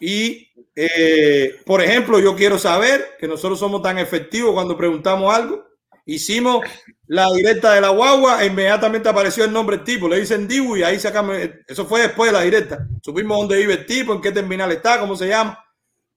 y 0.00 0.48
eh, 0.80 1.60
por 1.66 1.82
ejemplo, 1.82 2.20
yo 2.20 2.36
quiero 2.36 2.56
saber 2.56 3.16
que 3.18 3.26
nosotros 3.26 3.58
somos 3.58 3.82
tan 3.82 3.98
efectivos 3.98 4.52
cuando 4.52 4.76
preguntamos 4.76 5.34
algo. 5.34 5.66
Hicimos 6.06 6.64
la 7.08 7.28
directa 7.32 7.74
de 7.74 7.80
la 7.80 7.88
guagua 7.88 8.44
e 8.44 8.46
inmediatamente 8.46 9.08
apareció 9.08 9.44
el 9.44 9.52
nombre 9.52 9.78
del 9.78 9.84
tipo. 9.84 10.08
Le 10.08 10.20
dicen 10.20 10.46
Dibu 10.46 10.76
y 10.76 10.84
ahí 10.84 11.00
sacamos. 11.00 11.36
Eso 11.66 11.84
fue 11.84 12.02
después 12.02 12.30
de 12.30 12.38
la 12.38 12.44
directa. 12.44 12.86
Supimos 13.02 13.38
dónde 13.38 13.56
vive 13.56 13.74
el 13.74 13.86
tipo, 13.86 14.14
en 14.14 14.20
qué 14.20 14.30
terminal 14.30 14.70
está, 14.70 15.00
cómo 15.00 15.16
se 15.16 15.26
llama. 15.26 15.58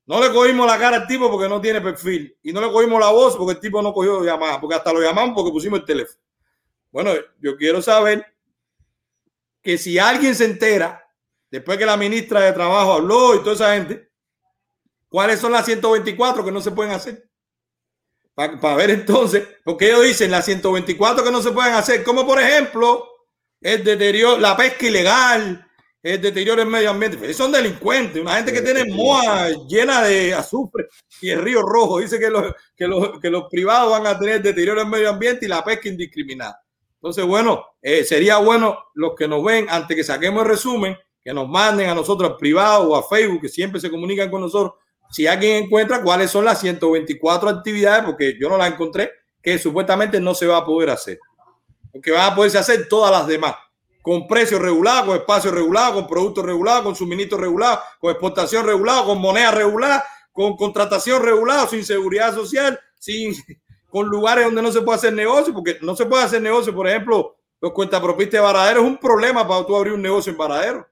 No 0.05 0.19
le 0.19 0.31
cogimos 0.31 0.67
la 0.67 0.77
cara 0.77 0.97
al 0.97 1.07
tipo 1.07 1.29
porque 1.29 1.47
no 1.47 1.61
tiene 1.61 1.79
perfil. 1.79 2.37
Y 2.41 2.51
no 2.51 2.61
le 2.61 2.71
cogimos 2.71 2.99
la 2.99 3.09
voz 3.09 3.35
porque 3.35 3.53
el 3.53 3.59
tipo 3.59 3.81
no 3.81 3.93
cogió 3.93 4.23
llamada. 4.23 4.59
Porque 4.59 4.75
hasta 4.75 4.91
lo 4.91 5.01
llamamos 5.01 5.35
porque 5.35 5.51
pusimos 5.51 5.79
el 5.79 5.85
teléfono. 5.85 6.19
Bueno, 6.91 7.11
yo 7.39 7.55
quiero 7.55 7.81
saber 7.81 8.25
que 9.61 9.77
si 9.77 9.97
alguien 9.99 10.35
se 10.35 10.45
entera, 10.45 11.07
después 11.49 11.77
que 11.77 11.85
la 11.85 11.95
ministra 11.95 12.41
de 12.41 12.51
Trabajo 12.51 12.93
habló 12.93 13.35
y 13.35 13.39
toda 13.39 13.53
esa 13.53 13.75
gente, 13.75 14.11
¿Cuáles 15.11 15.41
son 15.41 15.51
las 15.51 15.65
124 15.65 16.45
que 16.45 16.53
no 16.53 16.61
se 16.61 16.71
pueden 16.71 16.93
hacer? 16.93 17.29
Para 18.33 18.75
ver 18.75 18.91
entonces, 18.91 19.45
porque 19.61 19.87
ellos 19.87 20.03
dicen 20.03 20.31
las 20.31 20.45
124 20.45 21.21
que 21.21 21.31
no 21.31 21.41
se 21.41 21.51
pueden 21.51 21.73
hacer, 21.73 22.01
como 22.05 22.25
por 22.25 22.39
ejemplo 22.39 23.09
el 23.59 23.83
deterioro, 23.83 24.39
la 24.39 24.55
pesca 24.55 24.85
ilegal, 24.85 25.69
el 26.03 26.21
deterioro 26.21 26.61
del 26.61 26.69
medio 26.69 26.89
ambiente. 26.89 27.33
Son 27.33 27.51
delincuentes, 27.51 28.21
una 28.21 28.35
gente 28.35 28.53
que 28.53 28.61
tiene 28.61 28.85
moa 28.85 29.49
llena 29.67 30.01
de 30.01 30.33
azufre 30.33 30.87
y 31.21 31.29
el 31.29 31.41
río 31.41 31.61
rojo. 31.61 31.99
Dice 31.99 32.19
que 32.19 32.29
los, 32.29 32.53
que 32.75 32.87
los, 32.87 33.19
que 33.19 33.29
los 33.29 33.43
privados 33.49 33.91
van 33.91 34.07
a 34.07 34.17
tener 34.17 34.41
deterioro 34.41 34.81
del 34.81 34.89
medio 34.89 35.09
ambiente 35.09 35.45
y 35.45 35.49
la 35.49 35.63
pesca 35.63 35.89
indiscriminada. 35.89 36.61
Entonces, 36.95 37.25
bueno, 37.25 37.65
eh, 37.81 38.03
sería 38.03 38.37
bueno 38.37 38.77
los 38.93 39.13
que 39.15 39.27
nos 39.27 39.43
ven, 39.43 39.67
antes 39.69 39.95
que 39.95 40.03
saquemos 40.03 40.43
el 40.43 40.49
resumen, 40.49 40.97
que 41.23 41.33
nos 41.33 41.47
manden 41.47 41.89
a 41.89 41.95
nosotros 41.95 42.31
al 42.31 42.37
privado 42.37 42.89
o 42.89 42.95
a 42.95 43.07
Facebook, 43.07 43.41
que 43.41 43.49
siempre 43.49 43.79
se 43.79 43.89
comunican 43.89 44.29
con 44.29 44.41
nosotros 44.41 44.73
si 45.11 45.27
alguien 45.27 45.65
encuentra 45.65 46.01
cuáles 46.01 46.31
son 46.31 46.45
las 46.45 46.59
124 46.61 47.49
actividades, 47.49 48.03
porque 48.05 48.37
yo 48.39 48.49
no 48.49 48.57
las 48.57 48.71
encontré, 48.71 49.11
que 49.41 49.59
supuestamente 49.59 50.19
no 50.19 50.33
se 50.33 50.47
va 50.47 50.57
a 50.57 50.65
poder 50.65 50.89
hacer. 50.89 51.19
Porque 51.91 52.11
van 52.11 52.31
a 52.31 52.35
poderse 52.35 52.57
hacer 52.57 52.87
todas 52.87 53.11
las 53.11 53.27
demás, 53.27 53.55
con 54.01 54.27
precios 54.27 54.61
regulados, 54.61 55.05
con 55.05 55.15
espacio 55.17 55.51
regulado, 55.51 55.93
con 55.93 56.07
productos 56.07 56.45
regulados, 56.45 56.83
con 56.83 56.95
suministro 56.95 57.37
regulado, 57.37 57.79
con 57.99 58.11
exportación 58.11 58.65
regulada, 58.65 59.05
con 59.05 59.19
moneda 59.19 59.51
regulada, 59.51 60.03
con 60.31 60.55
contratación 60.55 61.21
regulada, 61.23 61.67
sin 61.67 61.85
seguridad 61.85 62.33
social, 62.33 62.79
sin, 62.99 63.35
con 63.89 64.07
lugares 64.07 64.45
donde 64.45 64.61
no 64.61 64.71
se 64.71 64.81
puede 64.81 64.97
hacer 64.97 65.13
negocio, 65.13 65.53
porque 65.53 65.77
no 65.81 65.95
se 65.95 66.05
puede 66.05 66.23
hacer 66.23 66.41
negocio, 66.41 66.73
por 66.73 66.87
ejemplo, 66.87 67.35
los 67.59 67.73
cuentapropistas 67.73 68.33
de 68.33 68.39
Varadero 68.39 68.81
es 68.81 68.87
un 68.87 68.97
problema 68.97 69.47
para 69.47 69.65
tú 69.65 69.75
abrir 69.75 69.93
un 69.93 70.01
negocio 70.01 70.31
en 70.31 70.37
Varadero 70.37 70.87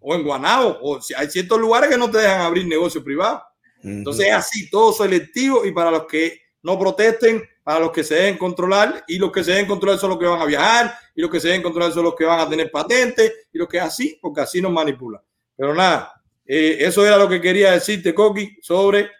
o 0.00 0.14
en 0.14 0.22
Guanabo, 0.22 0.78
o 0.80 1.00
si 1.02 1.12
hay 1.12 1.28
ciertos 1.28 1.60
lugares 1.60 1.90
que 1.90 1.98
no 1.98 2.10
te 2.10 2.18
dejan 2.18 2.40
abrir 2.40 2.66
negocio 2.66 3.04
privado. 3.04 3.42
Entonces 3.82 4.26
es 4.26 4.32
así, 4.32 4.70
todo 4.70 4.92
selectivo 4.92 5.64
y 5.64 5.72
para 5.72 5.90
los 5.90 6.06
que 6.06 6.40
no 6.62 6.78
protesten, 6.78 7.42
para 7.68 7.80
los 7.80 7.92
que 7.92 8.02
se 8.02 8.14
deben 8.14 8.38
controlar 8.38 9.04
y 9.06 9.18
los 9.18 9.30
que 9.30 9.44
se 9.44 9.50
deben 9.50 9.66
controlar 9.66 9.98
son 9.98 10.08
los 10.08 10.18
que 10.18 10.24
van 10.24 10.40
a 10.40 10.46
viajar 10.46 10.90
y 11.14 11.20
los 11.20 11.30
que 11.30 11.38
se 11.38 11.48
deben 11.48 11.62
controlar 11.62 11.92
son 11.92 12.04
los 12.04 12.14
que 12.14 12.24
van 12.24 12.40
a 12.40 12.48
tener 12.48 12.70
patentes 12.70 13.30
y 13.52 13.58
lo 13.58 13.68
que 13.68 13.78
así, 13.78 14.18
porque 14.22 14.40
así 14.40 14.62
nos 14.62 14.72
manipulan. 14.72 15.20
Pero 15.54 15.74
nada, 15.74 16.14
eh, 16.46 16.78
eso 16.80 17.06
era 17.06 17.18
lo 17.18 17.28
que 17.28 17.42
quería 17.42 17.72
decirte, 17.72 18.14
Coqui, 18.14 18.56
sobre 18.62 19.10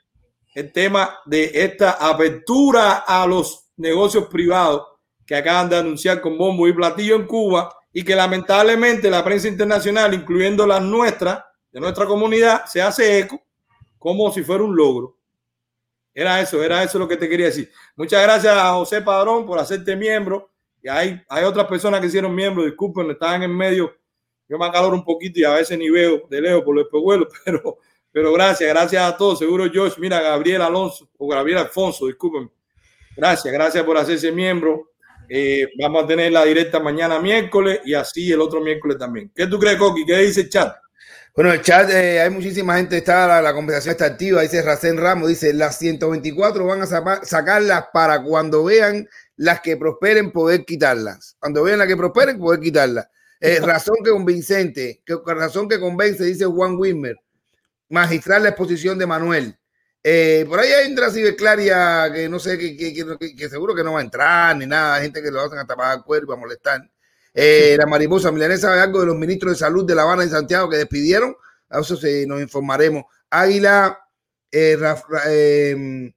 el 0.54 0.72
tema 0.72 1.18
de 1.26 1.50
esta 1.52 1.90
apertura 1.90 3.04
a 3.06 3.26
los 3.26 3.68
negocios 3.76 4.28
privados 4.28 4.82
que 5.26 5.34
acaban 5.34 5.68
de 5.68 5.76
anunciar 5.76 6.22
con 6.22 6.38
bombo 6.38 6.66
y 6.66 6.72
platillo 6.72 7.16
en 7.16 7.26
Cuba 7.26 7.70
y 7.92 8.02
que 8.02 8.16
lamentablemente 8.16 9.10
la 9.10 9.22
prensa 9.22 9.48
internacional, 9.48 10.14
incluyendo 10.14 10.66
la 10.66 10.80
nuestra, 10.80 11.52
de 11.70 11.80
nuestra 11.80 12.06
comunidad, 12.06 12.64
se 12.64 12.80
hace 12.80 13.18
eco 13.18 13.42
como 13.98 14.32
si 14.32 14.42
fuera 14.42 14.64
un 14.64 14.74
logro. 14.74 15.17
Era 16.18 16.40
eso, 16.40 16.60
era 16.64 16.82
eso 16.82 16.98
lo 16.98 17.06
que 17.06 17.16
te 17.16 17.28
quería 17.28 17.46
decir. 17.46 17.70
Muchas 17.94 18.20
gracias 18.20 18.52
a 18.52 18.72
José 18.72 19.00
Padrón 19.02 19.46
por 19.46 19.56
hacerte 19.56 19.94
miembro. 19.94 20.50
Y 20.82 20.88
hay, 20.88 21.22
hay 21.28 21.44
otras 21.44 21.68
personas 21.68 22.00
que 22.00 22.08
hicieron 22.08 22.34
miembro, 22.34 22.64
disculpen, 22.64 23.08
estaban 23.12 23.44
en 23.44 23.56
medio. 23.56 23.94
Yo 24.48 24.58
me 24.58 24.66
acaloro 24.66 24.96
un 24.96 25.04
poquito 25.04 25.38
y 25.38 25.44
a 25.44 25.54
veces 25.54 25.78
ni 25.78 25.88
veo 25.88 26.26
de 26.28 26.40
lejos 26.40 26.64
por 26.64 26.74
los 26.74 26.86
espejuelos, 26.86 27.28
pero, 27.44 27.78
pero 28.10 28.32
gracias, 28.32 28.68
gracias 28.68 29.00
a 29.00 29.16
todos. 29.16 29.38
Seguro 29.38 29.66
Josh, 29.72 29.92
mira, 29.98 30.20
Gabriel 30.20 30.62
Alonso 30.62 31.08
o 31.18 31.28
Gabriel 31.28 31.58
Alfonso, 31.58 32.08
disculpen. 32.08 32.50
Gracias, 33.16 33.54
gracias 33.54 33.84
por 33.84 33.96
hacerse 33.96 34.32
miembro. 34.32 34.90
Eh, 35.28 35.68
vamos 35.80 36.02
a 36.02 36.06
tener 36.08 36.32
la 36.32 36.44
directa 36.44 36.80
mañana 36.80 37.20
miércoles 37.20 37.80
y 37.84 37.94
así 37.94 38.32
el 38.32 38.40
otro 38.40 38.60
miércoles 38.60 38.98
también. 38.98 39.30
¿Qué 39.32 39.46
tú 39.46 39.56
crees, 39.56 39.76
Coqui? 39.76 40.04
¿Qué 40.04 40.16
dice 40.18 40.40
el 40.40 40.50
chat? 40.50 40.74
Bueno, 41.38 41.52
el 41.52 41.62
chat, 41.62 41.88
eh, 41.90 42.20
hay 42.20 42.30
muchísima 42.30 42.78
gente, 42.78 42.96
está 42.96 43.40
la, 43.40 43.54
conversación 43.54 43.92
está 43.92 44.06
activa, 44.06 44.42
dice 44.42 44.60
Racén 44.60 44.96
Ramos, 44.96 45.28
dice, 45.28 45.54
las 45.54 45.78
124 45.78 46.66
van 46.66 46.82
a 46.82 46.86
sacarlas 47.24 47.84
para 47.92 48.24
cuando 48.24 48.64
vean 48.64 49.08
las 49.36 49.60
que 49.60 49.76
prosperen 49.76 50.32
poder 50.32 50.64
quitarlas. 50.64 51.36
Cuando 51.38 51.62
vean 51.62 51.78
las 51.78 51.86
que 51.86 51.96
prosperen 51.96 52.40
poder 52.40 52.58
quitarlas. 52.58 53.06
Eh, 53.38 53.60
razón 53.60 53.98
que 54.04 54.10
convincente, 54.10 55.00
que, 55.06 55.16
razón 55.26 55.68
que 55.68 55.78
convence, 55.78 56.24
dice 56.24 56.44
Juan 56.44 56.74
Wimmer. 56.76 57.14
Magistral 57.88 58.42
la 58.42 58.48
exposición 58.48 58.98
de 58.98 59.06
Manuel. 59.06 59.56
Eh, 60.02 60.44
por 60.48 60.58
ahí 60.58 60.72
una 60.90 61.08
ciberclaria 61.08 62.12
que 62.12 62.28
no 62.28 62.40
sé, 62.40 62.58
que, 62.58 62.76
que, 62.76 63.48
seguro 63.48 63.76
que 63.76 63.84
no 63.84 63.92
va 63.92 64.00
a 64.00 64.02
entrar 64.02 64.56
ni 64.56 64.66
nada. 64.66 65.00
Gente 65.00 65.22
que 65.22 65.30
lo 65.30 65.42
hacen 65.42 65.60
hasta 65.60 65.76
para 65.76 65.94
el 65.94 66.02
cuerpo, 66.02 66.32
a 66.32 66.36
molestar. 66.36 66.90
Eh, 67.40 67.76
la 67.78 67.86
mariposa 67.86 68.32
milanesa 68.32 68.68
sabe 68.68 68.80
algo 68.80 69.00
de 69.00 69.06
los 69.06 69.16
ministros 69.16 69.52
de 69.52 69.58
salud 69.58 69.86
de 69.86 69.94
La 69.94 70.02
Habana 70.02 70.24
y 70.24 70.28
Santiago 70.28 70.68
que 70.68 70.78
despidieron. 70.78 71.36
A 71.68 71.80
eso 71.80 71.96
sí, 71.96 72.26
nos 72.26 72.40
informaremos. 72.40 73.04
Águila, 73.30 73.96
eh, 74.50 74.76
em, 75.26 76.12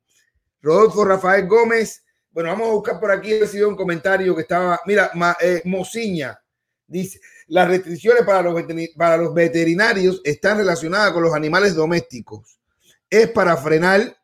Rodolfo 0.61 1.05
Rafael 1.05 1.47
Gómez. 1.47 2.03
Bueno, 2.31 2.49
vamos 2.49 2.69
a 2.69 2.71
buscar 2.71 2.99
por 2.99 3.11
aquí. 3.11 3.33
He 3.33 3.39
recibido 3.41 3.69
un 3.69 3.75
comentario 3.75 4.35
que 4.35 4.41
estaba. 4.41 4.79
Mira, 4.87 5.11
eh, 5.41 5.61
Mociña 5.65 6.41
dice: 6.87 7.19
las 7.47 7.67
restricciones 7.67 8.23
para 8.25 8.41
los, 8.41 8.63
para 8.97 9.17
los 9.17 9.33
veterinarios 9.33 10.21
están 10.23 10.57
relacionadas 10.57 11.11
con 11.11 11.21
los 11.21 11.35
animales 11.35 11.75
domésticos. 11.75 12.59
Es 13.09 13.29
para 13.29 13.55
frenar 13.57 14.17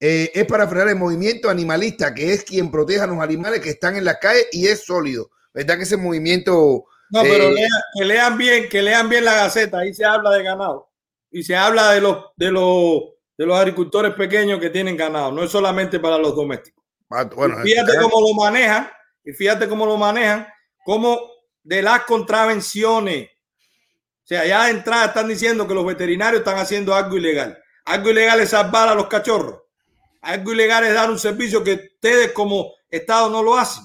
es 0.00 0.46
para 0.46 0.68
frenar 0.68 0.90
el 0.90 0.96
movimiento 0.96 1.50
animalista, 1.50 2.14
que 2.14 2.32
es 2.32 2.44
quien 2.44 2.70
protege 2.70 3.00
a 3.00 3.08
los 3.08 3.18
animales 3.18 3.60
que 3.60 3.70
están 3.70 3.96
en 3.96 4.04
la 4.04 4.20
calle 4.20 4.46
y 4.52 4.68
es 4.68 4.84
sólido. 4.84 5.28
¿Verdad 5.58 5.76
que 5.76 5.82
ese 5.82 5.96
movimiento... 5.96 6.84
No, 7.10 7.22
pero 7.22 7.56
eh, 7.56 7.66
que 7.98 8.04
lean 8.04 8.36
bien, 8.38 8.68
que 8.68 8.82
lean 8.82 9.08
bien 9.08 9.24
la 9.24 9.34
gaceta, 9.34 9.78
ahí 9.78 9.94
se 9.94 10.04
habla 10.04 10.30
de 10.30 10.42
ganado 10.42 10.88
y 11.30 11.42
se 11.42 11.56
habla 11.56 11.92
de 11.92 12.00
los, 12.00 12.26
de 12.36 12.50
los 12.50 13.02
de 13.38 13.46
los 13.46 13.56
agricultores 13.56 14.14
pequeños 14.14 14.58
que 14.58 14.68
tienen 14.68 14.96
ganado, 14.96 15.30
no 15.30 15.44
es 15.44 15.50
solamente 15.50 16.00
para 16.00 16.18
los 16.18 16.34
domésticos. 16.34 16.84
Ah, 17.08 17.24
Bueno, 17.24 17.64
Y 17.64 17.68
fíjate 17.68 17.92
eh, 17.92 18.00
cómo 18.02 18.20
lo 18.20 18.34
manejan, 18.34 18.90
y 19.24 19.32
fíjate 19.32 19.68
cómo 19.68 19.86
lo 19.86 19.96
manejan, 19.96 20.48
como 20.84 21.20
de 21.62 21.80
las 21.80 22.02
contravenciones. 22.02 23.28
O 23.28 24.26
sea, 24.26 24.44
ya 24.44 24.64
de 24.64 24.70
entrada 24.72 25.06
están 25.06 25.28
diciendo 25.28 25.68
que 25.68 25.74
los 25.74 25.86
veterinarios 25.86 26.40
están 26.40 26.58
haciendo 26.58 26.94
algo 26.94 27.16
ilegal. 27.16 27.56
Algo 27.84 28.10
ilegal 28.10 28.40
es 28.40 28.50
salvar 28.50 28.88
a 28.88 28.94
los 28.94 29.06
cachorros. 29.06 29.62
Algo 30.20 30.52
ilegal 30.52 30.84
es 30.84 30.94
dar 30.94 31.08
un 31.08 31.18
servicio 31.18 31.62
que 31.62 31.90
ustedes 31.94 32.32
como 32.32 32.72
Estado 32.90 33.30
no 33.30 33.42
lo 33.42 33.56
hacen. 33.56 33.84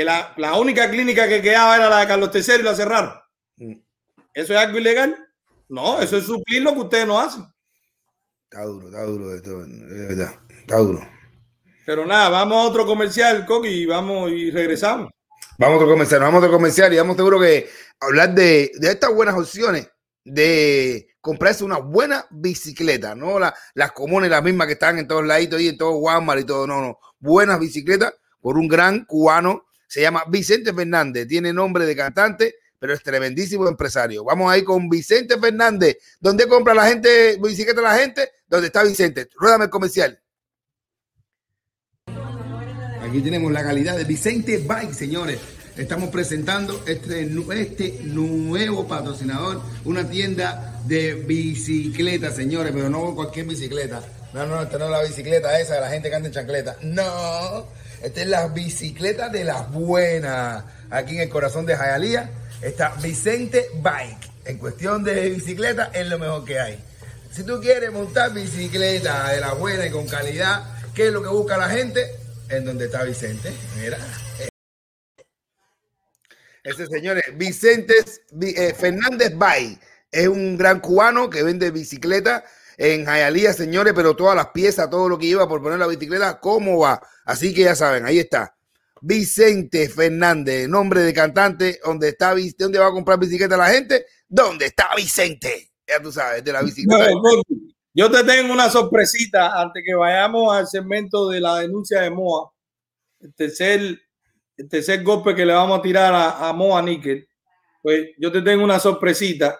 Que 0.00 0.04
la, 0.06 0.32
la 0.38 0.54
única 0.54 0.88
clínica 0.90 1.28
que 1.28 1.42
quedaba 1.42 1.76
era 1.76 1.90
la 1.90 1.98
de 2.00 2.06
Carlos 2.06 2.30
III 2.32 2.54
y 2.60 2.62
la 2.62 2.74
cerraron. 2.74 3.12
Mm. 3.58 3.72
¿Eso 4.32 4.54
es 4.54 4.58
algo 4.58 4.78
ilegal? 4.78 5.14
No, 5.68 6.00
eso 6.00 6.16
es 6.16 6.24
suplir 6.24 6.62
lo 6.62 6.72
que 6.72 6.80
ustedes 6.80 7.06
no 7.06 7.20
hacen. 7.20 7.44
Está 8.50 8.64
duro, 8.64 8.86
está 8.88 9.02
duro 9.04 9.34
esto, 9.34 9.62
de 9.66 10.06
verdad. 10.06 10.34
Está 10.58 10.78
duro. 10.78 11.06
Pero 11.84 12.06
nada, 12.06 12.30
vamos 12.30 12.56
a 12.56 12.68
otro 12.70 12.86
comercial, 12.86 13.44
Coqui, 13.44 13.68
y 13.68 13.84
vamos 13.84 14.30
y 14.30 14.50
regresamos. 14.50 15.10
Vamos 15.58 15.74
a 15.74 15.76
otro 15.82 15.90
comercial, 15.90 16.20
vamos 16.22 16.36
a 16.42 16.46
otro 16.46 16.56
comercial 16.56 16.94
y 16.94 16.96
vamos 16.96 17.16
seguro 17.16 17.38
que 17.38 17.68
hablar 18.00 18.34
de, 18.34 18.72
de 18.76 18.90
estas 18.92 19.14
buenas 19.14 19.34
opciones 19.36 19.86
de 20.24 21.08
comprarse 21.20 21.62
una 21.62 21.76
buena 21.76 22.24
bicicleta, 22.30 23.14
no 23.14 23.38
la- 23.38 23.54
las 23.74 23.92
comunes, 23.92 24.30
las 24.30 24.42
mismas 24.42 24.66
que 24.66 24.72
están 24.72 24.98
en 24.98 25.06
todos 25.06 25.26
lados 25.26 25.60
y 25.60 25.68
en 25.68 25.76
todo 25.76 25.98
Walmart 25.98 26.40
y 26.40 26.44
todo, 26.44 26.66
no, 26.66 26.80
no. 26.80 26.98
Buenas 27.18 27.60
bicicletas 27.60 28.14
por 28.40 28.56
un 28.56 28.66
gran 28.66 29.04
cubano, 29.04 29.66
se 29.90 30.00
llama 30.00 30.22
Vicente 30.28 30.72
Fernández, 30.72 31.26
tiene 31.26 31.52
nombre 31.52 31.84
de 31.84 31.96
cantante, 31.96 32.54
pero 32.78 32.94
es 32.94 33.02
tremendísimo 33.02 33.66
empresario. 33.66 34.22
Vamos 34.22 34.50
ahí 34.50 34.62
con 34.62 34.88
Vicente 34.88 35.36
Fernández. 35.36 35.96
¿Dónde 36.20 36.46
compra 36.46 36.74
la 36.74 36.86
gente 36.86 37.36
bicicleta 37.42 37.82
la 37.82 37.98
gente? 37.98 38.30
¿Dónde 38.46 38.68
está 38.68 38.84
Vicente? 38.84 39.28
Ruédame 39.34 39.64
el 39.64 39.70
comercial. 39.70 40.22
Aquí 43.02 43.20
tenemos 43.20 43.50
la 43.50 43.64
calidad 43.64 43.96
de 43.96 44.04
Vicente 44.04 44.58
Bike, 44.58 44.94
señores. 44.94 45.40
Estamos 45.76 46.10
presentando 46.10 46.84
este, 46.86 47.28
este 47.60 48.00
nuevo 48.04 48.86
patrocinador, 48.86 49.60
una 49.84 50.08
tienda 50.08 50.80
de 50.86 51.14
bicicletas, 51.14 52.36
señores, 52.36 52.72
pero 52.72 52.88
no 52.88 53.12
cualquier 53.16 53.46
bicicleta. 53.46 54.04
No, 54.32 54.46
no, 54.46 54.62
esta 54.62 54.78
no 54.78 54.84
es 54.84 54.90
la 54.92 55.02
bicicleta 55.02 55.58
esa 55.58 55.74
de 55.74 55.80
la 55.80 55.90
gente 55.90 56.08
que 56.08 56.14
anda 56.14 56.28
en 56.28 56.34
chancleta. 56.34 56.76
No, 56.82 57.66
esta 58.02 58.20
es 58.22 58.26
la 58.26 58.48
bicicleta 58.48 59.28
de 59.28 59.44
las 59.44 59.70
buenas. 59.70 60.64
Aquí 60.90 61.14
en 61.16 61.20
el 61.20 61.28
corazón 61.28 61.66
de 61.66 61.76
Jayalía 61.76 62.30
está 62.62 62.90
Vicente 63.02 63.68
Bike. 63.82 64.30
En 64.44 64.58
cuestión 64.58 65.04
de 65.04 65.28
bicicleta 65.30 65.90
es 65.92 66.06
lo 66.08 66.18
mejor 66.18 66.44
que 66.44 66.58
hay. 66.58 66.78
Si 67.30 67.44
tú 67.44 67.60
quieres 67.60 67.92
montar 67.92 68.32
bicicleta 68.32 69.30
de 69.30 69.40
la 69.40 69.52
buena 69.52 69.86
y 69.86 69.90
con 69.90 70.06
calidad, 70.08 70.64
¿qué 70.94 71.06
es 71.08 71.12
lo 71.12 71.22
que 71.22 71.28
busca 71.28 71.56
la 71.56 71.68
gente? 71.68 72.06
En 72.48 72.64
donde 72.64 72.86
está 72.86 73.04
Vicente. 73.04 73.52
Mira. 73.80 73.98
Ese 76.64 76.86
señor 76.86 77.18
es 77.18 77.36
Vicente 77.38 77.94
Vi- 78.32 78.54
eh, 78.56 78.74
Fernández 78.74 79.32
Bay. 79.36 79.78
Es 80.10 80.26
un 80.28 80.58
gran 80.58 80.80
cubano 80.80 81.30
que 81.30 81.42
vende 81.42 81.70
bicicleta 81.70 82.44
en 82.82 83.04
Jayalía, 83.04 83.52
señores, 83.52 83.92
pero 83.94 84.16
todas 84.16 84.34
las 84.34 84.48
piezas, 84.52 84.88
todo 84.88 85.06
lo 85.06 85.18
que 85.18 85.26
lleva 85.26 85.46
por 85.46 85.62
poner 85.62 85.78
la 85.78 85.86
bicicleta, 85.86 86.40
cómo 86.40 86.78
va. 86.78 86.98
Así 87.26 87.52
que 87.52 87.64
ya 87.64 87.76
saben, 87.76 88.06
ahí 88.06 88.18
está. 88.18 88.56
Vicente 89.02 89.86
Fernández, 89.90 90.66
nombre 90.66 91.02
de 91.02 91.12
cantante, 91.12 91.78
donde 91.84 92.08
está 92.08 92.34
¿dónde 92.58 92.78
va 92.78 92.86
a 92.86 92.92
comprar 92.92 93.18
bicicleta 93.18 93.58
la 93.58 93.68
gente? 93.68 94.06
¿Dónde 94.26 94.66
está 94.66 94.94
Vicente? 94.96 95.72
Ya 95.86 96.00
tú 96.00 96.10
sabes, 96.10 96.42
de 96.42 96.52
la 96.54 96.62
bicicleta. 96.62 97.10
Yo 97.92 98.10
te 98.10 98.24
tengo 98.24 98.50
una 98.50 98.70
sorpresita 98.70 99.60
antes 99.60 99.82
que 99.84 99.94
vayamos 99.94 100.50
al 100.56 100.66
segmento 100.66 101.28
de 101.28 101.40
la 101.40 101.58
denuncia 101.58 102.00
de 102.00 102.08
Moa. 102.08 102.50
El 103.20 103.34
tercer, 103.34 104.00
el 104.56 104.68
tercer 104.70 105.02
golpe 105.02 105.34
que 105.34 105.44
le 105.44 105.52
vamos 105.52 105.78
a 105.78 105.82
tirar 105.82 106.14
a, 106.14 106.48
a 106.48 106.52
Moa 106.54 106.80
Níquel. 106.80 107.28
Pues 107.82 108.08
yo 108.16 108.32
te 108.32 108.40
tengo 108.40 108.64
una 108.64 108.78
sorpresita 108.78 109.58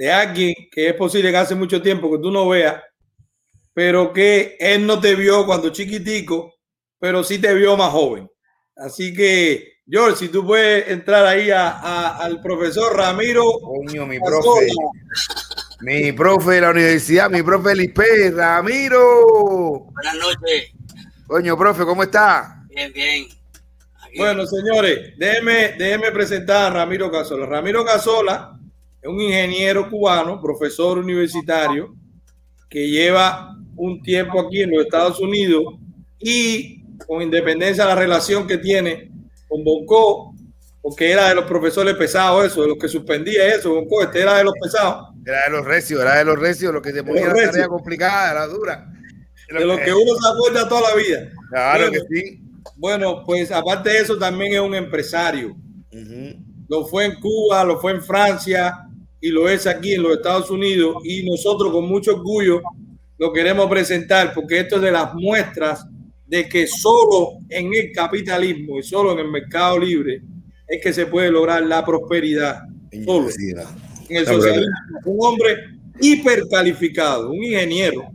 de 0.00 0.10
alguien 0.10 0.54
que 0.72 0.88
es 0.88 0.94
posible 0.94 1.30
que 1.30 1.36
hace 1.36 1.54
mucho 1.54 1.82
tiempo 1.82 2.10
que 2.10 2.22
tú 2.22 2.30
no 2.30 2.48
veas, 2.48 2.82
pero 3.74 4.14
que 4.14 4.56
él 4.58 4.86
no 4.86 4.98
te 4.98 5.14
vio 5.14 5.44
cuando 5.44 5.68
chiquitico, 5.68 6.54
pero 6.98 7.22
sí 7.22 7.38
te 7.38 7.52
vio 7.52 7.76
más 7.76 7.90
joven. 7.92 8.26
Así 8.76 9.12
que, 9.12 9.74
George, 9.86 10.16
si 10.16 10.28
tú 10.28 10.46
puedes 10.46 10.88
entrar 10.88 11.26
ahí 11.26 11.50
a- 11.50 11.68
a- 11.68 12.16
al 12.16 12.40
profesor 12.40 12.96
Ramiro 12.96 13.44
Coño, 13.60 14.06
mi 14.06 14.18
Casola. 14.18 14.40
profe. 14.42 14.68
Mi 15.82 16.12
profe 16.12 16.50
de 16.52 16.60
la 16.62 16.70
universidad, 16.70 17.28
mi 17.28 17.42
profe 17.42 17.74
Lispe, 17.74 18.30
Ramiro. 18.30 19.80
Buenas 19.92 20.14
noches. 20.14 20.70
Coño, 21.26 21.58
profe, 21.58 21.84
¿cómo 21.84 22.04
está? 22.04 22.64
Bien, 22.70 22.90
bien. 22.94 23.26
Aquí. 24.02 24.16
Bueno, 24.16 24.46
señores, 24.46 25.12
déjeme, 25.18 25.74
déjeme 25.76 26.10
presentar 26.10 26.72
a 26.72 26.74
Ramiro 26.74 27.10
Casola. 27.10 27.44
Ramiro 27.44 27.84
Casola 27.84 28.56
es 29.02 29.08
un 29.08 29.20
ingeniero 29.20 29.88
cubano, 29.88 30.40
profesor 30.40 30.98
universitario, 30.98 31.94
que 32.68 32.88
lleva 32.88 33.56
un 33.76 34.02
tiempo 34.02 34.40
aquí 34.40 34.62
en 34.62 34.70
los 34.70 34.84
Estados 34.84 35.18
Unidos 35.20 35.64
y 36.18 36.84
con 37.06 37.22
independencia 37.22 37.84
de 37.84 37.90
la 37.90 37.96
relación 37.96 38.46
que 38.46 38.58
tiene 38.58 39.10
con 39.48 39.64
Bonco, 39.64 40.34
porque 40.82 41.10
era 41.10 41.30
de 41.30 41.34
los 41.34 41.44
profesores 41.44 41.94
pesados, 41.96 42.44
eso, 42.46 42.62
de 42.62 42.68
los 42.68 42.78
que 42.78 42.88
suspendía 42.88 43.54
eso, 43.54 43.74
Bonco, 43.74 44.02
este 44.02 44.20
era 44.20 44.36
de 44.38 44.44
los 44.44 44.54
pesados, 44.62 45.08
Era 45.24 45.44
de 45.46 45.50
los 45.50 45.64
recios, 45.64 46.00
era 46.00 46.16
de 46.18 46.24
los 46.24 46.38
recios, 46.38 46.72
lo 46.72 46.82
que 46.82 46.92
te 46.92 47.02
ponía 47.02 47.26
la 47.28 47.34
tarea 47.50 47.68
complicada, 47.68 48.34
la 48.34 48.46
dura. 48.46 48.86
de 49.48 49.64
los 49.64 49.80
que 49.80 49.92
uno 49.92 50.12
se 50.20 50.28
acuerda 50.28 50.68
toda 50.68 50.90
la 50.90 50.96
vida. 50.96 51.30
Claro 51.50 51.86
Bueno, 51.90 51.92
que 52.08 52.14
sí. 52.20 52.40
Bueno, 52.76 53.24
pues 53.26 53.50
aparte 53.50 53.90
de 53.90 53.98
eso, 53.98 54.16
también 54.18 54.52
es 54.52 54.60
un 54.60 54.74
empresario. 54.74 55.56
Ujú. 55.92 56.36
lo 56.68 56.86
fue 56.86 57.06
en 57.06 57.18
Cuba, 57.20 57.64
lo 57.64 57.80
fue 57.80 57.90
en 57.92 58.02
Francia 58.02 58.86
y 59.20 59.28
lo 59.28 59.48
es 59.48 59.66
aquí 59.66 59.94
en 59.94 60.02
los 60.02 60.12
Estados 60.12 60.50
Unidos 60.50 60.96
y 61.04 61.28
nosotros 61.28 61.72
con 61.72 61.86
mucho 61.86 62.14
orgullo 62.14 62.62
lo 63.18 63.32
queremos 63.32 63.68
presentar 63.68 64.32
porque 64.34 64.60
esto 64.60 64.76
es 64.76 64.82
de 64.82 64.92
las 64.92 65.14
muestras 65.14 65.86
de 66.26 66.48
que 66.48 66.66
solo 66.66 67.38
en 67.48 67.74
el 67.74 67.92
capitalismo 67.92 68.78
y 68.78 68.82
solo 68.82 69.12
en 69.12 69.18
el 69.18 69.30
mercado 69.30 69.78
libre 69.78 70.22
es 70.66 70.80
que 70.80 70.92
se 70.92 71.06
puede 71.06 71.30
lograr 71.30 71.64
la 71.64 71.84
prosperidad. 71.84 72.62
Solo 73.04 73.28
en 74.08 74.16
el 74.16 74.26
socialismo. 74.26 74.72
Un 75.04 75.18
hombre 75.20 75.56
hipercalificado, 76.00 77.30
un 77.30 77.42
ingeniero 77.42 78.08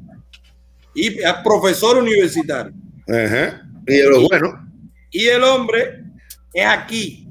y 0.94 1.12
profesor 1.44 1.98
universitario. 1.98 2.74
Ajá. 3.08 3.62
Y 3.86 3.98
de 3.98 4.10
los 4.10 4.24
buenos. 4.30 4.54
Y 5.12 5.26
el 5.28 5.44
hombre 5.44 6.04
es 6.54 6.66
aquí, 6.66 7.28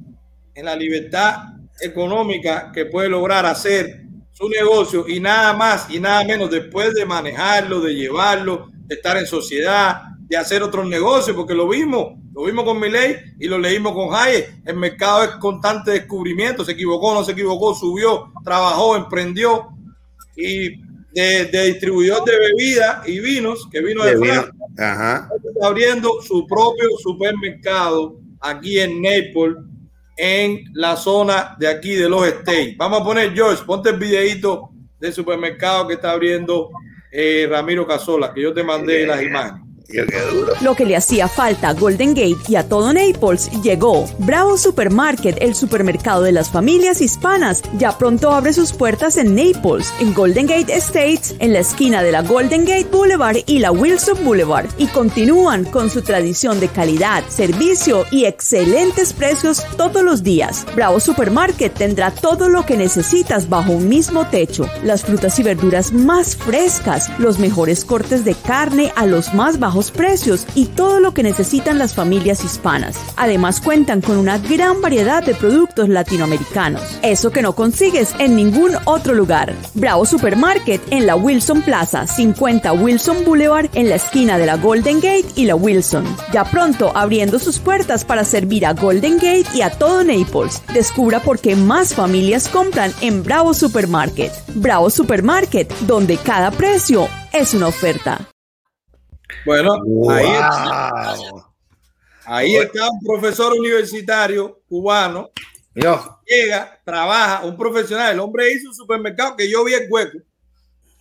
en 0.55 0.67
la 0.67 0.77
libertad 0.77 1.54
económica 1.81 2.71
que 2.73 2.87
puede 2.87 3.09
lograr 3.09 3.47
hacer 3.47 4.03
su 4.33 4.49
negocio 4.49 5.07
y 5.09 5.21
nada 5.21 5.53
más 5.53 5.89
y 5.91 6.01
nada 6.01 6.25
menos 6.25 6.51
después 6.51 6.95
de 6.95 7.07
manejarlo, 7.07 7.81
de 7.81 7.95
llevarlo, 7.95 8.69
de 8.87 8.97
estar 8.97 9.17
en 9.17 9.27
sociedad, 9.27 10.03
de 10.29 10.37
hacer 10.37 10.63
otros 10.63 10.87
negocios, 10.87 11.37
porque 11.37 11.55
lo 11.55 11.69
vimos, 11.69 12.19
lo 12.33 12.45
vimos 12.45 12.65
con 12.65 12.81
Milei 12.81 13.17
y 13.39 13.47
lo 13.47 13.59
leímos 13.59 13.93
con 13.93 14.15
Hayek. 14.15 14.63
El 14.65 14.77
mercado 14.77 15.25
es 15.25 15.31
constante 15.37 15.93
descubrimiento, 15.93 16.65
se 16.65 16.73
equivocó, 16.73 17.15
no 17.15 17.25
se 17.25 17.33
equivocó, 17.33 17.75
subió, 17.75 18.33
trabajó, 18.45 18.97
emprendió 18.97 19.69
y 20.37 20.81
de, 21.13 21.45
de 21.45 21.67
distribuidor 21.67 22.25
de 22.25 22.39
bebidas 22.39 23.09
y 23.09 23.21
vinos, 23.21 23.69
que 23.71 23.81
vino 23.81 24.05
de. 24.05 24.17
Francia, 24.19 24.51
Ajá. 24.79 25.29
está 25.37 25.67
abriendo 25.69 26.21
su 26.23 26.47
propio 26.47 26.89
supermercado 26.99 28.19
aquí 28.41 28.81
en 28.81 29.01
Naples, 29.01 29.57
en 30.17 30.65
la 30.75 30.97
zona 30.97 31.57
de 31.59 31.69
aquí 31.69 31.95
de 31.95 32.09
los 32.09 32.27
States. 32.27 32.77
Vamos 32.77 33.01
a 33.01 33.05
poner, 33.05 33.35
George, 33.35 33.63
ponte 33.65 33.91
el 33.91 33.99
videito 33.99 34.71
del 34.99 35.13
supermercado 35.13 35.89
que 35.89 35.95
está 35.95 36.13
abriendo 36.13 36.71
eh, 37.11 37.47
Ramiro 37.49 37.87
Casola, 37.87 38.33
que 38.33 38.43
yo 38.43 38.53
te 38.53 38.63
mandé 38.63 39.07
las 39.07 39.23
imágenes. 39.23 39.64
Lo 40.63 40.75
que 40.75 40.87
le 40.87 40.97
hacía 40.97 41.29
falta 41.29 41.69
a 41.69 41.75
Golden 41.75 42.15
Gate 42.15 42.39
y 42.49 42.57
a 42.57 42.67
todo 42.67 42.93
Naples 42.93 43.51
llegó. 43.63 44.07
Bravo 44.19 44.57
Supermarket, 44.57 45.37
el 45.41 45.55
supermercado 45.55 46.23
de 46.23 46.33
las 46.33 46.49
familias 46.49 47.03
hispanas, 47.03 47.63
ya 47.79 47.97
pronto 47.99 48.33
abre 48.33 48.55
sus 48.55 48.73
puertas 48.73 49.19
en 49.19 49.35
Naples, 49.35 49.93
en 50.01 50.15
Golden 50.15 50.47
Gate 50.47 50.75
Estates, 50.75 51.37
en 51.39 51.53
la 51.53 51.59
esquina 51.61 52.03
de 52.03 52.13
la 52.13 52.23
Golden 52.23 52.65
Gate 52.65 52.89
Boulevard 52.91 53.37
y 53.47 53.59
la 53.59 53.73
Wilson 53.73 54.25
Boulevard. 54.25 54.71
Y 54.79 54.87
continúan 54.87 55.65
con 55.65 55.91
su 55.91 56.01
tradición 56.01 56.61
de 56.61 56.69
calidad, 56.69 57.23
servicio 57.29 58.07
y 58.11 58.25
excelentes 58.25 59.13
precios 59.13 59.65
todos 59.77 60.03
los 60.03 60.23
días. 60.23 60.67
Bravo 60.75 60.99
Supermarket 60.99 61.75
tendrá 61.75 62.11
todo 62.11 62.49
lo 62.49 62.65
que 62.65 62.79
necesitas 62.79 63.51
bajo 63.51 63.73
un 63.73 63.89
mismo 63.89 64.27
techo. 64.29 64.67
Las 64.83 65.03
frutas 65.03 65.39
y 65.39 65.43
verduras 65.43 65.93
más 65.93 66.37
frescas, 66.37 67.11
los 67.19 67.39
mejores 67.39 67.85
cortes 67.85 68.25
de 68.25 68.35
carne 68.35 68.91
a 68.97 69.05
los 69.05 69.35
más 69.35 69.59
bajos 69.59 69.74
precios 69.91 70.47
y 70.55 70.67
todo 70.67 71.01
lo 71.01 71.15
que 71.15 71.23
necesitan 71.23 71.79
las 71.79 71.95
familias 71.95 72.45
hispanas. 72.45 72.97
Además 73.17 73.61
cuentan 73.61 74.01
con 74.01 74.17
una 74.17 74.39
gran 74.39 74.81
variedad 74.81 75.25
de 75.25 75.35
productos 75.35 75.89
latinoamericanos. 75.89 76.83
Eso 77.03 77.31
que 77.31 77.43
no 77.43 77.55
consigues 77.55 78.15
en 78.19 78.37
ningún 78.37 78.73
otro 78.85 79.15
lugar. 79.15 79.55
Bravo 79.75 80.07
Supermarket 80.07 80.81
en 80.91 81.07
la 81.07 81.17
Wilson 81.17 81.63
Plaza, 81.63 82.07
50 82.07 82.73
Wilson 82.73 83.25
Boulevard 83.25 83.69
en 83.75 83.89
la 83.89 83.97
esquina 83.97 84.39
de 84.39 84.47
la 84.47 84.57
Golden 84.57 84.97
Gate 84.97 85.27
y 85.35 85.47
la 85.47 85.57
Wilson. 85.57 86.05
Ya 86.33 86.45
pronto 86.45 86.93
abriendo 86.95 87.39
sus 87.39 87.59
puertas 87.59 88.05
para 88.05 88.25
servir 88.25 88.67
a 88.67 88.75
Golden 88.75 89.17
Gate 89.17 89.47
y 89.55 89.63
a 89.63 89.71
todo 89.71 90.05
Naples. 90.05 90.63
Descubra 90.73 91.21
por 91.21 91.39
qué 91.39 91.57
más 91.57 91.95
familias 91.95 92.49
compran 92.49 92.93
en 93.01 93.23
Bravo 93.23 93.55
Supermarket. 93.55 94.33
Bravo 94.55 94.91
Supermarket, 94.91 95.73
donde 95.81 96.17
cada 96.17 96.51
precio 96.51 97.09
es 97.33 97.55
una 97.55 97.69
oferta. 97.69 98.34
Bueno, 99.45 99.75
ahí, 100.11 100.27
Wow. 101.31 101.45
ahí 102.27 102.57
está 102.57 102.89
un 102.91 103.01
profesor 103.01 103.53
universitario 103.53 104.61
cubano. 104.69 105.31
Yo, 105.75 106.21
Llega, 106.27 106.81
trabaja, 106.85 107.45
un 107.45 107.57
profesional. 107.57 108.13
El 108.13 108.21
hombre 108.21 108.53
hizo 108.53 108.69
un 108.69 108.75
supermercado 108.75 109.37
que 109.37 109.51
yo 109.51 109.65
vi 109.65 109.75
el 109.75 109.87
hueco, 109.91 110.19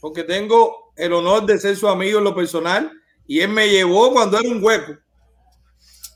porque 0.02 0.24
tengo 0.24 0.92
el 0.96 1.14
honor 1.14 1.46
de 1.46 1.60
ser 1.60 1.76
su 1.76 1.88
amigo 1.88 2.18
en 2.18 2.24
lo 2.26 2.36
personal. 2.36 2.92
Y 3.26 3.40
él 3.40 3.50
me 3.50 3.70
llevó 3.70 4.12
cuando 4.12 4.38
era 4.40 4.50
un 4.50 4.64
hueco. 4.64 4.94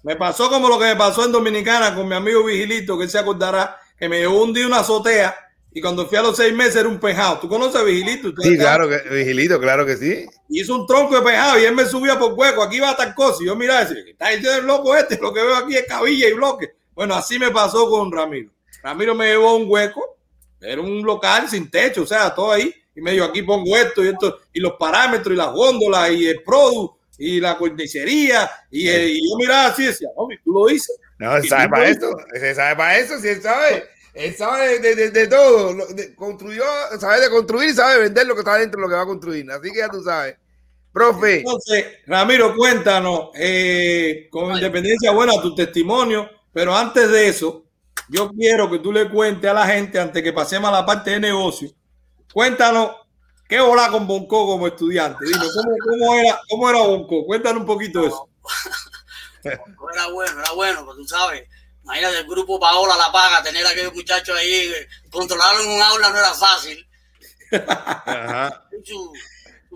Me 0.04 0.16
pasó 0.16 0.50
como 0.50 0.68
lo 0.70 0.78
que 0.78 0.86
me 0.86 0.96
pasó 0.96 1.26
en 1.26 1.32
Dominicana 1.32 1.96
con 1.96 2.08
mi 2.08 2.16
amigo 2.16 2.44
Vigilito, 2.44 2.98
que 2.98 3.06
él 3.06 3.10
se 3.10 3.20
acordará, 3.20 3.78
que 3.98 4.10
me 4.10 4.20
llevó 4.20 4.44
un 4.44 4.54
día 4.54 4.68
una 4.68 4.80
azotea 4.80 5.36
y 5.74 5.82
cuando 5.82 6.08
fui 6.08 6.18
a 6.18 6.24
los 6.24 6.36
seis 6.36 6.54
meses 6.54 6.78
era 6.78 6.90
un 6.90 7.00
pejado. 7.00 7.40
¿Tú 7.40 7.48
conoces 7.48 7.76
a 7.80 7.84
Vigilito? 7.84 8.34
¿Tú 8.34 8.42
sí, 8.42 8.58
claro, 8.58 8.90
que, 8.90 8.98
Vigilito, 9.10 9.60
claro 9.60 9.86
que 9.86 9.96
sí. 9.98 10.26
hizo 10.50 10.76
un 10.76 10.88
tronco 10.88 11.16
de 11.16 11.22
pejado 11.22 11.60
y 11.60 11.66
él 11.66 11.76
me 11.76 11.86
subía 11.86 12.18
por 12.18 12.34
hueco. 12.34 12.64
Aquí 12.64 12.80
va 12.80 12.96
tal 12.96 13.14
cosa. 13.14 13.44
Y 13.44 13.46
yo 13.46 13.56
miraba 13.56 13.84
y 13.84 13.86
decía, 13.86 14.12
está 14.12 14.30
diciendo 14.30 14.58
el 14.60 14.66
loco 14.66 14.96
este. 14.96 15.20
Lo 15.22 15.34
que 15.34 15.42
veo 15.42 15.56
aquí 15.56 15.76
es 15.76 15.86
cabilla 15.86 16.30
y 16.30 16.34
bloque. 16.34 16.72
Bueno, 16.96 17.14
así 17.14 17.38
me 17.38 17.52
pasó 17.52 17.90
con 17.90 18.12
Ramiro. 18.12 18.50
Ramiro 18.82 19.14
me 19.14 19.28
llevó 19.28 19.50
a 19.50 19.56
un 19.56 19.66
hueco. 19.70 20.18
Era 20.60 20.82
un 20.82 21.04
local 21.04 21.48
sin 21.48 21.70
techo, 21.70 22.02
o 22.04 22.08
sea, 22.08 22.34
todo 22.34 22.52
ahí. 22.52 22.74
Y 22.96 23.02
me 23.02 23.12
dijo, 23.12 23.26
aquí 23.26 23.44
pongo 23.44 23.78
esto 23.78 24.04
y 24.04 24.08
esto, 24.08 24.40
y 24.52 24.60
los 24.60 24.74
parámetros, 24.74 25.36
y 25.36 25.38
las 25.38 25.52
góndolas, 25.54 26.10
y 26.10 26.28
el 26.28 26.42
product, 26.42 26.96
y 27.20 27.40
la 27.40 27.56
cornicería. 27.56 28.50
Y, 28.72 28.88
eh, 28.88 29.10
y 29.10 29.30
yo 29.30 29.38
miraba 29.38 29.68
así 29.68 29.84
y 29.84 29.88
decía, 29.88 30.10
no, 30.18 30.28
tú 30.44 30.52
lo 30.52 30.66
dices. 30.66 30.98
No, 31.20 31.42
sabe 31.44 31.70
para 31.70 31.90
eso, 31.90 32.16
él 32.34 32.56
sabe 32.56 32.76
para 32.76 32.98
eso, 32.98 33.20
si 33.20 33.28
él 33.28 33.42
sabe, 33.42 33.84
él 34.18 34.36
sabe 34.36 34.80
de, 34.80 34.96
de- 34.96 35.12
de 35.12 35.28
todo, 35.28 35.74
de- 35.94 36.16
construyó, 36.16 36.64
sabe 37.00 37.22
de 37.22 37.30
construir, 37.30 37.74
sabe 37.74 38.00
vender 38.04 38.26
lo 38.28 38.34
que 38.34 38.42
está 38.42 38.56
dentro 38.56 38.80
de 38.80 38.84
lo 38.84 38.90
que 38.90 38.96
va 38.96 39.04
a 39.04 39.06
construir, 39.06 39.50
así 39.52 39.72
que 39.72 39.80
ya 39.80 39.90
tú 39.90 40.02
sabes. 40.04 40.36
Profe, 40.92 41.40
Entonces, 41.40 41.86
Ramiro, 42.08 42.56
cuéntanos, 42.56 43.30
eh, 43.36 44.28
con 44.32 44.52
independencia, 44.56 45.12
bueno, 45.12 45.40
tu 45.42 45.54
testimonio, 45.54 46.28
pero 46.52 46.76
antes 46.76 47.10
de 47.12 47.28
eso, 47.28 47.66
yo 48.10 48.32
quiero 48.32 48.70
que 48.72 48.80
tú 48.80 48.92
le 48.92 49.08
cuentes 49.10 49.50
a 49.50 49.54
la 49.54 49.68
gente, 49.68 50.00
antes 50.00 50.24
que 50.24 50.34
pasemos 50.34 50.70
a 50.70 50.74
la 50.74 50.86
parte 50.86 51.12
de 51.12 51.20
negocio, 51.20 51.70
cuéntanos 52.34 52.92
qué 53.48 53.60
hola 53.60 53.90
con 53.92 54.08
Bonco 54.08 54.48
como 54.48 54.66
estudiante. 54.66 55.24
Dime, 55.26 55.46
¿cómo, 55.54 55.76
cómo 55.84 56.16
era, 56.16 56.40
cómo 56.50 56.70
era 56.70 56.80
Bonco? 56.82 57.26
Cuéntanos 57.26 57.62
un 57.62 57.68
poquito 57.68 58.02
de 58.02 58.08
eso. 58.08 58.30
No 59.44 59.90
era 59.94 60.08
bueno, 60.10 60.40
era 60.42 60.52
bueno, 60.54 60.80
pero 60.82 60.96
tú 60.96 61.06
sabes. 61.08 61.44
Imagínate 61.88 62.18
el 62.18 62.28
grupo 62.28 62.60
Paola 62.60 62.98
La 62.98 63.10
Paga, 63.14 63.42
tener 63.42 63.66
a 63.66 63.70
aquellos 63.70 63.94
muchachos 63.94 64.38
ahí, 64.38 64.74
controlarlo 65.10 65.64
en 65.64 65.70
un 65.72 65.82
aula 65.82 66.10
no 66.10 66.18
era 66.18 66.34
fácil. 66.34 66.86
Ajá. 68.06 68.64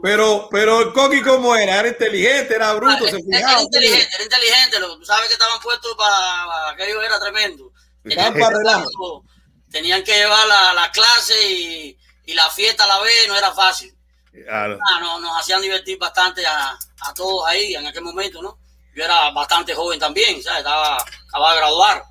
Pero, 0.04 0.50
pero 0.52 0.82
el 0.82 0.94
Coqui, 0.94 1.22
¿cómo 1.22 1.56
era? 1.56 1.80
¿Era 1.80 1.88
inteligente? 1.90 2.56
¿Era 2.56 2.74
bruto? 2.74 3.06
Ah, 3.06 3.10
¿Se 3.10 3.16
era, 3.16 3.20
fijaba? 3.20 3.52
era 3.54 3.62
inteligente, 3.62 4.10
era 4.16 4.24
inteligente. 4.24 4.80
lo- 4.80 4.98
Tú 4.98 5.06
sabes 5.06 5.28
que 5.28 5.34
estaban 5.34 5.60
puestos 5.62 5.96
para 5.96 6.70
aquello 6.72 7.02
era 7.02 7.18
tremendo. 7.20 7.72
Estaban 8.04 8.34
Tenían, 8.34 8.50
para 8.50 8.58
relajo. 8.58 9.24
tenían 9.72 10.04
que 10.04 10.14
llevar 10.18 10.48
la, 10.48 10.74
la 10.74 10.92
clase 10.92 11.50
y, 11.50 11.98
y 12.26 12.34
la 12.34 12.50
fiesta 12.50 12.84
a 12.86 12.88
la 12.88 13.00
vez, 13.00 13.28
no 13.28 13.38
era 13.38 13.54
fácil. 13.54 13.96
Claro. 14.34 14.78
Ah, 14.90 15.00
no, 15.00 15.20
nos 15.20 15.40
hacían 15.40 15.62
divertir 15.62 15.98
bastante 15.98 16.46
a, 16.46 16.78
a 17.02 17.14
todos 17.14 17.46
ahí 17.48 17.76
en 17.76 17.86
aquel 17.88 18.02
momento, 18.04 18.42
¿no? 18.42 18.60
Yo 18.96 19.04
era 19.04 19.32
bastante 19.32 19.74
joven 19.74 20.00
también, 20.00 20.42
¿sabes? 20.42 20.60
Estaba, 20.60 20.98
acababa 21.28 21.54
de 21.54 21.60
graduar 21.60 22.04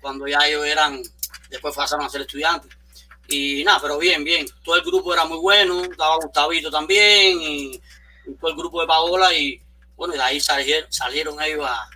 cuando 0.00 0.26
ya 0.26 0.38
ellos 0.46 0.66
eran, 0.66 1.02
después 1.50 1.74
pasaron 1.74 2.04
a 2.04 2.08
ser 2.08 2.22
estudiantes. 2.22 2.70
Y 3.28 3.64
nada, 3.64 3.80
pero 3.82 3.98
bien, 3.98 4.22
bien. 4.22 4.46
Todo 4.64 4.76
el 4.76 4.82
grupo 4.82 5.12
era 5.12 5.24
muy 5.24 5.38
bueno, 5.38 5.82
estaba 5.84 6.16
Gustavito 6.16 6.70
también, 6.70 7.40
y, 7.40 7.80
y 8.26 8.34
todo 8.40 8.50
el 8.50 8.56
grupo 8.56 8.80
de 8.80 8.86
Paola, 8.86 9.34
y 9.34 9.60
bueno, 9.96 10.14
de 10.14 10.22
ahí 10.22 10.40
salieron, 10.40 10.92
salieron 10.92 11.40
ellos 11.42 11.66
a, 11.66 11.88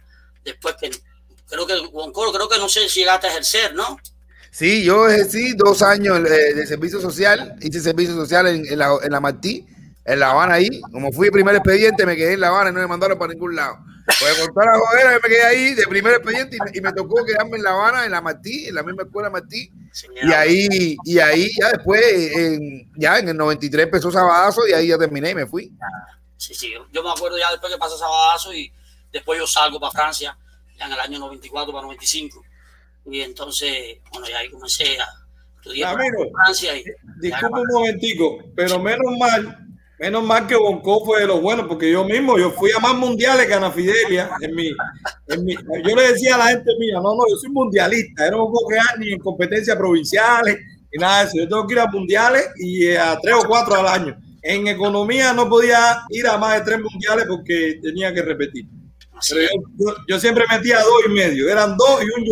después 0.44 0.74
que, 0.80 0.90
creo 1.48 1.66
que, 1.66 1.78
Goncoro, 1.92 2.32
creo 2.32 2.48
que 2.48 2.58
no 2.58 2.68
sé 2.68 2.88
si 2.88 3.00
llegaste 3.00 3.26
a 3.26 3.30
ejercer, 3.30 3.74
¿no? 3.74 3.98
Sí, 4.50 4.82
yo 4.82 5.08
ejercí 5.08 5.52
dos 5.52 5.80
años 5.82 6.18
eh, 6.18 6.54
de 6.54 6.66
servicio 6.66 7.00
social, 7.00 7.56
hice 7.60 7.80
servicio 7.80 8.14
social 8.14 8.48
en, 8.48 8.78
la, 8.78 8.96
en 9.02 9.12
la 9.12 9.20
Martí, 9.20 9.64
en 10.04 10.18
La 10.18 10.30
Habana 10.30 10.54
ahí. 10.54 10.80
Como 10.92 11.12
fui 11.12 11.30
primer 11.30 11.54
expediente, 11.54 12.04
me 12.04 12.16
quedé 12.16 12.32
en 12.32 12.40
La 12.40 12.48
Habana 12.48 12.70
y 12.70 12.72
no 12.72 12.80
me 12.80 12.86
mandaron 12.88 13.16
para 13.16 13.32
ningún 13.32 13.54
lado. 13.54 13.78
Pues 14.06 14.38
con 14.38 14.54
toda 14.54 14.66
la 14.66 14.78
jodera, 14.78 15.12
yo 15.14 15.20
me 15.22 15.28
quedé 15.28 15.42
ahí 15.44 15.74
de 15.74 15.86
primer 15.86 16.14
expediente 16.14 16.56
y 16.56 16.60
me, 16.60 16.70
y 16.78 16.80
me 16.80 16.92
tocó 16.92 17.24
quedarme 17.24 17.56
en 17.58 17.62
La 17.62 17.70
Habana, 17.70 18.04
en 18.04 18.10
la 18.10 18.20
Martí, 18.20 18.66
en 18.68 18.74
la 18.74 18.82
misma 18.82 19.02
escuela 19.04 19.30
Martí. 19.30 19.70
Sí, 19.92 20.06
Y 20.22 20.32
ahí, 20.32 20.96
y 21.04 21.18
ahí 21.18 21.48
ya 21.60 21.70
después, 21.70 22.02
en, 22.36 22.90
ya 22.96 23.18
en 23.18 23.28
el 23.28 23.36
93 23.36 23.84
empezó 23.84 24.10
Sabadazo 24.10 24.66
y 24.66 24.72
ahí 24.72 24.88
ya 24.88 24.98
terminé 24.98 25.30
y 25.30 25.34
me 25.34 25.46
fui. 25.46 25.72
Sí, 26.36 26.54
sí, 26.54 26.72
yo- 26.92 27.02
me 27.02 27.10
acuerdo 27.10 27.38
ya 27.38 27.50
después 27.50 27.72
que 27.72 27.78
pasó 27.78 27.98
Sabadazo 27.98 28.52
y 28.54 28.72
después 29.12 29.38
yo 29.38 29.46
salgo 29.46 29.78
para 29.78 29.92
Francia, 29.92 30.36
ya 30.78 30.86
en 30.86 30.92
el 30.92 31.00
año 31.00 31.18
94 31.18 31.72
para 31.72 31.82
95. 31.82 32.42
Y 33.06 33.20
entonces, 33.20 33.98
bueno, 34.12 34.28
ya 34.28 34.38
ahí 34.38 34.50
comencé 34.50 34.98
a 35.00 35.08
estudiar 35.56 35.96
en 36.00 36.32
Francia. 36.32 36.76
Y, 36.76 36.84
Disculpa 37.20 37.60
un 37.60 37.66
momentico, 37.72 38.38
pero 38.56 38.78
menos 38.78 39.18
mal, 39.18 39.66
menos 40.00 40.24
mal 40.24 40.46
que 40.46 40.56
Bonco 40.56 41.04
fue 41.04 41.20
de 41.20 41.26
los 41.26 41.40
buenos, 41.42 41.66
porque 41.68 41.90
yo 41.92 42.04
mismo, 42.04 42.38
yo 42.38 42.50
fui 42.50 42.70
a 42.74 42.80
más 42.80 42.94
mundiales 42.94 43.46
que 43.46 43.54
Ana 43.54 43.70
Fidelia. 43.70 44.30
En 44.40 44.54
mi, 44.54 44.68
en 45.28 45.44
mi- 45.44 45.54
yo 45.54 45.94
le 45.96 46.08
decía 46.12 46.34
a 46.36 46.38
la 46.38 46.46
gente 46.48 46.70
mía, 46.78 46.94
no, 46.96 47.14
no, 47.14 47.22
yo 47.28 47.36
soy 47.36 47.50
mundialista, 47.50 48.24
yo 48.24 48.30
no 48.38 48.46
me 48.46 48.50
puedo 48.52 48.68
quedar 48.68 48.98
ni 48.98 49.12
en 49.12 49.18
competencias 49.20 49.76
provinciales, 49.76 50.56
ni 50.92 50.98
nada 51.00 51.20
de 51.20 51.24
eso. 51.28 51.36
Yo 51.38 51.48
tengo 51.48 51.66
que 51.66 51.74
ir 51.74 51.80
a 51.80 51.86
mundiales 51.86 52.48
y 52.56 52.86
eh, 52.86 52.98
a 52.98 53.18
tres 53.20 53.34
o 53.34 53.46
cuatro 53.46 53.74
al 53.76 53.86
año. 53.86 54.16
En 54.42 54.66
economía 54.68 55.34
no 55.34 55.48
podía 55.50 55.98
ir 56.08 56.26
a 56.26 56.38
más 56.38 56.54
de 56.58 56.64
tres 56.64 56.80
mundiales 56.80 57.26
porque 57.28 57.78
tenía 57.82 58.12
que 58.14 58.22
repetir. 58.22 58.64
Pero 59.28 59.42
yo, 59.42 59.48
yo- 59.86 59.96
yo 60.08 60.18
siempre 60.18 60.44
metía 60.50 60.78
dos 60.80 61.02
y 61.06 61.10
medio, 61.10 61.46
eran 61.48 61.76
dos 61.76 62.00
y 62.02 62.20
un. 62.20 62.24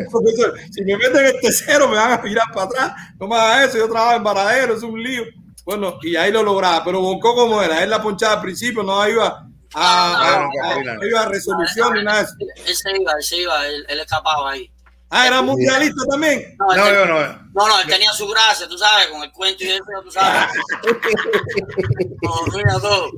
Profesor, 0.10 0.54
si 0.70 0.82
me 0.84 0.96
meten 0.96 1.24
el 1.26 1.40
tercero 1.40 1.86
me 1.88 1.96
van 1.96 2.12
a 2.18 2.22
mirar 2.22 2.46
para 2.54 2.66
atrás, 2.66 2.92
no 3.18 3.28
me 3.28 3.36
hagas 3.36 3.68
eso, 3.68 3.78
yo 3.78 3.88
trabajo 3.90 4.16
en 4.16 4.24
Varadero, 4.24 4.74
es 4.74 4.82
un 4.82 5.02
lío. 5.02 5.22
Bueno, 5.70 5.98
y 6.02 6.16
ahí 6.16 6.32
lo 6.32 6.42
lograba, 6.42 6.82
pero 6.84 7.00
Bonco 7.00 7.32
como 7.32 7.62
era, 7.62 7.80
él 7.84 7.90
la 7.90 8.02
ponchaba 8.02 8.32
al 8.34 8.40
principio, 8.40 8.82
no 8.82 9.08
iba 9.08 9.24
a, 9.28 9.40
a, 9.74 10.34
a- 10.34 10.44
a- 10.44 11.06
iba 11.08 11.20
a 11.22 11.26
resolución 11.26 11.94
ni 11.94 12.02
nada 12.02 12.18
de 12.18 12.24
eso. 12.24 12.34
Él 12.66 12.74
se 12.76 12.90
iba, 13.00 13.12
él 13.12 13.22
se 13.22 13.36
iba, 13.36 13.66
él, 13.68 13.86
él 13.88 14.00
escapaba 14.00 14.50
ahí. 14.50 14.68
Ah, 15.10 15.28
era 15.28 15.42
mundialista 15.42 16.02
también. 16.10 16.56
No, 16.58 16.66
No, 16.66 16.72
tenía- 16.84 16.92
yo 17.00 17.06
no. 17.06 17.18
no, 17.20 17.68
no, 17.68 17.80
él 17.82 17.86
tenía 17.88 18.12
su 18.12 18.26
gracia, 18.28 18.66
tú 18.66 18.76
sabes, 18.76 19.06
con 19.08 19.22
el 19.22 19.30
cuento 19.30 19.62
y 19.62 19.68
eso, 19.68 19.84
tú 20.02 20.10
sabes. 20.10 20.48
No, 22.22 22.80
todo. 22.80 23.10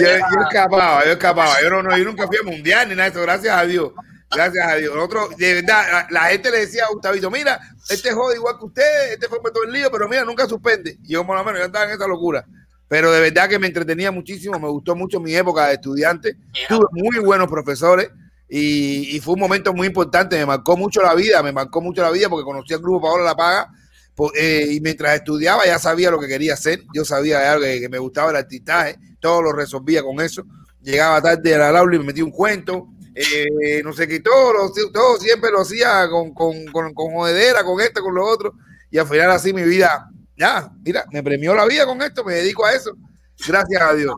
Yo, 0.00 0.06
yo 0.08 0.40
escapaba, 0.48 1.04
yo 1.04 1.12
escapaba. 1.12 1.60
Yo, 1.62 1.70
no, 1.70 1.82
no, 1.82 1.96
yo 1.96 2.04
nunca 2.04 2.26
fui 2.26 2.36
a 2.38 2.42
mundial 2.42 2.88
ni 2.88 2.94
nada 2.96 3.08
de 3.10 3.16
eso, 3.16 3.22
gracias 3.22 3.56
a 3.56 3.64
Dios. 3.64 3.92
Gracias 4.34 4.66
a 4.66 4.74
Dios. 4.76 4.94
Nosotros, 4.94 5.36
de 5.36 5.54
verdad, 5.54 5.84
la, 5.90 6.06
la 6.10 6.28
gente 6.30 6.50
le 6.50 6.60
decía 6.60 6.84
a 6.84 6.92
Gustavito, 6.92 7.30
mira, 7.30 7.60
este 7.88 8.12
jode 8.12 8.36
igual 8.36 8.56
que 8.58 8.64
usted, 8.66 9.12
este 9.12 9.28
fue 9.28 9.38
todo 9.52 9.64
el 9.64 9.72
lío, 9.72 9.90
pero 9.90 10.08
mira, 10.08 10.24
nunca 10.24 10.46
suspende. 10.46 10.98
Y 11.04 11.12
yo, 11.12 11.26
por 11.26 11.36
lo 11.36 11.44
menos, 11.44 11.60
yo 11.60 11.66
andaba 11.66 11.84
en 11.86 11.92
esa 11.92 12.06
locura. 12.06 12.44
Pero 12.88 13.10
de 13.10 13.20
verdad 13.20 13.48
que 13.48 13.58
me 13.58 13.66
entretenía 13.68 14.10
muchísimo, 14.12 14.58
me 14.58 14.68
gustó 14.68 14.94
mucho 14.94 15.18
mi 15.18 15.34
época 15.34 15.66
de 15.68 15.74
estudiante. 15.74 16.36
Tuve 16.68 16.84
muy 16.92 17.18
buenos 17.24 17.48
profesores 17.48 18.10
y, 18.48 19.16
y 19.16 19.20
fue 19.20 19.32
un 19.34 19.40
momento 19.40 19.72
muy 19.72 19.86
importante. 19.86 20.36
Me 20.36 20.44
marcó 20.44 20.76
mucho 20.76 21.00
la 21.00 21.14
vida, 21.14 21.42
me 21.42 21.52
marcó 21.52 21.80
mucho 21.80 22.02
la 22.02 22.10
vida 22.10 22.28
porque 22.28 22.44
conocí 22.44 22.74
al 22.74 22.80
grupo 22.80 23.00
Paola 23.00 23.24
La 23.24 23.34
Paga. 23.34 23.70
eh, 24.34 24.66
y 24.72 24.80
mientras 24.82 25.14
estudiaba 25.14 25.64
ya 25.64 25.78
sabía 25.78 26.10
lo 26.10 26.20
que 26.20 26.28
quería 26.28 26.52
hacer. 26.52 26.82
Yo 26.94 27.04
sabía 27.06 27.58
que, 27.58 27.80
que 27.80 27.88
me 27.88 27.98
gustaba 27.98 28.30
el 28.30 28.36
artistaje, 28.36 28.98
todo 29.20 29.40
lo 29.40 29.52
resolvía 29.52 30.02
con 30.02 30.20
eso. 30.20 30.44
Llegaba 30.82 31.22
tarde 31.22 31.54
a 31.54 31.72
la 31.72 31.78
aula 31.78 31.96
y 31.96 31.98
me 31.98 32.04
metía 32.04 32.24
un 32.24 32.30
cuento. 32.30 32.88
Eh, 33.14 33.82
no 33.84 33.92
todo, 34.22 34.52
lo- 34.52 34.72
todo 34.92 35.16
siempre 35.18 35.50
lo 35.50 35.60
hacía 35.60 36.08
con, 36.08 36.32
con, 36.32 36.64
con, 36.66 36.92
con 36.94 37.12
jodedera, 37.12 37.64
con 37.64 37.80
esto, 37.80 38.02
con 38.02 38.14
lo 38.14 38.26
otro. 38.26 38.54
Y 38.90 38.98
al 38.98 39.06
final 39.06 39.30
así 39.30 39.52
mi 39.52 39.62
vida, 39.62 40.08
ya, 40.36 40.70
mira, 40.84 41.04
me 41.12 41.22
premió 41.22 41.54
la 41.54 41.66
vida 41.66 41.86
con 41.86 42.00
esto, 42.02 42.24
me 42.24 42.34
dedico 42.34 42.64
a 42.64 42.72
eso. 42.72 42.92
Gracias 43.46 43.80
a 43.82 43.94
Dios. 43.94 44.14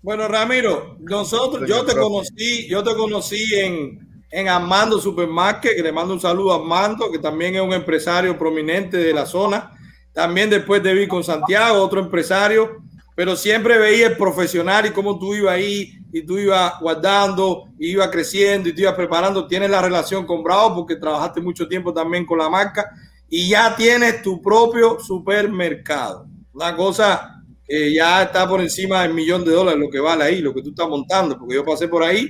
Bueno, 0.00 0.28
Ramiro, 0.28 0.96
nosotros, 1.00 1.68
yo 1.68 1.84
te 1.84 1.94
conocí, 1.94 2.68
yo 2.68 2.82
te 2.82 2.94
conocí 2.94 3.54
en, 3.56 3.98
en 4.30 4.48
Armando 4.48 4.98
Supermarket, 5.00 5.74
que 5.76 5.82
le 5.82 5.92
mando 5.92 6.14
un 6.14 6.20
saludo 6.20 6.52
a 6.52 6.56
Armando, 6.56 7.10
que 7.10 7.18
también 7.18 7.56
es 7.56 7.60
un 7.62 7.72
empresario 7.72 8.38
prominente 8.38 8.96
de 8.96 9.12
la 9.12 9.26
zona. 9.26 9.72
También 10.12 10.50
después 10.50 10.82
te 10.82 10.94
vi 10.94 11.06
con 11.08 11.24
Santiago, 11.24 11.82
otro 11.82 12.00
empresario. 12.00 12.78
pero 13.14 13.34
siempre 13.36 13.76
veía 13.78 14.06
el 14.06 14.16
profesional 14.16 14.86
y 14.86 14.90
cómo 14.90 15.18
tú 15.18 15.34
ibas 15.34 15.54
ahí 15.54 15.97
y 16.12 16.22
tú 16.22 16.38
ibas 16.38 16.74
guardando, 16.80 17.64
y 17.78 17.90
ibas 17.92 18.08
creciendo 18.08 18.68
y 18.68 18.74
tú 18.74 18.82
ibas 18.82 18.94
preparando. 18.94 19.46
Tienes 19.46 19.70
la 19.70 19.82
relación 19.82 20.26
con 20.26 20.42
Bravo 20.42 20.74
porque 20.76 20.96
trabajaste 20.96 21.40
mucho 21.40 21.68
tiempo 21.68 21.92
también 21.92 22.24
con 22.24 22.38
la 22.38 22.48
marca 22.48 22.90
y 23.28 23.48
ya 23.48 23.74
tienes 23.76 24.22
tu 24.22 24.40
propio 24.40 24.98
supermercado. 25.00 26.26
Una 26.52 26.74
cosa 26.74 27.42
que 27.66 27.92
ya 27.92 28.22
está 28.22 28.48
por 28.48 28.60
encima 28.60 29.02
del 29.02 29.14
millón 29.14 29.44
de 29.44 29.52
dólares 29.52 29.80
lo 29.80 29.90
que 29.90 30.00
vale 30.00 30.24
ahí, 30.24 30.40
lo 30.40 30.54
que 30.54 30.62
tú 30.62 30.70
estás 30.70 30.88
montando, 30.88 31.38
porque 31.38 31.54
yo 31.54 31.64
pasé 31.64 31.88
por 31.88 32.02
ahí 32.02 32.26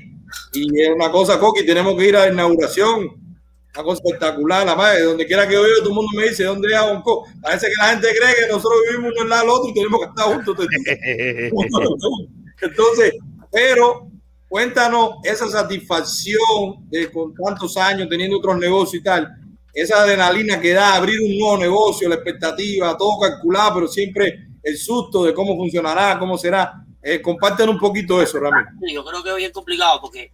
y 0.52 0.80
es 0.80 0.90
una 0.90 1.10
cosa, 1.10 1.38
Coqui, 1.38 1.64
tenemos 1.64 1.96
que 1.96 2.08
ir 2.08 2.16
a 2.16 2.26
la 2.26 2.32
inauguración 2.32 3.28
una 3.74 3.84
cosa 3.84 4.02
espectacular, 4.04 4.66
la 4.66 4.74
madre, 4.74 5.02
donde 5.02 5.26
quiera 5.26 5.46
que 5.46 5.54
yo 5.54 5.62
viva, 5.62 5.76
todo 5.78 5.90
el 5.90 5.94
mundo 5.94 6.10
me 6.16 6.28
dice, 6.28 6.44
¿dónde 6.44 6.68
es 6.74 6.80
Bonco? 6.80 7.24
Parece 7.40 7.68
que 7.68 7.74
la 7.78 7.90
gente 7.90 8.08
cree 8.08 8.34
que 8.34 8.52
nosotros 8.52 8.80
vivimos 8.88 9.12
uno 9.12 9.22
al 9.22 9.28
lado 9.28 9.42
del 9.42 9.50
otro 9.50 9.70
y 9.70 9.74
tenemos 9.74 10.00
que 10.00 10.06
estar 10.06 10.34
juntos. 10.34 10.66
Entonces, 12.62 13.12
pero 13.50 14.08
cuéntanos 14.48 15.16
esa 15.22 15.48
satisfacción 15.48 16.88
de 16.88 17.10
con 17.10 17.34
tantos 17.34 17.76
años 17.76 18.08
teniendo 18.08 18.38
otros 18.38 18.58
negocios 18.58 19.00
y 19.00 19.04
tal, 19.04 19.28
esa 19.72 20.02
adrenalina 20.02 20.60
que 20.60 20.72
da 20.72 20.94
abrir 20.94 21.20
un 21.20 21.38
nuevo 21.38 21.58
negocio, 21.58 22.08
la 22.08 22.16
expectativa, 22.16 22.96
todo 22.96 23.18
calculado, 23.20 23.74
pero 23.74 23.88
siempre 23.88 24.48
el 24.62 24.76
susto 24.76 25.24
de 25.24 25.34
cómo 25.34 25.56
funcionará, 25.56 26.18
cómo 26.18 26.36
será. 26.36 26.84
Eh, 27.02 27.22
comparten 27.22 27.68
un 27.68 27.78
poquito 27.78 28.20
eso, 28.20 28.40
Ramiro. 28.40 28.68
yo 28.92 29.04
creo 29.04 29.22
que 29.22 29.30
es 29.30 29.36
bien 29.36 29.52
complicado 29.52 30.00
porque 30.00 30.32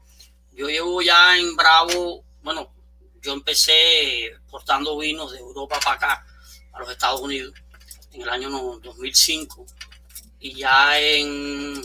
yo 0.53 0.67
llevo 0.69 1.03
ya 1.03 1.37
en 1.37 1.55
Bravo, 1.57 2.25
bueno, 2.43 2.73
yo 3.21 3.33
empecé 3.33 4.31
portando 4.51 4.97
vinos 4.99 5.33
de 5.33 5.39
Europa 5.39 5.79
para 5.83 5.97
acá, 5.97 6.27
a 6.73 6.81
los 6.81 6.91
Estados 6.91 7.21
Unidos, 7.21 7.55
en 8.13 8.23
el 8.23 8.29
año 8.29 8.51
2005. 8.51 9.67
Y 10.41 10.55
ya 10.55 10.99
en 11.01 11.83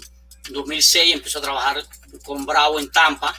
2006 0.53 1.13
empecé 1.13 1.37
a 1.37 1.41
trabajar 1.41 1.83
con 2.23 2.45
Bravo 2.45 2.79
en 2.79 2.91
Tampa. 2.91 3.35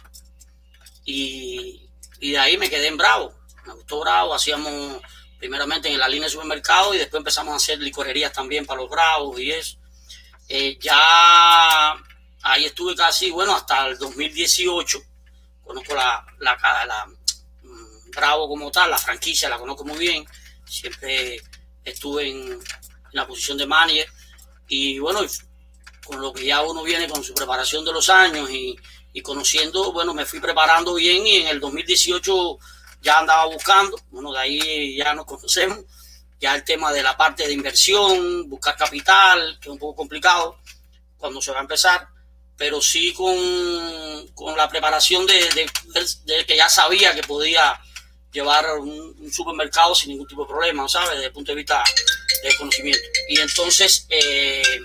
Y, 1.04 1.88
de 2.20 2.38
ahí 2.38 2.56
me 2.56 2.70
quedé 2.70 2.88
en 2.88 2.96
Bravo. 2.96 3.34
Me 3.66 3.74
gustó 3.74 4.00
Bravo. 4.00 4.34
Hacíamos 4.34 5.00
primeramente 5.38 5.88
en 5.88 5.98
la 5.98 6.08
línea 6.08 6.26
de 6.26 6.32
supermercado 6.32 6.94
y 6.94 6.98
después 6.98 7.20
empezamos 7.20 7.52
a 7.52 7.56
hacer 7.56 7.78
licorerías 7.78 8.32
también 8.32 8.66
para 8.66 8.80
los 8.80 8.90
Bravos 8.90 9.40
y 9.40 9.50
eso. 9.50 9.78
Eh, 10.48 10.78
ya 10.80 11.92
ahí 12.42 12.64
estuve 12.64 12.94
casi, 12.94 13.30
bueno, 13.30 13.54
hasta 13.54 13.86
el 13.86 13.98
2018. 13.98 14.98
Conozco 15.64 15.94
la, 15.94 16.24
la, 16.40 16.56
la 16.84 17.08
Bravo 18.10 18.48
como 18.48 18.70
tal, 18.70 18.90
la 18.90 18.98
franquicia 18.98 19.48
la 19.48 19.58
conozco 19.58 19.84
muy 19.84 19.98
bien, 19.98 20.26
siempre 20.64 21.40
estuve 21.84 22.28
en, 22.28 22.58
la 23.12 23.26
posición 23.26 23.58
de 23.58 23.66
manager 23.66 24.08
y 24.68 24.98
bueno, 24.98 25.20
con 26.10 26.20
lo 26.20 26.32
que 26.32 26.44
ya 26.44 26.62
uno 26.62 26.82
viene 26.82 27.08
con 27.08 27.22
su 27.22 27.32
preparación 27.34 27.84
de 27.84 27.92
los 27.92 28.08
años 28.10 28.50
y, 28.50 28.76
conociendo, 29.22 29.92
bueno, 29.92 30.12
me 30.12 30.26
fui 30.26 30.40
preparando 30.40 30.94
bien 30.94 31.24
y 31.26 31.36
en 31.36 31.46
el 31.48 31.60
2018 31.60 32.58
ya 33.00 33.20
andaba 33.20 33.46
buscando, 33.46 33.96
bueno, 34.10 34.32
de 34.32 34.38
ahí 34.38 34.96
ya 34.96 35.14
nos 35.14 35.24
conocemos, 35.26 35.78
ya 36.40 36.54
el 36.56 36.64
tema 36.64 36.92
de 36.92 37.02
la 37.02 37.16
parte 37.16 37.46
de 37.46 37.52
inversión, 37.52 38.48
buscar 38.48 38.76
capital, 38.76 39.58
que 39.60 39.68
es 39.68 39.72
un 39.72 39.78
poco 39.78 39.94
complicado 39.96 40.58
cuando 41.16 41.40
se 41.40 41.52
va 41.52 41.58
a 41.58 41.62
empezar, 41.62 42.08
pero 42.56 42.80
sí 42.80 43.12
con, 43.12 44.26
con 44.34 44.56
la 44.56 44.68
preparación 44.68 45.26
de, 45.26 45.68
de, 46.24 46.44
que 46.44 46.56
ya 46.56 46.68
sabía 46.68 47.14
que 47.14 47.22
podía 47.22 47.80
llevar 48.32 48.78
un, 48.78 49.30
supermercado 49.30 49.94
sin 49.94 50.10
ningún 50.10 50.26
tipo 50.26 50.42
de 50.42 50.48
problema, 50.48 50.88
¿sabes? 50.88 51.10
Desde 51.10 51.26
el 51.26 51.32
punto 51.32 51.52
de 51.52 51.56
vista 51.56 51.84
del 52.42 52.56
conocimiento. 52.56 53.06
Y 53.28 53.38
entonces, 53.38 54.06
eh, 54.08 54.80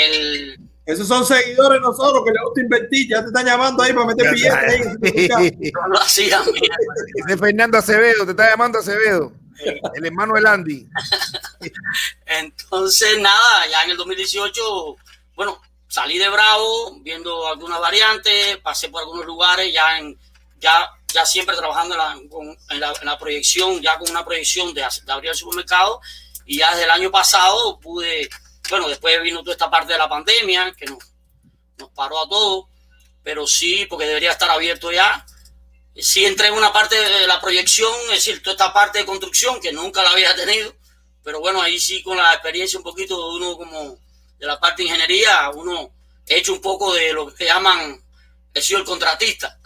el... 0.00 0.60
Esos 0.86 1.06
son 1.06 1.24
seguidores 1.24 1.80
nosotros 1.80 2.22
que 2.24 2.32
le 2.32 2.42
gusta 2.44 2.60
invertir, 2.62 3.08
ya 3.08 3.20
te 3.20 3.28
están 3.28 3.46
llamando 3.46 3.82
ahí 3.82 3.92
para 3.92 4.06
meter 4.06 4.32
billetes 4.32 5.36
ahí. 5.36 5.72
No 5.72 5.88
lo 5.88 6.00
hacían, 6.00 6.42
De 7.26 7.36
Fernando 7.38 7.78
Acevedo, 7.78 8.24
te 8.24 8.32
está 8.32 8.50
llamando 8.50 8.78
Acevedo, 8.78 9.32
el 9.94 10.04
hermano 10.04 10.34
de 10.34 10.48
Andy. 10.48 10.88
Entonces, 12.26 13.20
nada, 13.20 13.66
ya 13.70 13.84
en 13.84 13.92
el 13.92 13.96
2018, 13.98 14.96
bueno, 15.36 15.60
salí 15.86 16.18
de 16.18 16.28
Bravo 16.28 16.98
viendo 17.02 17.46
algunas 17.46 17.78
variantes, 17.80 18.56
pasé 18.58 18.88
por 18.88 19.02
algunos 19.02 19.26
lugares, 19.26 19.72
ya 19.72 19.98
en 19.98 20.18
ya, 20.60 20.90
ya 21.12 21.26
siempre 21.26 21.56
trabajando 21.56 21.96
en 22.70 22.80
la, 22.80 23.18
proyección, 23.18 23.80
ya 23.80 23.98
con 23.98 24.10
una 24.10 24.24
proyección 24.24 24.72
de, 24.74 24.84
abrir 25.08 25.30
el 25.30 25.36
supermercado. 25.36 26.00
Y 26.44 26.58
ya 26.58 26.70
desde 26.70 26.84
el 26.84 26.90
año 26.90 27.10
pasado 27.10 27.78
pude, 27.80 28.28
bueno, 28.70 28.88
después 28.88 29.20
vino 29.22 29.40
toda 29.40 29.52
esta 29.52 29.70
parte 29.70 29.92
de 29.92 29.98
la 29.98 30.08
pandemia 30.08 30.72
que 30.76 30.86
nos, 30.86 30.98
nos 31.78 31.90
paró 31.90 32.20
a 32.20 32.28
todos, 32.28 32.66
pero 33.22 33.46
sí, 33.46 33.86
porque 33.88 34.06
debería 34.06 34.32
estar 34.32 34.50
abierto 34.50 34.90
ya. 34.92 35.26
Sí 35.96 36.24
entré 36.24 36.48
en 36.48 36.54
una 36.54 36.72
parte 36.72 36.96
de 36.96 37.26
la 37.26 37.40
proyección, 37.40 37.92
es 38.04 38.24
decir, 38.24 38.42
toda 38.42 38.52
esta 38.52 38.72
parte 38.72 39.00
de 39.00 39.06
construcción 39.06 39.60
que 39.60 39.72
nunca 39.72 40.02
la 40.02 40.10
había 40.10 40.34
tenido, 40.34 40.74
pero 41.22 41.40
bueno, 41.40 41.60
ahí 41.60 41.78
sí 41.78 42.02
con 42.02 42.16
la 42.16 42.32
experiencia 42.32 42.78
un 42.78 42.84
poquito 42.84 43.16
de 43.16 43.36
uno 43.36 43.56
como 43.56 43.98
de 44.38 44.46
la 44.46 44.58
parte 44.58 44.82
de 44.82 44.88
ingeniería, 44.88 45.50
uno 45.50 45.92
he 46.26 46.38
hecho 46.38 46.52
un 46.52 46.60
poco 46.60 46.94
de 46.94 47.12
lo 47.12 47.34
que 47.34 47.44
llaman, 47.44 48.00
he 48.54 48.62
sido 48.62 48.78
el 48.78 48.86
contratista 48.86 49.58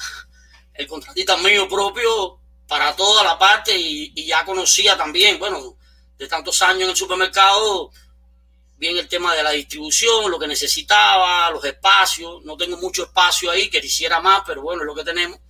el 0.75 0.87
contratista 0.87 1.37
mío 1.39 1.69
propio 1.69 2.41
para 2.67 2.95
toda 2.97 3.23
la 3.23 3.39
parte 3.39 3.77
y, 3.77 4.27
ya 4.27 4.45
conocía 4.45 4.97
también, 4.97 5.39
bueno, 5.39 5.77
de 6.17 6.27
tantos 6.27 6.61
años 6.63 6.83
en 6.83 6.91
el 6.91 6.97
supermercado, 6.97 7.91
bien 8.85 8.99
el 8.99 9.09
tema 9.09 9.35
de 9.35 9.43
la 9.43 9.53
distribución, 9.53 10.31
lo 10.31 10.39
que 10.39 10.47
necesitaba, 10.47 11.51
los 11.51 11.65
espacios. 11.65 12.45
No 12.45 12.55
tengo 12.55 12.77
mucho 12.77 13.05
espacio 13.05 13.51
ahí, 13.51 13.71
que 13.71 13.81
quisiera 13.81 14.21
más, 14.21 14.43
pero 14.47 14.61
bueno, 14.61 14.83
es 14.83 14.87
lo 14.87 14.95
que 14.95 15.05
tenemos. 15.05 15.41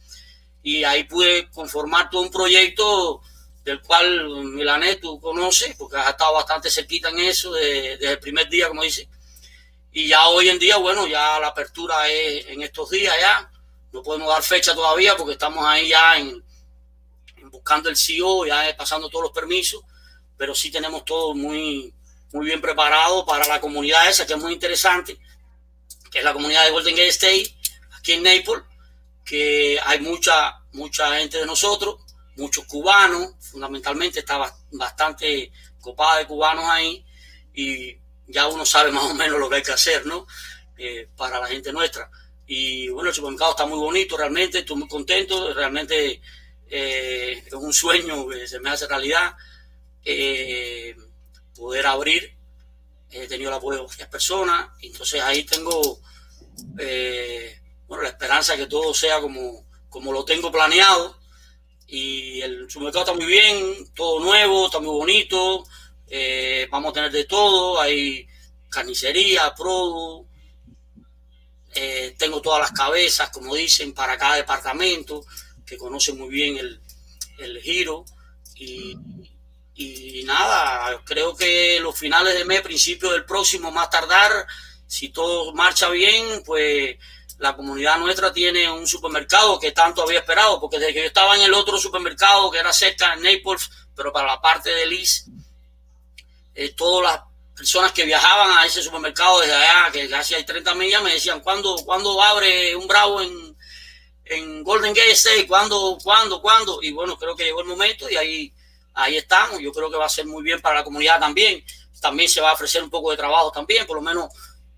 Y 0.62 0.84
ahí 0.84 1.02
pude 1.02 1.50
conformar 1.50 2.08
todo 2.10 2.22
un 2.22 2.30
proyecto 2.30 3.22
del 3.64 3.80
cual 3.82 4.44
Milanet 4.44 5.00
tú 5.00 5.20
conoces, 5.20 5.74
porque 5.76 5.96
has 5.96 6.10
estado 6.10 6.34
bastante 6.34 6.70
cerquita 6.70 7.08
en 7.08 7.18
eso 7.18 7.52
desde 7.52 8.12
el 8.12 8.20
primer 8.20 8.48
día, 8.48 8.68
como 8.68 8.84
dice. 8.84 9.08
Y 9.90 10.06
ya 10.06 10.28
hoy 10.28 10.48
en 10.48 10.60
día, 10.60 10.76
bueno, 10.76 11.08
ya 11.08 11.40
la 11.40 11.48
apertura 11.48 12.08
es 12.08 12.46
en 12.46 12.62
estos 12.62 12.90
días 12.90 13.16
ya. 13.20 13.50
No 13.90 14.00
podemos 14.00 14.28
dar 14.28 14.44
fecha 14.44 14.74
todavía 14.74 15.16
porque 15.16 15.32
estamos 15.32 15.64
ahí 15.66 15.88
ya 15.88 16.18
en, 16.18 16.44
buscando 17.50 17.88
el 17.88 17.96
CEO, 17.96 18.46
ya 18.46 18.76
pasando 18.76 19.08
todos 19.08 19.24
los 19.24 19.32
permisos, 19.32 19.82
pero 20.36 20.54
sí 20.54 20.70
tenemos 20.70 21.04
todo 21.04 21.34
muy, 21.34 21.92
muy 22.34 22.46
bien 22.46 22.60
preparado 22.60 23.24
para 23.24 23.46
la 23.46 23.60
comunidad 23.60 24.10
esa, 24.10 24.26
que 24.26 24.32
es 24.32 24.38
muy 24.40 24.52
interesante, 24.52 25.16
que 26.10 26.18
es 26.18 26.24
la 26.24 26.32
comunidad 26.32 26.64
de 26.64 26.72
Golden 26.72 26.96
Gate 26.96 27.08
State, 27.10 27.54
aquí 27.96 28.12
en 28.12 28.24
Naples, 28.24 28.64
que 29.24 29.78
hay 29.84 30.00
mucha, 30.00 30.58
mucha 30.72 31.16
gente 31.16 31.38
de 31.38 31.46
nosotros, 31.46 32.00
muchos 32.36 32.64
cubanos, 32.64 33.34
fundamentalmente 33.38 34.18
está 34.18 34.52
bastante 34.72 35.52
copada 35.80 36.18
de 36.18 36.26
cubanos 36.26 36.64
ahí, 36.64 37.06
y 37.54 37.96
ya 38.26 38.48
uno 38.48 38.66
sabe 38.66 38.90
más 38.92 39.04
o 39.04 39.14
menos 39.14 39.38
lo 39.38 39.48
que 39.48 39.56
hay 39.56 39.62
que 39.62 39.72
hacer, 39.72 40.04
¿no? 40.04 40.26
Eh, 40.76 41.08
para 41.16 41.38
la 41.38 41.46
gente 41.46 41.72
nuestra. 41.72 42.10
Y 42.48 42.88
bueno, 42.88 43.10
el 43.10 43.14
supermercado 43.14 43.52
está 43.52 43.64
muy 43.64 43.78
bonito, 43.78 44.16
realmente 44.16 44.58
estoy 44.58 44.76
muy 44.76 44.88
contento, 44.88 45.54
realmente 45.54 46.20
eh, 46.68 47.44
es 47.46 47.52
un 47.52 47.72
sueño 47.72 48.26
que 48.26 48.48
se 48.48 48.58
me 48.58 48.70
hace 48.70 48.88
realidad 48.88 49.36
eh, 50.04 50.96
poder 51.54 51.86
abrir. 51.86 52.36
He 53.10 53.26
tenido 53.28 53.50
el 53.50 53.56
apoyo 53.56 53.80
de 53.80 53.86
varias 53.86 54.08
personas, 54.08 54.70
entonces 54.80 55.20
ahí 55.20 55.44
tengo 55.44 56.00
eh, 56.78 57.60
bueno, 57.86 58.02
la 58.02 58.10
esperanza 58.10 58.52
de 58.52 58.60
que 58.60 58.66
todo 58.66 58.92
sea 58.92 59.20
como, 59.20 59.66
como 59.88 60.12
lo 60.12 60.24
tengo 60.24 60.50
planeado. 60.50 61.18
Y 61.86 62.40
el 62.40 62.68
supermercado 62.68 63.04
está 63.04 63.14
muy 63.14 63.26
bien, 63.26 63.92
todo 63.94 64.18
nuevo, 64.20 64.66
está 64.66 64.80
muy 64.80 64.90
bonito. 64.90 65.64
vamos 66.70 66.90
a 66.90 66.94
tener 66.94 67.12
de 67.12 67.24
todo, 67.24 67.80
hay 67.80 68.26
carnicería, 68.68 69.54
productos 69.54 70.34
eh, 71.76 72.14
tengo 72.16 72.40
todas 72.40 72.60
las 72.60 72.70
cabezas, 72.70 73.30
como 73.30 73.54
dicen, 73.54 73.92
para 73.92 74.16
cada 74.16 74.36
departamento, 74.36 75.24
que 75.66 75.76
conoce 75.76 76.12
muy 76.12 76.28
bien 76.28 76.56
el, 76.56 76.80
el 77.38 77.60
giro. 77.60 78.04
Y, 78.54 78.96
y, 79.76 80.22
nada, 80.24 81.00
creo 81.04 81.36
que 81.36 81.80
los 81.80 81.98
finales 81.98 82.34
de 82.34 82.44
mes, 82.44 82.62
principio 82.62 83.10
del 83.10 83.24
próximo, 83.24 83.70
más 83.70 83.90
tardar, 83.90 84.46
si 84.86 85.08
todo 85.08 85.52
marcha 85.52 85.88
bien, 85.88 86.42
pues 86.44 86.96
la 87.38 87.56
comunidad 87.56 87.98
nuestra 87.98 88.32
tiene 88.32 88.70
un 88.70 88.86
supermercado 88.86 89.58
que 89.58 89.72
tanto 89.72 90.02
había 90.02 90.20
esperado, 90.20 90.60
porque 90.60 90.78
desde 90.78 90.94
que 90.94 91.00
yo 91.00 91.06
estaba 91.06 91.34
en 91.36 91.42
el 91.42 91.54
otro 91.54 91.78
supermercado 91.78 92.50
que 92.50 92.58
era 92.58 92.72
cerca 92.72 93.14
en 93.14 93.22
Naples, 93.22 93.68
pero 93.96 94.12
para 94.12 94.28
la 94.28 94.40
parte 94.40 94.70
de 94.70 94.86
Liz, 94.86 95.26
eh, 96.54 96.70
todas 96.70 97.12
las 97.12 97.22
personas 97.56 97.92
que 97.92 98.04
viajaban 98.04 98.58
a 98.58 98.66
ese 98.66 98.82
supermercado 98.82 99.40
desde 99.40 99.54
allá, 99.54 99.90
que 99.92 100.08
casi 100.08 100.34
hay 100.34 100.44
30 100.44 100.74
millas, 100.74 101.02
me 101.02 101.14
decían, 101.14 101.40
¿cuándo, 101.40 101.76
¿cuándo 101.84 102.22
abre 102.22 102.74
un 102.76 102.86
Bravo 102.86 103.20
en, 103.20 103.56
en 104.24 104.62
Golden 104.62 104.94
Gate 104.94 105.12
State? 105.12 105.46
¿Cuándo, 105.46 105.98
cuándo, 106.02 106.40
cuándo? 106.40 106.78
Y 106.82 106.92
bueno, 106.92 107.16
creo 107.16 107.34
que 107.34 107.44
llegó 107.44 107.60
el 107.60 107.66
momento 107.66 108.08
y 108.08 108.16
ahí, 108.16 108.53
ahí 108.94 109.16
estamos. 109.16 109.60
Yo 109.60 109.72
creo 109.72 109.90
que 109.90 109.96
va 109.96 110.06
a 110.06 110.08
ser 110.08 110.26
muy 110.26 110.42
bien 110.42 110.60
para 110.60 110.76
la 110.78 110.84
comunidad 110.84 111.18
también. 111.20 111.62
también 112.00 112.28
se 112.28 112.40
va 112.40 112.50
a 112.50 112.54
ofrecer 112.54 112.82
un 112.82 112.90
poco 112.90 113.10
de 113.10 113.16
trabajo 113.16 113.50
también, 113.50 113.86
por 113.86 113.96
lo 113.96 114.02
menos 114.02 114.28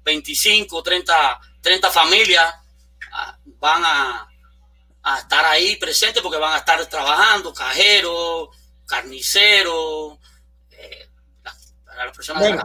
25, 0.05 0.83
30, 0.83 1.41
30 1.61 1.91
familias 1.91 2.55
ah, 3.13 3.37
van 3.59 3.83
a, 3.85 4.29
a 5.03 5.19
estar 5.19 5.45
ahí 5.47 5.77
presentes 5.77 6.23
porque 6.23 6.39
van 6.39 6.55
a 6.55 6.59
estar 6.59 6.85
trabajando, 6.87 7.53
cajeros, 7.53 8.49
carniceros, 8.87 10.19
eh, 10.71 11.09
la- 11.43 12.05
las 12.05 12.17
personas 12.17 12.43
de 12.45 12.51
la. 12.57 12.65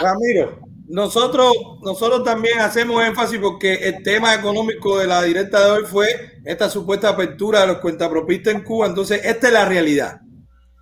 Ramiro, 0.00 0.60
nosotros, 0.88 1.52
nosotros 1.82 2.24
también 2.24 2.58
hacemos 2.60 3.04
énfasis 3.04 3.38
porque 3.38 3.74
el 3.74 4.02
tema 4.02 4.34
económico 4.34 4.98
de 4.98 5.06
la 5.06 5.22
directa 5.22 5.64
de 5.64 5.70
hoy 5.72 5.84
fue 5.84 6.40
esta 6.44 6.68
supuesta 6.70 7.10
apertura 7.10 7.60
de 7.60 7.66
los 7.68 7.78
cuentapropistas 7.78 8.54
en 8.54 8.62
Cuba. 8.64 8.86
Entonces, 8.86 9.20
esta 9.24 9.46
es 9.48 9.52
la 9.52 9.64
realidad. 9.66 10.20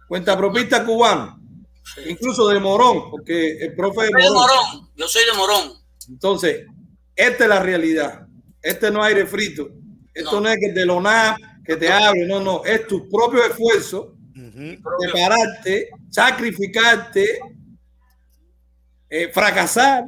Cuentapropista 0.08 0.84
cubano, 0.84 1.38
incluso 2.06 2.48
de 2.48 2.58
Morón, 2.58 3.10
porque 3.10 3.58
el 3.58 3.74
profe 3.74 4.06
de 4.06 4.10
Yo 4.12 4.18
soy 4.18 4.24
de 4.24 4.30
Morón. 4.30 4.56
Morón, 4.72 4.90
yo 4.96 5.08
soy 5.08 5.22
de 5.24 5.32
Morón. 5.36 5.72
Entonces, 6.08 6.66
esta 7.14 7.44
es 7.44 7.48
la 7.50 7.60
realidad. 7.60 8.26
Este 8.62 8.90
no 8.90 9.00
es 9.00 9.06
aire 9.08 9.26
frito. 9.26 9.68
Esto 10.14 10.36
no, 10.36 10.40
No. 10.42 10.48
es 10.48 10.56
que 10.60 10.72
te 10.72 10.84
lo 10.84 11.00
nada, 11.00 11.36
que 11.64 11.76
te 11.76 11.92
abre. 11.92 12.26
No, 12.26 12.40
no. 12.40 12.64
Es 12.64 12.86
tu 12.86 13.08
propio 13.08 13.44
esfuerzo 13.44 14.14
de 14.34 15.08
pararte, 15.12 15.90
sacrificarte, 16.10 17.38
eh, 19.10 19.30
fracasar, 19.32 20.04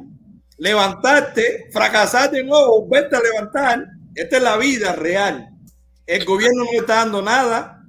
levantarte, 0.57 1.69
fracasar 1.71 2.31
de 2.31 2.43
nuevo, 2.43 2.81
volverte 2.81 3.15
a 3.15 3.21
levantar. 3.21 3.85
Esta 4.15 4.37
es 4.37 4.43
la 4.43 4.57
vida 4.57 4.93
real. 4.95 5.49
El 6.05 6.25
gobierno 6.25 6.65
no 6.65 6.79
está 6.79 6.95
dando 6.95 7.21
nada, 7.21 7.80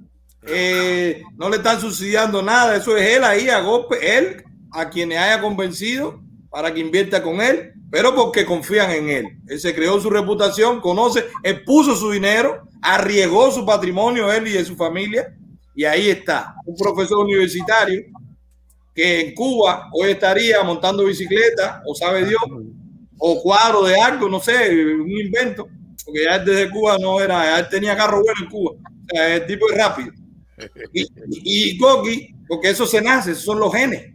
eh, 0.47 1.23
no 1.37 1.49
le 1.49 1.57
están 1.57 1.79
subsidiando 1.79 2.41
nada. 2.41 2.75
Eso 2.75 2.95
es 2.97 3.17
él 3.17 3.23
ahí 3.23 3.49
a 3.49 3.59
golpe, 3.61 4.17
él 4.17 4.43
a 4.71 4.89
quienes 4.89 5.19
haya 5.19 5.41
convencido 5.41 6.21
para 6.49 6.73
que 6.73 6.81
invierta 6.81 7.23
con 7.23 7.41
él, 7.41 7.73
pero 7.89 8.13
porque 8.13 8.45
confían 8.45 8.91
en 8.91 9.09
él. 9.09 9.27
Él 9.47 9.59
se 9.59 9.73
creó 9.73 9.99
su 9.99 10.09
reputación, 10.09 10.81
conoce, 10.81 11.25
él 11.41 11.63
puso 11.63 11.95
su 11.95 12.11
dinero, 12.11 12.67
arriesgó 12.81 13.51
su 13.51 13.65
patrimonio, 13.65 14.31
él 14.31 14.47
y 14.47 14.51
de 14.51 14.65
su 14.65 14.75
familia, 14.75 15.35
y 15.75 15.85
ahí 15.85 16.09
está, 16.09 16.55
un 16.65 16.75
profesor 16.75 17.19
universitario 17.19 18.03
que 18.93 19.21
en 19.21 19.33
Cuba 19.33 19.89
hoy 19.91 20.11
estaría 20.11 20.61
montando 20.61 21.05
bicicleta, 21.05 21.81
o 21.87 21.95
sabe 21.95 22.25
Dios, 22.25 22.41
o 23.17 23.41
cuadro 23.41 23.83
de 23.85 23.99
algo, 23.99 24.29
no 24.29 24.39
sé, 24.39 24.69
un 24.69 25.09
invento, 25.09 25.67
porque 26.05 26.25
ya 26.25 26.37
desde 26.37 26.69
Cuba 26.69 26.97
no 26.99 27.19
era, 27.19 27.57
ya 27.57 27.67
tenía 27.67 27.97
carro 27.97 28.21
bueno 28.21 28.41
en 28.43 28.49
Cuba, 28.49 28.71
o 29.11 29.19
el 29.19 29.45
tipo 29.47 29.71
es 29.71 29.77
rápido. 29.77 30.11
Y, 30.91 31.01
y, 31.01 31.07
y 31.73 31.77
Goki, 31.77 32.35
porque 32.47 32.69
eso 32.69 32.85
se 32.85 33.01
nace, 33.01 33.31
esos 33.31 33.43
son 33.43 33.59
los 33.59 33.73
genes. 33.73 34.13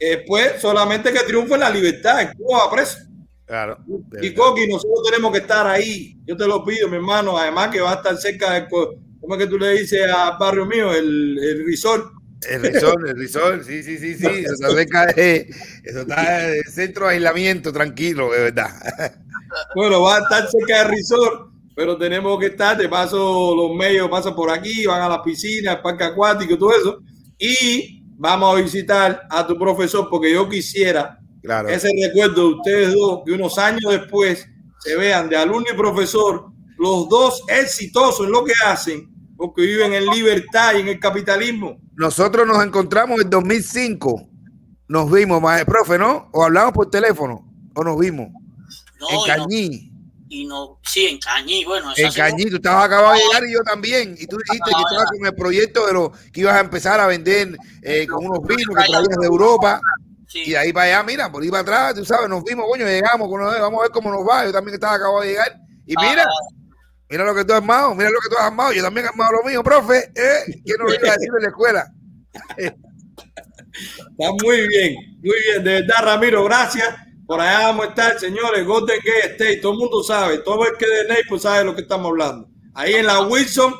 Después 0.00 0.60
solamente 0.60 1.12
que 1.12 1.20
triunfe 1.20 1.58
la 1.58 1.70
libertad, 1.70 2.22
en 2.22 2.32
Cuba 2.34 2.70
preso. 2.70 2.98
Claro. 3.46 3.78
Y 4.20 4.34
Coqui, 4.34 4.68
nosotros 4.68 5.08
tenemos 5.10 5.32
que 5.32 5.38
estar 5.38 5.66
ahí. 5.66 6.18
Yo 6.26 6.36
te 6.36 6.46
lo 6.46 6.62
pido, 6.62 6.86
mi 6.86 6.96
hermano. 6.96 7.38
Además 7.38 7.70
que 7.70 7.80
va 7.80 7.92
a 7.92 7.94
estar 7.94 8.16
cerca 8.18 8.52
de, 8.52 8.68
co- 8.68 8.94
¿cómo 9.20 9.34
es 9.34 9.40
que 9.40 9.46
tú 9.46 9.58
le 9.58 9.72
dices 9.72 10.02
al 10.02 10.36
barrio 10.38 10.66
mío? 10.66 10.92
El, 10.92 11.38
el 11.42 11.66
resort. 11.66 12.12
El 12.46 12.62
risol, 12.62 13.08
el 13.08 13.16
risol, 13.16 13.64
sí, 13.64 13.82
sí, 13.82 13.96
sí, 13.96 14.14
sí. 14.14 14.26
Eso 14.26 14.52
está 14.52 14.70
cerca 14.70 15.06
de, 15.06 15.50
eso 15.82 16.00
está 16.02 16.44
en 16.46 16.58
el 16.58 16.64
centro 16.72 17.06
de 17.08 17.14
aislamiento, 17.14 17.72
tranquilo, 17.72 18.30
de 18.30 18.42
verdad. 18.42 18.70
Bueno, 19.74 20.02
va 20.02 20.18
a 20.18 20.20
estar 20.20 20.48
cerca 20.48 20.84
del 20.84 20.88
resort, 20.94 21.47
pero 21.78 21.96
tenemos 21.96 22.36
que 22.40 22.46
estar. 22.46 22.76
De 22.76 22.88
paso, 22.88 23.54
los 23.54 23.76
medios 23.76 24.08
pasan 24.10 24.34
por 24.34 24.50
aquí, 24.50 24.84
van 24.84 25.00
a 25.00 25.08
la 25.08 25.22
piscina, 25.22 25.72
al 25.74 25.80
parque 25.80 26.02
acuático, 26.02 26.58
todo 26.58 26.72
eso. 26.72 26.98
Y 27.38 28.02
vamos 28.16 28.52
a 28.52 28.60
visitar 28.60 29.22
a 29.30 29.46
tu 29.46 29.56
profesor, 29.56 30.08
porque 30.10 30.32
yo 30.32 30.48
quisiera 30.48 31.20
Claro. 31.40 31.68
ese 31.68 31.88
recuerdo 32.04 32.48
de 32.48 32.54
ustedes 32.56 32.92
dos, 32.94 33.20
que 33.24 33.30
unos 33.30 33.56
años 33.58 33.92
después 33.92 34.44
se 34.80 34.96
vean 34.96 35.28
de 35.28 35.36
alumno 35.36 35.66
y 35.72 35.76
profesor, 35.76 36.46
los 36.78 37.08
dos 37.08 37.44
exitosos 37.46 38.26
en 38.26 38.32
lo 38.32 38.44
que 38.44 38.54
hacen, 38.66 39.08
porque 39.36 39.62
viven 39.62 39.94
en 39.94 40.06
libertad 40.06 40.72
y 40.74 40.80
en 40.80 40.88
el 40.88 40.98
capitalismo. 40.98 41.78
Nosotros 41.94 42.44
nos 42.44 42.60
encontramos 42.64 43.20
en 43.20 43.30
2005. 43.30 44.28
Nos 44.88 45.12
vimos, 45.12 45.40
más 45.40 45.64
profe, 45.64 45.96
¿no? 45.96 46.28
O 46.32 46.42
hablamos 46.44 46.72
por 46.72 46.90
teléfono, 46.90 47.48
o 47.76 47.84
nos 47.84 47.96
vimos. 48.00 48.30
No, 49.00 49.08
en 49.10 49.14
y 49.14 49.18
no- 49.18 49.24
Cañí. 49.26 49.92
Y 50.30 50.46
no, 50.46 50.78
sí, 50.84 51.06
en 51.06 51.18
Cañí, 51.18 51.64
bueno, 51.64 51.92
En 51.96 52.12
Cañí, 52.12 52.44
tú 52.46 52.56
estabas 52.56 52.84
acabado 52.86 53.14
de 53.14 53.20
llegar 53.20 53.44
y 53.44 53.52
yo 53.52 53.62
también. 53.62 54.14
Y 54.18 54.26
tú 54.26 54.36
dijiste 54.36 54.70
que 54.70 54.82
estabas 54.82 55.10
con 55.10 55.26
el 55.26 55.34
proyecto 55.34 55.86
de 55.86 55.92
lo 55.94 56.12
que 56.32 56.40
ibas 56.40 56.54
a 56.54 56.60
empezar 56.60 57.00
a 57.00 57.06
vender 57.06 57.56
eh, 57.82 58.06
con 58.06 58.26
unos 58.26 58.46
vinos 58.46 58.66
que 58.68 58.74
traías 58.74 59.08
de 59.08 59.26
Europa. 59.26 59.80
sí. 60.26 60.42
Y 60.46 60.50
de 60.50 60.58
ahí 60.58 60.72
para 60.72 60.86
allá, 60.86 61.02
mira, 61.02 61.32
por 61.32 61.42
ahí 61.42 61.48
para 61.48 61.62
atrás, 61.62 61.94
tú 61.94 62.04
sabes, 62.04 62.28
nos 62.28 62.44
vimos, 62.44 62.66
coño, 62.70 62.84
llegamos, 62.84 63.30
vamos 63.30 63.78
a 63.78 63.82
ver 63.82 63.90
cómo 63.90 64.10
nos 64.10 64.28
va. 64.28 64.44
Yo 64.44 64.52
también 64.52 64.74
estaba 64.74 64.94
acabado 64.94 65.20
de 65.22 65.28
llegar. 65.28 65.58
Y 65.86 65.94
mira, 65.96 66.26
mira 67.08 67.24
lo 67.24 67.34
que 67.34 67.44
tú 67.44 67.52
has 67.54 67.60
armado, 67.60 67.94
mira 67.94 68.10
lo 68.10 68.18
que 68.20 68.28
tú 68.28 68.36
has 68.38 68.44
armado. 68.44 68.72
Yo 68.72 68.82
también 68.82 69.06
he 69.06 69.08
armado 69.08 69.32
lo 69.32 69.48
mío, 69.48 69.62
profe. 69.62 70.12
¿eh? 70.14 70.62
¿Qué 70.66 70.74
nos 70.78 70.94
iba 70.94 71.08
a 71.08 71.12
decir 71.12 71.30
en 71.36 71.42
la 71.42 71.48
escuela? 71.48 71.92
Está 74.18 74.32
muy 74.42 74.66
bien, 74.68 74.94
muy 75.22 75.36
bien. 75.46 75.64
De 75.64 75.80
verdad, 75.80 76.02
Ramiro, 76.02 76.44
gracias. 76.44 77.07
Por 77.28 77.42
allá 77.42 77.66
vamos 77.66 77.84
a 77.84 77.88
estar, 77.90 78.18
señores. 78.18 78.66
Golden 78.66 79.00
Gate 79.04 79.32
State, 79.32 79.58
todo 79.58 79.72
el 79.72 79.78
mundo 79.78 80.02
sabe. 80.02 80.38
Todo 80.38 80.64
el 80.64 80.78
que 80.78 80.86
de 80.86 81.08
Naples 81.08 81.42
sabe 81.42 81.58
de 81.58 81.64
lo 81.66 81.74
que 81.74 81.82
estamos 81.82 82.08
hablando. 82.08 82.48
Ahí 82.72 82.94
en 82.94 83.04
la 83.04 83.20
Wilson, 83.20 83.74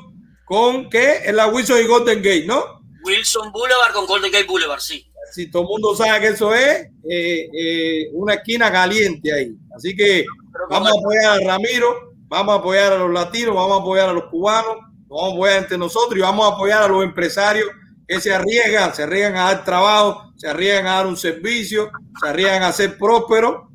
¿con 0.45 0.91
qué? 0.91 1.23
En 1.25 1.37
la 1.37 1.47
Wilson 1.47 1.81
y 1.83 1.87
Golden 1.87 2.19
Gate, 2.19 2.45
¿no? 2.45 2.83
Wilson 3.05 3.51
Boulevard 3.51 3.95
con 3.95 4.05
Golden 4.05 4.31
Gate 4.31 4.45
Boulevard, 4.45 4.81
sí. 4.81 5.11
Si 5.33 5.51
todo 5.51 5.63
el 5.63 5.69
mundo 5.69 5.97
sabe 5.97 6.21
que 6.21 6.27
eso 6.27 6.55
es 6.55 6.89
eh, 7.09 7.49
eh, 7.59 8.11
una 8.13 8.35
esquina 8.35 8.71
caliente 8.71 9.33
ahí. 9.33 9.57
Así 9.75 9.97
que 9.97 10.27
vamos 10.69 10.89
a 10.89 11.01
apoyar 11.01 11.25
a 11.25 11.47
Ramiro, 11.47 12.13
vamos 12.27 12.55
a 12.55 12.59
apoyar 12.59 12.93
a 12.93 12.99
los 12.99 13.11
latinos, 13.11 13.55
vamos 13.55 13.79
a 13.79 13.81
apoyar 13.81 14.11
a 14.11 14.13
los 14.13 14.25
cubanos, 14.25 14.77
nos 15.09 15.21
vamos 15.21 15.33
a 15.33 15.37
apoyar 15.37 15.59
entre 15.63 15.79
nosotros 15.79 16.19
y 16.19 16.21
vamos 16.21 16.45
a 16.45 16.55
apoyar 16.55 16.83
a 16.83 16.89
los 16.89 17.03
empresarios 17.03 17.67
que 18.09 18.21
se 18.23 18.35
arriesgan, 18.35 18.95
se 18.95 19.03
arriesgan 19.03 19.37
a 19.37 19.45
dar 19.53 19.65
trabajo, 19.65 20.33
se 20.37 20.49
arriesgan 20.49 20.87
a 20.87 20.95
dar 20.95 21.07
un 21.07 21.17
servicio, 21.17 21.91
se 22.19 22.29
arriesgan 22.29 22.63
a 22.63 22.73
ser 22.73 22.97
prósperos. 22.97 23.69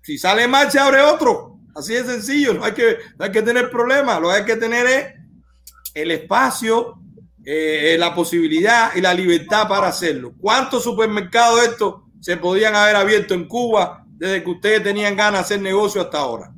Si 0.00 0.16
sale 0.16 0.46
mal, 0.46 0.70
se 0.70 0.78
abre 0.78 1.00
otro. 1.02 1.58
Así 1.74 1.92
de 1.92 2.04
sencillo, 2.04 2.54
no 2.54 2.64
hay 2.64 2.72
que, 2.72 2.98
no 3.18 3.24
hay 3.24 3.32
que 3.32 3.42
tener 3.42 3.68
problemas, 3.68 4.20
lo 4.20 4.28
que 4.28 4.34
hay 4.34 4.44
que 4.44 4.54
tener 4.54 4.86
es 4.86 5.06
el 5.92 6.12
espacio, 6.12 7.00
eh, 7.44 7.96
la 7.98 8.14
posibilidad 8.14 8.94
y 8.94 9.00
la 9.00 9.12
libertad 9.12 9.66
para 9.66 9.88
hacerlo. 9.88 10.34
¿Cuántos 10.38 10.84
supermercados 10.84 11.64
estos 11.64 12.02
se 12.20 12.36
podían 12.36 12.76
haber 12.76 12.94
abierto 12.94 13.34
en 13.34 13.48
Cuba 13.48 14.06
desde 14.06 14.44
que 14.44 14.50
ustedes 14.50 14.84
tenían 14.84 15.16
ganas 15.16 15.40
de 15.40 15.54
hacer 15.56 15.60
negocio 15.60 16.00
hasta 16.00 16.18
ahora? 16.18 16.54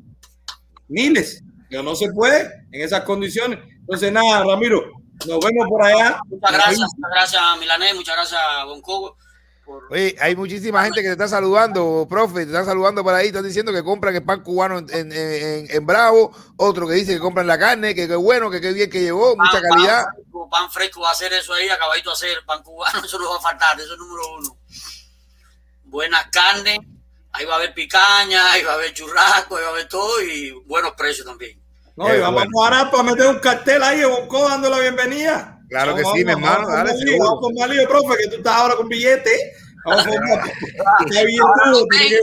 Miles, 0.89 1.43
pero 1.71 1.83
no 1.83 1.97
se 1.97 2.13
puede 2.13 2.51
en 2.71 2.83
esas 2.83 3.01
condiciones. 3.05 3.59
Entonces, 3.81 4.13
nada, 4.13 4.45
Ramiro, 4.45 4.85
nos 5.25 5.41
vemos 5.41 5.69
por 5.69 5.83
allá. 5.83 6.21
Muchas 6.29 6.53
gracias, 6.53 6.89
muchas 6.97 7.11
gracias 7.11 7.43
a 7.43 7.57
Milanés, 7.57 7.95
muchas 7.95 8.17
gracias 8.17 8.41
a 8.41 8.65
Boncogo. 8.65 9.17
Por... 9.65 9.85
Oye, 9.91 10.15
hay 10.21 10.37
muchísima 10.37 10.85
gente 10.85 11.01
que 11.01 11.09
te 11.09 11.13
está 11.13 11.27
saludando, 11.27 12.07
profe, 12.09 12.45
te 12.45 12.51
están 12.51 12.67
saludando 12.67 13.03
por 13.03 13.15
ahí, 13.15 13.29
están 13.29 13.45
diciendo 13.45 13.73
que 13.73 13.83
compran 13.83 14.15
el 14.15 14.23
pan 14.23 14.43
cubano 14.43 14.79
en, 14.79 14.91
en, 14.91 15.13
en, 15.13 15.67
en 15.71 15.87
Bravo, 15.87 16.33
otro 16.57 16.87
que 16.87 16.95
dice 16.95 17.15
que 17.15 17.19
compran 17.19 17.47
la 17.47 17.59
carne, 17.59 17.95
que 17.95 18.07
qué 18.07 18.15
bueno, 18.15 18.51
que 18.51 18.61
qué 18.61 18.73
bien 18.73 18.91
que 18.91 19.01
llegó, 19.01 19.35
mucha 19.37 19.61
calidad. 19.61 20.05
Pan 20.05 20.15
fresco, 20.15 20.51
pan 20.51 20.71
fresco 20.71 21.01
va 21.01 21.09
a 21.09 21.13
hacer 21.13 21.33
eso 21.33 21.53
ahí, 21.53 21.69
acabadito 21.69 22.11
de 22.11 22.15
hacer 22.15 22.45
pan 22.45 22.63
cubano, 22.63 23.01
eso 23.05 23.19
no 23.19 23.31
va 23.31 23.39
a 23.39 23.41
faltar, 23.41 23.81
eso 23.81 23.93
es 23.93 23.99
número 23.99 24.23
uno. 24.39 24.59
Buenas 25.85 26.27
carnes, 26.31 26.79
ahí 27.33 27.45
va 27.45 27.55
a 27.55 27.57
haber 27.57 27.75
picaña, 27.75 28.53
ahí 28.53 28.63
va 28.63 28.73
a 28.73 28.75
haber 28.75 28.93
churrasco, 28.95 29.57
ahí 29.57 29.63
va 29.63 29.71
a 29.71 29.73
haber 29.73 29.89
todo 29.89 30.23
y 30.23 30.53
buenos 30.67 30.93
precios 30.93 31.27
también. 31.27 31.66
No, 31.97 32.15
y 32.15 32.21
vamos 32.21 32.43
a 32.43 32.47
parar 32.55 32.91
para 32.91 33.03
meter 33.03 33.27
un 33.27 33.39
cartel 33.39 33.83
ahí 33.83 34.01
de 34.01 34.07
Bonco 34.07 34.47
dando 34.49 34.69
la 34.69 34.81
bienvenida. 34.81 35.59
Claro 35.71 35.95
que 35.95 36.03
Vamos, 36.03 36.19
sí, 36.19 36.25
mi 36.25 36.33
vamos, 36.33 36.49
hermano, 36.49 36.69
vamos, 36.69 36.89
dale, 36.91 37.17
vamos. 37.17 37.27
Vamos 37.27 37.41
con 37.41 37.55
más 37.55 37.71
lío, 37.71 37.89
profe, 37.89 38.17
que 38.23 38.29
tú 38.29 38.37
estás 38.37 38.55
ahora 38.55 38.77
con 38.77 38.89
billete. 38.89 39.31
Vamos 39.85 40.07
con 40.07 40.15
más. 40.29 40.51
Está 41.07 41.25
bien 41.25 41.39
duro, 41.39 41.87
tiene 41.91 42.09
que, 42.09 42.21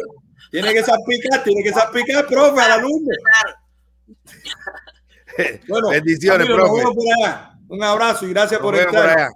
tiene 0.52 0.74
que 0.74 0.84
salpicar, 0.84 1.44
tiene 1.44 1.64
que 1.64 1.72
salpicar, 1.74 2.28
profe, 2.28 2.62
al 2.62 2.72
alumno. 2.72 3.10
Bueno, 5.68 5.90
Bendiciones, 5.90 6.48
nos 6.48 6.56
profe. 6.56 6.78
vemos 6.78 6.94
por 6.94 7.06
allá. 7.18 7.54
Un 7.68 7.84
abrazo 7.84 8.28
y 8.28 8.30
gracias 8.30 8.62
Nos 8.62 8.72
por 8.72 8.76
estar. 8.76 9.30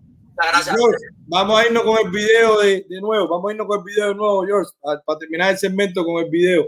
vamos 1.26 1.60
a 1.60 1.66
irnos 1.66 1.82
con 1.82 1.98
el 2.06 2.12
video 2.12 2.60
de, 2.60 2.86
de 2.88 3.02
nuevo. 3.02 3.28
Vamos 3.28 3.50
a 3.50 3.54
irnos 3.54 3.66
con 3.66 3.80
el 3.80 3.84
video 3.84 4.10
de 4.10 4.14
nuevo, 4.14 4.46
George, 4.46 4.72
para 4.80 5.18
terminar 5.20 5.50
el 5.50 5.58
segmento 5.58 6.06
con 6.06 6.24
el 6.24 6.30
video. 6.30 6.68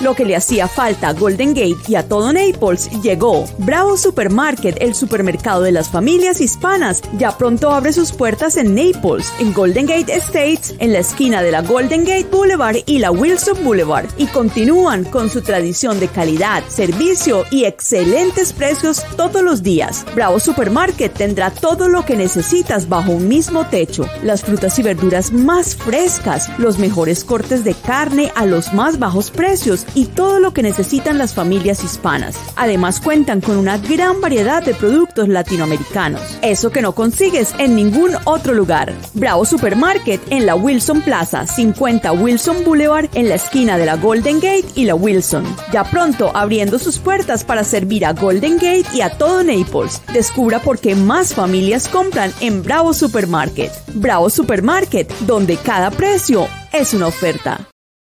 Lo 0.00 0.14
que 0.14 0.24
le 0.24 0.34
hacía 0.34 0.66
falta 0.66 1.08
a 1.08 1.12
Golden 1.12 1.50
Gate 1.50 1.76
y 1.86 1.94
a 1.94 2.08
todo 2.08 2.32
Naples 2.32 2.88
llegó. 3.02 3.44
Bravo 3.58 3.98
Supermarket, 3.98 4.80
el 4.80 4.94
supermercado 4.94 5.60
de 5.60 5.72
las 5.72 5.90
familias 5.90 6.40
hispanas, 6.40 7.02
ya 7.18 7.36
pronto 7.36 7.70
abre 7.70 7.92
sus 7.92 8.12
puertas 8.12 8.56
en 8.56 8.74
Naples, 8.74 9.30
en 9.40 9.52
Golden 9.52 9.86
Gate 9.86 10.10
Estates, 10.14 10.74
en 10.78 10.94
la 10.94 11.00
esquina 11.00 11.42
de 11.42 11.50
la 11.50 11.60
Golden 11.60 12.06
Gate 12.06 12.28
Boulevard 12.30 12.78
y 12.86 12.98
la 12.98 13.10
Wilson 13.10 13.62
Boulevard, 13.62 14.06
y 14.16 14.26
continúan 14.28 15.04
con 15.04 15.28
su 15.28 15.42
tradición 15.42 16.00
de 16.00 16.08
calidad, 16.08 16.64
servicio 16.68 17.44
y 17.50 17.64
excelentes 17.64 18.54
precios 18.54 19.04
todos 19.18 19.42
los 19.42 19.62
días. 19.62 20.06
Bravo 20.14 20.40
Supermarket 20.40 21.12
tendrá 21.12 21.50
todo 21.50 21.88
lo 21.88 22.06
que 22.06 22.16
necesitas 22.16 22.88
bajo 22.88 23.12
un 23.12 23.28
mismo 23.28 23.66
techo, 23.66 24.06
las 24.22 24.42
frutas 24.42 24.78
y 24.78 24.82
verduras 24.82 25.30
más 25.30 25.76
frescas, 25.76 26.48
los 26.58 26.78
mejores 26.78 27.22
cortes 27.22 27.64
de 27.64 27.74
carne 27.74 28.32
a 28.34 28.46
los 28.46 28.72
más 28.72 28.98
bajos 28.98 29.30
precios 29.30 29.84
y 29.94 30.06
todo 30.06 30.40
lo 30.40 30.52
que 30.52 30.62
necesitan 30.62 31.18
las 31.18 31.34
familias 31.34 31.84
hispanas. 31.84 32.36
Además 32.56 33.00
cuentan 33.00 33.40
con 33.40 33.56
una 33.56 33.78
gran 33.78 34.20
variedad 34.20 34.62
de 34.62 34.74
productos 34.74 35.28
latinoamericanos. 35.28 36.22
Eso 36.42 36.70
que 36.70 36.82
no 36.82 36.94
consigues 36.94 37.54
en 37.58 37.74
ningún 37.74 38.12
otro 38.24 38.54
lugar. 38.54 38.92
Bravo 39.14 39.44
Supermarket 39.44 40.20
en 40.30 40.46
la 40.46 40.54
Wilson 40.54 41.02
Plaza, 41.02 41.46
50 41.46 42.12
Wilson 42.12 42.64
Boulevard, 42.64 43.08
en 43.14 43.28
la 43.28 43.36
esquina 43.36 43.78
de 43.78 43.86
la 43.86 43.96
Golden 43.96 44.36
Gate 44.36 44.66
y 44.74 44.84
la 44.84 44.94
Wilson. 44.94 45.44
Ya 45.72 45.84
pronto 45.84 46.30
abriendo 46.34 46.78
sus 46.78 46.98
puertas 46.98 47.44
para 47.44 47.64
servir 47.64 48.04
a 48.04 48.12
Golden 48.12 48.54
Gate 48.54 48.86
y 48.92 49.00
a 49.00 49.10
todo 49.10 49.42
Naples. 49.42 50.00
Descubra 50.12 50.60
por 50.60 50.78
qué 50.78 50.94
más 50.94 51.34
familias 51.34 51.88
compran 51.88 52.32
en 52.40 52.62
Bravo 52.62 52.92
Supermarket. 52.92 53.72
Bravo 53.94 54.30
Supermarket, 54.30 55.10
donde 55.20 55.56
cada 55.56 55.90
precio 55.90 56.48
es 56.72 56.94
una 56.94 57.06
oferta. 57.06 57.68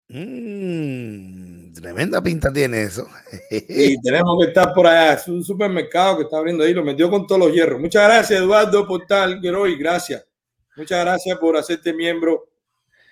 Mm, 0.09 1.40
tremenda 1.81 2.21
pinta 2.21 2.53
tiene 2.53 2.83
eso. 2.83 3.07
Y 3.49 3.99
tenemos 4.01 4.39
que 4.39 4.49
estar 4.49 4.73
por 4.73 4.87
allá. 4.87 5.13
Es 5.13 5.27
un 5.27 5.43
supermercado 5.43 6.17
que 6.17 6.23
está 6.23 6.37
abriendo 6.37 6.63
ahí, 6.63 6.73
lo 6.73 6.83
metió 6.83 7.09
con 7.09 7.25
todos 7.27 7.39
los 7.39 7.53
hierros. 7.53 7.79
Muchas 7.79 8.03
gracias, 8.03 8.39
Eduardo, 8.39 8.87
por 8.87 9.05
tal 9.05 9.43
y 9.43 9.75
Gracias. 9.77 10.25
Muchas 10.77 11.03
gracias 11.03 11.37
por 11.37 11.57
hacerte 11.57 11.93
miembro 11.93 12.49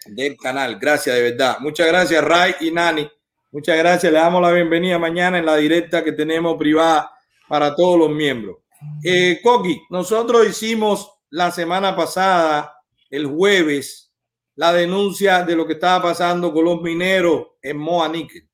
del 0.06 0.38
canal. 0.38 0.80
Gracias, 0.80 1.16
de 1.16 1.32
verdad. 1.32 1.58
Muchas 1.60 1.88
gracias, 1.88 2.24
Ray 2.24 2.54
y 2.62 2.72
Nani. 2.72 3.10
Muchas 3.52 3.78
gracias. 3.78 4.14
Le 4.14 4.20
damos 4.20 4.42
la 4.42 4.52
bienvenida 4.52 4.98
mañana 4.98 5.40
en 5.40 5.46
la 5.46 5.58
directa 5.58 6.04
que 6.04 6.14
tenemos 6.14 6.56
privada 6.58 7.12
para 7.48 7.76
todos 7.76 8.00
los 8.00 8.10
miembros. 8.10 8.58
Eh, 9.04 9.40
Coqui, 9.44 9.82
nosotros 9.90 10.48
hicimos 10.48 11.12
la 11.32 11.52
semana 11.52 11.96
pasada, 11.96 12.74
el 13.10 13.26
jueves, 13.26 14.14
la 14.56 14.72
denuncia 14.72 15.44
de 15.44 15.56
lo 15.56 15.68
que 15.68 15.74
estaba 15.74 16.04
pasando 16.04 16.54
con 16.54 16.66
los 16.66 16.82
mineros 16.82 17.48
en 17.62 17.78
Moa 17.78 18.08
Níquel. 18.08 18.49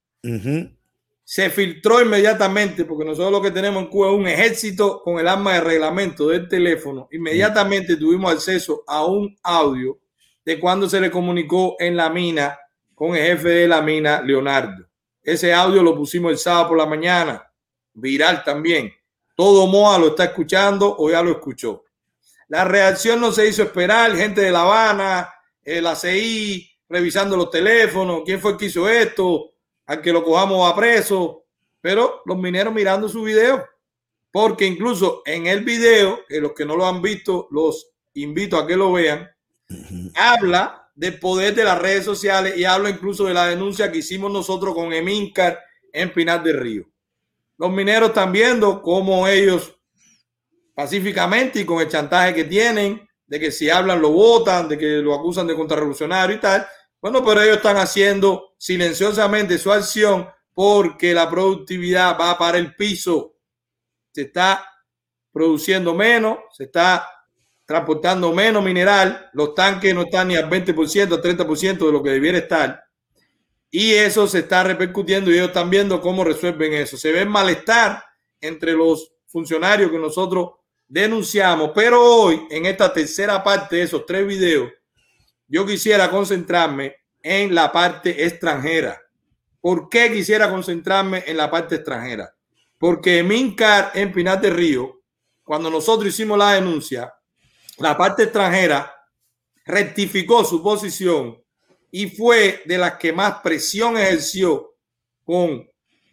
Se 1.23 1.49
filtró 1.49 2.01
inmediatamente, 2.01 2.85
porque 2.85 3.05
nosotros 3.05 3.31
lo 3.31 3.41
que 3.41 3.51
tenemos 3.51 3.83
en 3.83 3.89
Cuba 3.89 4.09
es 4.09 4.15
un 4.15 4.27
ejército 4.27 5.01
con 5.03 5.19
el 5.19 5.27
arma 5.27 5.53
de 5.53 5.61
reglamento 5.61 6.27
del 6.27 6.47
teléfono. 6.47 7.07
Inmediatamente 7.11 7.95
tuvimos 7.95 8.31
acceso 8.31 8.83
a 8.85 9.05
un 9.05 9.35
audio 9.41 9.99
de 10.45 10.59
cuando 10.59 10.87
se 10.87 11.01
le 11.01 11.09
comunicó 11.09 11.75
en 11.79 11.95
la 11.95 12.09
mina 12.09 12.57
con 12.93 13.15
el 13.15 13.23
jefe 13.23 13.49
de 13.49 13.67
la 13.67 13.81
mina, 13.81 14.21
Leonardo. 14.21 14.87
Ese 15.23 15.53
audio 15.53 15.81
lo 15.81 15.95
pusimos 15.95 16.31
el 16.31 16.37
sábado 16.37 16.69
por 16.69 16.77
la 16.77 16.85
mañana, 16.85 17.51
viral 17.93 18.43
también. 18.43 18.93
Todo 19.35 19.65
Moa 19.67 19.97
lo 19.97 20.09
está 20.09 20.25
escuchando 20.25 20.95
o 20.97 21.09
ya 21.09 21.21
lo 21.23 21.31
escuchó. 21.31 21.83
La 22.47 22.63
reacción 22.63 23.19
no 23.19 23.31
se 23.31 23.47
hizo 23.47 23.63
esperar, 23.63 24.15
gente 24.15 24.41
de 24.41 24.51
La 24.51 24.61
Habana, 24.61 25.33
el 25.63 25.87
ACI 25.87 26.69
revisando 26.87 27.35
los 27.35 27.49
teléfonos, 27.49 28.21
quién 28.23 28.39
fue 28.39 28.51
el 28.51 28.57
que 28.57 28.65
hizo 28.65 28.87
esto, 28.87 29.54
al 29.85 30.01
que 30.01 30.13
lo 30.13 30.23
cojamos 30.23 30.71
a 30.71 30.75
preso, 30.75 31.45
pero 31.81 32.21
los 32.25 32.37
mineros 32.37 32.73
mirando 32.73 33.07
su 33.07 33.23
video, 33.23 33.65
porque 34.31 34.65
incluso 34.65 35.21
en 35.25 35.47
el 35.47 35.63
video, 35.63 36.25
que 36.27 36.41
los 36.41 36.53
que 36.53 36.65
no 36.65 36.75
lo 36.75 36.85
han 36.85 37.01
visto, 37.01 37.47
los 37.51 37.91
invito 38.13 38.57
a 38.57 38.65
que 38.65 38.75
lo 38.75 38.91
vean, 38.91 39.29
habla 40.15 40.89
del 40.95 41.19
poder 41.19 41.53
de 41.53 41.63
las 41.63 41.79
redes 41.79 42.05
sociales 42.05 42.57
y 42.57 42.63
habla 42.63 42.89
incluso 42.89 43.25
de 43.25 43.33
la 43.33 43.47
denuncia 43.47 43.91
que 43.91 43.99
hicimos 43.99 44.31
nosotros 44.31 44.73
con 44.73 44.93
Emincar 44.93 45.59
en 45.91 46.13
Pinar 46.13 46.43
del 46.43 46.59
Río. 46.59 46.85
Los 47.57 47.71
mineros 47.71 48.09
están 48.09 48.31
viendo 48.31 48.81
cómo 48.81 49.27
ellos 49.27 49.77
pacíficamente 50.73 51.61
y 51.61 51.65
con 51.65 51.81
el 51.81 51.87
chantaje 51.87 52.33
que 52.33 52.43
tienen 52.43 53.07
de 53.27 53.39
que 53.39 53.51
si 53.51 53.69
hablan 53.69 54.01
lo 54.01 54.11
votan, 54.11 54.67
de 54.67 54.77
que 54.77 54.97
lo 54.97 55.13
acusan 55.13 55.47
de 55.47 55.55
contrarrevolucionario 55.55 56.35
y 56.35 56.39
tal. 56.39 56.67
Bueno, 57.01 57.23
pero 57.23 57.41
ellos 57.41 57.57
están 57.57 57.77
haciendo 57.77 58.55
silenciosamente 58.57 59.57
su 59.57 59.71
acción 59.71 60.27
porque 60.53 61.13
la 61.13 61.29
productividad 61.29 62.17
va 62.19 62.37
para 62.37 62.57
el 62.57 62.75
piso. 62.75 63.35
Se 64.11 64.23
está 64.23 64.65
produciendo 65.31 65.93
menos, 65.93 66.39
se 66.51 66.63
está 66.63 67.07
transportando 67.65 68.31
menos 68.31 68.63
mineral, 68.63 69.29
los 69.33 69.53
tanques 69.53 69.93
no 69.93 70.03
están 70.03 70.29
ni 70.29 70.35
al 70.35 70.49
20%, 70.49 71.13
al 71.13 71.21
30% 71.21 71.85
de 71.85 71.91
lo 71.91 72.01
que 72.01 72.11
debiera 72.11 72.37
estar. 72.37 72.83
Y 73.69 73.93
eso 73.93 74.27
se 74.27 74.39
está 74.39 74.63
repercutiendo 74.63 75.29
y 75.29 75.33
ellos 75.33 75.47
están 75.47 75.69
viendo 75.69 75.99
cómo 75.99 76.23
resuelven 76.23 76.73
eso. 76.73 76.95
Se 76.95 77.11
ve 77.11 77.25
malestar 77.25 78.03
entre 78.39 78.73
los 78.73 79.11
funcionarios 79.25 79.91
que 79.91 79.99
nosotros 79.99 80.51
denunciamos, 80.87 81.71
pero 81.75 82.01
hoy, 82.01 82.47
en 82.49 82.67
esta 82.67 82.93
tercera 82.93 83.43
parte 83.43 83.77
de 83.77 83.81
esos 83.81 84.05
tres 84.05 84.25
videos, 84.25 84.71
yo 85.47 85.65
quisiera 85.65 86.09
concentrarme 86.09 86.95
en 87.21 87.53
la 87.53 87.71
parte 87.71 88.25
extranjera. 88.25 89.01
¿Por 89.61 89.89
qué 89.89 90.11
quisiera 90.11 90.49
concentrarme 90.49 91.23
en 91.25 91.37
la 91.37 91.49
parte 91.49 91.75
extranjera? 91.75 92.35
Porque 92.77 93.23
Mincar 93.23 93.91
en 93.95 94.11
Pinar 94.11 94.39
de 94.41 94.49
Río, 94.49 95.01
cuando 95.43 95.69
nosotros 95.69 96.09
hicimos 96.09 96.37
la 96.37 96.53
denuncia, 96.53 97.13
la 97.77 97.97
parte 97.97 98.23
extranjera 98.23 98.93
rectificó 99.65 100.45
su 100.45 100.61
posición 100.61 101.41
y 101.91 102.07
fue 102.07 102.61
de 102.65 102.77
las 102.77 102.95
que 102.97 103.13
más 103.13 103.39
presión 103.41 103.97
ejerció 103.97 104.75
con 105.23 105.67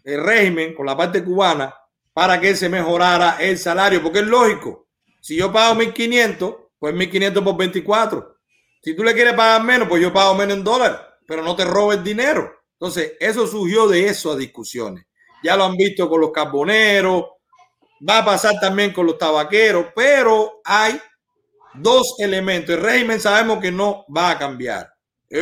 el 0.04 0.24
régimen, 0.24 0.74
con 0.74 0.86
la 0.86 0.96
parte 0.96 1.22
cubana, 1.22 1.74
para 2.12 2.40
que 2.40 2.54
se 2.54 2.68
mejorara 2.68 3.36
el 3.40 3.58
salario, 3.58 4.02
porque 4.02 4.20
es 4.20 4.26
lógico. 4.26 4.88
Si 5.20 5.36
yo 5.36 5.52
pago 5.52 5.80
1.500, 5.80 6.68
pues 6.78 6.94
1.500 6.94 7.44
por 7.44 7.56
24. 7.56 8.31
Si 8.82 8.96
tú 8.96 9.04
le 9.04 9.14
quieres 9.14 9.34
pagar 9.34 9.62
menos, 9.62 9.88
pues 9.88 10.02
yo 10.02 10.12
pago 10.12 10.34
menos 10.34 10.56
en 10.56 10.64
dólares, 10.64 10.98
pero 11.26 11.42
no 11.42 11.54
te 11.54 11.64
robes 11.64 12.02
dinero. 12.02 12.52
Entonces, 12.72 13.12
eso 13.20 13.46
surgió 13.46 13.86
de 13.86 14.06
eso 14.06 14.32
a 14.32 14.36
discusiones. 14.36 15.06
Ya 15.42 15.56
lo 15.56 15.64
han 15.64 15.76
visto 15.76 16.08
con 16.08 16.20
los 16.20 16.32
carboneros, 16.32 17.26
va 18.08 18.18
a 18.18 18.24
pasar 18.24 18.54
también 18.60 18.92
con 18.92 19.06
los 19.06 19.18
tabaqueros, 19.18 19.86
pero 19.94 20.60
hay 20.64 21.00
dos 21.74 22.16
elementos. 22.18 22.74
El 22.74 22.82
régimen 22.82 23.20
sabemos 23.20 23.60
que 23.60 23.70
no 23.70 24.04
va 24.14 24.30
a 24.30 24.38
cambiar. 24.38 24.92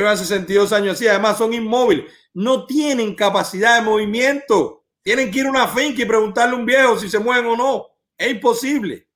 Hace 0.07 0.25
62 0.25 0.73
años 0.73 0.95
así, 0.95 1.09
además 1.09 1.39
son 1.39 1.53
inmóviles, 1.53 2.12
no 2.35 2.67
tienen 2.67 3.15
capacidad 3.15 3.77
de 3.77 3.83
movimiento. 3.83 4.85
Tienen 5.03 5.31
que 5.31 5.41
ir 5.41 5.47
a 5.47 5.51
una 5.51 5.67
finca 5.67 6.03
y 6.03 6.05
preguntarle 6.05 6.55
a 6.55 6.59
un 6.59 6.67
viejo 6.67 6.99
si 6.99 7.09
se 7.09 7.19
mueven 7.19 7.47
o 7.47 7.57
no. 7.57 7.87
Es 8.17 8.31
imposible. 8.31 9.09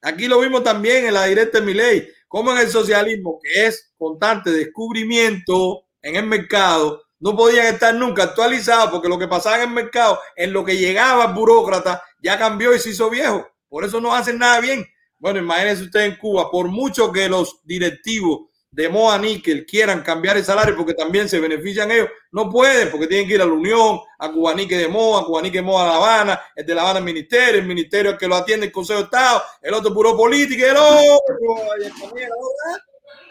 Aquí 0.00 0.28
lo 0.28 0.40
vimos 0.40 0.62
también 0.62 1.06
en 1.06 1.14
la 1.14 1.24
directa 1.24 1.58
de 1.58 1.66
mi 1.66 1.74
ley, 1.74 2.08
como 2.28 2.52
en 2.52 2.58
el 2.58 2.68
socialismo, 2.68 3.38
que 3.42 3.66
es 3.66 3.92
constante 3.96 4.50
descubrimiento 4.50 5.84
en 6.02 6.16
el 6.16 6.26
mercado, 6.26 7.02
no 7.18 7.36
podían 7.36 7.66
estar 7.66 7.94
nunca 7.94 8.24
actualizados 8.24 8.90
porque 8.90 9.08
lo 9.08 9.18
que 9.18 9.28
pasaba 9.28 9.56
en 9.56 9.68
el 9.70 9.74
mercado, 9.74 10.18
en 10.36 10.52
lo 10.52 10.64
que 10.64 10.76
llegaba 10.76 11.26
burócrata, 11.28 12.02
ya 12.22 12.38
cambió 12.38 12.74
y 12.74 12.78
se 12.78 12.90
hizo 12.90 13.08
viejo. 13.08 13.46
Por 13.68 13.84
eso 13.84 14.00
no 14.00 14.14
hacen 14.14 14.38
nada 14.38 14.60
bien. 14.60 14.86
Bueno, 15.18 15.38
imagínense 15.38 15.84
usted 15.84 16.00
en 16.00 16.16
Cuba, 16.16 16.50
por 16.50 16.68
mucho 16.68 17.10
que 17.10 17.28
los 17.28 17.60
directivos 17.64 18.50
de 18.76 18.90
Moa 18.90 19.16
Níquel 19.16 19.64
quieran 19.64 20.02
cambiar 20.02 20.36
el 20.36 20.44
salario 20.44 20.76
porque 20.76 20.92
también 20.92 21.30
se 21.30 21.40
benefician 21.40 21.90
ellos, 21.90 22.10
no 22.30 22.50
pueden 22.50 22.90
porque 22.90 23.06
tienen 23.06 23.26
que 23.26 23.32
ir 23.32 23.40
a 23.40 23.46
la 23.46 23.52
Unión, 23.52 24.00
a 24.18 24.30
Cubanique 24.30 24.76
de 24.76 24.86
Moa, 24.86 25.22
a 25.22 25.24
Cubanique 25.24 25.56
de 25.56 25.62
Moa 25.62 25.84
a 25.84 25.86
La 25.86 25.96
Habana, 25.96 26.42
el 26.54 26.66
de 26.66 26.74
La 26.74 26.82
Habana 26.82 26.98
el 26.98 27.06
Ministerio, 27.06 27.60
el 27.60 27.66
Ministerio 27.66 28.18
que 28.18 28.28
lo 28.28 28.36
atiende 28.36 28.66
el 28.66 28.72
Consejo 28.72 28.98
de 28.98 29.04
Estado, 29.06 29.42
el 29.62 29.72
otro 29.72 29.94
puro 29.94 30.14
político, 30.14 30.62
el 30.62 30.76
otro, 30.76 31.38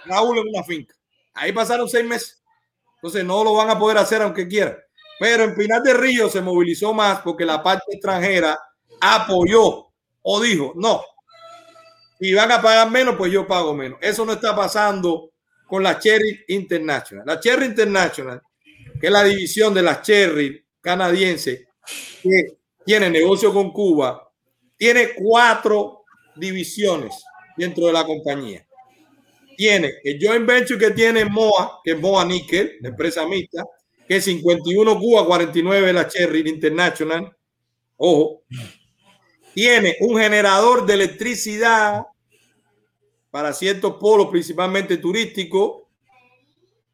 Raúl 0.05 0.39
en 0.39 0.49
una 0.49 0.63
finca. 0.63 0.95
Ahí 1.35 1.51
pasaron 1.51 1.87
seis 1.87 2.05
meses. 2.05 2.41
Entonces 2.95 3.23
no 3.23 3.43
lo 3.43 3.53
van 3.53 3.69
a 3.69 3.77
poder 3.77 3.99
hacer 3.99 4.23
aunque 4.23 4.47
quieran. 4.47 4.75
Pero 5.19 5.43
en 5.43 5.53
Pinar 5.53 5.83
de 5.83 5.93
Río 5.93 6.27
se 6.27 6.41
movilizó 6.41 6.91
más 6.91 7.21
porque 7.21 7.45
la 7.45 7.61
parte 7.61 7.83
extranjera 7.91 8.57
apoyó 8.99 9.91
o 10.23 10.41
dijo, 10.41 10.73
no, 10.75 11.03
si 12.19 12.33
van 12.33 12.51
a 12.51 12.63
pagar 12.63 12.89
menos, 12.89 13.15
pues 13.15 13.31
yo 13.31 13.45
pago 13.45 13.75
menos. 13.75 13.99
Eso 14.01 14.25
no 14.25 14.33
está 14.33 14.55
pasando 14.55 15.33
con 15.67 15.83
la 15.83 15.99
Cherry 15.99 16.45
International. 16.49 17.25
La 17.25 17.39
Cherry 17.39 17.65
International, 17.65 18.41
que 18.99 19.07
es 19.07 19.11
la 19.11 19.23
división 19.23 19.73
de 19.73 19.81
la 19.81 20.01
Cherry 20.01 20.63
canadiense, 20.81 21.67
que 22.21 22.57
tiene 22.85 23.09
negocio 23.09 23.53
con 23.53 23.71
Cuba, 23.71 24.31
tiene 24.77 25.13
cuatro 25.15 26.03
divisiones 26.35 27.23
dentro 27.57 27.87
de 27.87 27.93
la 27.93 28.03
compañía. 28.03 28.65
Tiene 29.57 29.93
el 30.03 30.19
joint 30.21 30.45
venture 30.45 30.77
que 30.77 30.91
tiene 30.91 31.25
MOA, 31.25 31.79
que 31.83 31.91
es 31.91 31.99
MOA 31.99 32.25
Nickel, 32.25 32.77
la 32.81 32.89
empresa 32.89 33.25
mixta, 33.25 33.63
que 34.07 34.21
51 34.21 34.99
Cuba, 34.99 35.25
49 35.25 35.93
la 35.93 36.07
Cherry 36.07 36.47
International. 36.47 37.35
Ojo. 37.97 38.43
Tiene 39.53 39.95
un 40.01 40.19
generador 40.19 40.85
de 40.85 40.95
electricidad 40.95 42.03
para 43.35 43.51
ciertos 43.51 43.97
polos, 43.97 44.27
principalmente 44.31 44.95
turísticos, 44.95 45.81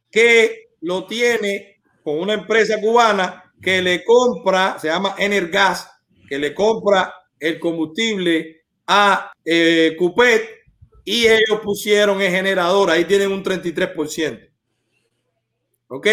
que 0.10 0.70
lo 0.82 1.06
tiene 1.06 1.84
con 2.04 2.18
una 2.18 2.34
empresa 2.34 2.82
cubana 2.82 3.54
que 3.62 3.80
le 3.80 4.04
compra, 4.04 4.80
se 4.80 4.88
llama 4.88 5.14
Energas, 5.20 5.88
que 6.28 6.40
le 6.40 6.56
compra 6.56 7.14
el 7.40 7.60
combustible 7.60 8.64
a 8.88 9.32
eh, 9.46 9.96
Cupet 10.00 10.64
y 11.06 11.28
ellos 11.28 11.60
pusieron 11.64 12.20
el 12.20 12.32
generador, 12.32 12.90
ahí 12.90 13.06
tienen 13.06 13.32
un 13.32 13.44
33%. 13.44 14.50
¿Ok? 15.90 16.08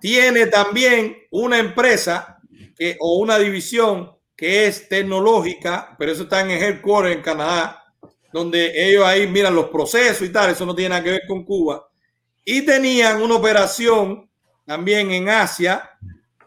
Tiene 0.00 0.46
también 0.46 1.26
una 1.32 1.58
empresa 1.58 2.38
que, 2.78 2.96
o 3.00 3.18
una 3.18 3.36
división 3.36 4.12
que 4.36 4.68
es 4.68 4.88
tecnológica, 4.88 5.96
pero 5.98 6.12
eso 6.12 6.22
está 6.22 6.42
en 6.42 6.52
el 6.52 6.62
headquarter 6.62 7.10
en 7.10 7.22
Canadá, 7.22 7.82
donde 8.32 8.72
ellos 8.88 9.04
ahí 9.04 9.26
miran 9.26 9.54
los 9.54 9.70
procesos 9.70 10.22
y 10.22 10.32
tal, 10.32 10.50
eso 10.50 10.66
no 10.66 10.74
tiene 10.74 10.90
nada 10.90 11.02
que 11.02 11.10
ver 11.10 11.22
con 11.26 11.44
Cuba. 11.44 11.88
Y 12.44 12.62
tenían 12.62 13.20
una 13.22 13.36
operación 13.36 14.28
también 14.64 15.10
en 15.10 15.28
Asia, 15.28 15.90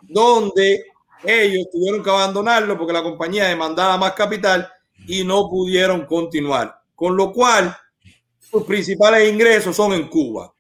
donde 0.02 0.86
ellos 1.24 1.68
tuvieron 1.72 2.04
que 2.04 2.10
abandonarlo 2.10 2.78
porque 2.78 2.94
la 2.94 3.04
compañía 3.04 3.48
demandaba 3.48 3.98
más 3.98 4.14
capital 4.14 4.70
y 5.08 5.24
no 5.24 5.50
pudieron 5.50 6.06
continuar. 6.06 6.82
Con 6.96 7.16
lo 7.16 7.32
cual, 7.32 7.76
sus 8.40 8.64
principales 8.64 9.32
ingresos 9.32 9.76
son 9.76 9.94
en 9.94 10.08
Cuba. 10.08 10.54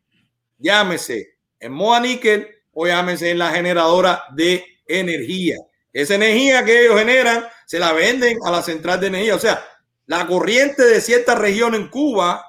Llámese 0.57 1.37
en 1.59 1.71
Moa 1.71 1.99
Níquel 1.99 2.47
o 2.73 2.87
llámese 2.87 3.31
en 3.31 3.39
la 3.39 3.51
generadora 3.51 4.23
de 4.35 4.63
energía. 4.87 5.57
Esa 5.91 6.15
energía 6.15 6.63
que 6.63 6.85
ellos 6.85 6.97
generan 6.97 7.45
se 7.65 7.79
la 7.79 7.93
venden 7.93 8.37
a 8.45 8.51
la 8.51 8.61
central 8.61 8.99
de 8.99 9.07
energía. 9.07 9.35
O 9.35 9.39
sea, 9.39 9.63
la 10.09 10.25
corriente 10.25 10.83
de 10.83 11.01
cierta 11.01 11.35
región 11.35 11.75
en 11.75 11.87
Cuba 11.87 12.43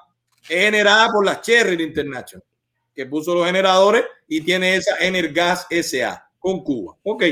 es 0.48 0.48
generada 0.48 1.08
por 1.08 1.26
la 1.26 1.42
Cherry 1.42 1.82
International, 1.82 2.42
que 2.94 3.04
puso 3.04 3.34
los 3.34 3.44
generadores 3.44 4.02
y 4.26 4.40
tiene 4.40 4.76
esa 4.76 4.96
Energas 4.98 5.66
SA 5.68 6.26
con 6.38 6.64
Cuba. 6.64 6.96
Ok. 7.02 7.22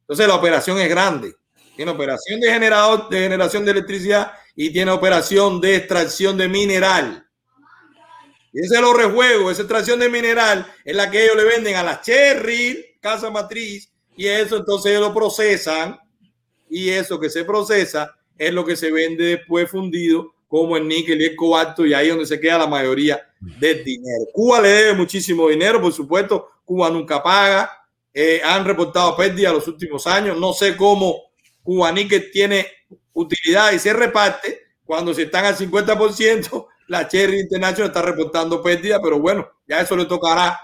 Entonces 0.00 0.26
la 0.26 0.36
operación 0.36 0.78
es 0.78 0.88
grande. 0.88 1.34
Tiene 1.76 1.90
operación 1.90 2.40
de 2.40 2.50
generador 2.50 3.10
de 3.10 3.18
generación 3.18 3.66
de 3.66 3.72
electricidad 3.72 4.32
y 4.56 4.72
tiene 4.72 4.90
operación 4.90 5.60
de 5.60 5.76
extracción 5.76 6.38
de 6.38 6.48
mineral. 6.48 7.28
Y 8.54 8.60
ese 8.60 8.80
lo 8.80 8.94
rejuego, 8.94 9.50
esa 9.50 9.60
extracción 9.60 10.00
de 10.00 10.08
mineral 10.08 10.66
es 10.82 10.96
la 10.96 11.10
que 11.10 11.24
ellos 11.24 11.36
le 11.36 11.44
venden 11.44 11.76
a 11.76 11.82
la 11.82 12.00
Cherry, 12.00 12.96
casa 13.02 13.30
matriz, 13.30 13.92
y 14.16 14.28
eso 14.28 14.56
entonces 14.56 14.92
ellos 14.92 15.08
lo 15.08 15.14
procesan 15.14 16.00
y 16.70 16.88
eso 16.88 17.20
que 17.20 17.28
se 17.28 17.44
procesa 17.44 18.17
es 18.38 18.52
lo 18.52 18.64
que 18.64 18.76
se 18.76 18.90
vende 18.90 19.24
después 19.24 19.68
fundido 19.70 20.32
como 20.46 20.76
el 20.76 20.88
níquel 20.88 21.20
y 21.20 21.26
el 21.26 21.36
cobalto 21.36 21.84
y 21.84 21.92
ahí 21.92 22.06
es 22.06 22.12
donde 22.12 22.26
se 22.26 22.40
queda 22.40 22.58
la 22.58 22.66
mayoría 22.66 23.20
del 23.40 23.84
dinero. 23.84 24.24
Cuba 24.32 24.60
le 24.60 24.68
debe 24.68 24.94
muchísimo 24.94 25.48
dinero, 25.48 25.80
por 25.80 25.92
supuesto, 25.92 26.48
Cuba 26.64 26.90
nunca 26.90 27.22
paga, 27.22 27.70
eh, 28.12 28.40
han 28.42 28.64
reportado 28.64 29.14
pérdidas 29.16 29.52
los 29.52 29.68
últimos 29.68 30.06
años, 30.06 30.38
no 30.38 30.52
sé 30.52 30.76
cómo 30.76 31.28
Cuba 31.62 31.92
Níquel 31.92 32.30
tiene 32.30 32.66
utilidad 33.12 33.72
y 33.72 33.78
se 33.78 33.92
reparte 33.92 34.68
cuando 34.84 35.12
se 35.12 35.24
están 35.24 35.44
al 35.44 35.56
50%, 35.56 36.66
la 36.88 37.06
Cherry 37.06 37.40
International 37.40 37.88
está 37.88 38.00
reportando 38.00 38.62
pérdidas, 38.62 39.00
pero 39.02 39.18
bueno, 39.18 39.46
ya 39.66 39.80
eso 39.80 39.94
le 39.94 40.06
tocará 40.06 40.58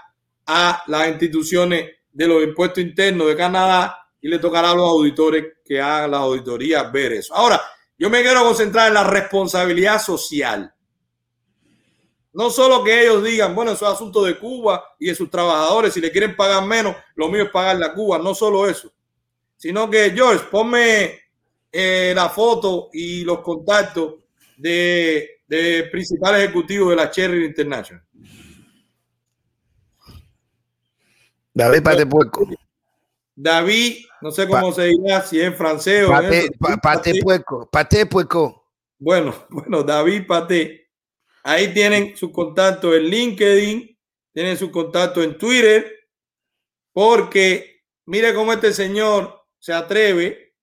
a 0.47 0.83
las 0.87 1.09
instituciones 1.09 1.91
de 2.11 2.27
los 2.27 2.43
impuestos 2.43 2.83
internos 2.83 3.27
de 3.27 3.35
Canadá 3.35 4.04
y 4.25 4.27
le 4.27 4.39
tocará 4.39 4.71
a 4.71 4.73
los 4.73 4.89
auditores 4.89 5.53
que 5.63 5.79
hagan 5.79 6.09
las 6.09 6.21
auditorías 6.21 6.91
ver 6.91 7.13
eso. 7.13 7.35
Ahora, 7.35 7.61
yo 7.95 8.09
me 8.09 8.23
quiero 8.23 8.43
concentrar 8.43 8.87
en 8.87 8.95
la 8.95 9.03
responsabilidad 9.03 10.01
social. 10.01 10.73
No 12.33 12.49
solo 12.49 12.83
que 12.83 13.03
ellos 13.03 13.23
digan, 13.23 13.53
bueno, 13.53 13.73
eso 13.73 13.85
es 13.85 13.93
asunto 13.93 14.23
de 14.23 14.39
Cuba 14.39 14.83
y 14.97 15.09
de 15.09 15.15
sus 15.15 15.29
trabajadores, 15.29 15.93
si 15.93 16.01
le 16.01 16.11
quieren 16.11 16.35
pagar 16.35 16.65
menos, 16.65 16.95
lo 17.13 17.29
mío 17.29 17.43
es 17.43 17.51
pagarle 17.51 17.85
a 17.85 17.93
Cuba, 17.93 18.17
no 18.17 18.33
solo 18.33 18.67
eso, 18.67 18.91
sino 19.57 19.87
que 19.91 20.09
George, 20.09 20.45
ponme 20.49 21.19
eh, 21.71 22.11
la 22.15 22.27
foto 22.29 22.89
y 22.93 23.23
los 23.23 23.41
contactos 23.41 24.15
de, 24.57 25.41
de 25.47 25.83
principales 25.91 26.45
ejecutivos 26.45 26.89
de 26.89 26.95
la 26.95 27.11
Cherry 27.11 27.45
International. 27.45 28.03
David 31.53 31.83
Pate 31.83 32.07
Puerco. 32.07 32.47
David, 33.35 34.05
no 34.25 34.31
sé 34.31 34.47
cómo 34.47 34.71
se 34.71 34.85
dirá, 34.85 35.21
si 35.21 35.39
es 35.39 35.45
en 35.45 35.53
francés 35.53 36.03
o 36.07 36.09
Pate, 36.09 36.49
Pate 36.81 37.21
Puerco. 37.21 37.69
Pate 37.71 38.07
Puerco. 38.07 38.71
Bueno, 38.97 39.35
bueno, 39.51 39.83
David 39.83 40.25
Pate. 40.25 40.89
Ahí 41.43 41.71
tienen 41.75 42.17
su 42.17 42.31
contacto 42.31 42.95
en 42.95 43.03
LinkedIn, 43.03 43.95
tienen 44.33 44.57
su 44.57 44.71
contacto 44.71 45.21
en 45.21 45.37
Twitter, 45.37 46.09
porque 46.91 47.83
mire 48.07 48.33
cómo 48.33 48.51
este 48.51 48.73
señor 48.73 49.45
se 49.59 49.73
atreve, 49.73 50.55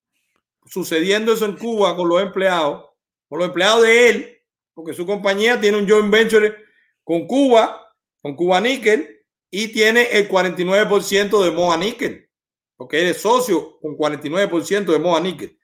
sucediendo 0.66 1.32
eso 1.32 1.44
en 1.44 1.56
Cuba 1.56 1.94
con 1.94 2.08
los 2.08 2.20
empleados, 2.20 2.88
con 3.28 3.38
los 3.38 3.46
empleados 3.46 3.84
de 3.84 4.08
él, 4.08 4.42
porque 4.74 4.92
su 4.92 5.06
compañía 5.06 5.60
tiene 5.60 5.78
un 5.78 5.88
joint 5.88 6.10
venture 6.10 6.56
con 7.04 7.28
Cuba, 7.28 7.94
con 8.20 8.34
Cuba 8.34 8.60
Nickel, 8.60 9.24
y 9.52 9.68
tiene 9.68 10.08
el 10.10 10.28
49% 10.28 11.44
de 11.44 11.50
Moa 11.52 11.76
Nickel, 11.76 12.28
porque 12.76 13.08
es 13.08 13.20
socio 13.20 13.78
con 13.80 13.96
49% 13.96 14.92
de 14.92 14.98
Moa 14.98 15.20
Nickel. 15.20 15.58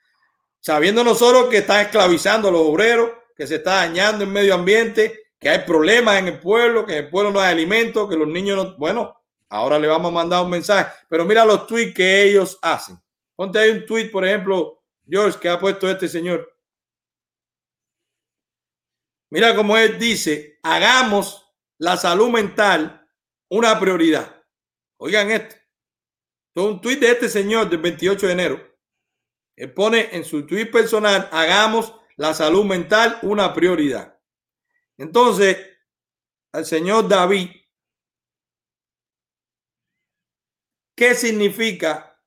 Sabiendo 0.60 1.04
nosotros 1.04 1.48
que 1.48 1.58
está 1.58 1.82
esclavizando 1.82 2.48
a 2.48 2.52
los 2.52 2.62
obreros, 2.62 3.10
que 3.36 3.46
se 3.46 3.56
está 3.56 3.76
dañando 3.76 4.24
el 4.24 4.30
medio 4.30 4.54
ambiente, 4.54 5.28
que 5.38 5.48
hay 5.48 5.60
problemas 5.60 6.18
en 6.18 6.28
el 6.28 6.40
pueblo, 6.40 6.84
que 6.84 6.98
en 6.98 7.04
el 7.04 7.10
pueblo 7.10 7.30
no 7.30 7.40
hay 7.40 7.52
alimentos, 7.52 8.08
que 8.08 8.16
los 8.16 8.26
niños 8.26 8.56
no. 8.56 8.76
Bueno, 8.76 9.16
ahora 9.48 9.78
le 9.78 9.86
vamos 9.86 10.10
a 10.10 10.14
mandar 10.14 10.44
un 10.44 10.50
mensaje, 10.50 10.90
pero 11.08 11.24
mira 11.24 11.44
los 11.44 11.66
tweets 11.66 11.94
que 11.94 12.24
ellos 12.24 12.58
hacen. 12.60 12.98
Ponte 13.36 13.58
ahí 13.58 13.70
un 13.70 13.86
tweet, 13.86 14.10
por 14.10 14.24
ejemplo, 14.24 14.82
George, 15.08 15.38
que 15.38 15.48
ha 15.48 15.58
puesto 15.58 15.88
este 15.88 16.08
señor. 16.08 16.52
Mira 19.30 19.54
cómo 19.54 19.76
él 19.76 19.98
dice: 19.98 20.58
hagamos 20.62 21.46
la 21.78 21.96
salud 21.96 22.30
mental 22.30 23.08
una 23.48 23.78
prioridad. 23.78 24.42
Oigan 24.96 25.30
esto. 25.30 25.54
Un 26.58 26.80
tweet 26.80 26.96
de 26.96 27.12
este 27.12 27.28
señor 27.28 27.70
del 27.70 27.80
28 27.80 28.26
de 28.26 28.32
enero. 28.32 28.78
Él 29.54 29.72
pone 29.72 30.08
en 30.12 30.24
su 30.24 30.44
tweet 30.46 30.66
personal: 30.66 31.28
hagamos 31.30 31.94
la 32.16 32.34
salud 32.34 32.64
mental 32.64 33.18
una 33.22 33.54
prioridad. 33.54 34.18
Entonces, 34.96 35.56
al 36.52 36.66
señor 36.66 37.08
David, 37.08 37.50
¿qué 40.96 41.14
significa 41.14 42.20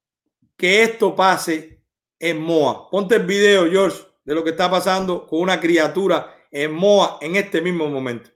que 0.56 0.84
esto 0.84 1.14
pase 1.14 1.84
en 2.18 2.40
Moa? 2.40 2.90
Ponte 2.90 3.16
el 3.16 3.26
video, 3.26 3.70
George, 3.70 4.02
de 4.24 4.34
lo 4.34 4.44
que 4.44 4.52
está 4.52 4.72
pasando 4.72 5.28
con 5.28 5.42
una 5.42 5.60
criatura 5.60 6.48
en 6.50 6.72
Moa 6.72 7.18
en 7.20 7.36
este 7.36 7.62
mismo 7.62 7.90
momento. 7.90 8.30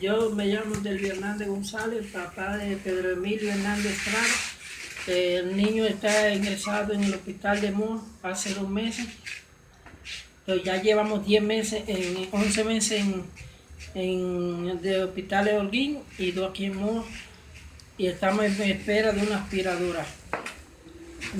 Yo 0.00 0.30
me 0.30 0.46
llamo 0.46 0.76
Delvio 0.76 1.12
Hernández 1.12 1.46
González, 1.46 2.06
papá 2.10 2.56
de 2.56 2.76
Pedro 2.76 3.10
Emilio 3.10 3.50
Hernández 3.50 3.98
Estrada. 3.98 4.26
El 5.06 5.54
niño 5.58 5.84
está 5.84 6.32
ingresado 6.32 6.94
en 6.94 7.04
el 7.04 7.12
hospital 7.12 7.60
de 7.60 7.70
Moa 7.70 8.02
hace 8.22 8.54
dos 8.54 8.68
meses. 8.70 9.06
Ya 10.64 10.80
llevamos 10.80 11.26
10 11.26 11.42
meses, 11.42 11.82
en 11.86 12.28
11 12.32 12.64
meses 12.64 13.00
en, 13.02 13.24
en 13.94 14.80
el 14.82 15.02
hospital 15.02 15.44
de 15.44 15.58
Holguín 15.58 15.98
y 16.16 16.30
dos 16.30 16.50
aquí 16.50 16.64
en 16.64 16.76
Moa. 16.76 17.04
Y 17.98 18.06
estamos 18.06 18.46
en 18.46 18.70
espera 18.70 19.12
de 19.12 19.20
una 19.20 19.36
aspiradora. 19.36 20.06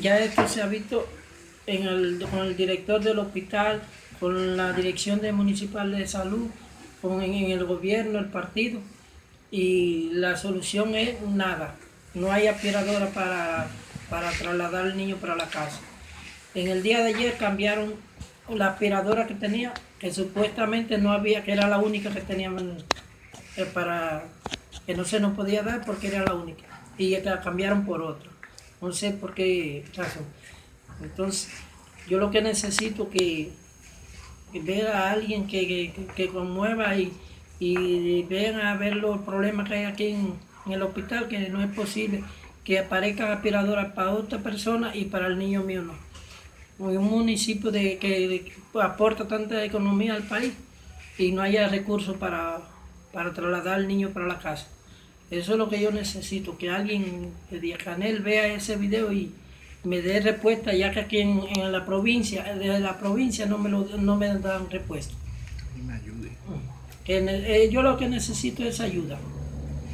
Ya 0.03 0.19
esto 0.19 0.47
se 0.47 0.61
ha 0.61 0.67
visto 0.67 1.09
con 1.65 2.41
el 2.41 2.57
director 2.59 3.03
del 3.03 3.21
hospital, 3.21 3.81
con 4.19 4.59
la 4.59 4.75
dirección 4.75 5.23
de 5.23 5.33
municipal 5.33 5.93
de 5.93 6.07
salud 6.07 6.51
con, 7.01 7.23
en 7.23 7.51
el 7.51 7.65
gobierno, 7.65 8.19
el 8.19 8.27
partido, 8.27 8.81
y 9.51 10.11
la 10.13 10.37
solución 10.37 10.95
es 10.95 11.21
nada. 11.23 11.75
No 12.15 12.33
hay 12.33 12.47
aspiradora 12.47 13.09
para, 13.11 13.69
para 14.09 14.31
trasladar 14.33 14.87
al 14.87 14.97
niño 14.97 15.17
para 15.17 15.37
la 15.37 15.49
casa. 15.49 15.81
En 16.55 16.69
el 16.69 16.83
día 16.83 17.03
de 17.03 17.15
ayer 17.15 17.37
cambiaron 17.37 17.95
la 18.49 18.69
aspiradora 18.69 19.27
que 19.27 19.35
tenía, 19.35 19.73
que 19.99 20.13
supuestamente 20.13 20.99
no 20.99 21.13
había, 21.13 21.45
que 21.45 21.53
era 21.53 21.69
la 21.69 21.79
única 21.79 22.11
que 22.11 22.21
teníamos 22.21 22.63
eh, 23.57 23.65
para 23.73 24.25
que 24.87 24.95
no 24.95 25.05
se 25.05 25.21
nos 25.21 25.35
podía 25.35 25.63
dar 25.63 25.85
porque 25.85 26.09
era 26.09 26.25
la 26.25 26.35
única. 26.35 26.65
Y 26.99 27.17
la 27.21 27.41
cambiaron 27.41 27.85
por 27.85 28.03
otra. 28.03 28.31
No 28.81 28.93
sé 28.93 29.13
por 29.13 29.35
qué 29.35 29.85
razón. 29.95 30.25
Entonces, 31.03 31.51
yo 32.09 32.19
lo 32.19 32.31
que 32.31 32.43
necesito 32.43 33.09
que 33.11 33.53
ver 34.55 34.89
a 34.89 35.11
alguien 35.11 35.47
que, 35.47 35.93
que, 36.17 36.29
conmueva 36.29 36.97
y, 36.97 37.13
y 37.59 38.23
vean 38.25 38.61
a 38.61 38.77
ver 38.77 38.97
los 38.97 39.21
problemas 39.21 39.69
que 39.69 39.75
hay 39.75 39.85
aquí 39.85 40.07
en, 40.09 40.51
el 40.71 40.83
hospital, 40.83 41.27
que 41.29 41.49
no 41.49 41.63
es 41.63 41.71
posible 41.75 42.23
que 42.65 42.79
aparezcan 42.79 43.33
aspiradoras 43.33 43.93
para 43.93 44.13
otra 44.13 44.39
persona 44.39 44.95
y 44.95 45.07
para 45.07 45.27
el 45.27 45.39
niño 45.39 45.63
mío 45.63 45.83
no. 45.83 45.95
Un 46.79 47.05
municipio 47.05 47.71
de, 47.71 47.99
que, 47.99 48.53
aporta 48.81 49.27
tanta 49.27 49.65
economía 49.65 50.15
al 50.15 50.23
país 50.23 50.53
y 51.19 51.33
no 51.33 51.43
haya 51.43 51.69
recursos 51.69 52.17
para, 52.17 52.61
para 53.13 53.33
trasladar 53.33 53.75
al 53.75 53.89
niño 53.89 54.11
para 54.11 54.27
la 54.27 54.39
casa. 54.39 54.69
Eso 55.31 55.53
es 55.53 55.59
lo 55.59 55.69
que 55.69 55.81
yo 55.81 55.91
necesito, 55.91 56.59
que 56.59 56.71
alguien 56.71 57.33
de 57.51 57.61
Diacanel 57.61 58.21
vea 58.21 58.47
ese 58.55 58.77
video 58.77 59.13
y 59.13 59.33
me 59.85 60.03
dé 60.03 60.21
respuesta, 60.21 60.73
ya 60.75 60.91
que 60.93 61.01
aquí 61.01 61.19
en, 61.19 61.43
en 61.57 61.73
la 61.73 61.85
provincia, 61.87 62.43
de 62.55 62.81
la 62.81 62.99
provincia 62.99 63.47
no 63.47 63.59
me, 63.59 63.69
lo, 63.71 63.85
no 63.99 64.17
me 64.17 64.29
dan 64.39 64.69
respuesta. 64.71 65.15
Que 67.05 67.21
ne- 67.21 67.65
eh, 67.65 67.71
yo 67.71 67.83
lo 67.83 67.97
que 67.97 68.09
necesito 68.09 68.63
es 68.65 68.81
ayuda. 68.81 69.19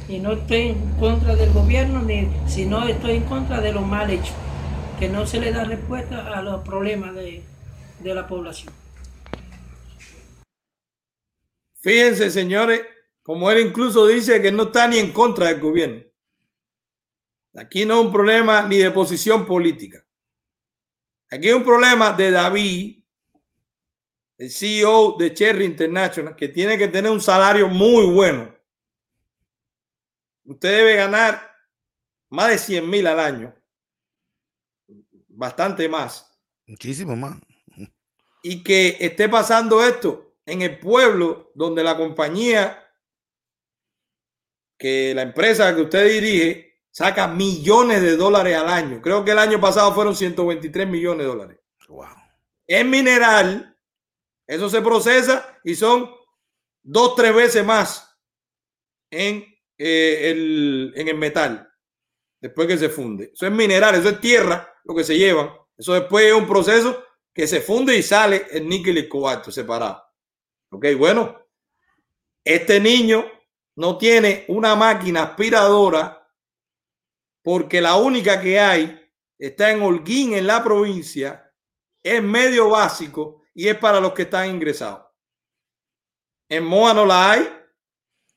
Y 0.09 0.19
no 0.19 0.33
estoy 0.33 0.61
en 0.69 0.91
contra 0.99 1.35
del 1.35 1.51
gobierno, 1.51 2.01
ni 2.01 2.27
sino 2.47 2.87
estoy 2.87 3.17
en 3.17 3.23
contra 3.23 3.61
de 3.61 3.73
lo 3.73 3.81
mal 3.81 4.09
hecho. 4.09 4.33
Que 4.99 5.09
no 5.09 5.25
se 5.27 5.39
le 5.39 5.51
da 5.51 5.63
respuesta 5.63 6.37
a 6.37 6.41
los 6.41 6.63
problemas 6.63 7.13
de, 7.15 7.43
de 8.03 8.15
la 8.15 8.27
población. 8.27 8.73
Fíjense, 11.79 12.31
señores, 12.31 12.81
como 13.23 13.51
él 13.51 13.67
incluso 13.67 14.07
dice 14.07 14.41
que 14.41 14.51
no 14.51 14.63
está 14.63 14.87
ni 14.87 14.97
en 14.97 15.11
contra 15.13 15.47
del 15.47 15.59
gobierno. 15.59 16.01
Aquí 17.57 17.85
no 17.85 17.99
es 17.99 18.05
un 18.05 18.13
problema 18.13 18.61
ni 18.67 18.77
de 18.77 18.91
posición 18.91 19.43
política. 19.45 20.05
Aquí 21.31 21.49
es 21.49 21.55
un 21.55 21.63
problema 21.63 22.13
de 22.13 22.29
David, 22.29 23.03
el 24.37 24.51
CEO 24.51 25.15
de 25.17 25.33
Cherry 25.33 25.65
International, 25.65 26.35
que 26.35 26.49
tiene 26.49 26.77
que 26.77 26.87
tener 26.87 27.11
un 27.11 27.19
salario 27.19 27.67
muy 27.67 28.05
bueno. 28.05 28.55
Usted 30.43 30.69
debe 30.69 30.95
ganar 30.97 31.51
más 32.29 32.49
de 32.49 32.57
100 32.59 32.87
mil 32.87 33.07
al 33.07 33.19
año. 33.19 33.55
Bastante 35.29 35.89
más 35.89 36.31
Muchísimo 36.67 37.15
más. 37.15 37.39
y 38.43 38.63
que 38.63 38.97
esté 38.99 39.29
pasando 39.29 39.83
esto 39.83 40.35
en 40.45 40.61
el 40.61 40.79
pueblo 40.79 41.51
donde 41.55 41.83
la 41.83 41.97
compañía, 41.97 42.83
que 44.77 45.13
la 45.15 45.23
empresa 45.23 45.75
que 45.75 45.81
usted 45.81 46.07
dirige, 46.07 46.66
saca 46.97 47.27
millones 47.27 48.01
de 48.01 48.17
dólares 48.17 48.57
al 48.57 48.69
año. 48.69 48.99
Creo 49.03 49.23
que 49.23 49.29
el 49.29 49.37
año 49.37 49.61
pasado 49.61 49.93
fueron 49.93 50.15
123 50.15 50.87
millones 50.87 51.19
de 51.19 51.31
dólares. 51.31 51.59
Wow. 51.89 52.07
En 52.65 52.89
mineral, 52.89 53.77
eso 54.47 54.67
se 54.67 54.81
procesa 54.81 55.59
y 55.63 55.75
son 55.75 56.09
dos, 56.81 57.13
tres 57.13 57.35
veces 57.35 57.63
más 57.63 58.17
en, 59.11 59.45
eh, 59.77 60.31
el, 60.31 60.91
en 60.95 61.07
el 61.07 61.17
metal, 61.17 61.71
después 62.41 62.67
que 62.67 62.79
se 62.79 62.89
funde. 62.89 63.29
Eso 63.31 63.45
es 63.45 63.51
mineral, 63.51 63.93
eso 63.93 64.09
es 64.09 64.19
tierra, 64.19 64.73
lo 64.83 64.95
que 64.95 65.03
se 65.03 65.15
llevan. 65.15 65.51
Eso 65.77 65.93
después 65.93 66.25
es 66.25 66.33
un 66.33 66.47
proceso 66.47 67.05
que 67.31 67.45
se 67.45 67.61
funde 67.61 67.95
y 67.95 68.01
sale 68.01 68.47
el 68.49 68.67
níquel 68.67 68.97
y 68.97 69.01
el 69.01 69.07
cobalto 69.07 69.51
separado. 69.51 70.01
Ok, 70.71 70.87
bueno, 70.97 71.45
este 72.43 72.79
niño 72.79 73.23
no 73.75 73.99
tiene 73.99 74.45
una 74.47 74.75
máquina 74.75 75.21
aspiradora 75.21 76.16
porque 77.47 77.79
la 77.79 77.95
única 77.95 78.41
que 78.41 78.59
hay 78.59 79.09
está 79.39 79.71
en 79.71 79.81
Holguín, 79.81 80.33
en 80.33 80.47
la 80.47 80.61
provincia, 80.61 81.49
es 82.03 82.21
medio 82.21 82.71
básico 82.71 83.43
y 83.53 83.69
es 83.69 83.77
para 83.77 84.01
los 84.01 84.11
que 84.11 84.23
están 84.23 84.49
ingresados. 84.49 85.05
En 86.49 86.65
Moa 86.65 86.93
no 86.93 87.05
la 87.05 87.31
hay. 87.31 87.49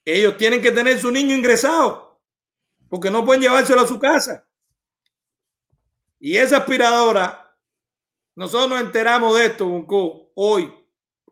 Ellos 0.04 0.36
tienen 0.36 0.62
que 0.62 0.70
tener 0.70 0.96
su 1.00 1.10
niño 1.10 1.34
ingresado 1.34 2.22
porque 2.88 3.10
no 3.10 3.24
pueden 3.24 3.42
llevárselo 3.42 3.80
a 3.80 3.88
su 3.88 3.98
casa. 3.98 4.48
Y 6.20 6.36
esa 6.36 6.58
aspiradora, 6.58 7.58
nosotros 8.36 8.70
nos 8.70 8.80
enteramos 8.80 9.36
de 9.36 9.46
esto, 9.46 9.66
Bonco, 9.66 10.30
hoy, 10.36 10.72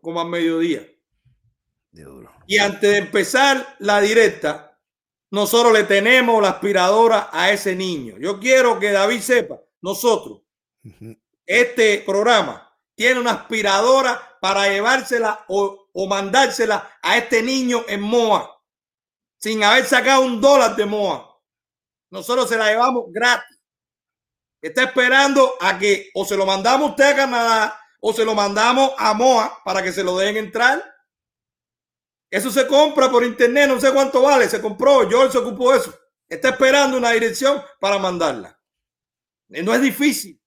como 0.01 0.19
a 0.19 0.25
mediodía. 0.25 0.85
Y 2.45 2.57
antes 2.57 2.91
de 2.91 2.97
empezar 2.97 3.77
la 3.79 4.01
directa, 4.01 4.68
nosotros 5.31 5.73
le 5.73 5.83
tenemos 5.83 6.41
la 6.41 6.49
aspiradora 6.49 7.29
a 7.31 7.51
ese 7.51 7.75
niño. 7.75 8.17
Yo 8.19 8.39
quiero 8.39 8.79
que 8.79 8.91
David 8.91 9.21
sepa, 9.21 9.59
nosotros, 9.81 10.41
este 11.45 11.99
programa 11.99 12.75
tiene 12.95 13.19
una 13.19 13.31
aspiradora 13.31 14.37
para 14.41 14.67
llevársela 14.67 15.45
o, 15.47 15.87
o 15.93 16.07
mandársela 16.07 16.97
a 17.01 17.17
este 17.17 17.41
niño 17.41 17.83
en 17.87 18.01
MOA, 18.01 18.61
sin 19.37 19.63
haber 19.63 19.85
sacado 19.85 20.21
un 20.21 20.41
dólar 20.41 20.75
de 20.75 20.85
MOA. 20.85 21.29
Nosotros 22.09 22.49
se 22.49 22.57
la 22.57 22.71
llevamos 22.71 23.05
gratis. 23.09 23.57
Está 24.61 24.83
esperando 24.83 25.53
a 25.61 25.77
que 25.77 26.09
o 26.13 26.25
se 26.25 26.35
lo 26.35 26.45
mandamos 26.45 26.89
a 26.89 26.91
usted 26.91 27.05
a 27.05 27.15
Canadá 27.15 27.79
o 28.01 28.13
se 28.13 28.25
lo 28.25 28.33
mandamos 28.35 28.91
a 28.97 29.13
MOA 29.13 29.61
para 29.63 29.83
que 29.83 29.91
se 29.91 30.03
lo 30.03 30.17
dejen 30.17 30.37
entrar. 30.37 30.83
Eso 32.29 32.51
se 32.51 32.67
compra 32.67 33.09
por 33.09 33.23
internet, 33.23 33.67
no 33.67 33.79
sé 33.79 33.91
cuánto 33.91 34.21
vale, 34.21 34.47
se 34.47 34.61
compró, 34.61 35.09
George 35.09 35.31
se 35.31 35.37
ocupó 35.39 35.71
de 35.71 35.79
eso. 35.79 35.99
Está 36.27 36.49
esperando 36.49 36.97
una 36.97 37.11
dirección 37.11 37.61
para 37.79 37.97
mandarla. 37.97 38.59
Eh, 39.49 39.63
No 39.63 39.73
es 39.73 39.81
difícil. 39.81 40.39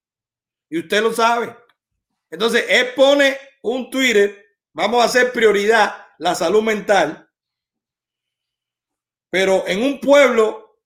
Y 0.71 0.79
usted 0.79 1.03
lo 1.03 1.13
sabe. 1.13 1.57
Entonces, 2.31 2.65
él 2.69 2.95
pone 2.95 3.37
un 3.63 3.91
Twitter, 3.91 4.47
vamos 4.73 5.03
a 5.03 5.07
hacer 5.07 5.33
prioridad 5.33 6.07
la 6.19 6.35
salud 6.35 6.63
mental, 6.63 7.29
pero 9.29 9.67
en 9.67 9.83
un 9.83 10.01
pueblo 10.01 10.79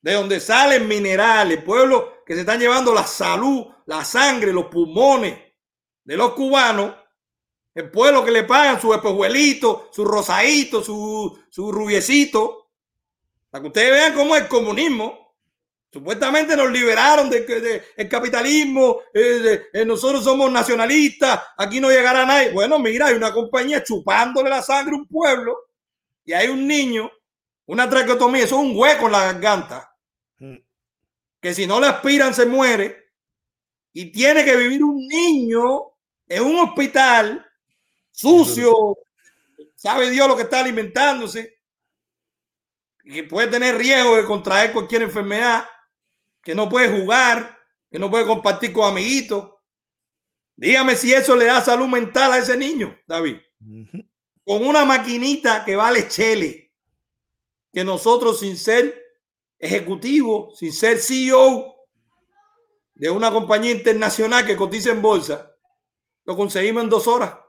de 0.00 0.14
donde 0.14 0.40
salen 0.40 0.86
minerales, 0.86 1.62
pueblos 1.62 2.04
que 2.26 2.34
se 2.34 2.40
están 2.40 2.60
llevando 2.60 2.94
la 2.94 3.06
salud, 3.06 3.66
la 3.86 4.04
sangre, 4.04 4.52
los 4.52 4.66
pulmones 4.66 5.38
de 6.04 6.16
los 6.16 6.32
cubanos, 6.34 6.94
el 7.74 7.90
pueblo 7.90 8.24
que 8.24 8.30
le 8.30 8.44
pagan 8.44 8.80
su 8.80 8.92
espejuelito, 8.92 9.88
su 9.92 10.04
rosadito, 10.04 10.82
su, 10.82 11.38
su 11.48 11.72
rubiecito, 11.72 12.70
para 13.50 13.62
que 13.62 13.68
ustedes 13.68 13.90
vean 13.90 14.14
cómo 14.14 14.36
es 14.36 14.42
el 14.42 14.48
comunismo. 14.48 15.20
Supuestamente 15.92 16.56
nos 16.56 16.70
liberaron 16.70 17.28
del 17.28 17.46
de, 17.46 17.82
el 17.96 18.08
capitalismo, 18.08 19.00
eh, 19.12 19.20
de- 19.20 19.62
eh, 19.74 19.84
nosotros 19.84 20.24
somos 20.24 20.50
nacionalistas, 20.50 21.38
aquí 21.58 21.80
no 21.80 21.90
llegará 21.90 22.24
nadie. 22.24 22.50
Bueno, 22.50 22.78
mira, 22.78 23.06
hay 23.08 23.14
una 23.14 23.32
compañía 23.32 23.82
chupándole 23.84 24.48
la 24.48 24.62
sangre 24.62 24.94
a 24.94 24.98
un 24.98 25.06
pueblo 25.06 25.56
y 26.24 26.32
hay 26.32 26.48
un 26.48 26.66
niño, 26.66 27.10
una 27.66 27.88
traqueotomía, 27.90 28.44
eso 28.44 28.56
es 28.58 28.62
un 28.70 28.76
hueco 28.76 29.06
en 29.06 29.12
la 29.12 29.32
garganta, 29.32 29.88
Mm. 30.38 30.56
que 31.40 31.54
si 31.54 31.66
no 31.66 31.78
le 31.78 31.86
aspiran 31.88 32.32
se 32.34 32.46
muere 32.46 33.10
y 33.92 34.06
tiene 34.12 34.44
que 34.44 34.56
vivir 34.56 34.82
un 34.82 34.96
niño 35.06 35.92
en 36.26 36.42
un 36.42 36.58
hospital 36.60 37.46
sucio, 38.22 38.98
sabe 39.74 40.10
Dios 40.10 40.28
lo 40.28 40.36
que 40.36 40.42
está 40.42 40.60
alimentándose, 40.60 41.60
que 43.04 43.24
puede 43.24 43.48
tener 43.48 43.76
riesgo 43.76 44.16
de 44.16 44.24
contraer 44.24 44.72
cualquier 44.72 45.02
enfermedad, 45.02 45.68
que 46.40 46.54
no 46.54 46.68
puede 46.68 47.00
jugar, 47.00 47.58
que 47.90 47.98
no 47.98 48.10
puede 48.10 48.26
compartir 48.26 48.72
con 48.72 48.88
amiguitos. 48.88 49.50
Dígame 50.54 50.94
si 50.94 51.12
eso 51.12 51.34
le 51.34 51.46
da 51.46 51.60
salud 51.60 51.88
mental 51.88 52.32
a 52.32 52.38
ese 52.38 52.56
niño, 52.56 52.96
David. 53.06 53.38
Con 54.44 54.66
una 54.66 54.84
maquinita 54.84 55.64
que 55.64 55.74
vale 55.74 56.08
chele, 56.08 56.72
que 57.72 57.84
nosotros 57.84 58.38
sin 58.38 58.56
ser 58.56 59.02
ejecutivo, 59.58 60.52
sin 60.54 60.72
ser 60.72 60.98
CEO 60.98 61.74
de 62.94 63.10
una 63.10 63.32
compañía 63.32 63.72
internacional 63.72 64.46
que 64.46 64.56
cotiza 64.56 64.90
en 64.90 65.02
bolsa, 65.02 65.52
lo 66.24 66.36
conseguimos 66.36 66.84
en 66.84 66.90
dos 66.90 67.08
horas. 67.08 67.41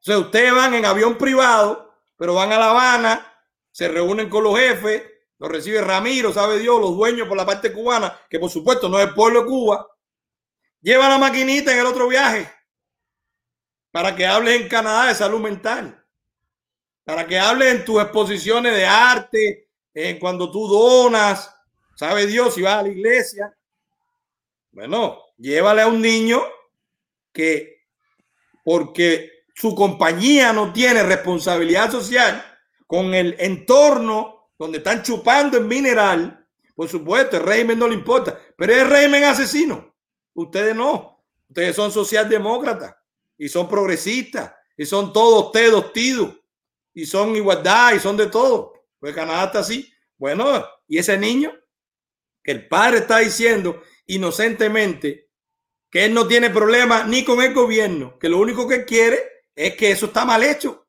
Sea, 0.00 0.18
ustedes 0.18 0.54
van 0.54 0.74
en 0.74 0.84
avión 0.84 1.16
privado, 1.16 1.94
pero 2.16 2.34
van 2.34 2.52
a 2.52 2.58
La 2.58 2.70
Habana, 2.70 3.26
se 3.70 3.88
reúnen 3.88 4.28
con 4.28 4.42
los 4.44 4.58
jefes, 4.58 5.02
lo 5.38 5.48
recibe 5.48 5.80
Ramiro, 5.80 6.32
sabe 6.32 6.58
Dios, 6.58 6.80
los 6.80 6.96
dueños 6.96 7.28
por 7.28 7.36
la 7.36 7.46
parte 7.46 7.72
cubana, 7.72 8.18
que 8.28 8.38
por 8.38 8.50
supuesto 8.50 8.88
no 8.88 8.98
es 8.98 9.08
el 9.08 9.14
pueblo 9.14 9.40
de 9.40 9.46
Cuba. 9.46 9.86
Lleva 10.82 11.08
la 11.08 11.18
maquinita 11.18 11.72
en 11.72 11.78
el 11.80 11.86
otro 11.86 12.08
viaje 12.08 12.50
para 13.90 14.14
que 14.14 14.26
hables 14.26 14.60
en 14.60 14.68
Canadá 14.68 15.06
de 15.06 15.14
salud 15.14 15.40
mental, 15.40 16.04
para 17.04 17.26
que 17.26 17.38
hables 17.38 17.74
en 17.74 17.84
tus 17.84 18.00
exposiciones 18.02 18.74
de 18.74 18.86
arte, 18.86 19.70
en 19.94 20.18
cuando 20.18 20.50
tú 20.50 20.68
donas, 20.68 21.54
sabe 21.96 22.26
Dios 22.26 22.54
si 22.54 22.62
vas 22.62 22.76
a 22.76 22.82
la 22.82 22.88
iglesia. 22.88 23.56
Bueno, 24.70 25.18
llévale 25.36 25.82
a 25.82 25.88
un 25.88 26.00
niño 26.00 26.42
que 27.32 27.86
porque 28.64 29.39
su 29.60 29.74
compañía 29.74 30.54
no 30.54 30.72
tiene 30.72 31.02
responsabilidad 31.02 31.90
social 31.90 32.42
con 32.86 33.12
el 33.12 33.36
entorno 33.38 34.50
donde 34.58 34.78
están 34.78 35.02
chupando 35.02 35.58
el 35.58 35.66
mineral, 35.66 36.48
por 36.74 36.88
supuesto, 36.88 37.36
el 37.36 37.42
régimen 37.42 37.78
no 37.78 37.86
le 37.86 37.94
importa, 37.94 38.40
pero 38.56 38.72
es 38.72 38.88
régimen 38.88 39.24
asesino. 39.24 39.94
Ustedes 40.32 40.74
no. 40.74 41.22
Ustedes 41.46 41.76
son 41.76 41.92
socialdemócratas 41.92 42.96
y 43.36 43.50
son 43.50 43.68
progresistas 43.68 44.54
y 44.78 44.86
son 44.86 45.12
todos 45.12 45.52
tedos, 45.52 45.92
tidos 45.92 46.36
y 46.94 47.04
son 47.04 47.36
igualdad 47.36 47.92
y 47.92 47.98
son 47.98 48.16
de 48.16 48.28
todo. 48.28 48.72
Pues 48.98 49.14
Canadá 49.14 49.44
está 49.44 49.58
así. 49.58 49.92
Bueno, 50.16 50.64
y 50.88 50.96
ese 50.96 51.18
niño 51.18 51.52
que 52.42 52.52
el 52.52 52.66
padre 52.66 53.00
está 53.00 53.18
diciendo 53.18 53.82
inocentemente 54.06 55.28
que 55.90 56.06
él 56.06 56.14
no 56.14 56.26
tiene 56.26 56.48
problema 56.48 57.04
ni 57.04 57.24
con 57.26 57.42
el 57.42 57.52
gobierno, 57.52 58.18
que 58.18 58.30
lo 58.30 58.38
único 58.38 58.66
que 58.66 58.86
quiere 58.86 59.39
es 59.54 59.76
que 59.76 59.90
eso 59.90 60.06
está 60.06 60.24
mal 60.24 60.42
hecho 60.42 60.86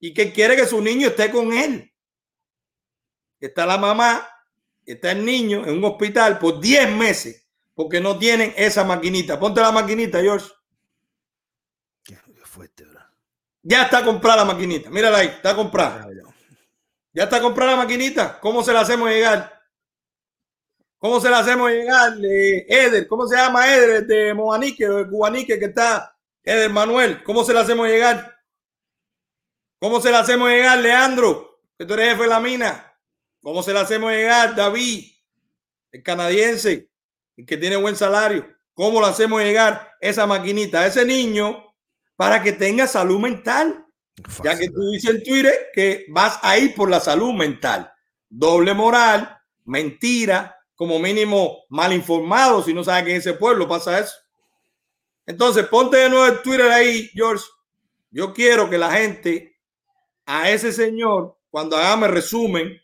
y 0.00 0.12
que 0.12 0.32
quiere 0.32 0.56
que 0.56 0.66
su 0.66 0.80
niño 0.80 1.08
esté 1.08 1.30
con 1.30 1.52
él. 1.52 1.90
Está 3.40 3.66
la 3.66 3.78
mamá, 3.78 4.28
está 4.84 5.12
el 5.12 5.24
niño 5.24 5.66
en 5.66 5.78
un 5.78 5.84
hospital 5.84 6.38
por 6.38 6.60
10 6.60 6.90
meses 6.92 7.46
porque 7.74 8.00
no 8.00 8.18
tienen 8.18 8.52
esa 8.56 8.84
maquinita. 8.84 9.38
Ponte 9.38 9.60
la 9.60 9.72
maquinita, 9.72 10.20
George. 10.20 10.50
Ya 13.62 13.84
está 13.84 14.04
comprada 14.04 14.44
la 14.44 14.52
maquinita. 14.52 14.90
Mírala 14.90 15.18
ahí, 15.18 15.28
está 15.28 15.56
comprada. 15.56 16.06
Ya 17.12 17.24
está 17.24 17.40
comprada 17.40 17.72
la 17.72 17.76
maquinita. 17.78 18.38
¿Cómo 18.40 18.62
se 18.62 18.72
la 18.72 18.80
hacemos 18.80 19.08
llegar? 19.08 19.62
¿Cómo 20.98 21.20
se 21.20 21.30
la 21.30 21.38
hacemos 21.38 21.70
llegar? 21.70 22.14
Eder, 22.22 23.06
¿cómo 23.06 23.26
se 23.26 23.36
llama 23.36 23.66
Eder 23.74 24.06
de 24.06 24.34
Moanique, 24.34 24.86
de 24.86 25.08
Cubanique, 25.08 25.58
que 25.58 25.66
está 25.66 26.13
Eder 26.44 26.70
Manuel? 26.70 27.22
¿Cómo 27.24 27.44
se 27.44 27.52
la 27.52 27.62
hacemos 27.62 27.88
llegar? 27.88 28.38
¿Cómo 29.80 30.00
se 30.00 30.10
la 30.10 30.20
hacemos 30.20 30.48
llegar, 30.50 30.78
Leandro? 30.78 31.60
Que 31.76 31.84
tú 31.84 31.94
eres 31.94 32.10
jefe 32.10 32.22
de 32.22 32.28
la 32.28 32.40
mina. 32.40 32.96
¿Cómo 33.42 33.62
se 33.62 33.72
la 33.72 33.80
hacemos 33.80 34.12
llegar, 34.12 34.54
David? 34.54 35.10
El 35.90 36.02
canadiense, 36.02 36.90
el 37.36 37.46
que 37.46 37.56
tiene 37.56 37.76
buen 37.76 37.96
salario. 37.96 38.46
¿Cómo 38.74 39.00
le 39.00 39.06
hacemos 39.08 39.42
llegar 39.42 39.92
esa 40.00 40.26
maquinita 40.26 40.80
a 40.80 40.86
ese 40.86 41.04
niño 41.04 41.74
para 42.16 42.42
que 42.42 42.52
tenga 42.52 42.86
salud 42.86 43.18
mental? 43.18 43.84
ya 44.42 44.56
que 44.58 44.68
tú 44.68 44.90
dices 44.90 45.10
en 45.10 45.22
Twitter 45.22 45.70
que 45.72 46.06
vas 46.08 46.38
a 46.42 46.56
ir 46.58 46.74
por 46.74 46.88
la 46.90 47.00
salud 47.00 47.32
mental. 47.32 47.90
Doble 48.28 48.74
moral, 48.74 49.38
mentira, 49.64 50.56
como 50.74 50.98
mínimo 50.98 51.64
mal 51.68 51.92
informado 51.92 52.62
si 52.62 52.74
no 52.74 52.84
sabes 52.84 53.04
que 53.04 53.10
en 53.12 53.16
ese 53.16 53.34
pueblo 53.34 53.68
pasa 53.68 53.98
eso. 53.98 54.14
Entonces, 55.26 55.66
ponte 55.66 55.96
de 55.96 56.08
nuevo 56.08 56.26
el 56.26 56.42
Twitter 56.42 56.70
ahí, 56.70 57.10
George. 57.14 57.44
Yo 58.10 58.32
quiero 58.32 58.68
que 58.68 58.78
la 58.78 58.92
gente 58.92 59.56
a 60.26 60.50
ese 60.50 60.72
señor, 60.72 61.36
cuando 61.50 61.76
hagamos 61.76 62.08
el 62.08 62.14
resumen, 62.14 62.80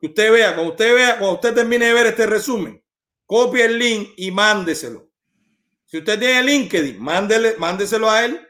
que 0.00 0.06
usted 0.06 0.32
vea, 0.32 0.54
cuando 0.54 0.72
usted 0.72 0.94
vea, 0.94 1.18
cuando 1.18 1.34
usted 1.34 1.54
termine 1.54 1.86
de 1.86 1.92
ver 1.92 2.06
este 2.06 2.26
resumen, 2.26 2.82
copie 3.26 3.64
el 3.64 3.78
link 3.78 4.10
y 4.16 4.30
mándeselo. 4.30 5.08
Si 5.86 5.98
usted 5.98 6.18
tiene 6.18 6.42
LinkedIn, 6.42 7.00
mándele, 7.00 7.56
mándeselo 7.56 8.10
a 8.10 8.24
él. 8.24 8.46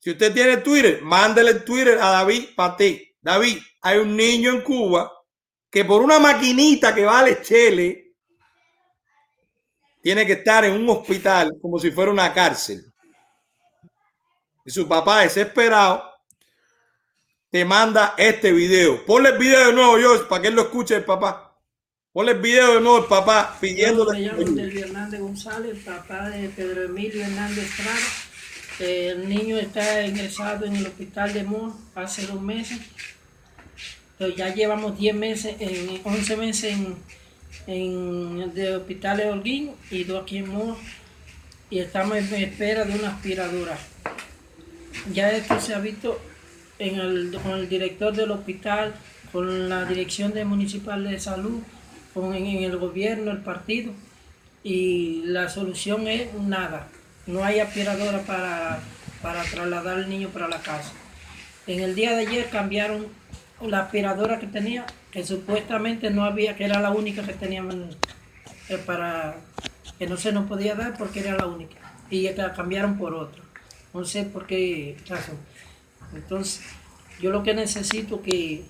Si 0.00 0.10
usted 0.10 0.34
tiene 0.34 0.56
Twitter, 0.58 1.00
mándele 1.02 1.54
Twitter 1.54 1.98
a 2.00 2.10
David 2.10 2.48
Pate. 2.56 3.16
David, 3.20 3.58
hay 3.82 3.98
un 3.98 4.16
niño 4.16 4.50
en 4.50 4.62
Cuba 4.62 5.12
que 5.70 5.84
por 5.84 6.02
una 6.02 6.18
maquinita 6.18 6.94
que 6.94 7.04
vale 7.04 7.40
chele, 7.42 8.09
tiene 10.02 10.26
que 10.26 10.34
estar 10.34 10.64
en 10.64 10.74
un 10.74 10.88
hospital 10.88 11.56
como 11.60 11.78
si 11.78 11.90
fuera 11.90 12.10
una 12.10 12.32
cárcel. 12.32 12.84
Y 14.64 14.70
su 14.70 14.88
papá 14.88 15.20
desesperado 15.20 16.04
te 17.50 17.64
manda 17.64 18.14
este 18.16 18.52
video. 18.52 19.04
Ponle 19.04 19.30
el 19.30 19.38
video 19.38 19.66
de 19.66 19.72
nuevo, 19.72 19.98
George, 19.98 20.24
para 20.28 20.42
que 20.42 20.48
él 20.48 20.54
lo 20.54 20.62
escuche 20.62 20.96
el 20.96 21.04
papá. 21.04 21.56
Ponle 22.12 22.32
el 22.32 22.38
video 22.38 22.74
de 22.74 22.80
nuevo 22.80 22.98
el 22.98 23.04
papá 23.04 23.56
pidiéndole. 23.60 24.24
Yo 24.24 24.32
me 24.32 24.42
llamo 24.42 24.56
Delvio 24.56 24.84
Hernández 24.84 25.20
González, 25.20 25.78
papá 25.84 26.30
de 26.30 26.48
Pedro 26.48 26.84
Emilio 26.84 27.22
Hernández 27.22 27.70
Estrada. 27.70 27.98
El 28.78 29.28
niño 29.28 29.58
está 29.58 30.06
ingresado 30.06 30.64
en 30.64 30.76
el 30.76 30.86
hospital 30.86 31.34
de 31.34 31.42
Moore 31.44 31.74
hace 31.94 32.26
dos 32.26 32.40
meses. 32.40 32.78
Pero 34.16 34.34
ya 34.34 34.54
llevamos 34.54 34.98
10 34.98 35.14
meses, 35.14 35.56
en 35.60 36.00
11 36.04 36.36
meses 36.36 36.72
en, 36.72 36.96
en 37.66 38.52
el 38.56 38.74
hospital 38.76 39.16
de 39.18 39.30
Holguín 39.30 39.72
y 39.90 40.04
dos 40.04 40.22
aquí 40.22 40.38
en 40.38 40.48
Moore. 40.48 40.80
Y 41.70 41.78
estamos 41.78 42.16
en 42.16 42.34
espera 42.34 42.84
de 42.84 42.98
una 42.98 43.10
aspiradora. 43.10 43.78
Ya 45.12 45.30
esto 45.30 45.60
se 45.60 45.74
ha 45.74 45.78
visto 45.78 46.20
en 46.78 46.98
el, 46.98 47.38
con 47.42 47.52
el 47.52 47.68
director 47.68 48.12
del 48.14 48.32
hospital, 48.32 48.94
con 49.32 49.68
la 49.68 49.84
dirección 49.84 50.32
de 50.32 50.44
municipal 50.44 51.04
de 51.04 51.20
salud, 51.20 51.60
con 52.12 52.34
en, 52.34 52.64
el 52.64 52.76
gobierno, 52.76 53.30
el 53.30 53.42
partido, 53.42 53.92
y 54.64 55.22
la 55.26 55.48
solución 55.48 56.08
es 56.08 56.34
nada. 56.34 56.88
No 57.26 57.44
hay 57.44 57.60
aspiradora 57.60 58.22
para, 58.22 58.80
para 59.22 59.44
trasladar 59.44 59.98
al 59.98 60.10
niño 60.10 60.28
para 60.30 60.48
la 60.48 60.58
casa. 60.60 60.92
En 61.66 61.80
el 61.80 61.94
día 61.94 62.16
de 62.16 62.26
ayer 62.26 62.48
cambiaron 62.50 63.06
la 63.60 63.80
aspiradora 63.80 64.38
que 64.38 64.46
tenía, 64.46 64.86
que 65.10 65.24
supuestamente 65.24 66.10
no 66.10 66.24
había, 66.24 66.56
que 66.56 66.64
era 66.64 66.80
la 66.80 66.90
única 66.90 67.22
que 67.22 67.34
teníamos 67.34 67.74
eh, 68.68 68.78
para 68.78 69.36
que 69.98 70.06
no 70.06 70.16
se 70.16 70.32
nos 70.32 70.46
podía 70.46 70.74
dar 70.74 70.96
porque 70.96 71.20
era 71.20 71.36
la 71.36 71.46
única. 71.46 71.76
Y 72.10 72.28
la 72.30 72.52
cambiaron 72.52 72.96
por 72.96 73.14
otra. 73.14 73.42
No 73.92 74.04
sé 74.04 74.24
por 74.24 74.46
qué 74.46 74.96
razón. 75.08 75.36
Entonces, 76.14 76.62
yo 77.20 77.30
lo 77.30 77.42
que 77.42 77.54
necesito 77.54 78.22
que, 78.22 78.64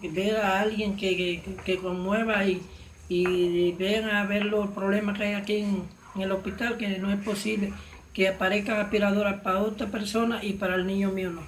que 0.00 0.08
ver 0.08 0.36
a 0.36 0.60
alguien 0.60 0.96
que, 0.96 1.42
que, 1.64 1.76
conmueva 1.78 2.44
y, 2.44 2.62
y 3.08 3.72
vean 3.72 4.10
a 4.10 4.24
ver 4.24 4.44
los 4.44 4.68
problemas 4.70 5.16
que 5.16 5.24
hay 5.24 5.34
aquí 5.34 5.56
en, 5.56 5.96
el 6.20 6.32
hospital, 6.32 6.78
que 6.78 6.98
no 6.98 7.10
es 7.12 7.22
posible 7.22 7.72
que 8.14 8.28
aparezcan 8.28 8.80
aspiradoras 8.80 9.42
para 9.42 9.58
otra 9.58 9.88
persona 9.88 10.42
y 10.42 10.54
para 10.54 10.76
el 10.76 10.86
niño 10.86 11.10
mío 11.10 11.30
no. 11.30 11.42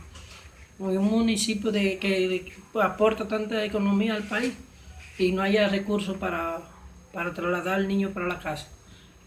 Un 0.78 1.04
municipio 1.04 1.72
de, 1.72 1.98
que, 1.98 2.52
aporta 2.80 3.26
tanta 3.26 3.64
economía 3.64 4.14
al 4.14 4.22
país 4.24 4.52
y 5.18 5.32
no 5.32 5.42
haya 5.42 5.68
recursos 5.68 6.16
para, 6.16 6.60
para 7.12 7.34
trasladar 7.34 7.74
al 7.74 7.88
niño 7.88 8.10
para 8.10 8.26
la 8.26 8.38
casa. 8.38 8.68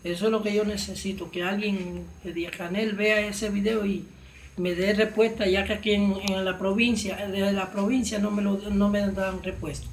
Eso 0.03 0.25
es 0.25 0.31
lo 0.31 0.41
que 0.41 0.53
yo 0.53 0.63
necesito, 0.63 1.29
que 1.29 1.43
alguien 1.43 2.05
de 2.23 2.45
Canel 2.45 2.93
vea 2.93 3.19
ese 3.19 3.49
video 3.49 3.85
y, 3.85 4.05
me 4.57 4.75
dé 4.75 4.93
respuesta, 4.93 5.47
ya 5.47 5.65
que 5.65 5.73
aquí 5.73 5.91
en, 5.91 6.45
la 6.45 6.57
provincia, 6.57 7.15
de 7.27 7.51
la 7.51 7.71
provincia 7.71 8.19
no 8.19 8.31
me, 8.31 8.41
lo, 8.41 8.57
no 8.69 8.89
me 8.89 8.99
dan 8.99 9.41
respuesta. 9.41 9.87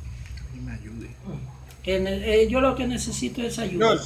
Y 0.54 0.60
me 0.60 0.72
ayude. 0.72 1.08
Eh, 1.84 2.48
yo 2.50 2.60
lo 2.60 2.74
que 2.74 2.86
necesito 2.86 3.42
es 3.42 3.58
ayuda. 3.58 3.96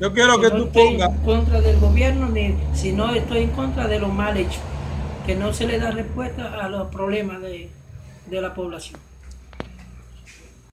Yo, 0.00 0.12
quiero 0.12 0.40
que, 0.40 0.50
tú 0.50 0.68
pongas. 0.70 1.10
en 1.10 1.16
contra 1.24 1.60
del 1.60 1.78
gobierno, 1.78 2.28
ni 2.28 2.54
si 2.74 2.92
no 2.92 3.14
estoy 3.14 3.44
en 3.44 3.50
contra 3.50 3.88
de 3.88 3.98
lo 3.98 4.08
mal 4.08 4.36
hecho. 4.36 4.58
Que 5.26 5.36
no 5.36 5.52
se 5.52 5.66
le 5.66 5.78
da 5.78 5.90
respuesta 5.90 6.64
a 6.64 6.68
los 6.68 6.88
problemas 6.88 7.40
de, 7.40 7.70
la 8.30 8.54
población. 8.54 9.00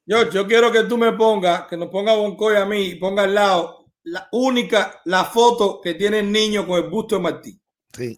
Yo, 0.05 0.30
yo 0.31 0.47
quiero 0.47 0.71
que 0.71 0.84
tú 0.84 0.97
me 0.97 1.13
pongas, 1.13 1.67
que 1.67 1.77
nos 1.77 1.89
ponga 1.89 2.15
Boncoy 2.15 2.55
a 2.55 2.65
mí 2.65 2.81
y 2.81 2.95
ponga 2.95 3.23
al 3.23 3.35
lado 3.35 3.85
la 4.03 4.27
única, 4.31 5.01
la 5.05 5.26
foto 5.26 5.80
que 5.81 5.93
tiene 5.93 6.19
el 6.19 6.31
niño 6.31 6.65
con 6.65 6.84
el 6.84 6.89
busto 6.89 7.15
de 7.15 7.21
Martí. 7.21 7.61
Sí. 7.93 8.17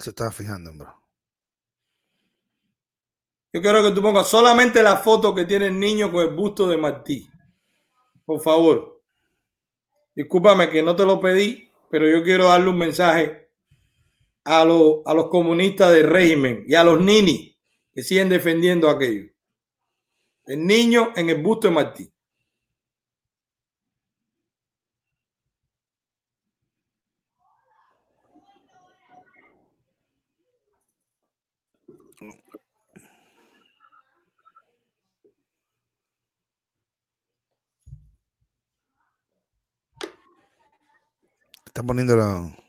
Se 0.00 0.10
estaba 0.10 0.32
fijando, 0.32 0.72
bro. 0.74 0.92
Yo 3.52 3.60
quiero 3.60 3.82
que 3.82 3.90
tú 3.90 4.00
pongas 4.00 4.26
solamente 4.28 4.82
la 4.82 4.96
foto 4.96 5.34
que 5.34 5.44
tiene 5.44 5.66
el 5.66 5.78
niño 5.78 6.10
con 6.10 6.26
el 6.26 6.34
busto 6.34 6.66
de 6.66 6.78
Martí. 6.78 7.28
Por 8.24 8.40
favor. 8.40 9.02
Discúlpame 10.14 10.70
que 10.70 10.82
no 10.82 10.96
te 10.96 11.04
lo 11.04 11.20
pedí, 11.20 11.70
pero 11.90 12.08
yo 12.08 12.24
quiero 12.24 12.48
darle 12.48 12.70
un 12.70 12.78
mensaje 12.78 13.41
a, 14.44 14.64
los, 14.64 15.00
a 15.06 15.14
los 15.14 15.28
comunistas 15.28 15.92
del 15.92 16.08
régimen 16.08 16.64
y 16.66 16.74
a 16.74 16.84
los 16.84 17.00
ninis 17.00 17.56
que 17.92 18.02
siguen 18.02 18.28
defendiendo 18.28 18.88
aquello. 18.88 19.30
El 20.46 20.66
niño 20.66 21.12
en 21.14 21.30
el 21.30 21.42
busto 21.42 21.68
de 21.68 21.74
Martí. 21.74 22.12
Están 41.66 41.86
poniéndolo. 41.86 42.61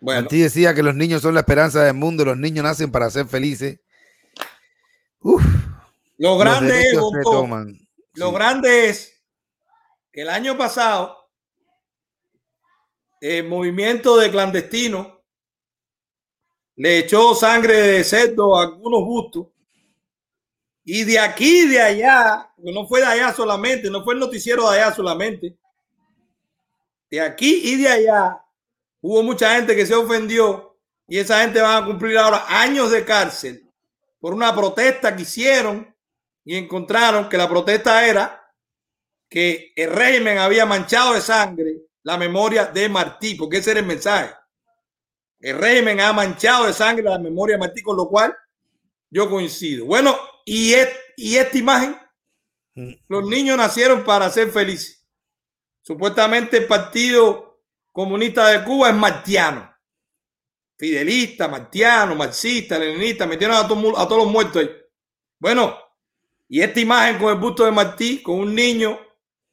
Bueno. 0.00 0.28
ti 0.28 0.40
decía 0.40 0.74
que 0.74 0.82
los 0.82 0.94
niños 0.94 1.22
son 1.22 1.34
la 1.34 1.40
esperanza 1.40 1.82
del 1.82 1.94
mundo, 1.94 2.24
los 2.24 2.36
niños 2.36 2.64
nacen 2.64 2.90
para 2.90 3.10
ser 3.10 3.26
felices. 3.26 3.80
Uf, 5.20 5.42
lo 6.18 6.38
grande 6.38 6.82
es, 6.82 6.94
lo 8.14 8.32
grande 8.32 8.88
es 8.88 9.22
que 10.12 10.22
el 10.22 10.28
año 10.28 10.56
pasado 10.56 11.16
el 13.20 13.48
movimiento 13.48 14.16
de 14.16 14.30
clandestinos 14.30 15.12
le 16.76 16.98
echó 16.98 17.34
sangre 17.34 17.76
de 17.76 18.04
cerdo 18.04 18.56
a 18.56 18.64
algunos 18.64 19.00
gustos 19.00 19.46
y 20.84 21.02
de 21.02 21.18
aquí 21.18 21.66
de 21.66 21.80
allá, 21.80 22.52
no 22.58 22.86
fue 22.86 23.00
de 23.00 23.06
allá 23.06 23.34
solamente, 23.34 23.90
no 23.90 24.04
fue 24.04 24.14
el 24.14 24.20
noticiero 24.20 24.70
de 24.70 24.80
allá 24.80 24.94
solamente, 24.94 25.58
de 27.10 27.20
aquí 27.20 27.60
y 27.64 27.76
de 27.82 27.88
allá, 27.88 28.40
hubo 29.00 29.22
mucha 29.22 29.54
gente 29.54 29.74
que 29.76 29.86
se 29.86 29.94
ofendió 29.94 30.78
y 31.08 31.18
esa 31.18 31.40
gente 31.40 31.60
va 31.60 31.78
a 31.78 31.84
cumplir 31.84 32.18
ahora 32.18 32.44
años 32.48 32.90
de 32.90 33.04
cárcel 33.04 33.70
por 34.18 34.34
una 34.34 34.54
protesta 34.54 35.14
que 35.14 35.22
hicieron 35.22 35.94
y 36.44 36.56
encontraron 36.56 37.28
que 37.28 37.36
la 37.36 37.48
protesta 37.48 38.06
era 38.06 38.42
que 39.28 39.72
el 39.74 39.90
régimen 39.90 40.38
había 40.38 40.66
manchado 40.66 41.14
de 41.14 41.20
sangre 41.20 41.86
la 42.02 42.16
memoria 42.16 42.66
de 42.66 42.88
Martí, 42.88 43.34
porque 43.34 43.58
ese 43.58 43.72
era 43.72 43.80
el 43.80 43.86
mensaje. 43.86 44.32
El 45.40 45.58
régimen 45.58 46.00
ha 46.00 46.12
manchado 46.12 46.66
de 46.66 46.72
sangre 46.72 47.02
la 47.02 47.18
memoria 47.18 47.56
de 47.56 47.60
Martí, 47.60 47.82
con 47.82 47.96
lo 47.96 48.08
cual 48.08 48.32
yo 49.10 49.28
coincido. 49.28 49.86
Bueno, 49.86 50.16
y, 50.44 50.74
y 51.16 51.36
esta 51.36 51.58
imagen, 51.58 51.96
mm. 52.74 52.92
los 53.08 53.28
niños 53.28 53.56
nacieron 53.56 54.04
para 54.04 54.30
ser 54.30 54.50
felices. 54.50 55.04
Supuestamente 55.82 56.58
el 56.58 56.66
Partido 56.66 57.55
Comunista 57.96 58.48
de 58.48 58.62
Cuba 58.62 58.90
es 58.90 58.94
martiano. 58.94 59.74
Fidelista, 60.76 61.48
martiano, 61.48 62.14
marxista, 62.14 62.78
leninista, 62.78 63.26
metieron 63.26 63.56
a, 63.56 63.60
a 63.60 63.66
todos 63.66 64.18
los 64.18 64.30
muertos 64.30 64.60
ahí. 64.60 64.70
Bueno, 65.38 65.74
y 66.46 66.60
esta 66.60 66.78
imagen 66.78 67.18
con 67.18 67.32
el 67.32 67.40
busto 67.40 67.64
de 67.64 67.70
Martí, 67.70 68.22
con 68.22 68.38
un 68.38 68.54
niño 68.54 69.00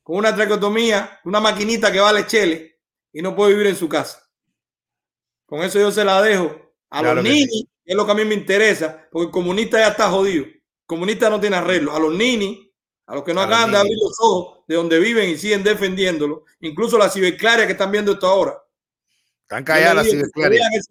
con 0.02 0.18
una 0.18 0.36
traqueotomía, 0.36 1.22
una 1.24 1.40
maquinita 1.40 1.90
que 1.90 2.02
vale 2.02 2.28
chele 2.28 2.82
y 3.14 3.22
no 3.22 3.34
puede 3.34 3.54
vivir 3.54 3.68
en 3.68 3.78
su 3.78 3.88
casa. 3.88 4.30
Con 5.46 5.62
eso 5.62 5.80
yo 5.80 5.90
se 5.90 6.04
la 6.04 6.22
dejo 6.22 6.54
a 6.90 7.02
los 7.02 7.24
niños, 7.24 7.64
es 7.86 7.96
lo 7.96 8.06
que 8.06 8.12
a 8.12 8.16
mí 8.16 8.26
me 8.26 8.36
interesa, 8.36 9.08
porque 9.10 9.28
el 9.28 9.32
comunista 9.32 9.80
ya 9.80 9.88
está 9.88 10.10
jodido. 10.10 10.44
El 10.44 10.62
comunista 10.86 11.30
no 11.30 11.40
tiene 11.40 11.56
arreglo. 11.56 11.96
A 11.96 12.00
los 12.02 12.14
niños, 12.14 12.58
a 13.06 13.16
los 13.16 13.24
que 13.24 13.34
no 13.34 13.42
acaban 13.42 13.72
de 13.72 13.78
abrir 13.78 13.98
los 14.02 14.16
ojos 14.20 14.66
de 14.68 14.76
donde 14.76 15.00
viven 15.00 15.30
y 15.30 15.38
siguen 15.38 15.64
defendiéndolo, 15.64 16.46
incluso 16.62 16.98
las 16.98 17.14
ciberclarias 17.14 17.68
que 17.68 17.74
están 17.74 17.92
viendo 17.92 18.14
esto 18.14 18.28
ahora. 18.28 18.64
Están 19.42 19.64
calladas 19.64 19.96
las 19.96 20.10
ciberclarias. 20.10 20.88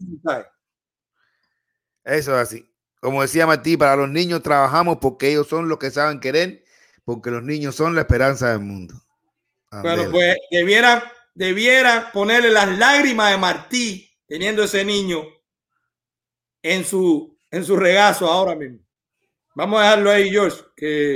Eso 2.04 2.32
es 2.32 2.48
así. 2.48 2.68
Como 3.00 3.22
decía 3.22 3.46
Martí, 3.46 3.76
para 3.76 3.96
los 3.96 4.08
niños 4.08 4.42
trabajamos 4.42 4.98
porque 5.00 5.30
ellos 5.30 5.48
son 5.48 5.68
los 5.68 5.78
que 5.78 5.90
saben 5.90 6.20
querer, 6.20 6.64
porque 7.04 7.30
los 7.30 7.42
niños 7.42 7.74
son 7.74 7.94
la 7.94 8.02
esperanza 8.02 8.50
del 8.50 8.60
mundo. 8.60 8.94
Bueno, 9.70 10.10
pues 10.10 10.36
debiera, 10.50 11.12
debiera 11.34 12.12
ponerle 12.12 12.50
las 12.50 12.78
lágrimas 12.78 13.32
de 13.32 13.38
Martí 13.38 14.10
teniendo 14.28 14.62
ese 14.62 14.84
niño 14.84 15.24
en 16.62 16.84
su, 16.84 17.38
en 17.50 17.64
su 17.64 17.76
regazo 17.76 18.30
ahora 18.30 18.54
mismo. 18.54 18.78
Vamos 19.54 19.80
a 19.80 19.82
dejarlo 19.82 20.10
ahí, 20.10 20.30
George. 20.30 20.58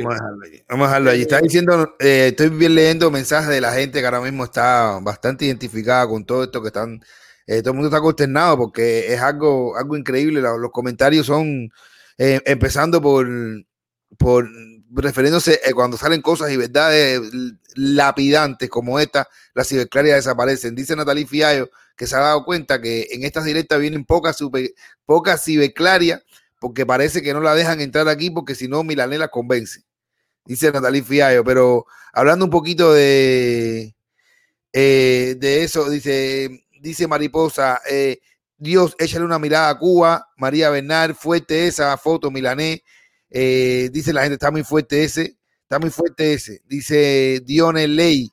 Vamos 0.02 0.12
a 0.12 0.24
dejarlo 0.24 0.44
ahí. 0.44 0.64
Vamos 0.68 0.84
a 0.84 0.88
dejarlo 0.88 1.10
ahí. 1.10 1.22
Está 1.22 1.40
diciendo, 1.40 1.96
eh, 1.98 2.28
estoy 2.28 2.50
bien 2.50 2.74
leyendo 2.74 3.10
mensajes 3.10 3.48
de 3.48 3.60
la 3.60 3.72
gente 3.72 4.00
que 4.00 4.04
ahora 4.04 4.20
mismo 4.20 4.44
está 4.44 4.98
bastante 5.00 5.46
identificada 5.46 6.06
con 6.06 6.24
todo 6.24 6.44
esto 6.44 6.60
que 6.60 6.68
están. 6.68 7.02
Eh, 7.46 7.60
todo 7.62 7.70
el 7.70 7.76
mundo 7.76 7.88
está 7.88 8.00
consternado 8.00 8.58
porque 8.58 9.12
es 9.12 9.20
algo, 9.20 9.76
algo 9.76 9.96
increíble. 9.96 10.40
Los, 10.40 10.70
comentarios 10.70 11.26
son 11.26 11.70
eh, 12.18 12.40
empezando 12.44 13.00
por, 13.00 13.26
por 14.18 14.48
refiriéndose 14.90 15.60
eh, 15.64 15.72
cuando 15.72 15.96
salen 15.96 16.22
cosas 16.22 16.50
y 16.50 16.56
verdades 16.56 17.20
lapidantes 17.74 18.68
como 18.68 18.98
esta, 18.98 19.28
las 19.54 19.68
ciberclarias 19.68 20.16
desaparecen. 20.16 20.74
Dice 20.74 20.96
Natalie 20.96 21.26
Fiallo 21.26 21.70
que 21.96 22.06
se 22.06 22.14
ha 22.14 22.20
dado 22.20 22.44
cuenta 22.44 22.80
que 22.80 23.08
en 23.10 23.24
estas 23.24 23.44
directas 23.44 23.80
vienen 23.80 24.04
pocas, 24.04 24.36
super, 24.36 24.70
pocas 25.06 25.42
ciberclarias 25.42 26.22
porque 26.66 26.84
parece 26.84 27.22
que 27.22 27.32
no 27.32 27.40
la 27.40 27.54
dejan 27.54 27.80
entrar 27.80 28.08
aquí 28.08 28.28
porque 28.28 28.56
si 28.56 28.66
no 28.66 28.82
Milané 28.82 29.18
la 29.18 29.28
convence. 29.28 29.84
Dice 30.44 30.72
Natalie 30.72 31.04
Fiallo, 31.04 31.44
pero 31.44 31.86
hablando 32.12 32.44
un 32.44 32.50
poquito 32.50 32.92
de, 32.92 33.94
eh, 34.72 35.36
de 35.38 35.62
eso, 35.62 35.88
dice, 35.88 36.64
dice 36.80 37.06
Mariposa, 37.06 37.80
eh, 37.88 38.18
Dios, 38.56 38.96
échale 38.98 39.24
una 39.24 39.38
mirada 39.38 39.68
a 39.68 39.78
Cuba, 39.78 40.26
María 40.36 40.68
Bernal, 40.70 41.14
fuerte 41.14 41.68
esa 41.68 41.96
foto 41.98 42.32
Milané, 42.32 42.82
eh, 43.30 43.88
dice 43.92 44.12
la 44.12 44.22
gente, 44.22 44.34
está 44.34 44.50
muy 44.50 44.64
fuerte 44.64 45.04
ese, 45.04 45.36
está 45.62 45.78
muy 45.78 45.90
fuerte 45.90 46.32
ese. 46.32 46.62
Dice 46.64 47.42
Dionel 47.44 47.94
Ley, 47.94 48.32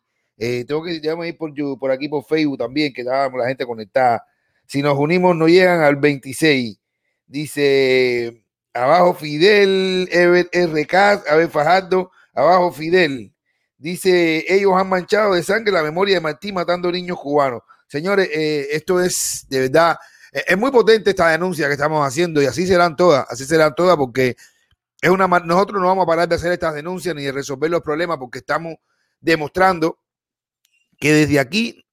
tengo 0.65 0.83
que 0.83 0.99
ya 0.99 1.13
ir 1.23 1.37
por, 1.37 1.53
por 1.77 1.91
aquí 1.91 2.09
por 2.09 2.25
Facebook 2.25 2.57
también, 2.57 2.93
que 2.93 3.01
estábamos 3.01 3.39
la 3.39 3.47
gente 3.47 3.63
conectada. 3.63 4.25
Si 4.65 4.81
nos 4.81 4.97
unimos, 4.97 5.35
no 5.35 5.47
llegan 5.47 5.81
al 5.83 5.97
26. 5.97 6.79
Dice 7.25 8.45
abajo 8.73 9.13
Fidel, 9.13 10.09
RK, 10.11 10.93
Abel 11.29 11.49
Fajardo, 11.49 12.11
abajo 12.33 12.71
Fidel. 12.71 13.33
Dice, 13.77 14.45
ellos 14.47 14.73
han 14.75 14.87
manchado 14.87 15.33
de 15.33 15.43
sangre 15.43 15.71
la 15.71 15.83
memoria 15.83 16.15
de 16.15 16.21
Martí 16.21 16.51
matando 16.51 16.91
niños 16.91 17.19
cubanos. 17.19 17.61
Señores, 17.87 18.29
eh, 18.33 18.69
esto 18.71 19.01
es 19.01 19.45
de 19.49 19.59
verdad, 19.59 19.97
es 20.31 20.57
muy 20.57 20.71
potente 20.71 21.11
esta 21.11 21.29
denuncia 21.29 21.67
que 21.67 21.73
estamos 21.73 22.05
haciendo 22.05 22.41
y 22.41 22.45
así 22.45 22.65
serán 22.65 22.95
todas, 22.95 23.25
así 23.29 23.45
serán 23.45 23.75
todas 23.75 23.95
porque 23.97 24.35
es 25.01 25.09
una, 25.09 25.27
nosotros 25.27 25.79
no 25.81 25.87
vamos 25.87 26.03
a 26.03 26.07
parar 26.07 26.27
de 26.27 26.35
hacer 26.35 26.51
estas 26.53 26.73
denuncias 26.73 27.13
ni 27.13 27.23
de 27.23 27.31
resolver 27.31 27.69
los 27.69 27.81
problemas 27.81 28.17
porque 28.17 28.39
estamos 28.39 28.75
demostrando 29.19 29.99
que 30.97 31.13
desde 31.13 31.39
aquí 31.39 31.85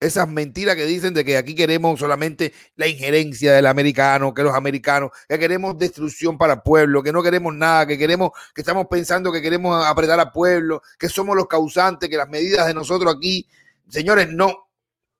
esas 0.00 0.26
mentiras 0.28 0.76
que 0.76 0.86
dicen 0.86 1.12
de 1.12 1.24
que 1.24 1.36
aquí 1.36 1.54
queremos 1.54 2.00
solamente 2.00 2.54
la 2.76 2.88
injerencia 2.88 3.52
del 3.52 3.66
americano, 3.66 4.32
que 4.32 4.42
los 4.42 4.54
americanos, 4.54 5.10
que 5.28 5.38
queremos 5.38 5.78
destrucción 5.78 6.38
para 6.38 6.54
el 6.54 6.62
pueblo, 6.62 7.02
que 7.02 7.12
no 7.12 7.22
queremos 7.22 7.54
nada, 7.54 7.86
que 7.86 7.98
queremos, 7.98 8.30
que 8.54 8.62
estamos 8.62 8.86
pensando 8.90 9.30
que 9.30 9.42
queremos 9.42 9.84
apretar 9.86 10.18
al 10.18 10.32
pueblo, 10.32 10.82
que 10.98 11.10
somos 11.10 11.36
los 11.36 11.46
causantes, 11.46 12.08
que 12.08 12.16
las 12.16 12.28
medidas 12.30 12.66
de 12.66 12.72
nosotros 12.72 13.14
aquí, 13.14 13.46
señores, 13.88 14.28
no. 14.30 14.70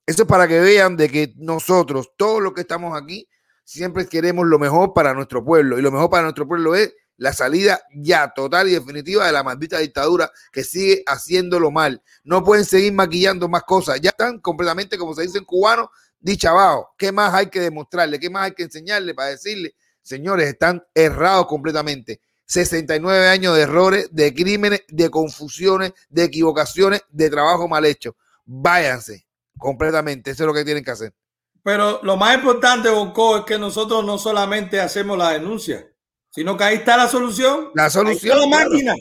Eso 0.03 0.23
es 0.23 0.27
para 0.27 0.47
que 0.47 0.59
vean 0.59 0.97
de 0.97 1.09
que 1.09 1.33
nosotros, 1.37 2.13
todos 2.17 2.41
los 2.41 2.53
que 2.53 2.61
estamos 2.61 2.99
aquí, 2.99 3.29
siempre 3.63 4.07
queremos 4.07 4.47
lo 4.47 4.57
mejor 4.57 4.93
para 4.93 5.13
nuestro 5.13 5.45
pueblo. 5.45 5.77
Y 5.77 5.83
lo 5.83 5.91
mejor 5.91 6.09
para 6.09 6.23
nuestro 6.23 6.47
pueblo 6.47 6.73
es 6.73 6.91
la 7.21 7.33
salida 7.33 7.79
ya 7.93 8.33
total 8.33 8.67
y 8.67 8.71
definitiva 8.71 9.27
de 9.27 9.31
la 9.31 9.43
maldita 9.43 9.77
dictadura 9.77 10.31
que 10.51 10.63
sigue 10.63 11.03
haciéndolo 11.05 11.69
mal. 11.69 12.01
No 12.23 12.43
pueden 12.43 12.65
seguir 12.65 12.93
maquillando 12.93 13.47
más 13.47 13.61
cosas. 13.61 14.01
Ya 14.01 14.09
están 14.09 14.39
completamente, 14.39 14.97
como 14.97 15.13
se 15.13 15.21
dice 15.21 15.37
en 15.37 15.45
cubano, 15.45 15.91
dichabados. 16.19 16.87
¿Qué 16.97 17.11
más 17.11 17.31
hay 17.31 17.45
que 17.45 17.59
demostrarle? 17.59 18.19
¿Qué 18.19 18.31
más 18.31 18.45
hay 18.45 18.53
que 18.53 18.63
enseñarle 18.63 19.13
para 19.13 19.29
decirle? 19.29 19.75
Señores, 20.01 20.47
están 20.47 20.83
errados 20.95 21.45
completamente. 21.45 22.21
69 22.47 23.27
años 23.27 23.55
de 23.55 23.61
errores, 23.61 24.09
de 24.11 24.33
crímenes, 24.33 24.81
de 24.87 25.11
confusiones, 25.11 25.93
de 26.09 26.23
equivocaciones, 26.23 27.03
de 27.11 27.29
trabajo 27.29 27.67
mal 27.67 27.85
hecho. 27.85 28.15
Váyanse 28.45 29.27
completamente. 29.59 30.31
Eso 30.31 30.41
es 30.41 30.47
lo 30.47 30.55
que 30.55 30.65
tienen 30.65 30.83
que 30.83 30.89
hacer. 30.89 31.13
Pero 31.61 31.99
lo 32.01 32.17
más 32.17 32.33
importante, 32.33 32.89
Bonco, 32.89 33.37
es 33.37 33.45
que 33.45 33.59
nosotros 33.59 34.03
no 34.03 34.17
solamente 34.17 34.81
hacemos 34.81 35.19
la 35.19 35.33
denuncia, 35.33 35.87
sino 36.31 36.57
que 36.57 36.63
ahí 36.63 36.75
está 36.77 36.97
la 36.97 37.07
solución. 37.07 37.71
La 37.75 37.89
solución. 37.89 38.39
La 38.39 38.47
máquina. 38.47 38.95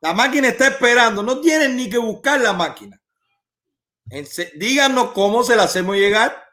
La 0.00 0.12
máquina 0.12 0.48
está 0.48 0.68
esperando. 0.68 1.22
No 1.22 1.40
tienen 1.40 1.76
ni 1.76 1.90
que 1.90 1.98
buscar 1.98 2.40
la 2.40 2.52
máquina. 2.52 3.00
Díganos 4.54 5.12
cómo 5.12 5.42
se 5.42 5.56
la 5.56 5.64
hacemos 5.64 5.96
llegar. 5.96 6.44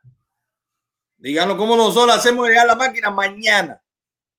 Díganos 1.18 1.58
cómo 1.58 1.76
nosotros 1.76 2.18
hacemos 2.18 2.48
llegar 2.48 2.66
la 2.66 2.76
máquina 2.76 3.12
mañana 3.12 3.82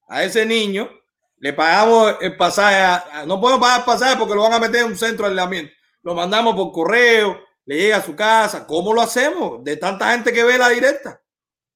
a 0.08 0.24
ese 0.24 0.44
niño. 0.46 0.90
Le 1.36 1.52
pagamos 1.52 2.16
el 2.20 2.36
pasaje. 2.36 3.26
No 3.26 3.40
podemos 3.40 3.60
pagar 3.60 3.80
el 3.80 3.84
pasaje 3.84 4.16
porque 4.16 4.34
lo 4.34 4.42
van 4.42 4.54
a 4.54 4.58
meter 4.58 4.80
en 4.80 4.86
un 4.86 4.98
centro 4.98 5.26
de 5.26 5.32
aislamiento. 5.32 5.72
Lo 6.02 6.14
mandamos 6.14 6.56
por 6.56 6.72
correo, 6.72 7.38
le 7.66 7.76
llega 7.76 7.98
a 7.98 8.02
su 8.02 8.16
casa. 8.16 8.66
¿Cómo 8.66 8.94
lo 8.94 9.02
hacemos? 9.02 9.62
De 9.62 9.76
tanta 9.76 10.10
gente 10.12 10.32
que 10.32 10.42
ve 10.42 10.56
la 10.56 10.70
directa. 10.70 11.20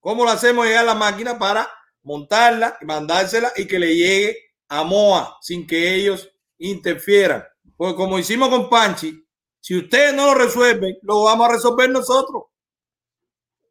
¿Cómo 0.01 0.25
lo 0.25 0.31
hacemos 0.31 0.67
llegar 0.67 0.85
la 0.87 0.95
máquina 0.95 1.39
para 1.39 1.69
montarla, 2.07 2.79
mandársela 2.83 3.53
y 3.57 3.67
que 3.67 3.81
le 3.81 3.95
llegue 3.95 4.39
a 4.69 4.85
MOA 4.85 5.39
sin 5.43 5.67
que 5.67 5.97
ellos 5.97 6.31
interfieran. 6.57 7.45
Porque 7.77 7.97
como 7.97 8.19
hicimos 8.19 8.49
con 8.49 8.71
Panchi, 8.71 9.27
si 9.61 9.77
ustedes 9.77 10.15
no 10.15 10.27
lo 10.27 10.35
resuelven, 10.35 10.97
lo 11.03 11.25
vamos 11.25 11.49
a 11.49 11.53
resolver 11.55 11.91
nosotros. 11.91 12.45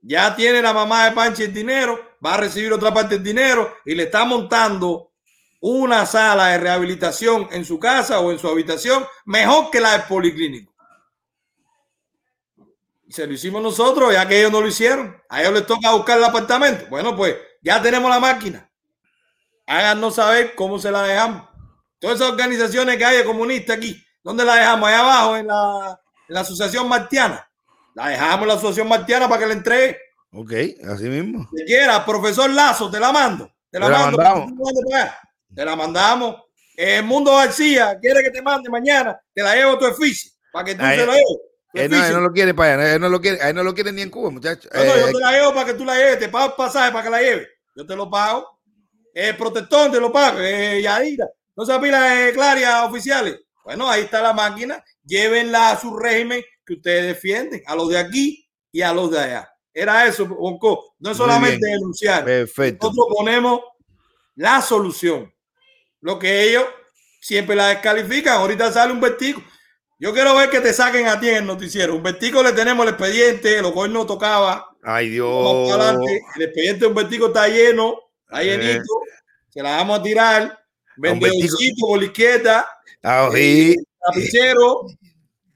Ya 0.02 0.36
tiene 0.36 0.62
la 0.62 0.74
mamá 0.74 1.06
de 1.06 1.16
Panchi 1.16 1.44
el 1.44 1.54
dinero, 1.54 1.98
va 2.24 2.34
a 2.34 2.38
recibir 2.38 2.74
otra 2.74 2.94
parte 2.94 3.16
del 3.16 3.24
dinero 3.24 3.74
y 3.86 3.96
le 3.96 4.04
está 4.04 4.26
montando 4.26 5.14
una 5.62 6.06
sala 6.06 6.50
de 6.50 6.58
rehabilitación 6.58 7.48
en 7.52 7.64
su 7.64 7.80
casa 7.80 8.20
o 8.20 8.32
en 8.32 8.38
su 8.38 8.50
habitación 8.50 9.06
mejor 9.24 9.72
que 9.72 9.80
la 9.80 9.94
del 9.94 10.04
policlínico. 10.04 10.76
Se 13.08 13.26
lo 13.26 13.32
hicimos 13.32 13.64
nosotros, 13.64 14.12
ya 14.12 14.28
que 14.28 14.40
ellos 14.40 14.52
no 14.52 14.60
lo 14.60 14.68
hicieron. 14.68 15.16
A 15.30 15.42
ellos 15.42 15.54
les 15.54 15.66
toca 15.66 15.94
buscar 15.94 16.18
el 16.18 16.26
apartamento. 16.26 16.86
Bueno, 16.90 17.16
pues 17.16 17.36
ya 17.66 17.82
tenemos 17.82 18.12
la 18.12 18.20
máquina. 18.20 18.70
Háganos 19.66 20.16
saber 20.16 20.54
cómo 20.54 20.78
se 20.78 20.92
la 20.92 21.02
dejamos. 21.02 21.50
Todas 21.98 22.18
esas 22.18 22.30
organizaciones 22.30 22.96
que 22.98 23.06
hay 23.06 23.18
de 23.18 23.26
comunistas 23.26 23.78
aquí, 23.78 24.06
¿dónde 24.24 24.46
la 24.46 24.56
dejamos? 24.56 24.88
Ahí 24.88 24.96
abajo, 24.96 25.36
en 25.36 25.48
la, 25.48 26.00
Asociación 26.36 26.88
Martiana. 26.88 27.50
La 27.96 28.10
dejamos 28.10 28.42
en 28.44 28.48
la 28.50 28.54
Asociación 28.54 28.88
Martiana 28.88 29.28
para 29.28 29.42
que 29.42 29.48
la 29.48 29.54
entregue. 29.54 29.98
Ok, 30.32 30.54
así 30.88 31.06
mismo. 31.06 31.50
Si 31.56 31.66
quiera, 31.66 32.06
profesor 32.06 32.52
Lazo, 32.52 32.92
te 32.92 33.00
la 33.00 33.12
mando. 33.12 33.52
Te 33.72 33.80
la, 33.80 33.90
mando. 33.90 34.18
Te 35.54 35.66
la 35.66 35.76
mandamos. 35.76 36.44
El 36.76 37.04
Mundo 37.04 37.36
García 37.36 37.98
quiere 38.00 38.22
que 38.22 38.30
te 38.30 38.44
mande 38.44 38.70
mañana. 38.70 39.20
Te 39.34 39.42
la 39.42 39.56
llevo 39.56 39.72
a 39.72 39.80
tu 39.80 39.86
oficio 39.86 40.32
para 40.54 40.66
que 40.66 40.76
tú 40.76 40.84
se 40.84 41.06
la 41.06 41.14
lleves. 41.14 41.38
Él 41.74 41.92
no, 41.92 42.06
él 42.06 42.14
no 42.14 42.22
lo 42.22 42.32
quiere 42.32 42.54
para 42.54 42.76
allá, 42.76 42.94
él 42.94 43.02
no 43.02 43.10
lo 43.10 43.20
quiere, 43.20 43.38
él 43.50 43.56
no 43.56 43.64
lo 43.64 43.74
quiere 43.74 43.92
ni 43.92 44.02
en 44.02 44.10
Cuba, 44.10 44.30
muchachos. 44.30 44.72
No, 44.74 44.80
no, 44.80 44.96
yo 44.96 45.08
Eh, 45.08 45.12
te 45.12 45.20
la 45.20 45.32
llevo 45.32 45.54
para 45.54 45.66
que 45.66 45.74
tú 45.74 45.84
la 45.84 45.96
lleves, 45.96 46.20
te 46.20 46.30
pago 46.30 46.46
el 46.46 46.54
pasaje 46.54 46.92
para 46.92 47.04
que 47.04 47.10
la 47.10 47.22
lleves. 47.22 47.48
Yo 47.76 47.86
te 47.86 47.96
lo 47.96 48.10
pago. 48.10 48.60
El 49.14 49.38
protector 49.38 49.92
te 49.92 50.00
lo 50.00 50.12
pago, 50.12 50.40
eh, 50.40 50.82
Yadira. 50.82 51.28
No 51.56 51.66
se 51.66 51.78
pila 51.80 52.02
de 52.02 52.34
clarias 52.34 52.84
oficiales. 52.84 53.40
Bueno, 53.64 53.90
ahí 53.90 54.04
está 54.04 54.22
la 54.22 54.34
máquina. 54.34 54.84
Llévenla 55.04 55.72
a 55.72 55.80
su 55.80 55.96
régimen 55.96 56.44
que 56.66 56.74
ustedes 56.74 57.06
defienden, 57.06 57.62
a 57.66 57.76
los 57.76 57.90
de 57.90 57.98
aquí 57.98 58.50
y 58.72 58.82
a 58.82 58.94
los 58.94 59.12
de 59.12 59.20
allá. 59.20 59.50
Era 59.74 60.06
eso, 60.06 60.26
Bonco. 60.26 60.96
No 61.00 61.12
es 61.12 61.18
solamente 61.18 61.68
denunciar. 61.68 62.24
Perfecto. 62.26 62.88
Nosotros 62.88 63.08
ponemos 63.18 63.62
la 64.36 64.62
solución. 64.62 65.34
Lo 66.02 66.18
que 66.18 66.44
ellos 66.44 66.66
siempre 67.20 67.56
la 67.56 67.68
descalifican. 67.68 68.38
Ahorita 68.38 68.72
sale 68.72 68.94
un 68.94 69.02
vertigo. 69.02 69.42
Yo 69.98 70.14
quiero 70.14 70.36
ver 70.36 70.50
que 70.50 70.60
te 70.60 70.74
saquen 70.74 71.08
a 71.08 71.20
ti 71.20 71.30
en 71.30 71.38
el 71.38 71.46
noticiero. 71.46 71.96
Un 71.96 72.04
vertigo 72.04 72.44
le 72.44 72.52
tenemos 72.52 72.86
el 72.86 72.94
expediente, 72.94 73.62
lo 73.62 73.74
cual 73.74 73.94
no 73.94 74.06
tocaba. 74.06 74.68
Ay, 74.84 75.20
Vamos 75.20 75.68
Dios. 75.68 75.80
adelante. 75.80 76.22
El 76.36 76.42
expediente 76.44 76.80
de 76.82 76.88
un 76.88 76.96
vertigo 76.96 77.28
está 77.28 77.48
lleno, 77.48 77.96
está 78.26 78.44
Eh. 78.44 78.46
llenito. 78.58 78.94
Se 79.50 79.62
la 79.64 79.78
vamos 79.78 80.00
a 80.00 80.04
tirar. 80.04 80.60
Vendedorcito 80.98 81.88
por 81.88 82.00
la 82.00 82.06
izquierda. 82.06 82.70
Ah, 83.04 83.30
eh, 83.36 83.74
sí. 83.74 83.86
Lapicero. 84.08 84.82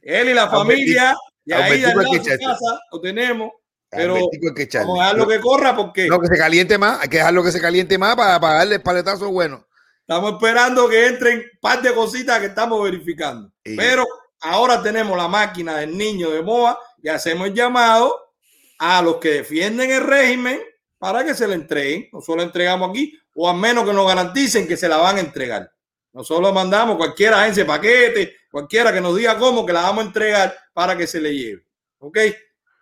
Él 0.02 0.30
y 0.30 0.34
la 0.34 0.50
familia. 0.50 1.16
Y 1.46 1.52
ahí 1.54 1.82
de 1.82 1.94
casa 1.94 2.80
lo 2.92 3.02
tenemos. 3.02 3.52
Pero 3.92 4.16
que 4.56 4.68
vamos 4.80 5.00
a 5.00 5.04
dejarlo 5.04 5.28
que 5.28 5.40
corra 5.40 5.76
porque 5.76 6.08
No, 6.08 6.20
que 6.20 6.28
se 6.28 6.38
caliente 6.38 6.78
más, 6.78 7.02
hay 7.02 7.10
que 7.10 7.18
dejarlo 7.18 7.44
que 7.44 7.52
se 7.52 7.60
caliente 7.60 7.98
más 7.98 8.16
para, 8.16 8.40
para 8.40 8.60
darle 8.60 8.76
el 8.76 8.84
paletazo 8.84 9.32
bueno. 9.32 9.66
Estamos 10.02 10.34
esperando 10.34 10.88
que 10.88 11.08
entren 11.08 11.40
un 11.40 11.60
par 11.60 11.82
de 11.82 11.94
cositas 11.94 12.40
que 12.40 12.46
estamos 12.48 12.84
verificando. 12.84 13.52
Sí. 13.66 13.76
Pero 13.76 14.06
ahora 14.42 14.82
tenemos 14.82 15.18
la 15.18 15.28
máquina 15.28 15.78
del 15.78 15.98
niño 15.98 16.30
de 16.30 16.42
MOA 16.42 16.80
y 17.02 17.10
hacemos 17.10 17.48
el 17.48 17.54
llamado 17.54 18.34
a 18.80 19.02
los 19.02 19.18
que 19.18 19.30
defienden 19.30 19.92
el 19.92 20.02
régimen 20.02 20.62
para 20.98 21.24
que 21.24 21.34
se 21.34 21.48
le 21.48 21.56
entreguen. 21.56 22.10
Nosotros 22.12 22.38
la 22.38 22.44
entregamos 22.44 22.90
aquí, 22.90 23.18
o 23.36 23.50
al 23.50 23.58
menos 23.58 23.86
que 23.86 23.94
nos 23.94 24.08
garanticen 24.08 24.68
que 24.68 24.78
se 24.78 24.90
la 24.90 24.98
van 24.98 25.18
a 25.18 25.22
entregar. 25.22 25.72
Nosotros 26.14 26.54
mandamos 26.54 26.98
cualquier 26.98 27.34
agencia 27.34 27.64
de 27.64 27.68
paquete, 27.68 28.38
cualquiera 28.52 28.92
que 28.92 29.02
nos 29.02 29.16
diga 29.16 29.38
cómo 29.38 29.66
que 29.66 29.74
la 29.74 29.84
vamos 29.84 30.04
a 30.04 30.08
entregar 30.08 30.56
para 30.74 30.98
que 30.98 31.08
se 31.08 31.22
le 31.22 31.36
lleve. 31.36 31.66
¿Ok? 32.00 32.18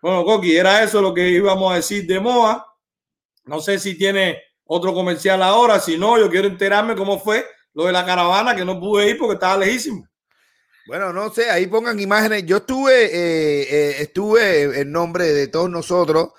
Bueno, 0.02 0.24
Coqui, 0.24 0.56
era 0.56 0.84
eso 0.84 1.02
lo 1.02 1.14
que 1.14 1.28
íbamos 1.28 1.72
a 1.72 1.76
decir 1.76 2.06
de 2.06 2.20
MOA. 2.20 2.66
No 3.46 3.60
sé 3.60 3.80
si 3.80 3.98
tiene 3.98 4.42
otro 4.64 4.94
comercial 4.94 5.42
ahora. 5.42 5.80
Si 5.80 5.98
no, 5.98 6.18
yo 6.18 6.30
quiero 6.30 6.48
enterarme 6.48 6.96
cómo 6.96 7.20
fue 7.20 7.46
lo 7.74 7.86
de 7.86 7.92
la 7.92 8.06
caravana 8.06 8.56
que 8.56 8.66
no 8.66 8.80
pude 8.80 9.10
ir 9.10 9.18
porque 9.18 9.34
estaba 9.34 9.58
lejísimo. 9.58 10.07
Bueno, 10.88 11.12
no 11.12 11.30
sé, 11.34 11.50
ahí 11.50 11.68
pongan 11.68 12.00
imágenes. 12.00 12.46
Yo 12.46 12.58
estuve, 12.58 13.06
eh, 13.06 13.62
eh, 13.70 13.96
estuve 14.00 14.80
en 14.82 14.92
nombre 14.92 15.26
de 15.34 15.48
todos 15.48 15.70
nosotros 15.70 16.30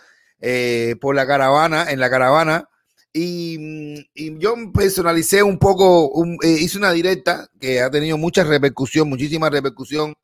eh, 0.40 0.96
por 1.00 1.14
la 1.14 1.26
caravana, 1.26 1.90
en 1.90 1.98
la 2.00 2.08
caravana, 2.08 2.68
y, 3.12 3.56
mm, 3.58 3.98
y 4.14 4.38
yo 4.38 4.54
personalicé 4.72 5.42
un 5.42 5.58
poco, 5.58 6.08
un- 6.10 6.38
eh, 6.42 6.48
hice 6.60 6.78
una 6.78 6.92
directa 6.92 7.48
que 7.60 7.80
ha 7.80 7.90
tenido 7.90 8.16
mucha 8.16 8.44
repercusión, 8.44 9.08
muchísima 9.08 9.50
repercusión 9.50 10.14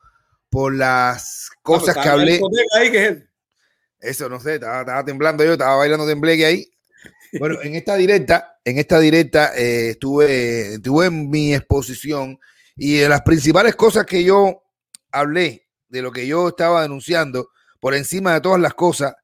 por 0.48 0.72
las 0.74 1.50
cosas 1.62 1.94
que 1.96 2.08
hablé. 2.08 2.40
ahí, 2.78 2.90
que 2.92 3.06
es 3.06 3.18
Eso, 4.00 4.28
no 4.28 4.38
sé, 4.38 4.54
estaba, 4.54 4.80
estaba 4.80 5.04
temblando 5.04 5.44
yo, 5.44 5.52
estaba 5.54 5.76
bailando 5.76 6.06
tembleque 6.06 6.46
ahí. 6.46 6.70
Bueno, 7.38 7.60
en 7.62 7.74
esta 7.74 7.96
directa, 7.96 8.58
en 8.64 8.78
esta 8.78 9.00
directa 9.00 9.52
eh, 9.56 9.90
estuve, 9.90 10.74
estuve 10.74 11.06
en 11.06 11.28
mi 11.28 11.54
exposición 11.54 12.38
y 12.76 12.98
de 12.98 13.08
las 13.08 13.22
principales 13.22 13.76
cosas 13.76 14.06
que 14.06 14.24
yo 14.24 14.62
hablé, 15.12 15.68
de 15.88 16.02
lo 16.02 16.12
que 16.12 16.26
yo 16.26 16.48
estaba 16.48 16.82
denunciando, 16.82 17.50
por 17.80 17.94
encima 17.94 18.34
de 18.34 18.40
todas 18.40 18.60
las 18.60 18.74
cosas, 18.74 19.14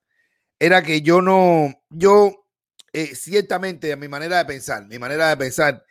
era 0.59 0.83
que 0.83 1.01
yo 1.03 1.23
no, 1.23 1.73
yo 1.89 2.47
eh, 2.93 3.15
ciertamente 3.15 3.93
a 3.93 3.97
mi 3.97 4.09
manera 4.09 4.39
de 4.39 4.45
pensar, 4.45 4.87
mi 4.87 4.99
manera 4.99 5.29
de 5.31 5.37
pensar 5.37 5.85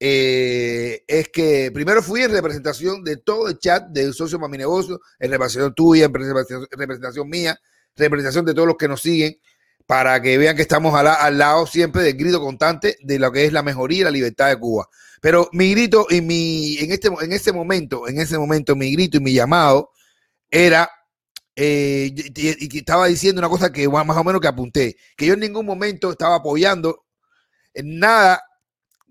eh, 0.00 1.04
es 1.06 1.28
que 1.28 1.70
primero 1.72 2.02
fui 2.02 2.22
en 2.22 2.32
representación 2.32 3.04
de 3.04 3.18
todo 3.18 3.48
el 3.48 3.58
chat 3.58 3.88
del 3.88 4.12
socio 4.14 4.38
para 4.38 4.50
mi 4.50 4.58
negocio, 4.58 5.00
en 5.18 5.30
representación 5.30 5.74
tuya, 5.74 6.06
en 6.06 6.14
representación, 6.14 6.66
en 6.70 6.78
representación 6.78 7.28
mía, 7.28 7.58
representación 7.96 8.44
de 8.44 8.54
todos 8.54 8.68
los 8.68 8.76
que 8.76 8.88
nos 8.88 9.00
siguen, 9.00 9.38
para 9.86 10.20
que 10.20 10.38
vean 10.38 10.56
que 10.56 10.62
estamos 10.62 10.94
al, 10.94 11.06
al 11.06 11.38
lado 11.38 11.66
siempre 11.66 12.02
del 12.02 12.16
grito 12.16 12.40
constante 12.40 12.96
de 13.02 13.18
lo 13.18 13.30
que 13.30 13.44
es 13.44 13.52
la 13.52 13.62
mejoría 13.62 14.00
y 14.00 14.04
la 14.04 14.10
libertad 14.10 14.48
de 14.48 14.58
Cuba. 14.58 14.88
Pero 15.24 15.48
mi 15.52 15.70
grito 15.70 16.06
y 16.10 16.20
mi, 16.20 16.76
en 16.80 16.92
este, 16.92 17.08
en 17.08 17.32
ese 17.32 17.50
momento, 17.50 18.06
en 18.06 18.20
ese 18.20 18.36
momento, 18.36 18.76
mi 18.76 18.92
grito 18.92 19.16
y 19.16 19.20
mi 19.20 19.32
llamado 19.32 19.90
era, 20.50 20.90
eh, 21.56 22.10
y, 22.14 22.76
y 22.76 22.78
estaba 22.78 23.06
diciendo 23.06 23.40
una 23.40 23.48
cosa 23.48 23.72
que 23.72 23.88
más 23.88 24.18
o 24.18 24.22
menos 24.22 24.38
que 24.38 24.48
apunté, 24.48 24.98
que 25.16 25.24
yo 25.24 25.32
en 25.32 25.40
ningún 25.40 25.64
momento 25.64 26.10
estaba 26.10 26.34
apoyando 26.34 27.06
nada 27.74 28.42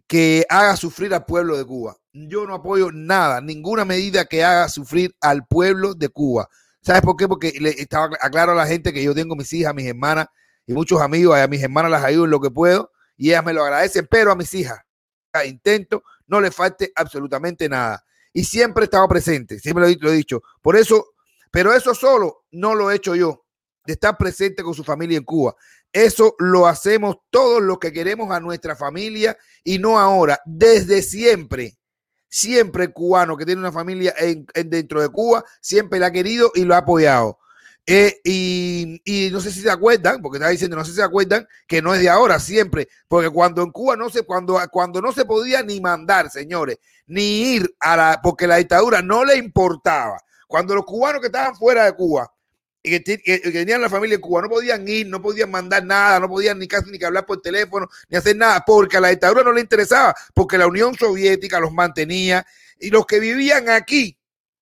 que 0.06 0.46
haga 0.50 0.78
sufrir 0.78 1.12
al 1.16 1.26
pueblo 1.26 1.58
de 1.58 1.66
Cuba. 1.66 1.98
Yo 2.12 2.46
no 2.46 2.54
apoyo 2.54 2.92
nada, 2.92 3.42
ninguna 3.42 3.84
medida 3.84 4.26
que 4.26 4.44
haga 4.44 4.70
sufrir 4.70 5.16
al 5.20 5.48
pueblo 5.48 5.96
de 5.96 6.10
Cuba. 6.10 6.48
¿Sabes 6.84 7.02
por 7.02 7.16
qué? 7.16 7.28
Porque 7.28 7.54
le 7.60 7.72
estaba 7.72 8.16
aclaro 8.22 8.52
a 8.52 8.56
la 8.56 8.68
gente 8.68 8.94
que 8.94 9.04
yo 9.04 9.16
tengo 9.16 9.36
mis 9.36 9.52
hijas, 9.52 9.74
mis 9.74 9.88
hermanas 9.88 10.28
y 10.68 10.74
muchos 10.74 11.02
amigos, 11.02 11.40
a 11.40 11.48
mis 11.48 11.64
hermanas 11.64 11.90
las 11.90 12.04
ayudo 12.04 12.26
en 12.26 12.30
lo 12.30 12.40
que 12.40 12.52
puedo 12.52 12.92
y 13.18 13.30
ellas 13.30 13.44
me 13.44 13.54
lo 13.54 13.64
agradecen, 13.64 14.08
pero 14.08 14.32
a 14.32 14.36
mis 14.36 14.54
hijas 14.54 14.78
intento 15.46 16.04
no 16.28 16.40
le 16.40 16.52
falte 16.52 16.92
absolutamente 16.96 17.68
nada. 17.68 18.04
Y 18.32 18.44
siempre 18.44 18.84
he 18.84 18.86
estado 18.86 19.08
presente, 19.08 19.60
siempre 19.60 19.84
lo 19.84 19.90
he, 19.90 19.98
lo 20.00 20.12
he 20.12 20.16
dicho. 20.16 20.42
Por 20.62 20.76
eso, 20.76 21.14
pero 21.52 21.74
eso 21.74 21.94
solo 21.94 22.46
no 22.52 22.76
lo 22.76 22.92
he 22.92 22.96
hecho 22.96 23.16
yo, 23.16 23.46
de 23.86 23.94
estar 23.94 24.18
presente 24.18 24.64
con 24.64 24.74
su 24.74 24.84
familia 24.84 25.18
en 25.18 25.24
Cuba. 25.24 25.56
Eso 25.92 26.36
lo 26.40 26.66
hacemos 26.66 27.18
todos 27.30 27.62
los 27.62 27.78
que 27.78 27.94
queremos 27.94 28.32
a 28.32 28.40
nuestra 28.40 28.76
familia 28.76 29.38
y 29.64 29.78
no 29.78 30.00
ahora, 30.00 30.40
desde 30.46 31.02
siempre. 31.02 31.78
Siempre 32.28 32.86
el 32.86 32.94
cubano 32.94 33.38
que 33.38 33.46
tiene 33.46 33.62
una 33.62 33.72
familia 33.72 34.16
en, 34.18 34.48
en 34.56 34.70
dentro 34.72 35.00
de 35.00 35.10
Cuba, 35.10 35.46
siempre 35.62 36.00
la 36.00 36.08
ha 36.08 36.12
querido 36.12 36.52
y 36.56 36.64
lo 36.64 36.74
ha 36.74 36.80
apoyado. 36.80 37.38
Eh, 37.86 38.22
y, 38.24 39.30
no 39.32 39.42
sé 39.42 39.52
si 39.52 39.62
se 39.62 39.70
acuerdan, 39.70 40.22
porque 40.22 40.38
estaba 40.38 40.52
diciendo, 40.52 40.78
no 40.78 40.86
sé 40.86 40.92
si 40.92 40.98
se 40.98 41.04
acuerdan 41.04 41.46
que 41.68 41.82
no 41.82 41.94
es 41.94 42.02
de 42.02 42.10
ahora, 42.10 42.40
siempre, 42.40 42.88
porque 43.10 43.30
cuando 43.30 43.62
en 43.62 43.72
Cuba 43.72 43.98
no 43.98 44.10
se, 44.10 44.24
cuando, 44.24 44.58
cuando 44.72 45.02
no 45.02 45.12
se 45.12 45.26
podía 45.26 45.62
ni 45.64 45.82
mandar, 45.82 46.30
señores, 46.30 46.78
ni 47.08 47.56
ir 47.56 47.76
a 47.80 47.98
la, 47.98 48.20
porque 48.24 48.48
la 48.48 48.58
dictadura 48.58 49.02
no 49.02 49.26
le 49.26 49.36
importaba. 49.36 50.18
Cuando 50.48 50.76
los 50.76 50.86
cubanos 50.86 51.20
que 51.20 51.28
estaban 51.28 51.56
fuera 51.56 51.86
de 51.86 51.94
Cuba 51.94 52.32
y 52.82 53.00
que, 53.00 53.04
que, 53.04 53.42
que 53.42 53.52
tenían 53.52 53.82
la 53.82 53.90
familia 53.90 54.16
en 54.16 54.22
Cuba 54.22 54.44
no 54.44 54.50
podían 54.50 54.88
ir, 54.88 55.08
no 55.08 55.22
podían 55.22 55.52
mandar 55.52 55.84
nada, 55.84 56.20
no 56.20 56.30
podían 56.30 56.60
ni 56.60 56.68
casi 56.68 56.90
ni 56.90 57.00
que 57.00 57.06
hablar 57.06 57.26
por 57.26 57.42
teléfono, 57.42 57.90
ni 58.08 58.18
hacer 58.18 58.38
nada, 58.38 58.64
porque 58.66 58.98
a 58.98 59.02
la 59.02 59.10
dictadura 59.10 59.44
no 59.44 59.52
le 59.52 59.62
interesaba, 59.62 60.16
porque 60.34 60.58
la 60.58 60.68
Unión 60.68 60.96
Soviética 60.96 61.60
los 61.60 61.74
mantenía 61.74 62.46
y 62.80 62.92
los 62.92 63.06
que 63.06 63.20
vivían 63.20 63.68
aquí, 63.68 64.18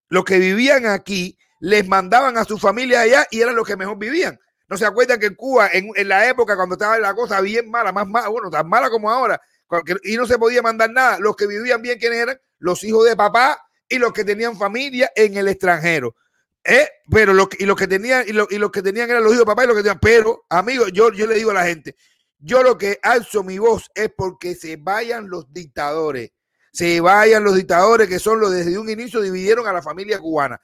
los 0.09 0.23
que 0.23 0.39
vivían 0.39 0.87
aquí, 0.87 1.37
les 1.61 1.87
mandaban 1.87 2.37
a 2.37 2.43
su 2.43 2.57
familia 2.57 3.01
allá 3.01 3.27
y 3.29 3.39
eran 3.39 3.55
los 3.55 3.67
que 3.67 3.77
mejor 3.77 3.97
vivían. 3.97 4.37
No 4.67 4.77
se 4.77 4.85
acuerdan 4.85 5.19
que 5.19 5.27
en 5.27 5.35
Cuba, 5.35 5.69
en, 5.71 5.91
la 6.07 6.27
época 6.27 6.55
cuando 6.55 6.75
estaba 6.75 6.97
la 6.97 7.13
cosa 7.13 7.39
bien 7.39 7.69
mala, 7.69 7.91
más 7.91 8.07
mala, 8.07 8.29
bueno, 8.29 8.49
tan 8.49 8.67
mala 8.67 8.89
como 8.89 9.11
ahora, 9.11 9.39
y 10.03 10.17
no 10.17 10.25
se 10.25 10.37
podía 10.37 10.61
mandar 10.61 10.89
nada, 10.89 11.19
los 11.19 11.35
que 11.35 11.45
vivían 11.45 11.81
bien, 11.81 11.99
¿quiénes 11.99 12.19
eran? 12.19 12.39
Los 12.57 12.83
hijos 12.83 13.05
de 13.05 13.15
papá 13.15 13.61
y 13.87 13.99
los 13.99 14.11
que 14.11 14.25
tenían 14.25 14.57
familia 14.57 15.11
en 15.15 15.37
el 15.37 15.47
extranjero. 15.47 16.15
¿Eh? 16.63 16.87
Pero 17.09 17.33
lo, 17.33 17.47
y 17.57 17.65
los 17.65 17.75
que 17.75 17.87
tenían, 17.87 18.25
y, 18.27 18.31
lo, 18.31 18.47
y 18.49 18.57
los 18.57 18.71
que 18.71 18.81
tenían 18.81 19.09
eran 19.09 19.23
los 19.23 19.33
hijos 19.33 19.45
de 19.45 19.51
papá 19.51 19.63
y 19.63 19.67
los 19.67 19.75
que 19.75 19.83
tenían. 19.83 19.99
Pero, 19.99 20.45
amigos, 20.49 20.91
yo, 20.93 21.11
yo 21.11 21.27
le 21.27 21.35
digo 21.35 21.51
a 21.51 21.55
la 21.55 21.65
gente, 21.65 21.95
yo 22.39 22.63
lo 22.63 22.77
que 22.77 22.97
alzo 23.03 23.43
mi 23.43 23.59
voz 23.59 23.91
es 23.93 24.09
porque 24.15 24.55
se 24.55 24.77
vayan 24.77 25.29
los 25.29 25.51
dictadores, 25.53 26.31
se 26.71 27.01
vayan 27.01 27.43
los 27.43 27.55
dictadores 27.55 28.07
que 28.07 28.17
son 28.17 28.39
los 28.39 28.51
desde 28.51 28.79
un 28.79 28.89
inicio 28.89 29.21
dividieron 29.21 29.67
a 29.67 29.73
la 29.73 29.83
familia 29.83 30.17
cubana. 30.17 30.59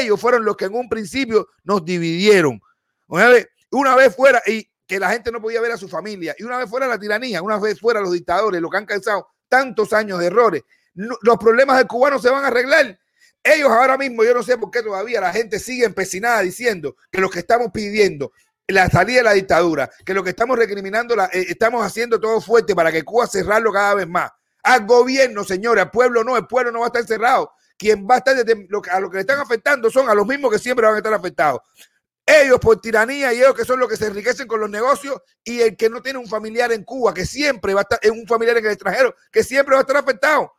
Ellos 0.00 0.20
fueron 0.20 0.44
los 0.44 0.56
que 0.56 0.64
en 0.64 0.74
un 0.74 0.88
principio 0.88 1.48
nos 1.62 1.84
dividieron. 1.84 2.60
Una 3.06 3.94
vez, 3.94 4.14
fuera, 4.16 4.42
y 4.46 4.68
que 4.86 4.98
la 4.98 5.10
gente 5.10 5.30
no 5.30 5.40
podía 5.40 5.60
ver 5.60 5.72
a 5.72 5.76
su 5.76 5.88
familia, 5.88 6.34
y 6.38 6.44
una 6.44 6.58
vez 6.58 6.68
fuera 6.68 6.86
la 6.86 6.98
tiranía, 6.98 7.42
una 7.42 7.58
vez 7.58 7.80
fuera 7.80 8.00
los 8.00 8.12
dictadores, 8.12 8.60
lo 8.60 8.70
que 8.70 8.76
han 8.76 8.86
causado 8.86 9.28
tantos 9.48 9.92
años 9.92 10.18
de 10.18 10.26
errores, 10.26 10.62
los 10.94 11.36
problemas 11.38 11.78
del 11.78 11.86
cubano 11.86 12.18
se 12.18 12.30
van 12.30 12.44
a 12.44 12.48
arreglar. 12.48 12.98
Ellos 13.44 13.70
ahora 13.70 13.96
mismo, 13.96 14.24
yo 14.24 14.34
no 14.34 14.42
sé 14.42 14.58
por 14.58 14.70
qué 14.70 14.82
todavía 14.82 15.20
la 15.20 15.32
gente 15.32 15.60
sigue 15.60 15.84
empecinada 15.84 16.40
diciendo 16.40 16.96
que 17.12 17.20
lo 17.20 17.30
que 17.30 17.40
estamos 17.40 17.70
pidiendo 17.72 18.32
la 18.66 18.88
salida 18.88 19.18
de 19.18 19.22
la 19.22 19.32
dictadura, 19.34 19.88
que 20.04 20.14
lo 20.14 20.24
que 20.24 20.30
estamos 20.30 20.58
recriminando, 20.58 21.14
la, 21.14 21.26
eh, 21.26 21.46
estamos 21.48 21.84
haciendo 21.86 22.18
todo 22.18 22.40
fuerte 22.40 22.74
para 22.74 22.90
que 22.90 23.04
Cuba 23.04 23.28
cerrarlo 23.28 23.72
cada 23.72 23.94
vez 23.94 24.08
más. 24.08 24.32
Al 24.64 24.84
gobierno, 24.84 25.44
señores, 25.44 25.84
al 25.84 25.90
pueblo 25.92 26.24
no, 26.24 26.36
el 26.36 26.48
pueblo 26.48 26.72
no 26.72 26.80
va 26.80 26.86
a 26.86 26.88
estar 26.88 27.06
cerrado 27.06 27.52
quien 27.76 28.06
va 28.08 28.16
a 28.16 28.18
estar 28.18 28.36
desde 28.36 28.66
lo 28.68 28.82
a 28.90 29.00
lo 29.00 29.10
que 29.10 29.16
le 29.16 29.20
están 29.22 29.40
afectando 29.40 29.90
son 29.90 30.08
a 30.08 30.14
los 30.14 30.26
mismos 30.26 30.50
que 30.50 30.58
siempre 30.58 30.86
van 30.86 30.94
a 30.94 30.98
estar 30.98 31.14
afectados. 31.14 31.60
Ellos 32.24 32.58
por 32.58 32.80
tiranía 32.80 33.32
y 33.32 33.38
ellos 33.38 33.54
que 33.54 33.64
son 33.64 33.78
los 33.78 33.88
que 33.88 33.96
se 33.96 34.06
enriquecen 34.06 34.48
con 34.48 34.58
los 34.60 34.68
negocios 34.68 35.20
y 35.44 35.60
el 35.60 35.76
que 35.76 35.88
no 35.88 36.02
tiene 36.02 36.18
un 36.18 36.26
familiar 36.26 36.72
en 36.72 36.82
Cuba, 36.82 37.14
que 37.14 37.24
siempre 37.24 37.72
va 37.72 37.80
a 37.80 37.82
estar, 37.82 37.98
es 38.02 38.10
un 38.10 38.26
familiar 38.26 38.56
en 38.56 38.66
el 38.66 38.72
extranjero, 38.72 39.14
que 39.30 39.44
siempre 39.44 39.74
va 39.74 39.80
a 39.80 39.82
estar 39.82 39.96
afectado. 39.96 40.52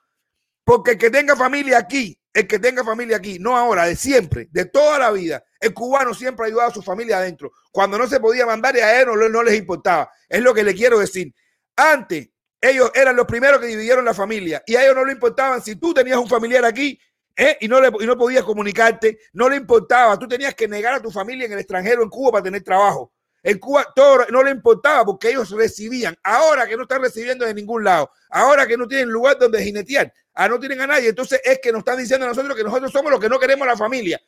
Porque 0.64 0.92
el 0.92 0.98
que 0.98 1.10
tenga 1.10 1.36
familia 1.36 1.78
aquí, 1.78 2.18
el 2.34 2.48
que 2.48 2.60
tenga 2.60 2.86
familia 2.86 3.18
aquí, 3.18 3.38
no 3.40 3.58
ahora, 3.58 3.86
de 3.86 3.96
siempre, 3.96 4.48
de 4.52 4.66
toda 4.66 5.00
la 5.00 5.12
vida, 5.12 5.44
el 5.60 5.74
cubano 5.74 6.14
siempre 6.14 6.46
ha 6.46 6.48
ayudado 6.48 6.70
a 6.70 6.74
su 6.74 6.82
familia 6.82 7.18
adentro. 7.18 7.52
Cuando 7.72 7.98
no 7.98 8.08
se 8.08 8.20
podía 8.20 8.46
mandar 8.46 8.76
y 8.78 8.80
a 8.80 9.02
él 9.02 9.08
no, 9.08 9.30
no 9.30 9.44
les 9.44 9.56
importaba. 9.56 10.10
Es 10.30 10.42
lo 10.42 10.54
que 10.54 10.64
le 10.64 10.74
quiero 10.74 11.00
decir. 11.00 11.34
Antes, 11.76 12.30
ellos 12.62 12.92
eran 12.94 13.16
los 13.16 13.26
primeros 13.26 13.60
que 13.60 13.68
dividieron 13.68 14.04
la 14.04 14.14
familia 14.14 14.64
y 14.66 14.76
a 14.76 14.84
ellos 14.84 14.96
no 14.96 15.06
le 15.06 15.14
importaban 15.14 15.62
si 15.62 15.76
tú 15.76 15.94
tenías 15.94 16.18
un 16.18 16.28
familiar 16.28 16.66
aquí 16.66 17.00
¿eh? 17.38 17.58
y, 17.62 17.68
no 17.68 17.80
le, 17.80 17.92
y 18.00 18.06
no 18.06 18.18
podías 18.18 18.44
comunicarte, 18.44 19.20
no 19.34 19.48
le 19.48 19.56
importaba. 19.56 20.18
Tú 20.18 20.28
tenías 20.28 20.56
que 20.56 20.68
negar 20.68 20.96
a 20.96 21.02
tu 21.02 21.12
familia 21.12 21.46
en 21.46 21.54
el 21.54 21.60
extranjero, 21.60 22.04
en 22.04 22.10
Cuba, 22.10 22.34
para 22.34 22.44
tener 22.44 22.64
trabajo. 22.64 23.14
En 23.44 23.60
Cuba 23.60 23.86
todo 23.96 24.26
no 24.30 24.44
le 24.44 24.52
importaba 24.52 25.06
porque 25.06 25.30
ellos 25.30 25.52
recibían. 25.52 26.18
Ahora 26.24 26.68
que 26.68 26.76
no 26.76 26.84
están 26.84 27.02
recibiendo 27.02 27.46
de 27.46 27.54
ningún 27.54 27.84
lado, 27.84 28.10
ahora 28.30 28.66
que 28.66 28.76
no 28.76 28.88
tienen 28.88 29.10
lugar 29.10 29.38
donde 29.38 29.64
jinetear, 29.64 30.12
ah, 30.34 30.50
no 30.50 30.60
tienen 30.60 30.82
a 30.82 30.88
nadie, 30.88 31.10
entonces 31.10 31.40
es 31.46 31.60
que 31.62 31.72
nos 31.72 31.80
están 31.80 31.98
diciendo 31.98 32.26
a 32.26 32.30
nosotros 32.30 32.56
que 32.56 32.64
nosotros 32.64 32.92
somos 32.92 33.12
los 33.12 33.20
que 33.20 33.30
no 33.30 33.40
queremos 33.40 33.66
la 33.68 33.78
familia, 33.78 34.20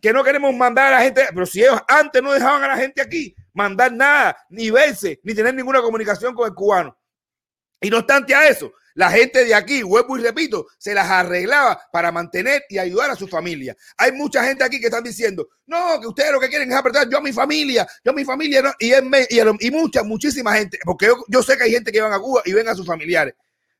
que 0.00 0.12
no 0.12 0.22
queremos 0.22 0.54
mandar 0.54 0.92
a 0.92 0.98
la 0.98 1.02
gente. 1.02 1.26
Pero 1.32 1.46
si 1.46 1.62
ellos 1.62 1.80
antes 1.88 2.22
no 2.22 2.32
dejaban 2.32 2.62
a 2.62 2.68
la 2.68 2.76
gente 2.76 3.00
aquí 3.00 3.34
mandar 3.52 3.92
nada, 3.92 4.36
ni 4.50 4.70
verse, 4.70 5.18
ni 5.24 5.34
tener 5.34 5.54
ninguna 5.54 5.80
comunicación 5.80 6.34
con 6.34 6.46
el 6.46 6.54
cubano. 6.54 6.96
Y 7.80 7.90
no 7.90 7.98
obstante 7.98 8.34
a 8.34 8.48
eso, 8.48 8.72
la 8.98 9.12
gente 9.12 9.44
de 9.44 9.54
aquí, 9.54 9.84
vuelvo 9.84 10.18
y 10.18 10.22
repito, 10.22 10.66
se 10.76 10.92
las 10.92 11.08
arreglaba 11.08 11.80
para 11.92 12.10
mantener 12.10 12.64
y 12.68 12.78
ayudar 12.78 13.08
a 13.08 13.14
su 13.14 13.28
familia. 13.28 13.76
Hay 13.96 14.10
mucha 14.10 14.42
gente 14.42 14.64
aquí 14.64 14.80
que 14.80 14.86
están 14.86 15.04
diciendo, 15.04 15.48
no, 15.66 16.00
que 16.00 16.08
ustedes 16.08 16.32
lo 16.32 16.40
que 16.40 16.48
quieren 16.48 16.68
es 16.68 16.76
apretar 16.76 17.08
yo 17.08 17.18
a 17.18 17.20
mi 17.20 17.32
familia, 17.32 17.86
yo 18.04 18.10
a 18.10 18.14
mi 18.14 18.24
familia, 18.24 18.74
y, 18.80 18.92
y, 18.92 19.70
mucha, 19.70 20.02
muchísima 20.02 20.52
gente, 20.54 20.80
porque 20.84 21.12
yo, 21.28 21.42
sé 21.44 21.56
que 21.56 21.62
hay 21.62 21.70
gente 21.70 21.92
que 21.92 22.00
van 22.00 22.12
a 22.12 22.18
Cuba 22.18 22.42
y 22.44 22.52
ven 22.52 22.66
a 22.68 22.74
sus 22.74 22.84
familiares. 22.84 23.34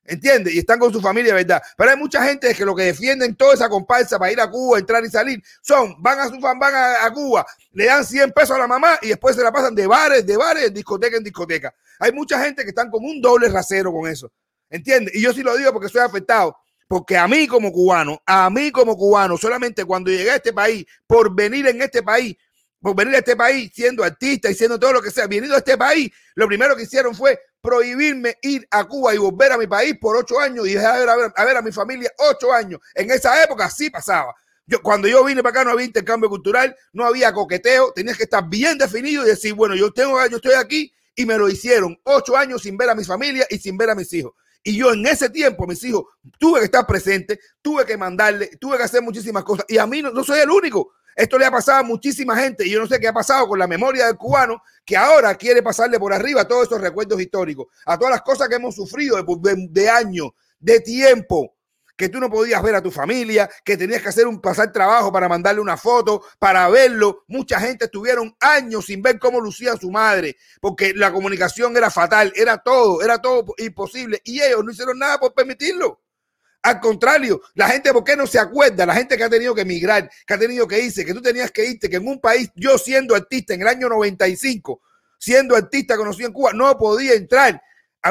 ¿Entiendes? 0.04 0.54
Y 0.54 0.60
están 0.60 0.78
con 0.78 0.92
su 0.92 1.00
familia, 1.00 1.34
¿verdad? 1.34 1.60
Pero 1.76 1.90
hay 1.90 1.96
mucha 1.96 2.22
gente 2.22 2.54
que 2.54 2.64
lo 2.64 2.76
que 2.76 2.84
defienden 2.84 3.34
toda 3.34 3.54
esa 3.54 3.68
comparsa 3.68 4.20
para 4.20 4.30
ir 4.30 4.40
a 4.40 4.48
Cuba, 4.48 4.78
entrar 4.78 5.04
y 5.04 5.10
salir, 5.10 5.42
son, 5.60 6.00
van 6.00 6.20
a 6.20 6.28
su 6.28 6.38
van 6.38 6.62
a, 6.62 7.04
a, 7.04 7.12
Cuba, 7.12 7.44
le 7.72 7.86
dan 7.86 8.04
100 8.04 8.30
pesos 8.30 8.52
a 8.52 8.58
la 8.60 8.68
mamá 8.68 9.00
y 9.02 9.08
después 9.08 9.34
se 9.34 9.42
la 9.42 9.50
pasan 9.50 9.74
de 9.74 9.86
bares, 9.88 10.24
de 10.24 10.36
bares, 10.36 10.72
discoteca 10.72 11.16
en 11.16 11.24
discoteca. 11.24 11.74
Hay 11.98 12.12
mucha 12.12 12.42
gente 12.42 12.62
que 12.62 12.70
están 12.70 12.90
como 12.90 13.08
un 13.08 13.20
doble 13.20 13.48
rasero 13.48 13.92
con 13.92 14.08
eso. 14.08 14.30
¿Entiendes? 14.70 15.14
Y 15.14 15.22
yo 15.22 15.32
sí 15.32 15.42
lo 15.42 15.56
digo 15.56 15.72
porque 15.72 15.86
estoy 15.86 16.02
afectado. 16.02 16.56
Porque 16.86 17.18
a 17.18 17.28
mí 17.28 17.46
como 17.46 17.70
cubano, 17.70 18.22
a 18.24 18.48
mí 18.48 18.70
como 18.70 18.96
cubano, 18.96 19.36
solamente 19.36 19.84
cuando 19.84 20.10
llegué 20.10 20.30
a 20.30 20.36
este 20.36 20.54
país, 20.54 20.86
por 21.06 21.34
venir 21.34 21.66
en 21.66 21.82
este 21.82 22.02
país, 22.02 22.34
por 22.80 22.96
venir 22.96 23.14
a 23.16 23.18
este 23.18 23.36
país 23.36 23.70
siendo 23.74 24.02
artista 24.02 24.50
y 24.50 24.54
siendo 24.54 24.78
todo 24.78 24.94
lo 24.94 25.02
que 25.02 25.10
sea, 25.10 25.26
venido 25.26 25.54
a 25.54 25.58
este 25.58 25.76
país, 25.76 26.10
lo 26.34 26.46
primero 26.46 26.74
que 26.74 26.84
hicieron 26.84 27.14
fue 27.14 27.38
prohibirme 27.60 28.38
ir 28.40 28.66
a 28.70 28.84
Cuba 28.84 29.14
y 29.14 29.18
volver 29.18 29.52
a 29.52 29.58
mi 29.58 29.66
país 29.66 29.98
por 30.00 30.16
ocho 30.16 30.40
años 30.40 30.66
y 30.66 30.74
dejar 30.74 31.06
a, 31.06 31.44
ver, 31.44 31.56
a 31.56 31.62
mi 31.62 31.72
familia 31.72 32.10
ocho 32.16 32.52
años. 32.54 32.80
En 32.94 33.10
esa 33.10 33.42
época 33.42 33.68
sí 33.68 33.90
pasaba. 33.90 34.34
Yo, 34.64 34.80
cuando 34.80 35.08
yo 35.08 35.22
vine 35.24 35.42
para 35.42 35.60
acá 35.60 35.64
no 35.64 35.72
había 35.72 35.84
intercambio 35.84 36.30
cultural, 36.30 36.74
no 36.92 37.04
había 37.04 37.32
coqueteo, 37.34 37.92
tenías 37.92 38.16
que 38.16 38.24
estar 38.24 38.48
bien 38.48 38.78
definido 38.78 39.24
y 39.24 39.28
decir, 39.28 39.52
bueno, 39.52 39.74
yo 39.74 39.92
tengo, 39.92 40.24
yo 40.26 40.36
estoy 40.36 40.54
aquí 40.54 40.92
y 41.18 41.26
me 41.26 41.36
lo 41.36 41.48
hicieron 41.48 42.00
ocho 42.04 42.36
años 42.36 42.62
sin 42.62 42.76
ver 42.76 42.88
a 42.90 42.94
mi 42.94 43.02
familia 43.02 43.44
y 43.50 43.58
sin 43.58 43.76
ver 43.76 43.90
a 43.90 43.96
mis 43.96 44.12
hijos. 44.12 44.34
Y 44.62 44.76
yo 44.76 44.92
en 44.92 45.04
ese 45.04 45.28
tiempo, 45.28 45.66
mis 45.66 45.82
hijos, 45.82 46.04
tuve 46.38 46.60
que 46.60 46.66
estar 46.66 46.86
presente, 46.86 47.40
tuve 47.60 47.84
que 47.84 47.96
mandarle, 47.96 48.56
tuve 48.60 48.76
que 48.76 48.84
hacer 48.84 49.02
muchísimas 49.02 49.42
cosas. 49.42 49.66
Y 49.68 49.78
a 49.78 49.86
mí 49.88 50.00
no, 50.00 50.22
soy 50.22 50.38
el 50.38 50.48
único. 50.48 50.92
Esto 51.16 51.36
le 51.36 51.44
ha 51.44 51.50
pasado 51.50 51.80
a 51.80 51.82
muchísima 51.82 52.36
gente 52.36 52.64
y 52.64 52.70
yo 52.70 52.78
no 52.78 52.86
sé 52.86 53.00
qué 53.00 53.08
ha 53.08 53.12
pasado 53.12 53.48
con 53.48 53.58
la 53.58 53.66
memoria 53.66 54.06
del 54.06 54.16
cubano 54.16 54.62
que 54.84 54.96
ahora 54.96 55.34
quiere 55.34 55.60
pasarle 55.60 55.98
por 55.98 56.12
arriba 56.12 56.46
todos 56.46 56.68
esos 56.68 56.80
recuerdos 56.80 57.20
históricos, 57.20 57.66
a 57.84 57.98
todas 57.98 58.12
las 58.12 58.22
cosas 58.22 58.48
que 58.48 58.54
hemos 58.54 58.76
sufrido 58.76 59.16
de, 59.16 59.66
de 59.70 59.90
años, 59.90 60.28
de 60.60 60.78
tiempo, 60.78 61.56
que 61.98 62.08
tú 62.08 62.20
no 62.20 62.30
podías 62.30 62.62
ver 62.62 62.76
a 62.76 62.82
tu 62.82 62.92
familia, 62.92 63.50
que 63.64 63.76
tenías 63.76 64.00
que 64.00 64.10
hacer 64.10 64.28
un 64.28 64.40
pasar 64.40 64.70
trabajo 64.70 65.12
para 65.12 65.28
mandarle 65.28 65.60
una 65.60 65.76
foto, 65.76 66.22
para 66.38 66.68
verlo. 66.68 67.24
Mucha 67.26 67.58
gente 67.58 67.86
estuvieron 67.86 68.36
años 68.38 68.86
sin 68.86 69.02
ver 69.02 69.18
cómo 69.18 69.40
lucía 69.40 69.76
su 69.76 69.90
madre, 69.90 70.36
porque 70.60 70.94
la 70.94 71.12
comunicación 71.12 71.76
era 71.76 71.90
fatal, 71.90 72.32
era 72.36 72.58
todo, 72.58 73.02
era 73.02 73.20
todo 73.20 73.52
imposible 73.58 74.22
y 74.24 74.40
ellos 74.40 74.64
no 74.64 74.70
hicieron 74.70 74.96
nada 74.96 75.18
por 75.18 75.34
permitirlo. 75.34 76.00
Al 76.62 76.78
contrario, 76.78 77.40
la 77.54 77.68
gente, 77.68 77.92
¿por 77.92 78.04
qué 78.04 78.14
no 78.14 78.28
se 78.28 78.38
acuerda? 78.38 78.86
La 78.86 78.94
gente 78.94 79.16
que 79.16 79.24
ha 79.24 79.30
tenido 79.30 79.52
que 79.52 79.62
emigrar, 79.62 80.08
que 80.24 80.34
ha 80.34 80.38
tenido 80.38 80.68
que 80.68 80.80
irse, 80.80 81.04
que 81.04 81.14
tú 81.14 81.20
tenías 81.20 81.50
que 81.50 81.64
irte, 81.64 81.90
que 81.90 81.96
en 81.96 82.06
un 82.06 82.20
país, 82.20 82.48
yo 82.54 82.78
siendo 82.78 83.16
artista 83.16 83.54
en 83.54 83.62
el 83.62 83.66
año 83.68 83.88
95, 83.88 84.80
siendo 85.18 85.56
artista 85.56 85.96
conocido 85.96 86.28
en 86.28 86.32
Cuba, 86.32 86.52
no 86.52 86.78
podía 86.78 87.14
entrar 87.14 87.60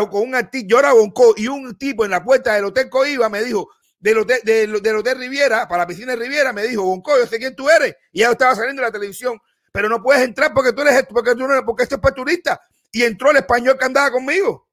con 0.05 0.21
un 0.21 0.35
artista, 0.35 0.67
yo 0.69 0.79
era 0.79 0.93
Bonco, 0.93 1.33
y 1.35 1.47
un 1.47 1.75
tipo 1.77 2.05
en 2.05 2.11
la 2.11 2.23
puerta 2.23 2.53
del 2.53 2.65
Hotel 2.65 2.89
Coiba 2.89 3.29
me 3.29 3.43
dijo, 3.43 3.69
del 3.99 4.19
hotel, 4.19 4.41
del, 4.43 4.95
hotel 4.95 5.17
Riviera, 5.17 5.67
para 5.67 5.83
la 5.83 5.87
piscina 5.87 6.13
de 6.13 6.19
Riviera, 6.19 6.53
me 6.53 6.63
dijo, 6.63 6.83
Bonco, 6.83 7.17
yo 7.17 7.25
sé 7.25 7.37
quién 7.39 7.55
tú 7.55 7.69
eres, 7.69 7.95
y 8.11 8.19
ya 8.19 8.31
estaba 8.31 8.55
saliendo 8.55 8.81
de 8.81 8.87
la 8.87 8.91
televisión, 8.91 9.39
pero 9.71 9.89
no 9.89 10.01
puedes 10.01 10.23
entrar 10.23 10.53
porque 10.53 10.73
tú 10.73 10.81
eres, 10.81 11.05
porque 11.09 11.35
tú 11.35 11.47
no, 11.47 11.65
porque 11.65 11.83
esto 11.83 11.95
es 11.95 12.01
para 12.01 12.15
turista, 12.15 12.59
y 12.91 13.03
entró 13.03 13.31
el 13.31 13.37
español 13.37 13.77
que 13.77 13.85
andaba 13.85 14.11
conmigo, 14.11 14.67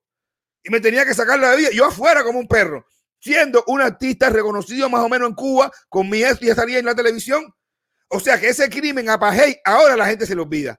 y 0.62 0.70
me 0.70 0.80
tenía 0.80 1.04
que 1.04 1.14
sacar 1.14 1.38
la 1.38 1.54
vida, 1.54 1.70
yo 1.72 1.86
afuera 1.86 2.22
como 2.22 2.38
un 2.38 2.48
perro 2.48 2.86
siendo 3.24 3.64
un 3.68 3.80
artista 3.80 4.28
reconocido 4.28 4.90
más 4.90 5.02
o 5.02 5.08
menos 5.08 5.30
en 5.30 5.34
Cuba, 5.34 5.72
con 5.88 6.10
mi 6.10 6.22
ex 6.22 6.40
ya 6.40 6.54
salía 6.54 6.78
en 6.78 6.84
la 6.84 6.94
televisión. 6.94 7.42
O 8.08 8.20
sea 8.20 8.38
que 8.38 8.48
ese 8.48 8.68
crimen 8.68 9.08
apagey, 9.08 9.56
ahora 9.64 9.96
la 9.96 10.04
gente 10.04 10.26
se 10.26 10.34
lo 10.34 10.42
olvida. 10.42 10.78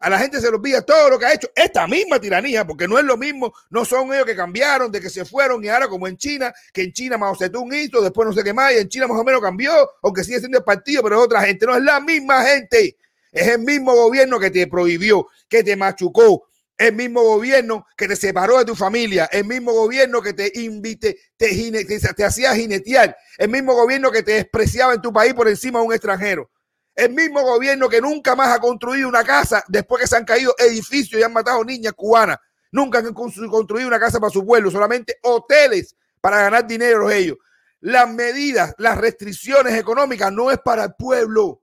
A 0.00 0.10
la 0.10 0.18
gente 0.18 0.40
se 0.40 0.50
le 0.50 0.56
olvida 0.56 0.82
todo 0.82 1.10
lo 1.10 1.18
que 1.18 1.26
ha 1.26 1.32
hecho. 1.32 1.48
Esta 1.54 1.86
misma 1.86 2.20
tiranía, 2.20 2.66
porque 2.66 2.86
no 2.86 2.98
es 2.98 3.04
lo 3.04 3.16
mismo, 3.16 3.54
no 3.70 3.84
son 3.84 4.12
ellos 4.12 4.26
que 4.26 4.36
cambiaron, 4.36 4.92
de 4.92 5.00
que 5.00 5.08
se 5.08 5.24
fueron 5.24 5.64
y 5.64 5.68
ahora 5.68 5.88
como 5.88 6.06
en 6.06 6.16
China, 6.16 6.52
que 6.72 6.82
en 6.82 6.92
China 6.92 7.16
Mao 7.16 7.34
Zedong 7.34 7.72
hizo, 7.72 8.02
después 8.02 8.28
no 8.28 8.34
sé 8.34 8.44
qué 8.44 8.52
más, 8.52 8.72
y 8.72 8.78
en 8.78 8.88
China 8.88 9.06
más 9.06 9.18
o 9.18 9.24
menos 9.24 9.40
cambió, 9.40 9.72
aunque 10.02 10.24
sigue 10.24 10.40
siendo 10.40 10.58
el 10.58 10.64
partido, 10.64 11.02
pero 11.02 11.18
es 11.18 11.24
otra 11.24 11.42
gente, 11.42 11.64
no 11.64 11.76
es 11.76 11.82
la 11.82 12.00
misma 12.00 12.44
gente, 12.44 12.96
es 13.32 13.48
el 13.48 13.60
mismo 13.60 13.94
gobierno 13.94 14.38
que 14.38 14.50
te 14.50 14.66
prohibió, 14.66 15.26
que 15.48 15.62
te 15.62 15.74
machucó, 15.76 16.48
el 16.76 16.94
mismo 16.94 17.22
gobierno 17.22 17.86
que 17.96 18.08
te 18.08 18.16
separó 18.16 18.58
de 18.58 18.64
tu 18.64 18.74
familia, 18.74 19.26
el 19.32 19.44
mismo 19.44 19.72
gobierno 19.72 20.20
que 20.20 20.32
te 20.32 20.50
invite, 20.60 21.18
te, 21.36 21.84
te, 22.16 22.24
hacía 22.24 22.54
jinetear, 22.54 23.16
el 23.38 23.48
mismo 23.48 23.74
gobierno 23.74 24.10
que 24.10 24.22
te 24.22 24.32
despreciaba 24.32 24.94
en 24.94 25.00
tu 25.00 25.12
país 25.12 25.34
por 25.34 25.48
encima 25.48 25.78
de 25.80 25.86
un 25.86 25.92
extranjero, 25.92 26.50
el 26.94 27.12
mismo 27.12 27.42
gobierno 27.42 27.88
que 27.88 28.00
nunca 28.00 28.36
más 28.36 28.48
ha 28.48 28.60
construido 28.60 29.08
una 29.08 29.24
casa 29.24 29.64
después 29.68 30.02
que 30.02 30.06
se 30.06 30.16
han 30.16 30.24
caído 30.24 30.54
edificios 30.58 31.20
y 31.20 31.24
han 31.24 31.32
matado 31.32 31.64
niñas 31.64 31.92
cubanas, 31.94 32.38
nunca 32.70 32.98
han 32.98 33.12
construido 33.12 33.88
una 33.88 34.00
casa 34.00 34.20
para 34.20 34.30
su 34.30 34.44
pueblo, 34.44 34.70
solamente 34.70 35.18
hoteles 35.22 35.96
para 36.20 36.42
ganar 36.42 36.66
dinero 36.66 37.10
ellos. 37.10 37.36
Las 37.80 38.08
medidas, 38.10 38.74
las 38.78 38.96
restricciones 38.96 39.74
económicas 39.74 40.32
no 40.32 40.50
es 40.50 40.58
para 40.58 40.84
el 40.84 40.94
pueblo, 40.94 41.60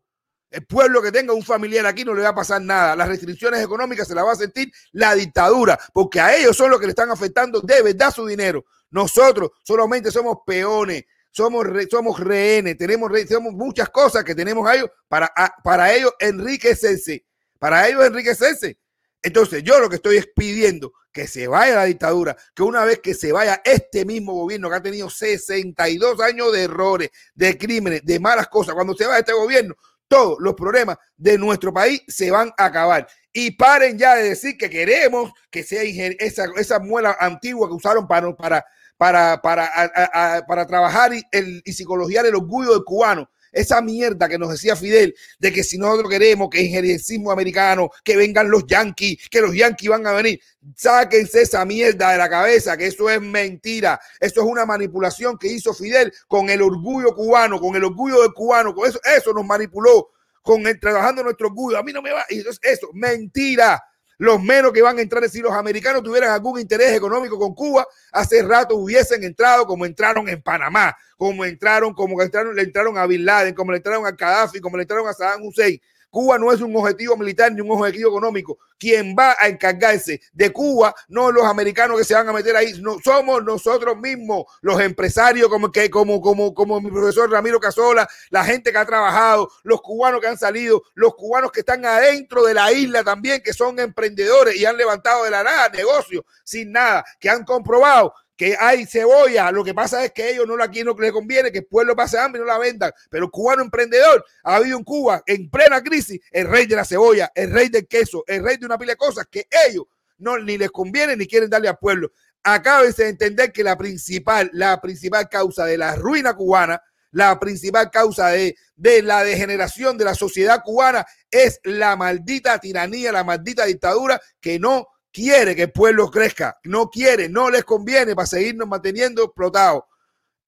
el 0.52 0.66
pueblo 0.66 1.02
que 1.02 1.12
tenga 1.12 1.34
un 1.34 1.44
familiar 1.44 1.86
aquí 1.86 2.04
no 2.04 2.14
le 2.14 2.24
va 2.24 2.30
a 2.30 2.36
pasar 2.36 2.62
nada. 2.62 2.96
Las 2.96 3.08
restricciones 3.08 3.64
económicas 3.64 4.08
se 4.08 4.14
las 4.14 4.26
va 4.26 4.34
a 4.34 4.36
sentir 4.36 4.72
la 4.92 5.16
dictadura, 5.16 5.80
porque 5.94 6.20
a 6.20 6.36
ellos 6.36 6.58
son 6.58 6.70
los 6.70 6.80
que 6.80 6.88
le 6.88 6.92
están 6.92 7.10
afectando 7.10 7.62
de 7.62 7.82
verdad 7.82 8.14
su 8.14 8.26
dinero. 8.26 8.66
Nosotros 8.90 9.52
solamente 9.64 10.12
somos 10.12 10.40
peones, 10.46 11.06
somos, 11.32 11.66
somos 11.90 12.20
rehenes, 12.20 12.78
tenemos, 12.78 13.12
tenemos 13.12 13.54
muchas 13.54 13.90
cosas 13.90 14.24
que 14.24 14.36
tenemos 14.36 14.68
a 14.68 14.76
ellos 14.76 14.90
para, 15.08 15.32
para 15.64 15.94
ellos 15.94 16.14
enriquecerse, 16.20 17.26
para 17.58 17.88
ellos 17.88 18.06
enriquecerse. 18.06 18.78
Entonces, 19.24 19.64
yo 19.64 19.80
lo 19.80 19.90
que 19.90 19.98
estoy 19.98 20.18
es 20.18 20.28
pidiendo 20.36 20.94
que 21.12 21.28
se 21.28 21.48
vaya 21.48 21.76
la 21.76 21.86
dictadura, 21.86 22.36
que 22.56 22.64
una 22.64 22.86
vez 22.86 23.00
que 23.00 23.14
se 23.14 23.32
vaya 23.32 23.62
este 23.64 24.06
mismo 24.06 24.34
gobierno 24.34 24.70
que 24.70 24.76
ha 24.76 24.82
tenido 24.82 25.10
62 25.10 26.20
años 26.22 26.52
de 26.52 26.64
errores, 26.64 27.10
de 27.36 27.58
crímenes, 27.58 28.02
de 28.04 28.20
malas 28.20 28.48
cosas, 28.48 28.74
cuando 28.74 28.96
se 28.96 29.06
vaya 29.06 29.20
este 29.20 29.34
gobierno, 29.34 29.76
todos 30.08 30.38
los 30.40 30.56
problemas 30.56 30.98
de 31.16 31.38
nuestro 31.38 31.74
país 31.74 32.02
se 32.08 32.32
van 32.32 32.52
a 32.58 32.66
acabar. 32.66 33.08
Y 33.32 33.52
paren 33.52 33.98
ya 33.98 34.16
de 34.16 34.30
decir 34.30 34.58
que 34.58 34.70
queremos 34.70 35.32
que 35.50 35.64
sea 35.64 35.84
esa, 35.84 36.46
esa 36.58 36.80
muela 36.80 37.16
antigua 37.20 37.68
que 37.68 37.76
usaron 37.76 38.08
para, 38.08 38.66
para, 39.02 39.42
para, 39.42 40.46
para 40.48 40.68
trabajar 40.68 41.12
y, 41.12 41.24
el, 41.32 41.64
y 41.66 41.74
psicologiar 41.74 42.24
el 42.28 42.36
orgullo 42.36 42.74
del 42.74 42.84
cubano. 42.84 43.32
Esa 43.52 43.82
mierda 43.82 44.30
que 44.30 44.38
nos 44.38 44.52
decía 44.52 44.76
Fidel 44.76 45.16
de 45.40 45.52
que 45.52 45.64
si 45.64 45.80
nosotros 45.80 46.08
queremos 46.08 46.52
que 46.52 46.62
injerencismo 46.62 47.32
americano, 47.32 47.90
que 48.04 48.16
vengan 48.16 48.52
los 48.52 48.68
yanquis, 48.68 49.28
que 49.28 49.42
los 49.42 49.56
yanquis 49.56 49.90
van 49.90 50.06
a 50.06 50.14
venir, 50.14 50.40
sáquense 50.76 51.42
esa 51.42 51.66
mierda 51.66 52.12
de 52.12 52.20
la 52.20 52.30
cabeza, 52.30 52.78
que 52.78 52.86
eso 52.86 53.10
es 53.10 53.20
mentira, 53.20 54.00
eso 54.20 54.42
es 54.42 54.46
una 54.46 54.68
manipulación 54.68 55.36
que 55.36 55.48
hizo 55.48 55.74
Fidel 55.74 56.14
con 56.28 56.52
el 56.52 56.62
orgullo 56.62 57.16
cubano, 57.16 57.60
con 57.60 57.76
el 57.76 57.84
orgullo 57.84 58.22
del 58.22 58.34
cubano, 58.34 58.76
con 58.76 58.88
eso, 58.88 59.00
eso 59.18 59.34
nos 59.34 59.44
manipuló, 59.44 60.10
con 60.44 60.68
el 60.68 60.80
trabajando 60.80 61.24
nuestro 61.24 61.48
orgullo, 61.48 61.80
a 61.80 61.84
mí 61.84 61.92
no 61.92 62.04
me 62.04 62.12
va, 62.12 62.24
y 62.30 62.42
eso, 62.42 62.52
eso 62.62 62.92
mentira 62.94 63.82
los 64.22 64.40
menos 64.40 64.72
que 64.72 64.84
van 64.84 65.00
a 65.00 65.02
entrar, 65.02 65.28
si 65.28 65.40
los 65.42 65.52
americanos 65.52 66.04
tuvieran 66.04 66.30
algún 66.30 66.60
interés 66.60 66.94
económico 66.94 67.40
con 67.40 67.56
Cuba, 67.56 67.88
hace 68.12 68.44
rato 68.44 68.76
hubiesen 68.76 69.24
entrado 69.24 69.66
como 69.66 69.84
entraron 69.84 70.30
en 70.30 70.44
Panamá, 70.44 70.96
como 71.18 71.44
entraron, 71.44 71.96
como 71.96 72.22
entraron, 72.22 72.56
le 72.56 72.62
entraron 72.62 73.00
a 73.00 73.08
Bin 73.08 73.26
Laden, 73.26 73.56
como 73.56 73.72
le 73.72 73.78
entraron 73.78 74.06
a 74.06 74.12
Gaddafi, 74.12 74.62
como 74.62 74.78
le 74.78 74.84
entraron 74.84 75.08
a 75.08 75.14
Saddam 75.14 75.42
Hussein. 75.42 75.82
Cuba 76.12 76.38
no 76.38 76.52
es 76.52 76.62
un 76.62 76.76
objetivo 76.76 77.16
militar 77.16 77.52
ni 77.52 77.62
un 77.62 77.72
objetivo 77.72 78.10
económico. 78.10 78.60
Quien 78.78 79.16
va 79.18 79.36
a 79.40 79.48
encargarse 79.48 80.22
de 80.34 80.52
Cuba, 80.52 80.94
no 81.08 81.32
los 81.32 81.46
americanos 81.46 81.98
que 81.98 82.04
se 82.04 82.14
van 82.14 82.28
a 82.28 82.34
meter 82.34 82.56
ahí, 82.56 82.74
no 82.82 82.98
somos 83.04 83.44
nosotros 83.44 83.98
mismos, 83.98 84.46
los 84.62 84.80
empresarios 84.82 85.48
como 85.48 85.72
que 85.72 85.90
como 85.90 86.22
como 86.22 86.54
como 86.54 86.82
mi 86.82 86.92
profesor 86.92 87.32
Ramiro 87.32 87.60
Casola, 87.60 88.08
la 88.30 88.44
gente 88.44 88.72
que 88.72 88.78
ha 88.78 88.86
trabajado, 88.86 89.50
los 89.64 89.82
cubanos 89.82 90.20
que 90.20 90.28
han 90.28 90.38
salido, 90.38 90.84
los 90.96 91.16
cubanos 91.16 91.52
que 91.52 91.62
están 91.62 91.86
adentro 91.86 92.44
de 92.44 92.54
la 92.54 92.72
isla 92.74 93.04
también, 93.04 93.42
que 93.42 93.54
son 93.54 93.80
emprendedores 93.80 94.56
y 94.58 94.66
han 94.66 94.76
levantado 94.76 95.24
de 95.24 95.32
la 95.32 95.44
nada 95.44 95.70
negocios 95.70 96.26
sin 96.44 96.74
nada, 96.74 97.06
que 97.20 97.30
han 97.30 97.46
comprobado 97.46 98.14
que 98.42 98.58
hay 98.60 98.88
cebolla. 98.88 99.52
Lo 99.52 99.64
que 99.64 99.76
pasa 99.76 100.04
es 100.04 100.14
que 100.14 100.32
ellos 100.32 100.48
no 100.48 100.58
la 100.58 100.68
quieren, 100.68 100.92
no 100.96 101.00
les 101.00 101.12
conviene, 101.12 101.52
que 101.52 101.60
el 101.60 101.66
pueblo 101.68 101.96
pase 101.96 102.18
hambre 102.18 102.42
y 102.42 102.42
no 102.42 102.48
la 102.48 102.58
vendan. 102.58 102.92
Pero 103.12 103.26
el 103.26 103.30
cubano 103.30 103.62
emprendedor 103.62 104.26
ha 104.44 104.56
habido 104.56 104.80
en 104.80 104.84
Cuba, 104.84 105.22
en 105.28 105.48
plena 105.52 105.80
crisis, 105.84 106.20
el 106.32 106.48
rey 106.48 106.66
de 106.66 106.76
la 106.76 106.84
cebolla, 106.84 107.32
el 107.36 107.52
rey 107.52 107.70
del 107.70 107.88
queso, 107.88 108.24
el 108.26 108.44
rey 108.44 108.58
de 108.58 108.66
una 108.66 108.80
pila 108.80 108.94
de 108.94 108.98
cosas 108.98 109.28
que 109.30 109.48
ellos 109.68 109.84
no 110.18 110.40
ni 110.40 110.58
les 110.58 110.72
conviene 110.72 111.16
ni 111.16 111.28
quieren 111.28 111.52
darle 111.52 111.70
al 111.70 111.78
pueblo. 111.78 112.14
Acabes 112.42 112.96
de 112.96 113.10
entender 113.10 113.52
que 113.52 113.64
la 113.64 113.78
principal, 113.78 114.50
la 114.54 114.82
principal 114.82 115.30
causa 115.30 115.66
de 115.66 115.78
la 115.78 115.96
ruina 115.96 116.34
cubana, 116.34 116.82
la 117.12 117.40
principal 117.40 117.92
causa 117.92 118.30
de, 118.30 118.56
de 118.76 119.04
la 119.04 119.24
degeneración 119.24 120.00
de 120.00 120.06
la 120.06 120.16
sociedad 120.16 120.64
cubana 120.66 121.06
es 121.30 121.60
la 121.64 121.96
maldita 121.96 122.58
tiranía, 122.58 123.12
la 123.12 123.24
maldita 123.24 123.66
dictadura 123.66 124.20
que 124.40 124.58
no 124.58 124.88
quiere 125.12 125.56
que 125.56 125.64
el 125.64 125.72
pueblo 125.72 126.10
crezca, 126.10 126.58
no 126.64 126.90
quiere, 126.90 127.30
no 127.30 127.50
les 127.50 127.64
conviene 127.64 128.16
para 128.16 128.26
seguirnos 128.26 128.68
manteniendo 128.68 129.24
explotados. 129.24 129.84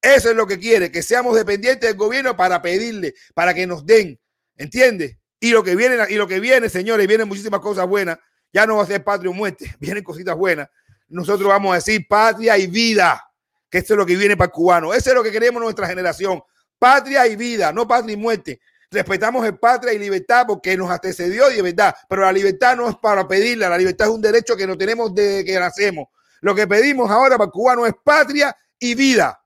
Eso 0.02 0.30
es 0.30 0.36
lo 0.36 0.46
que 0.46 0.60
quiere, 0.60 0.92
que 0.92 1.02
seamos 1.02 1.36
dependientes 1.36 1.90
del 1.90 1.98
gobierno 1.98 2.36
para 2.36 2.62
pedirle, 2.62 3.14
para 3.34 3.54
que 3.54 3.66
nos 3.66 3.86
den, 3.86 4.20
¿entiendes? 4.58 5.18
Y 5.40 5.52
lo 5.52 5.64
que 5.64 5.76
viene, 5.76 5.98
y 6.10 6.16
lo 6.16 6.28
que 6.28 6.40
viene, 6.40 6.70
señores, 6.70 7.08
vienen 7.08 7.28
muchísimas 7.28 7.60
cosas 7.60 7.88
buenas. 7.88 8.18
Ya 8.52 8.66
no 8.66 8.78
va 8.78 8.84
a 8.84 8.88
ser 8.88 9.04
patria 9.04 9.30
o 9.30 9.34
muerte, 9.34 9.74
vienen 9.80 10.04
cositas 10.04 10.36
buenas. 10.36 10.70
Nosotros 11.08 11.48
vamos 11.48 11.72
a 11.72 11.76
decir 11.76 12.06
patria 12.08 12.58
y 12.58 12.68
vida, 12.68 13.24
que 13.70 13.80
esto 13.80 13.94
es 13.94 13.98
lo 13.98 14.06
que 14.06 14.16
viene 14.16 14.36
para 14.36 14.48
el 14.48 14.52
cubano. 14.52 14.94
Eso 14.94 15.10
es 15.10 15.16
lo 15.16 15.24
que 15.24 15.32
queremos 15.32 15.62
nuestra 15.62 15.88
generación. 15.88 16.42
Patria 16.80 17.28
y 17.28 17.36
vida, 17.36 17.72
no 17.72 17.88
patria 17.88 18.14
y 18.14 18.18
muerte 18.18 18.60
respetamos 18.94 19.46
el 19.46 19.58
patria 19.58 19.94
y 19.94 20.00
libertad 20.00 20.46
porque 20.48 20.78
nos 20.78 20.90
antecedió 20.90 21.52
y 21.52 21.56
de 21.56 21.62
verdad, 21.62 21.96
pero 22.08 22.22
la 22.22 22.32
libertad 22.32 22.78
no 22.78 22.90
es 22.90 22.96
para 22.98 23.28
pedirla, 23.28 23.70
la 23.70 23.78
libertad 23.78 24.08
es 24.08 24.14
un 24.14 24.22
derecho 24.22 24.56
que 24.56 24.68
no 24.68 24.78
tenemos 24.78 25.14
desde 25.14 25.44
que 25.44 25.60
nacemos. 25.60 26.08
Lo 26.42 26.54
que 26.54 26.68
pedimos 26.68 27.10
ahora 27.10 27.38
para 27.38 27.50
cubano 27.50 27.86
es 27.86 27.94
patria 28.04 28.56
y 28.80 28.96
vida. 28.96 29.40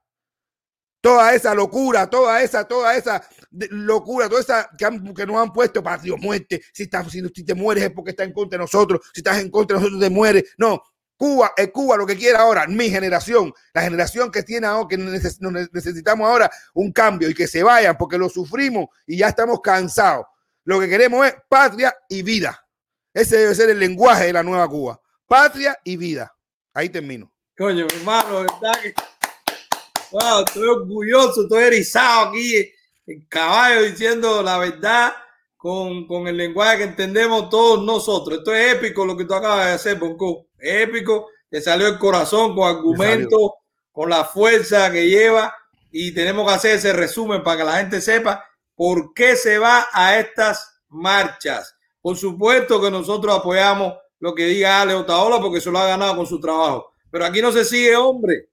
Toda 1.00 1.32
esa 1.32 1.54
locura, 1.54 2.10
toda 2.10 2.42
esa, 2.42 2.66
toda 2.66 2.96
esa 2.96 3.22
locura, 3.70 4.28
toda 4.28 4.40
esa 4.40 4.68
que, 4.76 5.26
nos 5.26 5.36
han 5.36 5.52
puesto 5.52 5.80
patria 5.80 6.16
muerte. 6.16 6.60
Si, 6.72 6.82
estás, 6.82 7.10
si, 7.10 7.22
si 7.28 7.44
te 7.44 7.54
mueres 7.54 7.84
es 7.84 7.90
porque 7.92 8.10
está 8.10 8.24
en 8.24 8.32
contra 8.32 8.58
de 8.58 8.64
nosotros. 8.64 9.00
Si 9.14 9.20
estás 9.20 9.38
en 9.38 9.48
contra 9.48 9.76
de 9.76 9.82
nosotros 9.82 10.00
te 10.00 10.10
mueres. 10.10 10.44
No, 10.58 10.82
Cuba 11.18 11.52
es 11.56 11.72
Cuba 11.72 11.96
lo 11.96 12.06
que 12.06 12.16
quiere 12.16 12.38
ahora, 12.38 12.66
mi 12.68 12.88
generación, 12.88 13.52
la 13.74 13.82
generación 13.82 14.30
que 14.30 14.44
tiene 14.44 14.68
ahora, 14.68 14.86
que 14.88 14.96
necesitamos 14.96 16.28
ahora 16.28 16.48
un 16.74 16.92
cambio 16.92 17.28
y 17.28 17.34
que 17.34 17.48
se 17.48 17.64
vayan 17.64 17.98
porque 17.98 18.16
lo 18.16 18.28
sufrimos 18.28 18.86
y 19.04 19.18
ya 19.18 19.28
estamos 19.28 19.60
cansados. 19.60 20.26
Lo 20.64 20.78
que 20.78 20.88
queremos 20.88 21.26
es 21.26 21.34
patria 21.48 21.94
y 22.08 22.22
vida. 22.22 22.64
Ese 23.12 23.36
debe 23.36 23.54
ser 23.56 23.68
el 23.70 23.80
lenguaje 23.80 24.26
de 24.26 24.32
la 24.32 24.44
nueva 24.44 24.68
Cuba. 24.68 25.00
Patria 25.26 25.76
y 25.82 25.96
vida. 25.96 26.32
Ahí 26.72 26.88
termino. 26.88 27.32
Coño, 27.56 27.86
hermano, 27.92 28.42
¿verdad? 28.42 28.78
Wow, 30.12 30.44
estoy 30.46 30.68
orgulloso, 30.68 31.42
estoy 31.42 31.64
erizado 31.64 32.28
aquí 32.28 32.72
en 33.06 33.26
caballo 33.26 33.82
diciendo 33.82 34.40
la 34.40 34.58
verdad 34.58 35.12
con, 35.56 36.06
con 36.06 36.28
el 36.28 36.36
lenguaje 36.36 36.78
que 36.78 36.84
entendemos 36.84 37.50
todos 37.50 37.84
nosotros. 37.84 38.38
Esto 38.38 38.54
es 38.54 38.76
épico 38.76 39.04
lo 39.04 39.16
que 39.16 39.24
tú 39.24 39.34
acabas 39.34 39.66
de 39.66 39.72
hacer, 39.72 39.98
Bonco 39.98 40.47
épico, 40.60 41.28
te 41.50 41.60
salió 41.60 41.88
el 41.88 41.98
corazón 41.98 42.54
con 42.54 42.68
argumentos, 42.68 43.52
con 43.92 44.10
la 44.10 44.24
fuerza 44.24 44.92
que 44.92 45.08
lleva 45.08 45.54
y 45.90 46.12
tenemos 46.12 46.46
que 46.46 46.54
hacer 46.54 46.76
ese 46.76 46.92
resumen 46.92 47.42
para 47.42 47.56
que 47.58 47.64
la 47.64 47.76
gente 47.78 48.00
sepa 48.00 48.44
por 48.74 49.12
qué 49.14 49.36
se 49.36 49.58
va 49.58 49.88
a 49.92 50.18
estas 50.18 50.82
marchas. 50.88 51.74
Por 52.00 52.16
supuesto 52.16 52.80
que 52.80 52.90
nosotros 52.90 53.36
apoyamos 53.36 53.94
lo 54.20 54.34
que 54.34 54.46
diga 54.46 54.82
Ale 54.82 54.94
Otaola 54.94 55.40
porque 55.40 55.60
se 55.60 55.70
lo 55.70 55.78
ha 55.78 55.86
ganado 55.86 56.16
con 56.16 56.26
su 56.26 56.40
trabajo. 56.40 56.92
Pero 57.10 57.24
aquí 57.24 57.40
no 57.40 57.50
se 57.50 57.64
sigue, 57.64 57.96
hombre. 57.96 58.48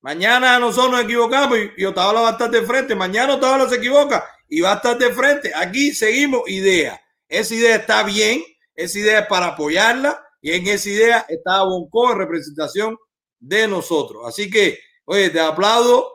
Mañana 0.00 0.58
nosotros 0.58 0.92
nos 0.92 1.04
equivocamos 1.04 1.56
y, 1.58 1.72
y 1.78 1.84
Otaola 1.84 2.20
va 2.20 2.28
a 2.28 2.32
estar 2.32 2.50
de 2.50 2.62
frente. 2.62 2.94
Mañana 2.94 3.34
Otaola 3.34 3.68
se 3.68 3.76
equivoca 3.76 4.24
y 4.48 4.60
va 4.60 4.72
a 4.72 4.76
estar 4.76 4.98
de 4.98 5.12
frente. 5.12 5.52
Aquí 5.54 5.94
seguimos 5.94 6.42
idea. 6.46 7.00
Esa 7.28 7.54
idea 7.54 7.76
está 7.76 8.02
bien. 8.02 8.42
Esa 8.74 8.98
idea 8.98 9.20
es 9.20 9.26
para 9.28 9.46
apoyarla 9.46 10.22
y 10.44 10.52
en 10.52 10.66
esa 10.66 10.90
idea 10.90 11.26
estaba 11.26 11.64
Bonco 11.64 12.12
en 12.12 12.18
representación 12.18 12.98
de 13.40 13.66
nosotros. 13.66 14.24
Así 14.26 14.50
que, 14.50 14.78
oye, 15.06 15.30
te 15.30 15.40
aplaudo. 15.40 16.12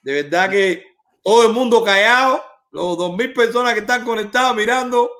De 0.00 0.22
verdad 0.22 0.48
que 0.48 0.84
todo 1.24 1.48
el 1.48 1.52
mundo 1.52 1.82
callado, 1.82 2.40
los 2.70 2.96
dos 2.96 3.16
mil 3.16 3.32
personas 3.32 3.74
que 3.74 3.80
están 3.80 4.04
conectadas 4.04 4.54
mirando, 4.54 5.10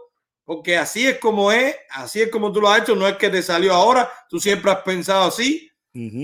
porque 0.44 0.78
así 0.78 1.04
es 1.04 1.18
como 1.18 1.50
es, 1.50 1.74
así 1.90 2.22
es 2.22 2.30
como 2.30 2.52
tú 2.52 2.60
lo 2.60 2.68
has 2.68 2.82
hecho. 2.82 2.94
No 2.94 3.08
es 3.08 3.16
que 3.16 3.28
te 3.28 3.42
salió 3.42 3.74
ahora, 3.74 4.08
tú 4.28 4.38
siempre 4.38 4.70
has 4.70 4.82
pensado 4.82 5.24
así, 5.24 5.68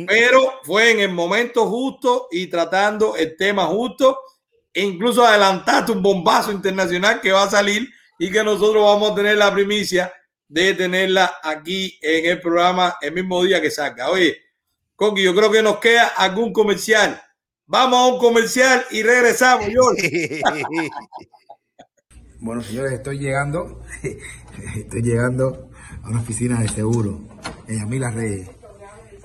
pero 0.07 0.61
fue 0.63 0.93
en 0.93 1.01
el 1.01 1.11
momento 1.11 1.67
justo 1.67 2.29
y 2.31 2.47
tratando 2.47 3.17
el 3.17 3.37
tema 3.37 3.67
justo. 3.67 4.21
E 4.73 4.85
incluso 4.85 5.27
adelantaste 5.27 5.91
un 5.91 6.01
bombazo 6.01 6.53
internacional 6.53 7.21
que 7.21 7.33
va 7.33 7.43
a 7.43 7.51
salir 7.51 7.89
y 8.21 8.31
que 8.31 8.45
nosotros 8.45 8.85
vamos 8.85 9.11
a 9.11 9.15
tener 9.17 9.37
la 9.37 9.53
primicia 9.53 10.13
de 10.51 10.75
tenerla 10.75 11.39
aquí 11.45 11.97
en 12.03 12.27
el 12.27 12.41
programa 12.41 12.97
el 13.01 13.13
mismo 13.13 13.43
día 13.45 13.63
que 13.63 13.71
salga. 13.71 14.11
Oye, 14.11 14.37
Coqui, 14.97 15.23
yo 15.23 15.33
creo 15.35 15.51
que 15.51 15.63
nos 15.63 15.79
queda 15.79 16.09
algún 16.09 16.53
comercial. 16.53 17.23
Vamos 17.67 17.99
a 18.01 18.15
un 18.15 18.19
comercial 18.19 18.85
y 18.91 19.05
regresamos, 19.05 19.67
bueno, 22.41 22.63
señores, 22.63 22.95
estoy 22.95 23.21
llegando, 23.21 23.81
estoy 24.77 25.03
llegando 25.03 25.71
a 26.03 26.09
una 26.09 26.21
oficina 26.21 26.61
de 26.61 26.69
seguro 26.69 27.21
en 27.69 27.79
Yamila 27.79 28.11
Reyes. 28.11 28.51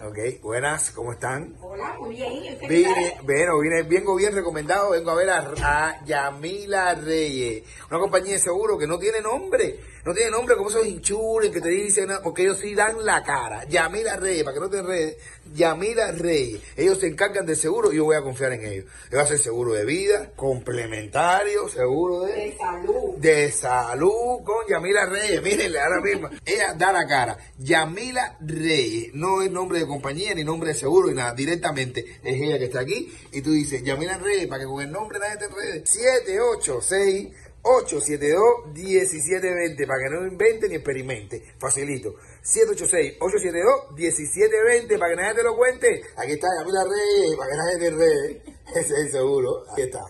Ok, 0.08 0.20
buenas, 0.44 0.92
¿cómo 0.92 1.12
están? 1.12 1.56
Hola, 1.76 1.98
muy 2.00 2.16
bien. 2.16 2.58
Vine, 2.70 3.18
bueno, 3.24 3.60
vine, 3.60 3.84
vengo 3.84 4.16
bien 4.16 4.34
recomendado, 4.34 4.92
vengo 4.92 5.12
a 5.12 5.16
ver 5.16 5.30
a, 5.30 5.40
a 5.62 6.06
Yamila 6.06 6.96
Reyes, 6.96 7.64
una 7.90 8.00
compañía 8.00 8.34
de 8.34 8.40
seguro 8.40 8.78
que 8.78 8.88
no 8.88 8.98
tiene 8.98 9.20
nombre 9.20 9.78
no 10.06 10.14
tiene 10.14 10.30
nombre 10.30 10.56
como 10.56 10.70
esos 10.70 10.86
hinchules 10.86 11.50
que 11.50 11.60
te 11.60 11.70
dicen, 11.70 12.12
porque 12.24 12.44
ellos 12.44 12.60
sí 12.60 12.76
dan 12.76 13.04
la 13.04 13.24
cara. 13.24 13.64
Yamila 13.64 14.18
Reyes, 14.18 14.44
para 14.44 14.54
que 14.54 14.60
no 14.60 14.70
te 14.70 14.78
enredes, 14.78 15.18
Yamila 15.56 16.12
Reyes. 16.12 16.62
Ellos 16.78 17.00
se 17.00 17.08
encargan 17.08 17.44
del 17.48 17.58
seguro 17.58 17.92
y 17.92 17.96
yo 17.96 18.06
voy 18.06 18.16
a 18.16 18.22
confiar 18.22 18.54
en 18.54 18.64
ellos. 18.68 18.86
Ellos 19.10 19.24
hacen 19.24 19.40
seguro 19.40 19.74
de 19.74 19.84
vida, 19.84 20.30
complementario, 20.36 21.68
seguro 21.70 22.22
de, 22.22 22.34
de 22.34 22.56
salud. 22.56 23.18
De 23.18 23.52
salud 23.52 24.44
con 24.44 24.68
Yamila 24.70 25.08
Reyes. 25.08 25.42
Mírenle 25.42 25.80
ahora 25.80 26.02
mismo. 26.02 26.30
Ella 26.46 26.76
da 26.76 26.92
la 26.94 27.08
cara. 27.08 27.38
Yamila 27.58 28.38
Reyes. 28.42 29.12
No 29.16 29.42
es 29.42 29.50
nombre 29.50 29.80
de 29.80 29.88
compañía 29.88 30.36
ni 30.36 30.44
nombre 30.44 30.70
de 30.70 30.76
seguro 30.76 31.08
ni 31.08 31.16
nada. 31.16 31.34
Es 32.24 32.42
ella 32.42 32.60
que 32.60 32.66
está 32.66 32.82
aquí. 32.82 33.12
Y 33.32 33.42
tú 33.42 33.52
dices, 33.52 33.84
Yamila 33.84 34.18
Reyes, 34.18 34.48
para 34.48 34.62
que 34.62 34.68
con 34.68 34.82
el 34.82 34.92
nombre 34.92 35.20
nadie 35.20 35.38
te 35.38 35.46
enrede. 35.46 35.86
786 35.86 37.30
872-1720 37.66 39.88
para 39.88 40.04
que 40.04 40.10
no 40.12 40.28
invente 40.28 40.70
ni 40.70 40.76
experimente. 40.76 41.56
Facilito. 41.58 42.14
786-872-1720 42.44 45.00
para 45.00 45.10
que 45.10 45.16
nadie 45.16 45.34
te 45.36 45.44
lo 45.44 45.58
cuente. 45.58 46.04
Aquí 46.16 46.34
está 46.34 46.48
Camila 46.60 46.84
Reyes, 46.84 47.36
para 47.36 47.50
que 47.50 47.58
nadie 47.58 47.80
te 47.80 47.88
enrede. 47.88 48.44
Ese 48.76 48.94
es 49.06 49.12
seguro. 49.12 49.64
Aquí 49.72 49.82
está. 49.82 50.02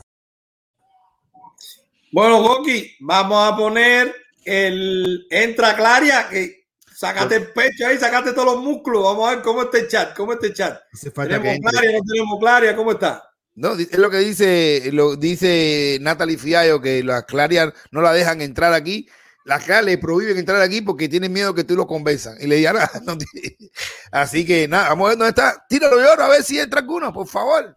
Bueno, 2.12 2.44
Goki, 2.44 2.98
vamos 3.00 3.54
a 3.54 3.56
poner 3.56 4.14
el 4.44 5.26
entra 5.30 5.78
Claria, 5.78 6.28
que 6.30 6.65
sacate 6.96 7.36
el 7.36 7.52
pecho 7.52 7.88
ahí, 7.88 7.98
sacate 7.98 8.32
todos 8.32 8.56
los 8.56 8.64
músculos. 8.64 9.04
Vamos 9.04 9.28
a 9.28 9.36
ver 9.36 9.44
cómo 9.44 9.64
está 9.64 9.78
el 9.78 9.88
chat, 9.88 10.16
cómo 10.16 10.34
está 10.34 10.48
el 10.48 10.54
chat. 10.54 10.82
¿Tenemos 10.92 11.72
Claria, 11.72 12.00
no 12.00 12.04
tenemos 12.06 12.40
Claria? 12.40 12.76
¿Cómo 12.76 12.92
está? 12.92 13.24
No, 13.56 13.74
es 13.74 13.98
lo 13.98 14.10
que 14.10 14.18
dice, 14.18 14.90
lo 14.92 15.16
dice 15.16 15.98
Natalie 16.02 16.38
Fiallo, 16.38 16.82
que 16.82 17.04
las 17.04 17.24
clarias 17.24 17.74
no 17.92 18.02
la 18.02 18.12
dejan 18.14 18.42
entrar 18.42 18.74
aquí. 18.74 19.08
Las 19.46 19.64
clarias 19.64 19.86
le 19.86 19.98
prohíben 19.98 20.38
entrar 20.38 20.62
aquí 20.62 20.82
porque 20.82 21.08
tienen 21.08 21.32
miedo 21.32 21.54
que 21.54 21.64
tú 21.64 21.76
lo 21.76 21.88
convenzan. 21.88 22.36
Y 22.42 22.48
le 22.48 22.58
digan, 22.58 22.76
no, 23.04 23.18
así 24.12 24.46
que 24.46 24.68
nada, 24.68 24.90
vamos 24.90 25.06
a 25.06 25.10
ver 25.10 25.18
dónde 25.18 25.30
está. 25.30 25.66
Tíralo 25.70 25.98
de 25.98 26.06
oro 26.06 26.24
a 26.24 26.30
ver 26.30 26.44
si 26.44 26.60
entra 26.60 26.80
alguno, 26.80 27.14
por 27.14 27.28
favor. 27.28 27.76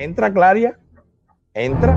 Entra 0.00 0.32
Claria, 0.32 0.78
entra. 1.52 1.94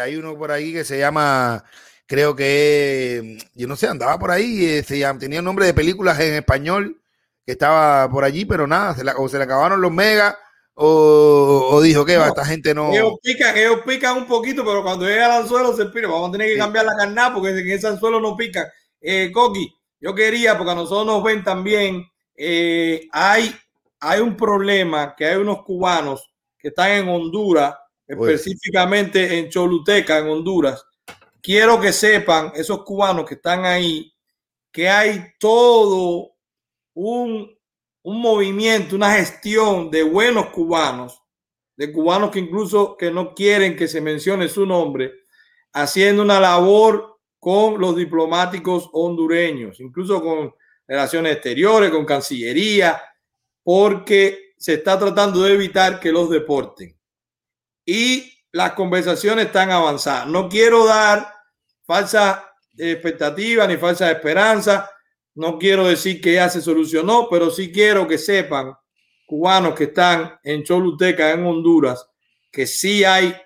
hay 0.00 0.16
uno 0.16 0.36
por 0.36 0.50
ahí 0.50 0.72
que 0.72 0.84
se 0.84 0.98
llama, 0.98 1.64
creo 2.06 2.34
que, 2.34 3.38
yo 3.54 3.68
no 3.68 3.76
sé, 3.76 3.86
andaba 3.86 4.18
por 4.18 4.30
ahí, 4.30 4.64
eh, 4.64 4.82
se 4.82 4.98
llama, 4.98 5.18
tenía 5.20 5.40
nombre 5.40 5.66
de 5.66 5.74
películas 5.74 6.18
en 6.20 6.34
español 6.34 7.00
que 7.46 7.52
estaba 7.52 8.10
por 8.10 8.24
allí, 8.24 8.44
pero 8.44 8.66
nada, 8.66 8.94
se 8.96 9.04
la- 9.04 9.16
o 9.16 9.28
se 9.28 9.38
le 9.38 9.44
acabaron 9.44 9.80
los 9.80 9.92
megas 9.92 10.34
o, 10.74 11.68
o 11.70 11.80
dijo 11.80 12.04
que 12.04 12.16
va, 12.16 12.24
No, 12.24 12.28
esta 12.30 12.44
gente 12.44 12.74
no. 12.74 12.92
Ellos 12.92 13.12
pican, 13.22 13.56
ellos 13.56 13.80
pican 13.86 14.16
un 14.16 14.26
poquito, 14.26 14.64
pero 14.64 14.82
cuando 14.82 15.06
llega 15.06 15.26
al 15.26 15.42
anzuelo 15.42 15.76
se 15.76 15.86
pira. 15.86 16.08
Vamos 16.08 16.30
a 16.30 16.32
tener 16.32 16.48
que 16.48 16.54
Sí. 16.54 16.58
cambiar 16.58 16.84
la 16.86 16.96
carnada 16.96 17.32
porque 17.32 17.50
en 17.50 17.70
ese 17.70 17.86
anzuelo 17.86 18.18
no 18.20 18.36
pican. 18.36 18.66
Eh, 19.06 19.30
Coqui, 19.30 19.70
yo 20.00 20.14
quería, 20.14 20.56
porque 20.56 20.72
a 20.72 20.76
nosotros 20.76 21.04
nos 21.04 21.22
ven 21.22 21.44
también, 21.44 22.10
eh, 22.34 23.06
hay, 23.12 23.54
hay 24.00 24.20
un 24.20 24.34
problema 24.34 25.14
que 25.14 25.26
hay 25.26 25.36
unos 25.36 25.62
cubanos 25.62 26.32
que 26.58 26.68
están 26.68 26.90
en 26.92 27.08
Honduras, 27.10 27.76
específicamente 28.06 29.38
en 29.38 29.50
Choluteca, 29.50 30.18
en 30.18 30.28
Honduras. 30.28 30.86
Quiero 31.42 31.78
que 31.78 31.92
sepan, 31.92 32.52
esos 32.54 32.82
cubanos 32.82 33.26
que 33.26 33.34
están 33.34 33.66
ahí, 33.66 34.10
que 34.72 34.88
hay 34.88 35.22
todo 35.38 36.30
un, 36.94 37.54
un 38.04 38.20
movimiento, 38.22 38.96
una 38.96 39.12
gestión 39.12 39.90
de 39.90 40.02
buenos 40.02 40.46
cubanos, 40.46 41.22
de 41.76 41.92
cubanos 41.92 42.30
que 42.30 42.38
incluso 42.38 42.96
que 42.96 43.10
no 43.10 43.34
quieren 43.34 43.76
que 43.76 43.86
se 43.86 44.00
mencione 44.00 44.48
su 44.48 44.64
nombre, 44.64 45.12
haciendo 45.74 46.22
una 46.22 46.40
labor 46.40 47.13
con 47.44 47.78
los 47.78 47.94
diplomáticos 47.94 48.88
hondureños, 48.94 49.78
incluso 49.78 50.22
con 50.22 50.54
relaciones 50.88 51.34
exteriores, 51.34 51.90
con 51.90 52.06
Cancillería, 52.06 53.02
porque 53.62 54.54
se 54.56 54.72
está 54.72 54.98
tratando 54.98 55.42
de 55.42 55.52
evitar 55.52 56.00
que 56.00 56.10
los 56.10 56.30
deporten. 56.30 56.96
Y 57.84 58.32
las 58.50 58.72
conversaciones 58.72 59.44
están 59.44 59.70
avanzadas. 59.70 60.26
No 60.26 60.48
quiero 60.48 60.86
dar 60.86 61.34
falsas 61.82 62.38
expectativas 62.78 63.68
ni 63.68 63.76
falsas 63.76 64.12
esperanzas. 64.12 64.88
No 65.34 65.58
quiero 65.58 65.86
decir 65.86 66.22
que 66.22 66.32
ya 66.32 66.48
se 66.48 66.62
solucionó, 66.62 67.28
pero 67.28 67.50
sí 67.50 67.70
quiero 67.70 68.08
que 68.08 68.16
sepan, 68.16 68.74
cubanos 69.26 69.74
que 69.74 69.84
están 69.84 70.40
en 70.42 70.64
Choluteca, 70.64 71.30
en 71.30 71.44
Honduras, 71.44 72.08
que 72.50 72.66
sí 72.66 73.04
hay 73.04 73.36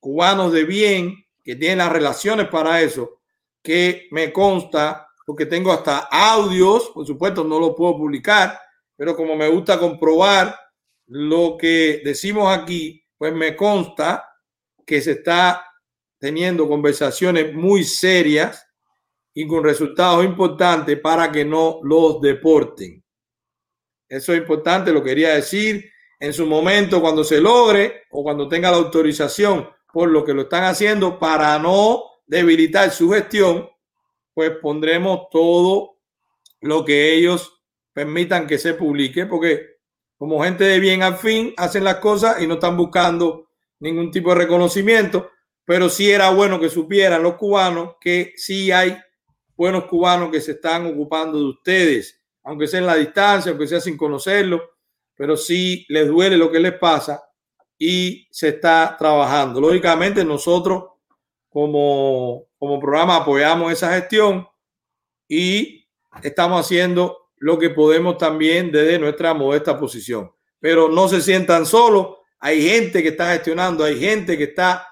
cubanos 0.00 0.52
de 0.52 0.64
bien 0.64 1.24
que 1.44 1.54
tienen 1.54 1.78
las 1.78 1.92
relaciones 1.92 2.48
para 2.48 2.82
eso, 2.82 3.19
que 3.62 4.08
me 4.10 4.32
consta, 4.32 5.08
porque 5.26 5.46
tengo 5.46 5.72
hasta 5.72 6.08
audios, 6.10 6.90
por 6.90 7.06
supuesto 7.06 7.44
no 7.44 7.58
lo 7.58 7.74
puedo 7.74 7.96
publicar, 7.96 8.58
pero 8.96 9.16
como 9.16 9.36
me 9.36 9.48
gusta 9.48 9.78
comprobar 9.78 10.58
lo 11.06 11.56
que 11.58 12.02
decimos 12.04 12.56
aquí, 12.56 13.04
pues 13.16 13.32
me 13.32 13.56
consta 13.56 14.24
que 14.86 15.00
se 15.00 15.12
está 15.12 15.66
teniendo 16.18 16.68
conversaciones 16.68 17.54
muy 17.54 17.84
serias 17.84 18.66
y 19.32 19.46
con 19.46 19.64
resultados 19.64 20.24
importantes 20.24 20.98
para 21.00 21.30
que 21.30 21.44
no 21.44 21.80
los 21.82 22.20
deporten. 22.20 23.02
Eso 24.08 24.32
es 24.32 24.40
importante, 24.40 24.92
lo 24.92 25.02
quería 25.02 25.34
decir. 25.34 25.90
En 26.18 26.32
su 26.32 26.44
momento, 26.46 27.00
cuando 27.00 27.24
se 27.24 27.40
logre 27.40 28.02
o 28.10 28.22
cuando 28.22 28.48
tenga 28.48 28.70
la 28.70 28.76
autorización 28.76 29.68
por 29.92 30.10
lo 30.10 30.24
que 30.24 30.34
lo 30.34 30.42
están 30.42 30.64
haciendo 30.64 31.18
para 31.18 31.58
no 31.58 32.09
debilitar 32.30 32.92
su 32.92 33.10
gestión, 33.10 33.68
pues 34.32 34.52
pondremos 34.62 35.28
todo 35.32 35.96
lo 36.60 36.84
que 36.84 37.14
ellos 37.14 37.60
permitan 37.92 38.46
que 38.46 38.56
se 38.56 38.74
publique, 38.74 39.26
porque 39.26 39.78
como 40.16 40.40
gente 40.44 40.62
de 40.62 40.78
bien 40.78 41.02
al 41.02 41.16
fin 41.16 41.52
hacen 41.56 41.82
las 41.82 41.96
cosas 41.96 42.40
y 42.40 42.46
no 42.46 42.54
están 42.54 42.76
buscando 42.76 43.48
ningún 43.80 44.12
tipo 44.12 44.30
de 44.30 44.36
reconocimiento, 44.36 45.30
pero 45.64 45.88
sí 45.88 46.08
era 46.08 46.30
bueno 46.30 46.60
que 46.60 46.68
supieran 46.68 47.24
los 47.24 47.34
cubanos 47.34 47.96
que 48.00 48.32
sí 48.36 48.70
hay 48.70 48.96
buenos 49.56 49.86
cubanos 49.86 50.30
que 50.30 50.40
se 50.40 50.52
están 50.52 50.86
ocupando 50.86 51.36
de 51.36 51.46
ustedes, 51.46 52.22
aunque 52.44 52.68
sea 52.68 52.78
en 52.78 52.86
la 52.86 52.94
distancia, 52.94 53.50
aunque 53.50 53.66
sea 53.66 53.80
sin 53.80 53.96
conocerlo, 53.96 54.62
pero 55.16 55.36
sí 55.36 55.84
les 55.88 56.06
duele 56.06 56.36
lo 56.36 56.48
que 56.50 56.60
les 56.60 56.74
pasa 56.74 57.24
y 57.76 58.28
se 58.30 58.50
está 58.50 58.94
trabajando. 58.96 59.60
Lógicamente 59.60 60.24
nosotros 60.24 60.89
como, 61.50 62.46
como 62.58 62.80
programa 62.80 63.16
apoyamos 63.16 63.72
esa 63.72 63.92
gestión 63.92 64.46
y 65.28 65.86
estamos 66.22 66.64
haciendo 66.64 67.30
lo 67.36 67.58
que 67.58 67.70
podemos 67.70 68.16
también 68.16 68.72
desde 68.72 68.98
nuestra 68.98 69.34
modesta 69.34 69.78
posición. 69.78 70.32
Pero 70.58 70.88
no 70.88 71.08
se 71.08 71.20
sientan 71.20 71.66
solos, 71.66 72.18
hay 72.38 72.62
gente 72.62 73.02
que 73.02 73.10
está 73.10 73.32
gestionando, 73.32 73.84
hay 73.84 73.98
gente 73.98 74.38
que 74.38 74.44
está 74.44 74.86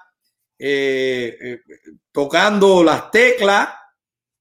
eh, 0.57 1.37
eh, 1.41 1.59
tocando 2.11 2.83
las 2.83 3.09
teclas 3.11 3.69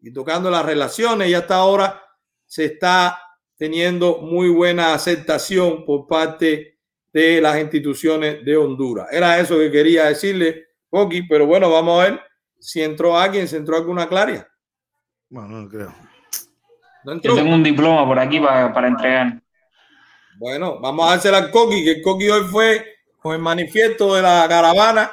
y 0.00 0.12
tocando 0.12 0.50
las 0.50 0.64
relaciones 0.64 1.28
y 1.28 1.34
hasta 1.34 1.56
ahora 1.56 2.02
se 2.44 2.64
está 2.64 3.20
teniendo 3.56 4.18
muy 4.18 4.48
buena 4.48 4.94
aceptación 4.94 5.84
por 5.84 6.06
parte 6.06 6.78
de 7.12 7.40
las 7.40 7.58
instituciones 7.58 8.44
de 8.44 8.56
Honduras. 8.56 9.08
Era 9.10 9.38
eso 9.38 9.58
que 9.58 9.70
quería 9.70 10.06
decirle, 10.06 10.67
Coqui, 10.90 11.22
pero 11.24 11.46
bueno, 11.46 11.70
vamos 11.70 12.00
a 12.00 12.04
ver 12.10 12.20
si 12.58 12.82
entró 12.82 13.16
alguien, 13.18 13.46
si 13.48 13.56
entró 13.56 13.76
alguna 13.76 14.08
claria. 14.08 14.48
Bueno, 15.28 15.48
no 15.62 15.68
creo. 15.68 15.94
¿No 17.04 17.12
entró? 17.12 17.34
Yo 17.36 17.42
tengo 17.42 17.54
un 17.54 17.62
diploma 17.62 18.06
por 18.06 18.18
aquí 18.18 18.40
para, 18.40 18.72
para 18.72 18.88
entregar. 18.88 19.40
Bueno, 20.38 20.80
vamos 20.80 21.06
a 21.06 21.10
dársela 21.10 21.38
al 21.38 21.50
Coqui, 21.50 21.84
que 21.84 21.90
el 21.92 22.02
Coqui 22.02 22.28
hoy 22.30 22.46
fue 22.50 22.84
con 23.20 23.34
el 23.34 23.40
manifiesto 23.40 24.14
de 24.14 24.22
la 24.22 24.46
caravana. 24.48 25.10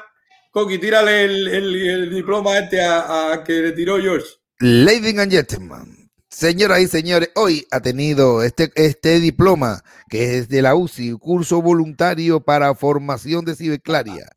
Coqui, 0.52 0.78
tírale 0.78 1.24
el, 1.26 1.48
el- 1.48 1.76
el 1.90 2.10
diploma 2.14 2.58
este 2.58 2.82
a, 2.84 3.34
a 3.34 3.44
que 3.44 3.54
le 3.54 3.72
tiró 3.74 4.00
George. 4.00 4.28
Ladies 4.60 5.18
and 5.20 5.32
gentlemen, 5.32 6.10
señoras 6.30 6.80
y 6.80 6.88
señores, 6.88 7.30
hoy 7.36 7.68
ha 7.72 7.82
tenido 7.82 8.42
este, 8.44 8.72
este 8.76 9.20
diploma 9.20 9.82
que 10.10 10.38
es 10.38 10.48
de 10.48 10.62
la 10.62 10.76
UCI, 10.76 11.14
curso 11.20 11.62
voluntario 11.62 12.40
para 12.40 12.74
formación 12.76 13.44
de 13.44 13.56
ciberclaria. 13.56 14.30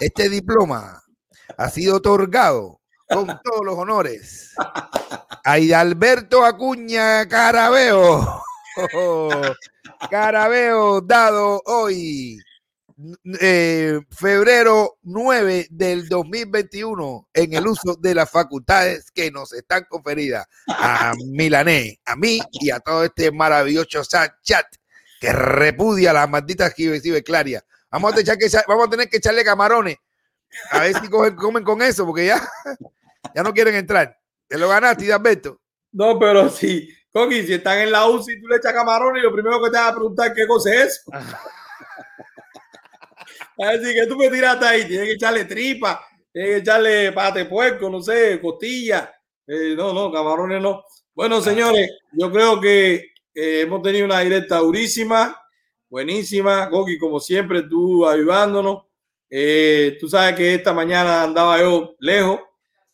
Este 0.00 0.28
diploma 0.28 1.02
ha 1.56 1.70
sido 1.70 1.96
otorgado 1.96 2.80
con 3.08 3.26
todos 3.42 3.64
los 3.64 3.76
honores 3.76 4.54
a 5.44 5.52
Alberto 5.54 6.44
Acuña 6.44 7.26
Carabeo. 7.26 8.42
Carabeo 10.10 11.00
dado 11.00 11.62
hoy, 11.64 12.38
eh, 13.40 13.98
febrero 14.10 14.98
9 15.02 15.68
del 15.70 16.08
2021, 16.08 17.28
en 17.32 17.54
el 17.54 17.66
uso 17.66 17.96
de 17.98 18.14
las 18.14 18.30
facultades 18.30 19.10
que 19.10 19.30
nos 19.30 19.52
están 19.52 19.86
conferidas 19.88 20.46
a 20.68 21.14
Milané, 21.26 21.98
a 22.04 22.14
mí 22.14 22.40
y 22.52 22.70
a 22.70 22.80
todo 22.80 23.04
este 23.04 23.32
maravilloso 23.32 24.02
chat 24.04 24.66
que 25.20 25.32
repudia 25.32 26.12
las 26.12 26.28
malditas 26.28 26.74
ciberclarias. 26.74 27.64
Vamos 27.90 28.12
a, 28.12 28.16
tener 28.16 28.38
que 28.38 28.46
echar- 28.46 28.64
vamos 28.68 28.86
a 28.86 28.90
tener 28.90 29.08
que 29.08 29.16
echarle 29.16 29.44
camarones 29.44 29.96
a 30.70 30.80
ver 30.80 30.94
si 30.94 31.08
cogen- 31.08 31.36
comen 31.36 31.64
con 31.64 31.80
eso, 31.82 32.04
porque 32.06 32.26
ya, 32.26 32.40
ya 33.34 33.42
no 33.42 33.52
quieren 33.52 33.74
entrar. 33.74 34.16
Te 34.46 34.58
lo 34.58 34.68
ganaste, 34.68 35.12
Alberto. 35.12 35.60
No, 35.92 36.18
pero 36.18 36.48
sí, 36.48 36.88
Coqui, 37.12 37.46
si 37.46 37.54
están 37.54 37.78
en 37.78 37.90
la 37.92 38.06
UCI, 38.06 38.40
tú 38.40 38.46
le 38.48 38.56
echas 38.56 38.72
camarones 38.72 39.20
y 39.20 39.24
lo 39.24 39.32
primero 39.32 39.62
que 39.62 39.70
te 39.70 39.76
vas 39.78 39.90
a 39.90 39.94
preguntar 39.94 40.34
qué 40.34 40.46
cosa 40.46 40.74
es 40.74 40.80
eso. 40.86 41.10
Así 43.58 43.94
que 43.94 44.06
tú 44.06 44.16
me 44.16 44.28
tiraste 44.30 44.64
ahí, 44.66 44.86
tienes 44.86 45.06
que 45.08 45.12
echarle 45.14 45.44
tripa, 45.44 46.04
tienes 46.32 46.50
que 46.52 46.56
echarle 46.58 47.12
pate 47.12 47.44
puerco, 47.46 47.90
no 47.90 48.00
sé, 48.00 48.40
costilla. 48.40 49.12
Eh, 49.46 49.74
no, 49.76 49.92
no, 49.92 50.12
camarones 50.12 50.62
no. 50.62 50.84
Bueno, 51.14 51.40
señores, 51.40 51.90
yo 52.12 52.30
creo 52.30 52.60
que 52.60 52.94
eh, 53.34 53.60
hemos 53.62 53.82
tenido 53.82 54.04
una 54.04 54.20
directa 54.20 54.58
durísima, 54.58 55.36
buenísima. 55.88 56.68
Coqui, 56.70 56.98
como 56.98 57.20
siempre, 57.20 57.62
tú 57.62 58.06
ayudándonos. 58.06 58.84
Eh, 59.30 59.96
tú 60.00 60.08
sabes 60.08 60.34
que 60.34 60.54
esta 60.54 60.72
mañana 60.72 61.22
andaba 61.22 61.60
yo 61.60 61.94
lejos, 61.98 62.40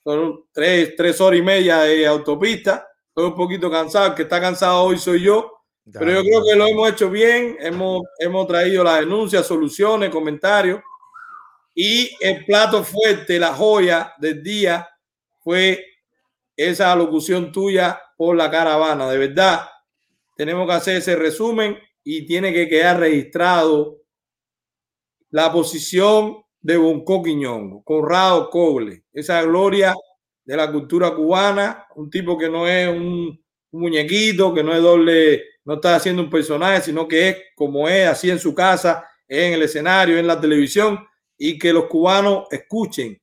son 0.03 0.45
tres, 0.53 0.95
tres 0.97 1.21
horas 1.21 1.39
y 1.39 1.43
media 1.43 1.81
de 1.81 2.07
autopista. 2.07 2.89
Estoy 3.09 3.27
un 3.27 3.35
poquito 3.35 3.71
cansado, 3.71 4.09
el 4.09 4.15
que 4.15 4.23
está 4.23 4.41
cansado 4.41 4.83
hoy 4.83 4.99
soy 4.99 5.23
yo, 5.23 5.53
pero 5.93 6.11
yo 6.11 6.23
creo 6.23 6.43
que 6.45 6.57
lo 6.57 6.67
hemos 6.67 6.91
hecho 6.91 7.09
bien. 7.09 7.57
Hemos, 7.61 8.03
hemos 8.19 8.47
traído 8.47 8.83
las 8.83 9.01
denuncias, 9.01 9.47
soluciones, 9.47 10.11
comentarios. 10.11 10.81
Y 11.75 12.11
el 12.21 12.45
plato 12.45 12.83
fuerte, 12.85 13.39
la 13.39 13.55
joya 13.55 14.13
del 14.19 14.43
día, 14.43 14.89
fue 15.41 15.85
esa 16.57 16.95
locución 16.97 17.53
tuya 17.53 18.01
por 18.17 18.37
la 18.37 18.51
caravana. 18.51 19.09
De 19.09 19.19
verdad, 19.19 19.69
tenemos 20.37 20.67
que 20.67 20.73
hacer 20.73 20.97
ese 20.97 21.17
resumen 21.17 21.79
y 22.05 22.27
tiene 22.27 22.53
que 22.53 22.69
quedar 22.69 23.01
registrado 23.01 24.03
la 25.31 25.51
posición 25.51 26.37
de 26.61 26.77
Bonco 26.77 27.23
Quiñongo, 27.23 27.83
Conrado 27.83 28.49
Coble, 28.51 29.05
esa 29.13 29.43
gloria 29.43 29.95
de 30.45 30.57
la 30.57 30.71
cultura 30.71 31.15
cubana, 31.15 31.87
un 31.97 32.09
tipo 32.11 32.39
que 32.39 32.49
no 32.49 32.69
es 32.69 32.89
un, 32.89 33.43
un 33.71 33.81
muñequito, 33.81 34.55
que 34.55 34.63
no 34.63 34.75
es 34.75 34.83
doble, 34.83 35.43
no 35.65 35.75
está 35.75 35.97
haciendo 35.97 36.23
un 36.23 36.31
personaje, 36.31 36.83
sino 36.83 37.09
que 37.09 37.29
es 37.29 37.37
como 37.57 37.89
es, 37.89 38.07
así 38.07 38.31
en 38.31 38.39
su 38.39 38.55
casa, 38.55 39.05
en 39.27 39.55
el 39.55 39.63
escenario, 39.63 40.19
en 40.19 40.27
la 40.27 40.41
televisión, 40.41 41.05
y 41.37 41.59
que 41.59 41.73
los 41.73 41.87
cubanos 41.87 42.45
escuchen 42.51 43.21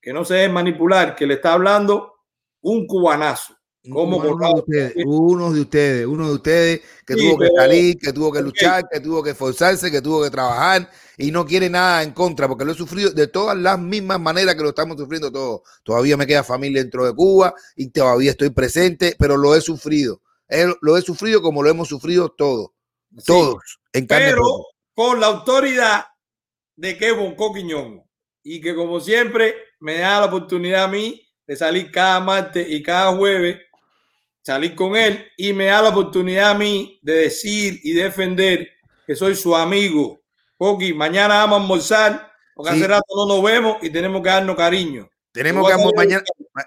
que 0.00 0.12
no 0.12 0.24
se 0.24 0.34
dejen 0.34 0.52
manipular, 0.52 1.14
que 1.14 1.26
le 1.26 1.34
está 1.34 1.52
hablando 1.54 2.14
un 2.62 2.86
cubanazo. 2.86 3.57
Como 3.90 4.16
uno, 4.18 4.54
de 4.54 4.60
ustedes, 4.60 4.92
uno 5.06 5.52
de 5.52 5.60
ustedes, 5.60 6.06
uno 6.06 6.28
de 6.28 6.34
ustedes 6.34 6.80
que 7.06 7.14
sí, 7.14 7.20
tuvo 7.20 7.38
que 7.38 7.48
salir, 7.56 7.98
que 7.98 8.12
tuvo 8.12 8.32
que 8.32 8.42
luchar, 8.42 8.88
que 8.90 9.00
tuvo 9.00 9.22
que 9.22 9.30
esforzarse, 9.30 9.90
que 9.90 10.02
tuvo 10.02 10.22
que 10.22 10.30
trabajar 10.30 10.90
y 11.16 11.30
no 11.30 11.46
quiere 11.46 11.70
nada 11.70 12.02
en 12.02 12.12
contra, 12.12 12.48
porque 12.48 12.64
lo 12.64 12.72
he 12.72 12.74
sufrido 12.74 13.10
de 13.10 13.26
todas 13.26 13.56
las 13.56 13.78
mismas 13.78 14.20
maneras 14.20 14.54
que 14.54 14.62
lo 14.62 14.70
estamos 14.70 14.96
sufriendo 14.96 15.32
todos. 15.32 15.62
Todavía 15.82 16.16
me 16.16 16.26
queda 16.26 16.44
familia 16.44 16.82
dentro 16.82 17.06
de 17.06 17.14
Cuba 17.14 17.54
y 17.76 17.88
todavía 17.90 18.32
estoy 18.32 18.50
presente, 18.50 19.16
pero 19.18 19.36
lo 19.36 19.54
he 19.54 19.60
sufrido. 19.60 20.20
Lo 20.80 20.96
he 20.96 21.02
sufrido 21.02 21.42
como 21.42 21.62
lo 21.62 21.70
hemos 21.70 21.88
sufrido 21.88 22.30
todos, 22.30 22.70
todos. 23.26 23.78
En 23.92 24.06
pero 24.06 24.42
con 24.94 25.20
la 25.20 25.26
autoridad 25.28 26.06
de 26.76 26.96
que 26.96 27.12
Bonco 27.12 27.52
Quiñón 27.52 28.02
y 28.42 28.60
que 28.60 28.74
como 28.74 29.00
siempre 29.00 29.54
me 29.80 29.98
da 29.98 30.20
la 30.20 30.26
oportunidad 30.26 30.84
a 30.84 30.88
mí 30.88 31.22
de 31.46 31.56
salir 31.56 31.90
cada 31.90 32.20
martes 32.20 32.66
y 32.68 32.82
cada 32.82 33.16
jueves 33.16 33.58
salir 34.48 34.74
con 34.74 34.96
él 34.96 35.26
y 35.36 35.52
me 35.52 35.66
da 35.66 35.82
la 35.82 35.90
oportunidad 35.90 36.52
a 36.52 36.54
mí 36.54 36.98
de 37.02 37.12
decir 37.12 37.80
y 37.82 37.92
defender 37.92 38.66
que 39.06 39.14
soy 39.14 39.34
su 39.34 39.54
amigo. 39.54 40.20
Coqui, 40.56 40.94
mañana 40.94 41.36
vamos 41.36 41.58
a 41.58 41.62
almorzar, 41.62 42.32
porque 42.54 42.72
hace 42.72 42.88
rato 42.88 43.04
no 43.14 43.26
nos 43.26 43.42
vemos 43.42 43.76
y 43.82 43.90
tenemos 43.90 44.22
que 44.22 44.30
darnos 44.30 44.56
cariño. 44.56 45.06
Tenemos 45.32 45.68
que 45.68 45.76
mañana, 45.94 46.24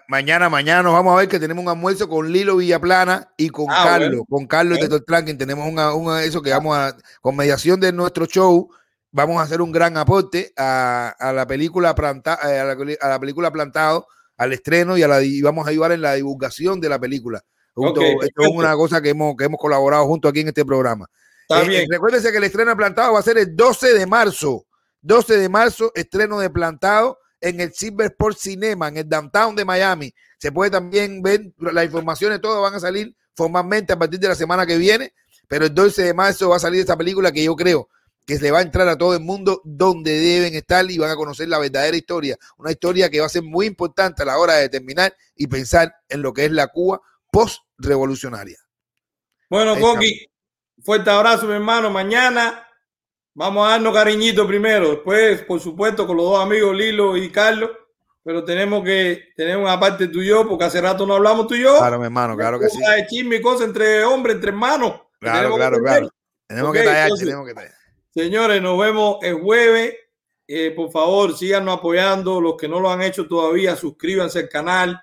mañana, 0.07 0.49
mañana 0.49 0.83
nos 0.83 0.93
vamos 0.93 1.13
a 1.13 1.17
ver 1.17 1.27
que 1.27 1.39
tenemos 1.39 1.63
un 1.63 1.69
almuerzo 1.69 2.07
con 2.07 2.31
Lilo 2.31 2.57
Villaplana 2.57 3.33
y 3.35 3.49
con 3.49 3.65
ah, 3.69 3.81
Carlos, 3.83 4.21
con 4.29 4.45
Carlos 4.45 4.79
de 4.79 4.99
Tranquil. 5.01 5.37
Tenemos 5.37 5.67
una, 5.67 5.95
una, 5.95 6.23
eso 6.23 6.41
que 6.43 6.51
vamos 6.51 6.77
a, 6.77 6.95
con 7.19 7.35
mediación 7.35 7.79
de 7.79 7.91
nuestro 7.91 8.27
show, 8.27 8.69
vamos 9.11 9.39
a 9.39 9.41
hacer 9.41 9.59
un 9.59 9.71
gran 9.71 9.97
aporte 9.97 10.53
a, 10.55 11.15
a 11.17 11.33
la 11.33 11.47
película 11.47 11.95
planta, 11.95 12.37
eh, 12.43 12.59
a, 12.59 12.63
la, 12.63 12.77
a, 13.01 13.09
la, 13.09 13.19
película 13.19 13.51
Plantado, 13.51 14.05
al 14.37 14.53
estreno 14.53 14.95
y, 14.97 15.03
a 15.03 15.07
la, 15.07 15.23
y 15.23 15.41
vamos 15.41 15.65
a 15.65 15.71
ayudar 15.71 15.91
en 15.91 16.01
la 16.01 16.13
divulgación 16.13 16.79
de 16.79 16.89
la 16.89 16.99
película. 16.99 17.43
Junto, 17.73 18.01
esto 18.01 18.41
es 18.41 18.49
una 18.53 18.75
cosa 18.75 19.01
que 19.01 19.09
hemos, 19.09 19.35
que 19.37 19.45
hemos 19.45 19.59
colaborado 19.59 20.05
junto 20.05 20.27
aquí 20.27 20.41
en 20.41 20.49
este 20.49 20.65
programa. 20.65 21.07
Está 21.47 21.63
eh, 21.63 21.67
bien. 21.67 21.85
Recuérdense 21.89 22.31
que 22.31 22.37
el 22.37 22.43
estreno 22.43 22.71
de 22.71 22.75
Plantado 22.75 23.13
va 23.13 23.19
a 23.19 23.23
ser 23.23 23.37
el 23.37 23.55
12 23.55 23.93
de 23.93 24.05
marzo. 24.05 24.65
12 25.01 25.37
de 25.37 25.49
marzo, 25.49 25.91
estreno 25.95 26.39
de 26.39 26.49
Plantado 26.49 27.17
en 27.39 27.59
el 27.59 27.73
Silver 27.73 28.07
Sport 28.11 28.37
Cinema, 28.37 28.87
en 28.87 28.97
el 28.97 29.09
downtown 29.09 29.55
de 29.55 29.65
Miami. 29.65 30.13
Se 30.37 30.51
puede 30.51 30.69
también 30.69 31.21
ver 31.21 31.53
las 31.57 31.85
informaciones, 31.85 32.39
todas 32.39 32.61
van 32.61 32.75
a 32.75 32.79
salir 32.79 33.15
formalmente 33.35 33.93
a 33.93 33.99
partir 33.99 34.19
de 34.19 34.27
la 34.27 34.35
semana 34.35 34.65
que 34.65 34.77
viene, 34.77 35.13
pero 35.47 35.65
el 35.65 35.73
12 35.73 36.03
de 36.03 36.13
marzo 36.13 36.49
va 36.49 36.57
a 36.57 36.59
salir 36.59 36.81
esta 36.81 36.97
película 36.97 37.31
que 37.31 37.43
yo 37.43 37.55
creo 37.55 37.89
que 38.25 38.37
se 38.37 38.51
va 38.51 38.59
a 38.59 38.61
entrar 38.61 38.87
a 38.87 38.97
todo 38.97 39.15
el 39.15 39.21
mundo 39.21 39.61
donde 39.65 40.11
deben 40.19 40.53
estar 40.53 40.89
y 40.89 40.97
van 40.97 41.09
a 41.09 41.15
conocer 41.15 41.49
la 41.49 41.57
verdadera 41.57 41.97
historia. 41.97 42.37
Una 42.57 42.71
historia 42.71 43.09
que 43.09 43.19
va 43.19 43.25
a 43.25 43.29
ser 43.29 43.43
muy 43.43 43.65
importante 43.65 44.21
a 44.21 44.25
la 44.25 44.37
hora 44.37 44.53
de 44.55 44.61
determinar 44.63 45.15
y 45.35 45.47
pensar 45.47 45.95
en 46.07 46.21
lo 46.21 46.31
que 46.31 46.45
es 46.45 46.51
la 46.51 46.67
Cuba 46.67 47.01
post-revolucionaria. 47.31 48.57
Bueno, 49.49 49.79
Coqui, 49.79 50.29
fuerte 50.83 51.09
abrazo, 51.09 51.47
mi 51.47 51.53
hermano. 51.53 51.89
Mañana 51.89 52.67
vamos 53.33 53.67
a 53.67 53.71
darnos 53.71 53.93
cariñito 53.93 54.45
primero. 54.45 54.91
Después, 54.91 55.41
por 55.43 55.59
supuesto, 55.59 56.05
con 56.05 56.17
los 56.17 56.25
dos 56.25 56.41
amigos 56.41 56.75
Lilo 56.75 57.17
y 57.17 57.29
Carlos. 57.31 57.71
Pero 58.23 58.43
tenemos 58.43 58.83
que 58.83 59.29
tener 59.35 59.57
una 59.57 59.79
parte 59.79 60.07
tú 60.07 60.21
y 60.21 60.27
yo, 60.27 60.47
porque 60.47 60.65
hace 60.65 60.79
rato 60.79 61.07
no 61.07 61.15
hablamos 61.15 61.47
tú 61.47 61.55
y 61.55 61.63
yo. 61.63 61.79
Claro, 61.79 61.97
mi 61.97 62.05
hermano, 62.05 62.37
claro 62.37 62.59
que 62.59 62.69
sí. 62.69 62.77
De 62.77 63.07
chisme 63.07 63.37
y 63.37 63.41
cosas 63.41 63.67
entre 63.67 64.03
hombres, 64.03 64.35
entre 64.35 64.51
hermanos. 64.51 65.01
Claro, 65.19 65.55
claro, 65.55 65.79
claro. 65.79 66.09
Tenemos 66.45 66.71
que 66.71 66.83
tallar, 66.83 67.09
tenemos 67.17 67.47
que 67.47 67.53
tallar. 67.55 67.73
Señores, 68.13 68.61
nos 68.61 68.77
vemos 68.77 69.17
el 69.23 69.41
jueves. 69.41 69.95
Eh, 70.47 70.71
por 70.71 70.91
favor, 70.91 71.35
síganos 71.35 71.79
apoyando. 71.79 72.39
Los 72.39 72.57
que 72.57 72.67
no 72.67 72.79
lo 72.79 72.91
han 72.91 73.01
hecho 73.01 73.27
todavía, 73.27 73.75
suscríbanse 73.75 74.39
al 74.39 74.49
canal 74.49 75.01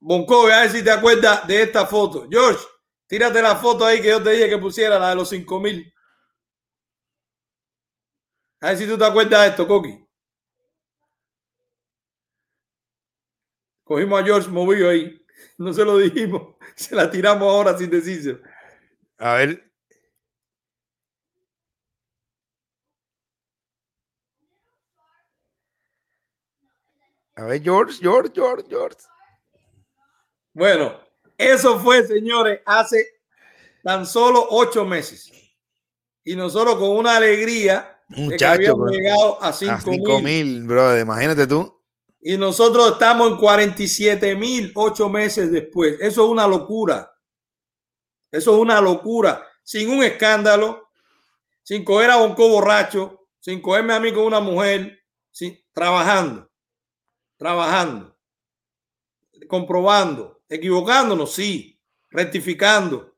Bonco, 0.00 0.46
a 0.46 0.62
ver 0.62 0.70
si 0.70 0.82
te 0.82 0.90
acuerdas 0.90 1.46
de 1.46 1.62
esta 1.62 1.86
foto. 1.86 2.26
George, 2.30 2.64
tírate 3.06 3.42
la 3.42 3.56
foto 3.56 3.84
ahí 3.84 4.00
que 4.00 4.08
yo 4.08 4.22
te 4.22 4.30
dije 4.30 4.48
que 4.48 4.58
pusiera, 4.58 4.98
la 4.98 5.10
de 5.10 5.16
los 5.16 5.28
5000. 5.28 5.92
A 8.62 8.68
ver 8.68 8.78
si 8.78 8.86
tú 8.86 8.96
te 8.98 9.04
acuerdas 9.04 9.42
de 9.42 9.48
esto, 9.48 9.66
Coqui. 9.68 10.06
Cogimos 13.84 14.20
a 14.20 14.24
George 14.24 14.48
movido 14.48 14.88
ahí. 14.90 15.16
No 15.58 15.72
se 15.72 15.84
lo 15.84 15.98
dijimos. 15.98 16.56
Se 16.76 16.94
la 16.94 17.10
tiramos 17.10 17.48
ahora 17.48 17.76
sin 17.76 17.90
decirse. 17.90 18.40
A 19.18 19.34
ver. 19.34 19.70
A 27.36 27.44
ver, 27.44 27.62
George, 27.62 27.98
George, 28.00 28.32
George, 28.34 28.66
George. 28.68 28.98
Bueno, 30.52 31.00
eso 31.36 31.78
fue, 31.78 32.06
señores, 32.06 32.60
hace 32.66 33.06
tan 33.82 34.06
solo 34.06 34.46
ocho 34.50 34.84
meses. 34.84 35.32
Y 36.24 36.36
nosotros 36.36 36.76
con 36.76 36.90
una 36.90 37.16
alegría 37.16 38.00
Muchacho, 38.08 38.76
que 38.86 38.96
llegado 38.96 39.42
a 39.42 39.52
5 39.52 40.20
mil, 40.20 40.64
bro, 40.64 40.98
imagínate 40.98 41.46
tú. 41.46 41.80
Y 42.20 42.36
nosotros 42.36 42.92
estamos 42.92 43.30
en 43.30 43.36
47 43.38 44.34
mil 44.34 44.72
ocho 44.74 45.08
meses 45.08 45.50
después. 45.50 45.96
Eso 46.00 46.24
es 46.24 46.30
una 46.30 46.46
locura. 46.46 47.10
Eso 48.30 48.54
es 48.54 48.60
una 48.60 48.80
locura. 48.80 49.46
Sin 49.62 49.88
un 49.90 50.02
escándalo, 50.02 50.90
sin 51.62 51.84
coger 51.84 52.10
a 52.10 52.16
Bonco 52.16 52.48
borracho, 52.48 53.28
sin 53.38 53.62
cogerme 53.62 53.94
a 53.94 54.00
mí 54.00 54.12
con 54.12 54.24
una 54.24 54.40
mujer, 54.40 54.98
trabajando, 55.72 56.50
trabajando, 57.36 58.16
comprobando, 59.48 60.39
Equivocándonos, 60.50 61.32
sí. 61.32 61.80
Rectificando. 62.10 63.14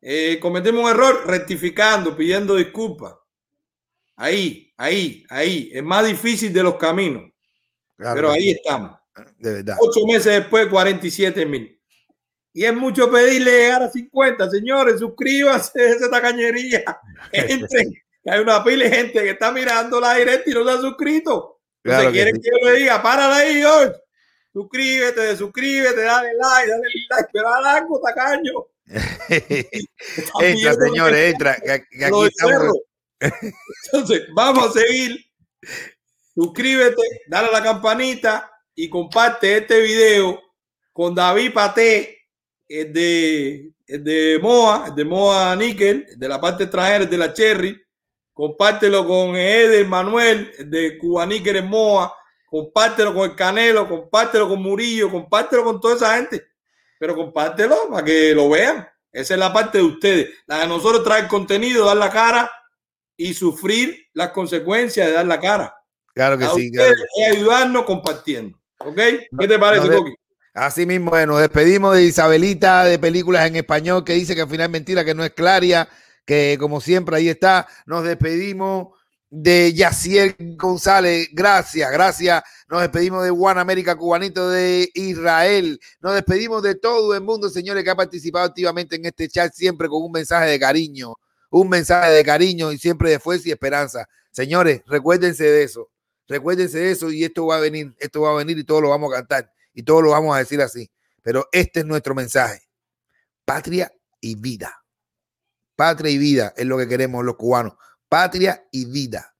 Eh, 0.00 0.38
cometemos 0.40 0.84
un 0.84 0.90
error, 0.90 1.26
rectificando, 1.26 2.14
pidiendo 2.14 2.54
disculpas. 2.54 3.14
Ahí, 4.16 4.72
ahí, 4.76 5.24
ahí. 5.30 5.70
Es 5.72 5.82
más 5.82 6.06
difícil 6.06 6.52
de 6.52 6.62
los 6.62 6.76
caminos. 6.76 7.24
pero 7.96 8.30
ahí 8.30 8.50
estamos. 8.50 8.98
De 9.38 9.54
verdad. 9.54 9.76
Ocho 9.80 10.06
meses 10.06 10.26
después, 10.26 10.68
47 10.68 11.46
mil. 11.46 11.74
Y 12.52 12.64
es 12.64 12.74
mucho 12.74 13.10
pedirle 13.10 13.50
llegar 13.50 13.82
a 13.84 13.90
50. 13.90 14.50
Señores, 14.50 15.00
suscríbanse 15.00 15.80
a 15.80 15.88
esa 15.96 16.10
tacañería. 16.10 16.84
Entren. 17.32 17.94
Hay 18.26 18.40
una 18.40 18.62
pila 18.62 18.84
de 18.84 18.90
gente 18.90 19.22
que 19.22 19.30
está 19.30 19.50
mirando 19.50 19.98
la 20.00 20.14
directa 20.14 20.50
y 20.50 20.52
no 20.52 20.64
se 20.64 20.70
ha 20.70 20.80
suscrito. 20.80 21.60
Claro 21.82 22.10
quieren 22.10 22.38
que, 22.38 22.50
yo 22.50 22.68
le 22.68 22.78
diga, 22.78 23.02
párala 23.02 23.36
ahí, 23.36 23.62
hoy 23.64 23.90
suscríbete, 24.52 25.36
suscríbete, 25.36 26.02
dale 26.02 26.34
like, 26.34 26.70
dale 26.70 26.84
like, 27.10 27.30
pero 27.32 27.50
dale 27.50 27.68
algo, 27.68 28.00
tacaño. 28.00 28.66
entra, 30.40 30.74
señores, 30.74 31.32
entra. 31.32 31.56
Entonces, 33.20 34.22
vamos 34.34 34.68
a 34.68 34.80
seguir. 34.80 35.24
Suscríbete, 36.34 37.02
dale 37.26 37.48
a 37.48 37.52
la 37.52 37.62
campanita 37.62 38.50
y 38.74 38.88
comparte 38.88 39.56
este 39.56 39.80
video 39.80 40.40
con 40.92 41.14
David 41.14 41.52
Paté, 41.52 42.26
el 42.68 42.92
de, 42.92 43.72
el 43.86 44.04
de 44.04 44.38
Moa, 44.40 44.86
el 44.88 44.94
de 44.94 45.04
Moa 45.04 45.56
Níquel, 45.56 46.06
de 46.16 46.28
la 46.28 46.40
parte 46.40 46.64
extranjera, 46.64 47.04
de 47.04 47.18
la 47.18 47.32
Cherry. 47.32 47.80
Compártelo 48.32 49.04
con 49.04 49.34
Eder 49.34 49.84
Manuel, 49.86 50.52
de 50.66 50.96
Cuba 50.96 51.26
Níquel 51.26 51.56
en 51.56 51.66
Moa 51.66 52.17
compártelo 52.50 53.14
con 53.14 53.30
el 53.30 53.36
Canelo, 53.36 53.88
compártelo 53.88 54.48
con 54.48 54.62
Murillo, 54.62 55.10
compártelo 55.10 55.64
con 55.64 55.80
toda 55.80 55.96
esa 55.96 56.16
gente, 56.16 56.46
pero 56.98 57.14
compártelo 57.14 57.88
para 57.90 58.04
que 58.04 58.34
lo 58.34 58.48
vean. 58.48 58.88
Esa 59.12 59.34
es 59.34 59.40
la 59.40 59.52
parte 59.52 59.78
de 59.78 59.84
ustedes. 59.84 60.28
La 60.46 60.60
de 60.60 60.68
nosotros 60.68 61.02
traer 61.02 61.28
contenido, 61.28 61.86
dar 61.86 61.96
la 61.96 62.10
cara 62.10 62.50
y 63.16 63.34
sufrir 63.34 64.06
las 64.12 64.30
consecuencias 64.30 65.06
de 65.06 65.12
dar 65.12 65.26
la 65.26 65.40
cara. 65.40 65.74
Claro 66.14 66.38
que 66.38 66.46
sí. 66.48 66.70
Y 67.16 67.22
ayudarnos 67.24 67.84
compartiendo. 67.84 68.58
¿Ok? 68.78 68.96
¿Qué 68.96 69.48
te 69.48 69.58
parece, 69.58 69.88
Toki? 69.88 70.14
Así 70.54 70.86
mismo, 70.86 71.10
bueno, 71.10 71.34
nos 71.34 71.42
despedimos 71.42 71.94
de 71.94 72.04
Isabelita 72.04 72.84
de 72.84 72.98
películas 72.98 73.46
en 73.46 73.56
español 73.56 74.04
que 74.04 74.14
dice 74.14 74.34
que 74.34 74.42
al 74.42 74.48
final 74.48 74.66
es 74.66 74.70
mentira, 74.70 75.04
que 75.04 75.14
no 75.14 75.24
es 75.24 75.30
Claria, 75.30 75.88
que 76.24 76.56
como 76.58 76.80
siempre 76.80 77.16
ahí 77.16 77.28
está. 77.28 77.68
Nos 77.86 78.02
despedimos 78.02 78.97
de 79.30 79.72
Yaciel 79.74 80.34
González. 80.56 81.28
Gracias, 81.32 81.90
gracias. 81.90 82.42
Nos 82.68 82.80
despedimos 82.80 83.24
de 83.24 83.30
Juan 83.30 83.58
América 83.58 83.96
Cubanito 83.96 84.48
de 84.48 84.90
Israel. 84.94 85.80
Nos 86.00 86.14
despedimos 86.14 86.62
de 86.62 86.74
todo 86.74 87.14
el 87.14 87.22
mundo, 87.22 87.48
señores, 87.48 87.84
que 87.84 87.90
ha 87.90 87.96
participado 87.96 88.46
activamente 88.46 88.96
en 88.96 89.06
este 89.06 89.28
chat, 89.28 89.52
siempre 89.52 89.88
con 89.88 90.02
un 90.02 90.12
mensaje 90.12 90.50
de 90.50 90.58
cariño, 90.58 91.14
un 91.50 91.68
mensaje 91.68 92.12
de 92.12 92.24
cariño 92.24 92.72
y 92.72 92.78
siempre 92.78 93.10
de 93.10 93.18
fuerza 93.18 93.48
y 93.48 93.52
esperanza. 93.52 94.08
Señores, 94.30 94.82
recuérdense 94.86 95.44
de 95.44 95.62
eso. 95.62 95.90
Recuérdense 96.26 96.78
de 96.78 96.90
eso 96.90 97.10
y 97.10 97.24
esto 97.24 97.46
va 97.46 97.56
a 97.56 97.60
venir, 97.60 97.94
esto 97.98 98.20
va 98.22 98.32
a 98.32 98.34
venir 98.34 98.58
y 98.58 98.64
todo 98.64 98.82
lo 98.82 98.90
vamos 98.90 99.12
a 99.12 99.16
cantar 99.16 99.50
y 99.72 99.82
todo 99.82 100.02
lo 100.02 100.10
vamos 100.10 100.36
a 100.36 100.38
decir 100.38 100.60
así. 100.60 100.90
Pero 101.22 101.48
este 101.52 101.80
es 101.80 101.86
nuestro 101.86 102.14
mensaje. 102.14 102.60
Patria 103.46 103.90
y 104.20 104.34
vida. 104.34 104.84
Patria 105.74 106.12
y 106.12 106.18
vida 106.18 106.52
es 106.56 106.66
lo 106.66 106.76
que 106.76 106.86
queremos 106.86 107.24
los 107.24 107.36
cubanos 107.36 107.74
patria 108.08 108.64
y 108.72 108.84
vida. 108.86 109.34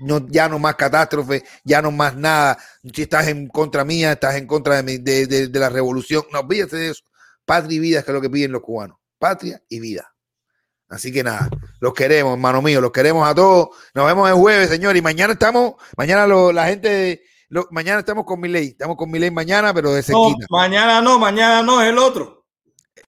no, 0.00 0.26
ya 0.28 0.46
no 0.48 0.58
más 0.58 0.74
catástrofe, 0.74 1.42
ya 1.64 1.80
no 1.80 1.90
más 1.90 2.14
nada. 2.14 2.58
Si 2.94 3.02
estás 3.02 3.28
en 3.28 3.48
contra 3.48 3.82
mía, 3.84 4.12
estás 4.12 4.34
en 4.36 4.46
contra 4.46 4.76
de, 4.76 4.82
mi- 4.82 4.98
de, 4.98 5.26
de- 5.26 5.48
de 5.48 5.58
la 5.58 5.70
revolución. 5.70 6.22
No, 6.32 6.40
olvídate 6.40 6.76
de 6.76 6.90
eso. 6.90 7.02
Patria 7.46 7.76
y 7.76 7.78
vida 7.78 7.98
es 8.00 8.04
que 8.04 8.10
es 8.10 8.14
lo 8.14 8.20
que 8.20 8.28
piden 8.28 8.52
los 8.52 8.60
cubanos. 8.60 8.98
Patria 9.18 9.62
y 9.70 9.80
vida. 9.80 10.12
Así 10.88 11.10
que 11.10 11.24
nada, 11.24 11.48
los 11.80 11.94
queremos, 11.94 12.34
hermano 12.34 12.60
mío, 12.60 12.80
los 12.82 12.92
queremos 12.92 13.26
a 13.26 13.34
todos. 13.34 13.68
Nos 13.94 14.06
vemos 14.06 14.28
el 14.28 14.34
jueves, 14.36 14.68
señor. 14.68 14.96
Y 14.98 15.02
mañana 15.02 15.32
estamos, 15.32 15.74
mañana 15.96 16.26
lo- 16.26 16.52
la 16.52 16.66
gente, 16.66 17.22
lo- 17.48 17.66
mañana 17.70 18.00
estamos 18.00 18.26
con 18.26 18.38
mi 18.38 18.48
ley. 18.48 18.66
Estamos 18.68 18.96
con 18.98 19.10
mi 19.10 19.18
ley 19.18 19.30
mañana, 19.30 19.72
pero 19.72 19.92
de 19.92 20.02
No, 20.08 20.24
cerquita. 20.28 20.46
mañana 20.50 21.00
no, 21.00 21.18
mañana 21.18 21.62
no, 21.62 21.80
es 21.82 21.88
el 21.88 21.96
otro. 21.98 22.44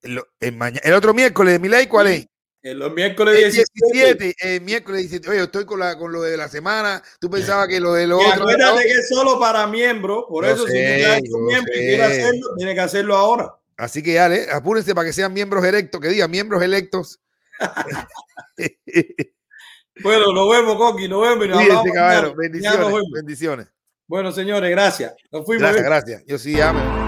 El, 0.01 0.23
el 0.41 0.95
otro 0.95 1.13
miércoles 1.13 1.53
de 1.53 1.59
mi 1.59 1.69
ley, 1.69 1.87
¿cuál 1.87 2.07
es? 2.07 2.27
El 2.63 2.91
miércoles 2.93 3.37
El 3.37 3.53
17. 3.53 4.15
17, 4.25 4.55
el 4.57 4.61
miércoles 4.63 5.01
17. 5.03 5.31
Oye, 5.31 5.43
estoy 5.45 5.65
con, 5.65 5.79
la, 5.79 5.97
con 5.97 6.13
lo 6.13 6.23
de 6.23 6.37
la 6.37 6.49
semana. 6.49 7.03
Tú 7.21 7.31
pensabas 7.31 7.69
que 7.69 7.79
lo 7.81 7.93
de 7.95 8.07
lo 8.07 8.21
Y 8.21 8.25
otro. 8.27 8.43
acuérdate 8.43 8.83
que 8.85 8.93
es 8.93 9.09
solo 9.09 9.39
para 9.39 9.67
miembros, 9.67 10.25
por 10.29 10.45
Yo 10.45 10.51
eso 10.53 10.67
si 10.67 10.73
tú 10.73 10.79
ya 10.79 11.17
eres 11.17 11.31
yo 11.31 11.39
miembro 11.39 11.73
y 11.73 11.77
sé. 11.77 11.83
quieres 11.87 12.07
hacerlo, 12.07 12.47
tiene 12.57 12.75
que 12.75 12.81
hacerlo 12.81 13.17
ahora. 13.17 13.55
Así 13.77 14.03
que 14.03 14.15
dale, 14.15 14.51
apúrense 14.51 14.93
para 14.95 15.07
que 15.07 15.13
sean 15.13 15.33
miembros 15.33 15.65
electos, 15.65 16.01
que 16.01 16.09
digan 16.09 16.31
miembros 16.31 16.63
electos. 16.63 17.21
Bueno, 20.01 20.33
nos 20.33 20.49
vemos, 20.49 20.77
Coqui, 20.77 21.09
nos 21.09 21.23
vemos. 21.23 21.45
y 21.47 21.49
nos 21.49 21.57
nos 21.59 22.37
Bendiciones. 22.37 22.87
vemos. 22.87 23.03
Bendiciones. 23.13 23.67
Bueno, 24.07 24.31
señores, 24.31 24.71
gracias. 24.71 25.13
Nos 25.33 25.45
fuimos. 25.45 25.63
Gracias, 25.63 25.83
¿eh? 25.83 25.89
gracias. 25.89 26.25
Yo 26.25 26.39
sí, 26.39 26.61
amén. 26.61 27.08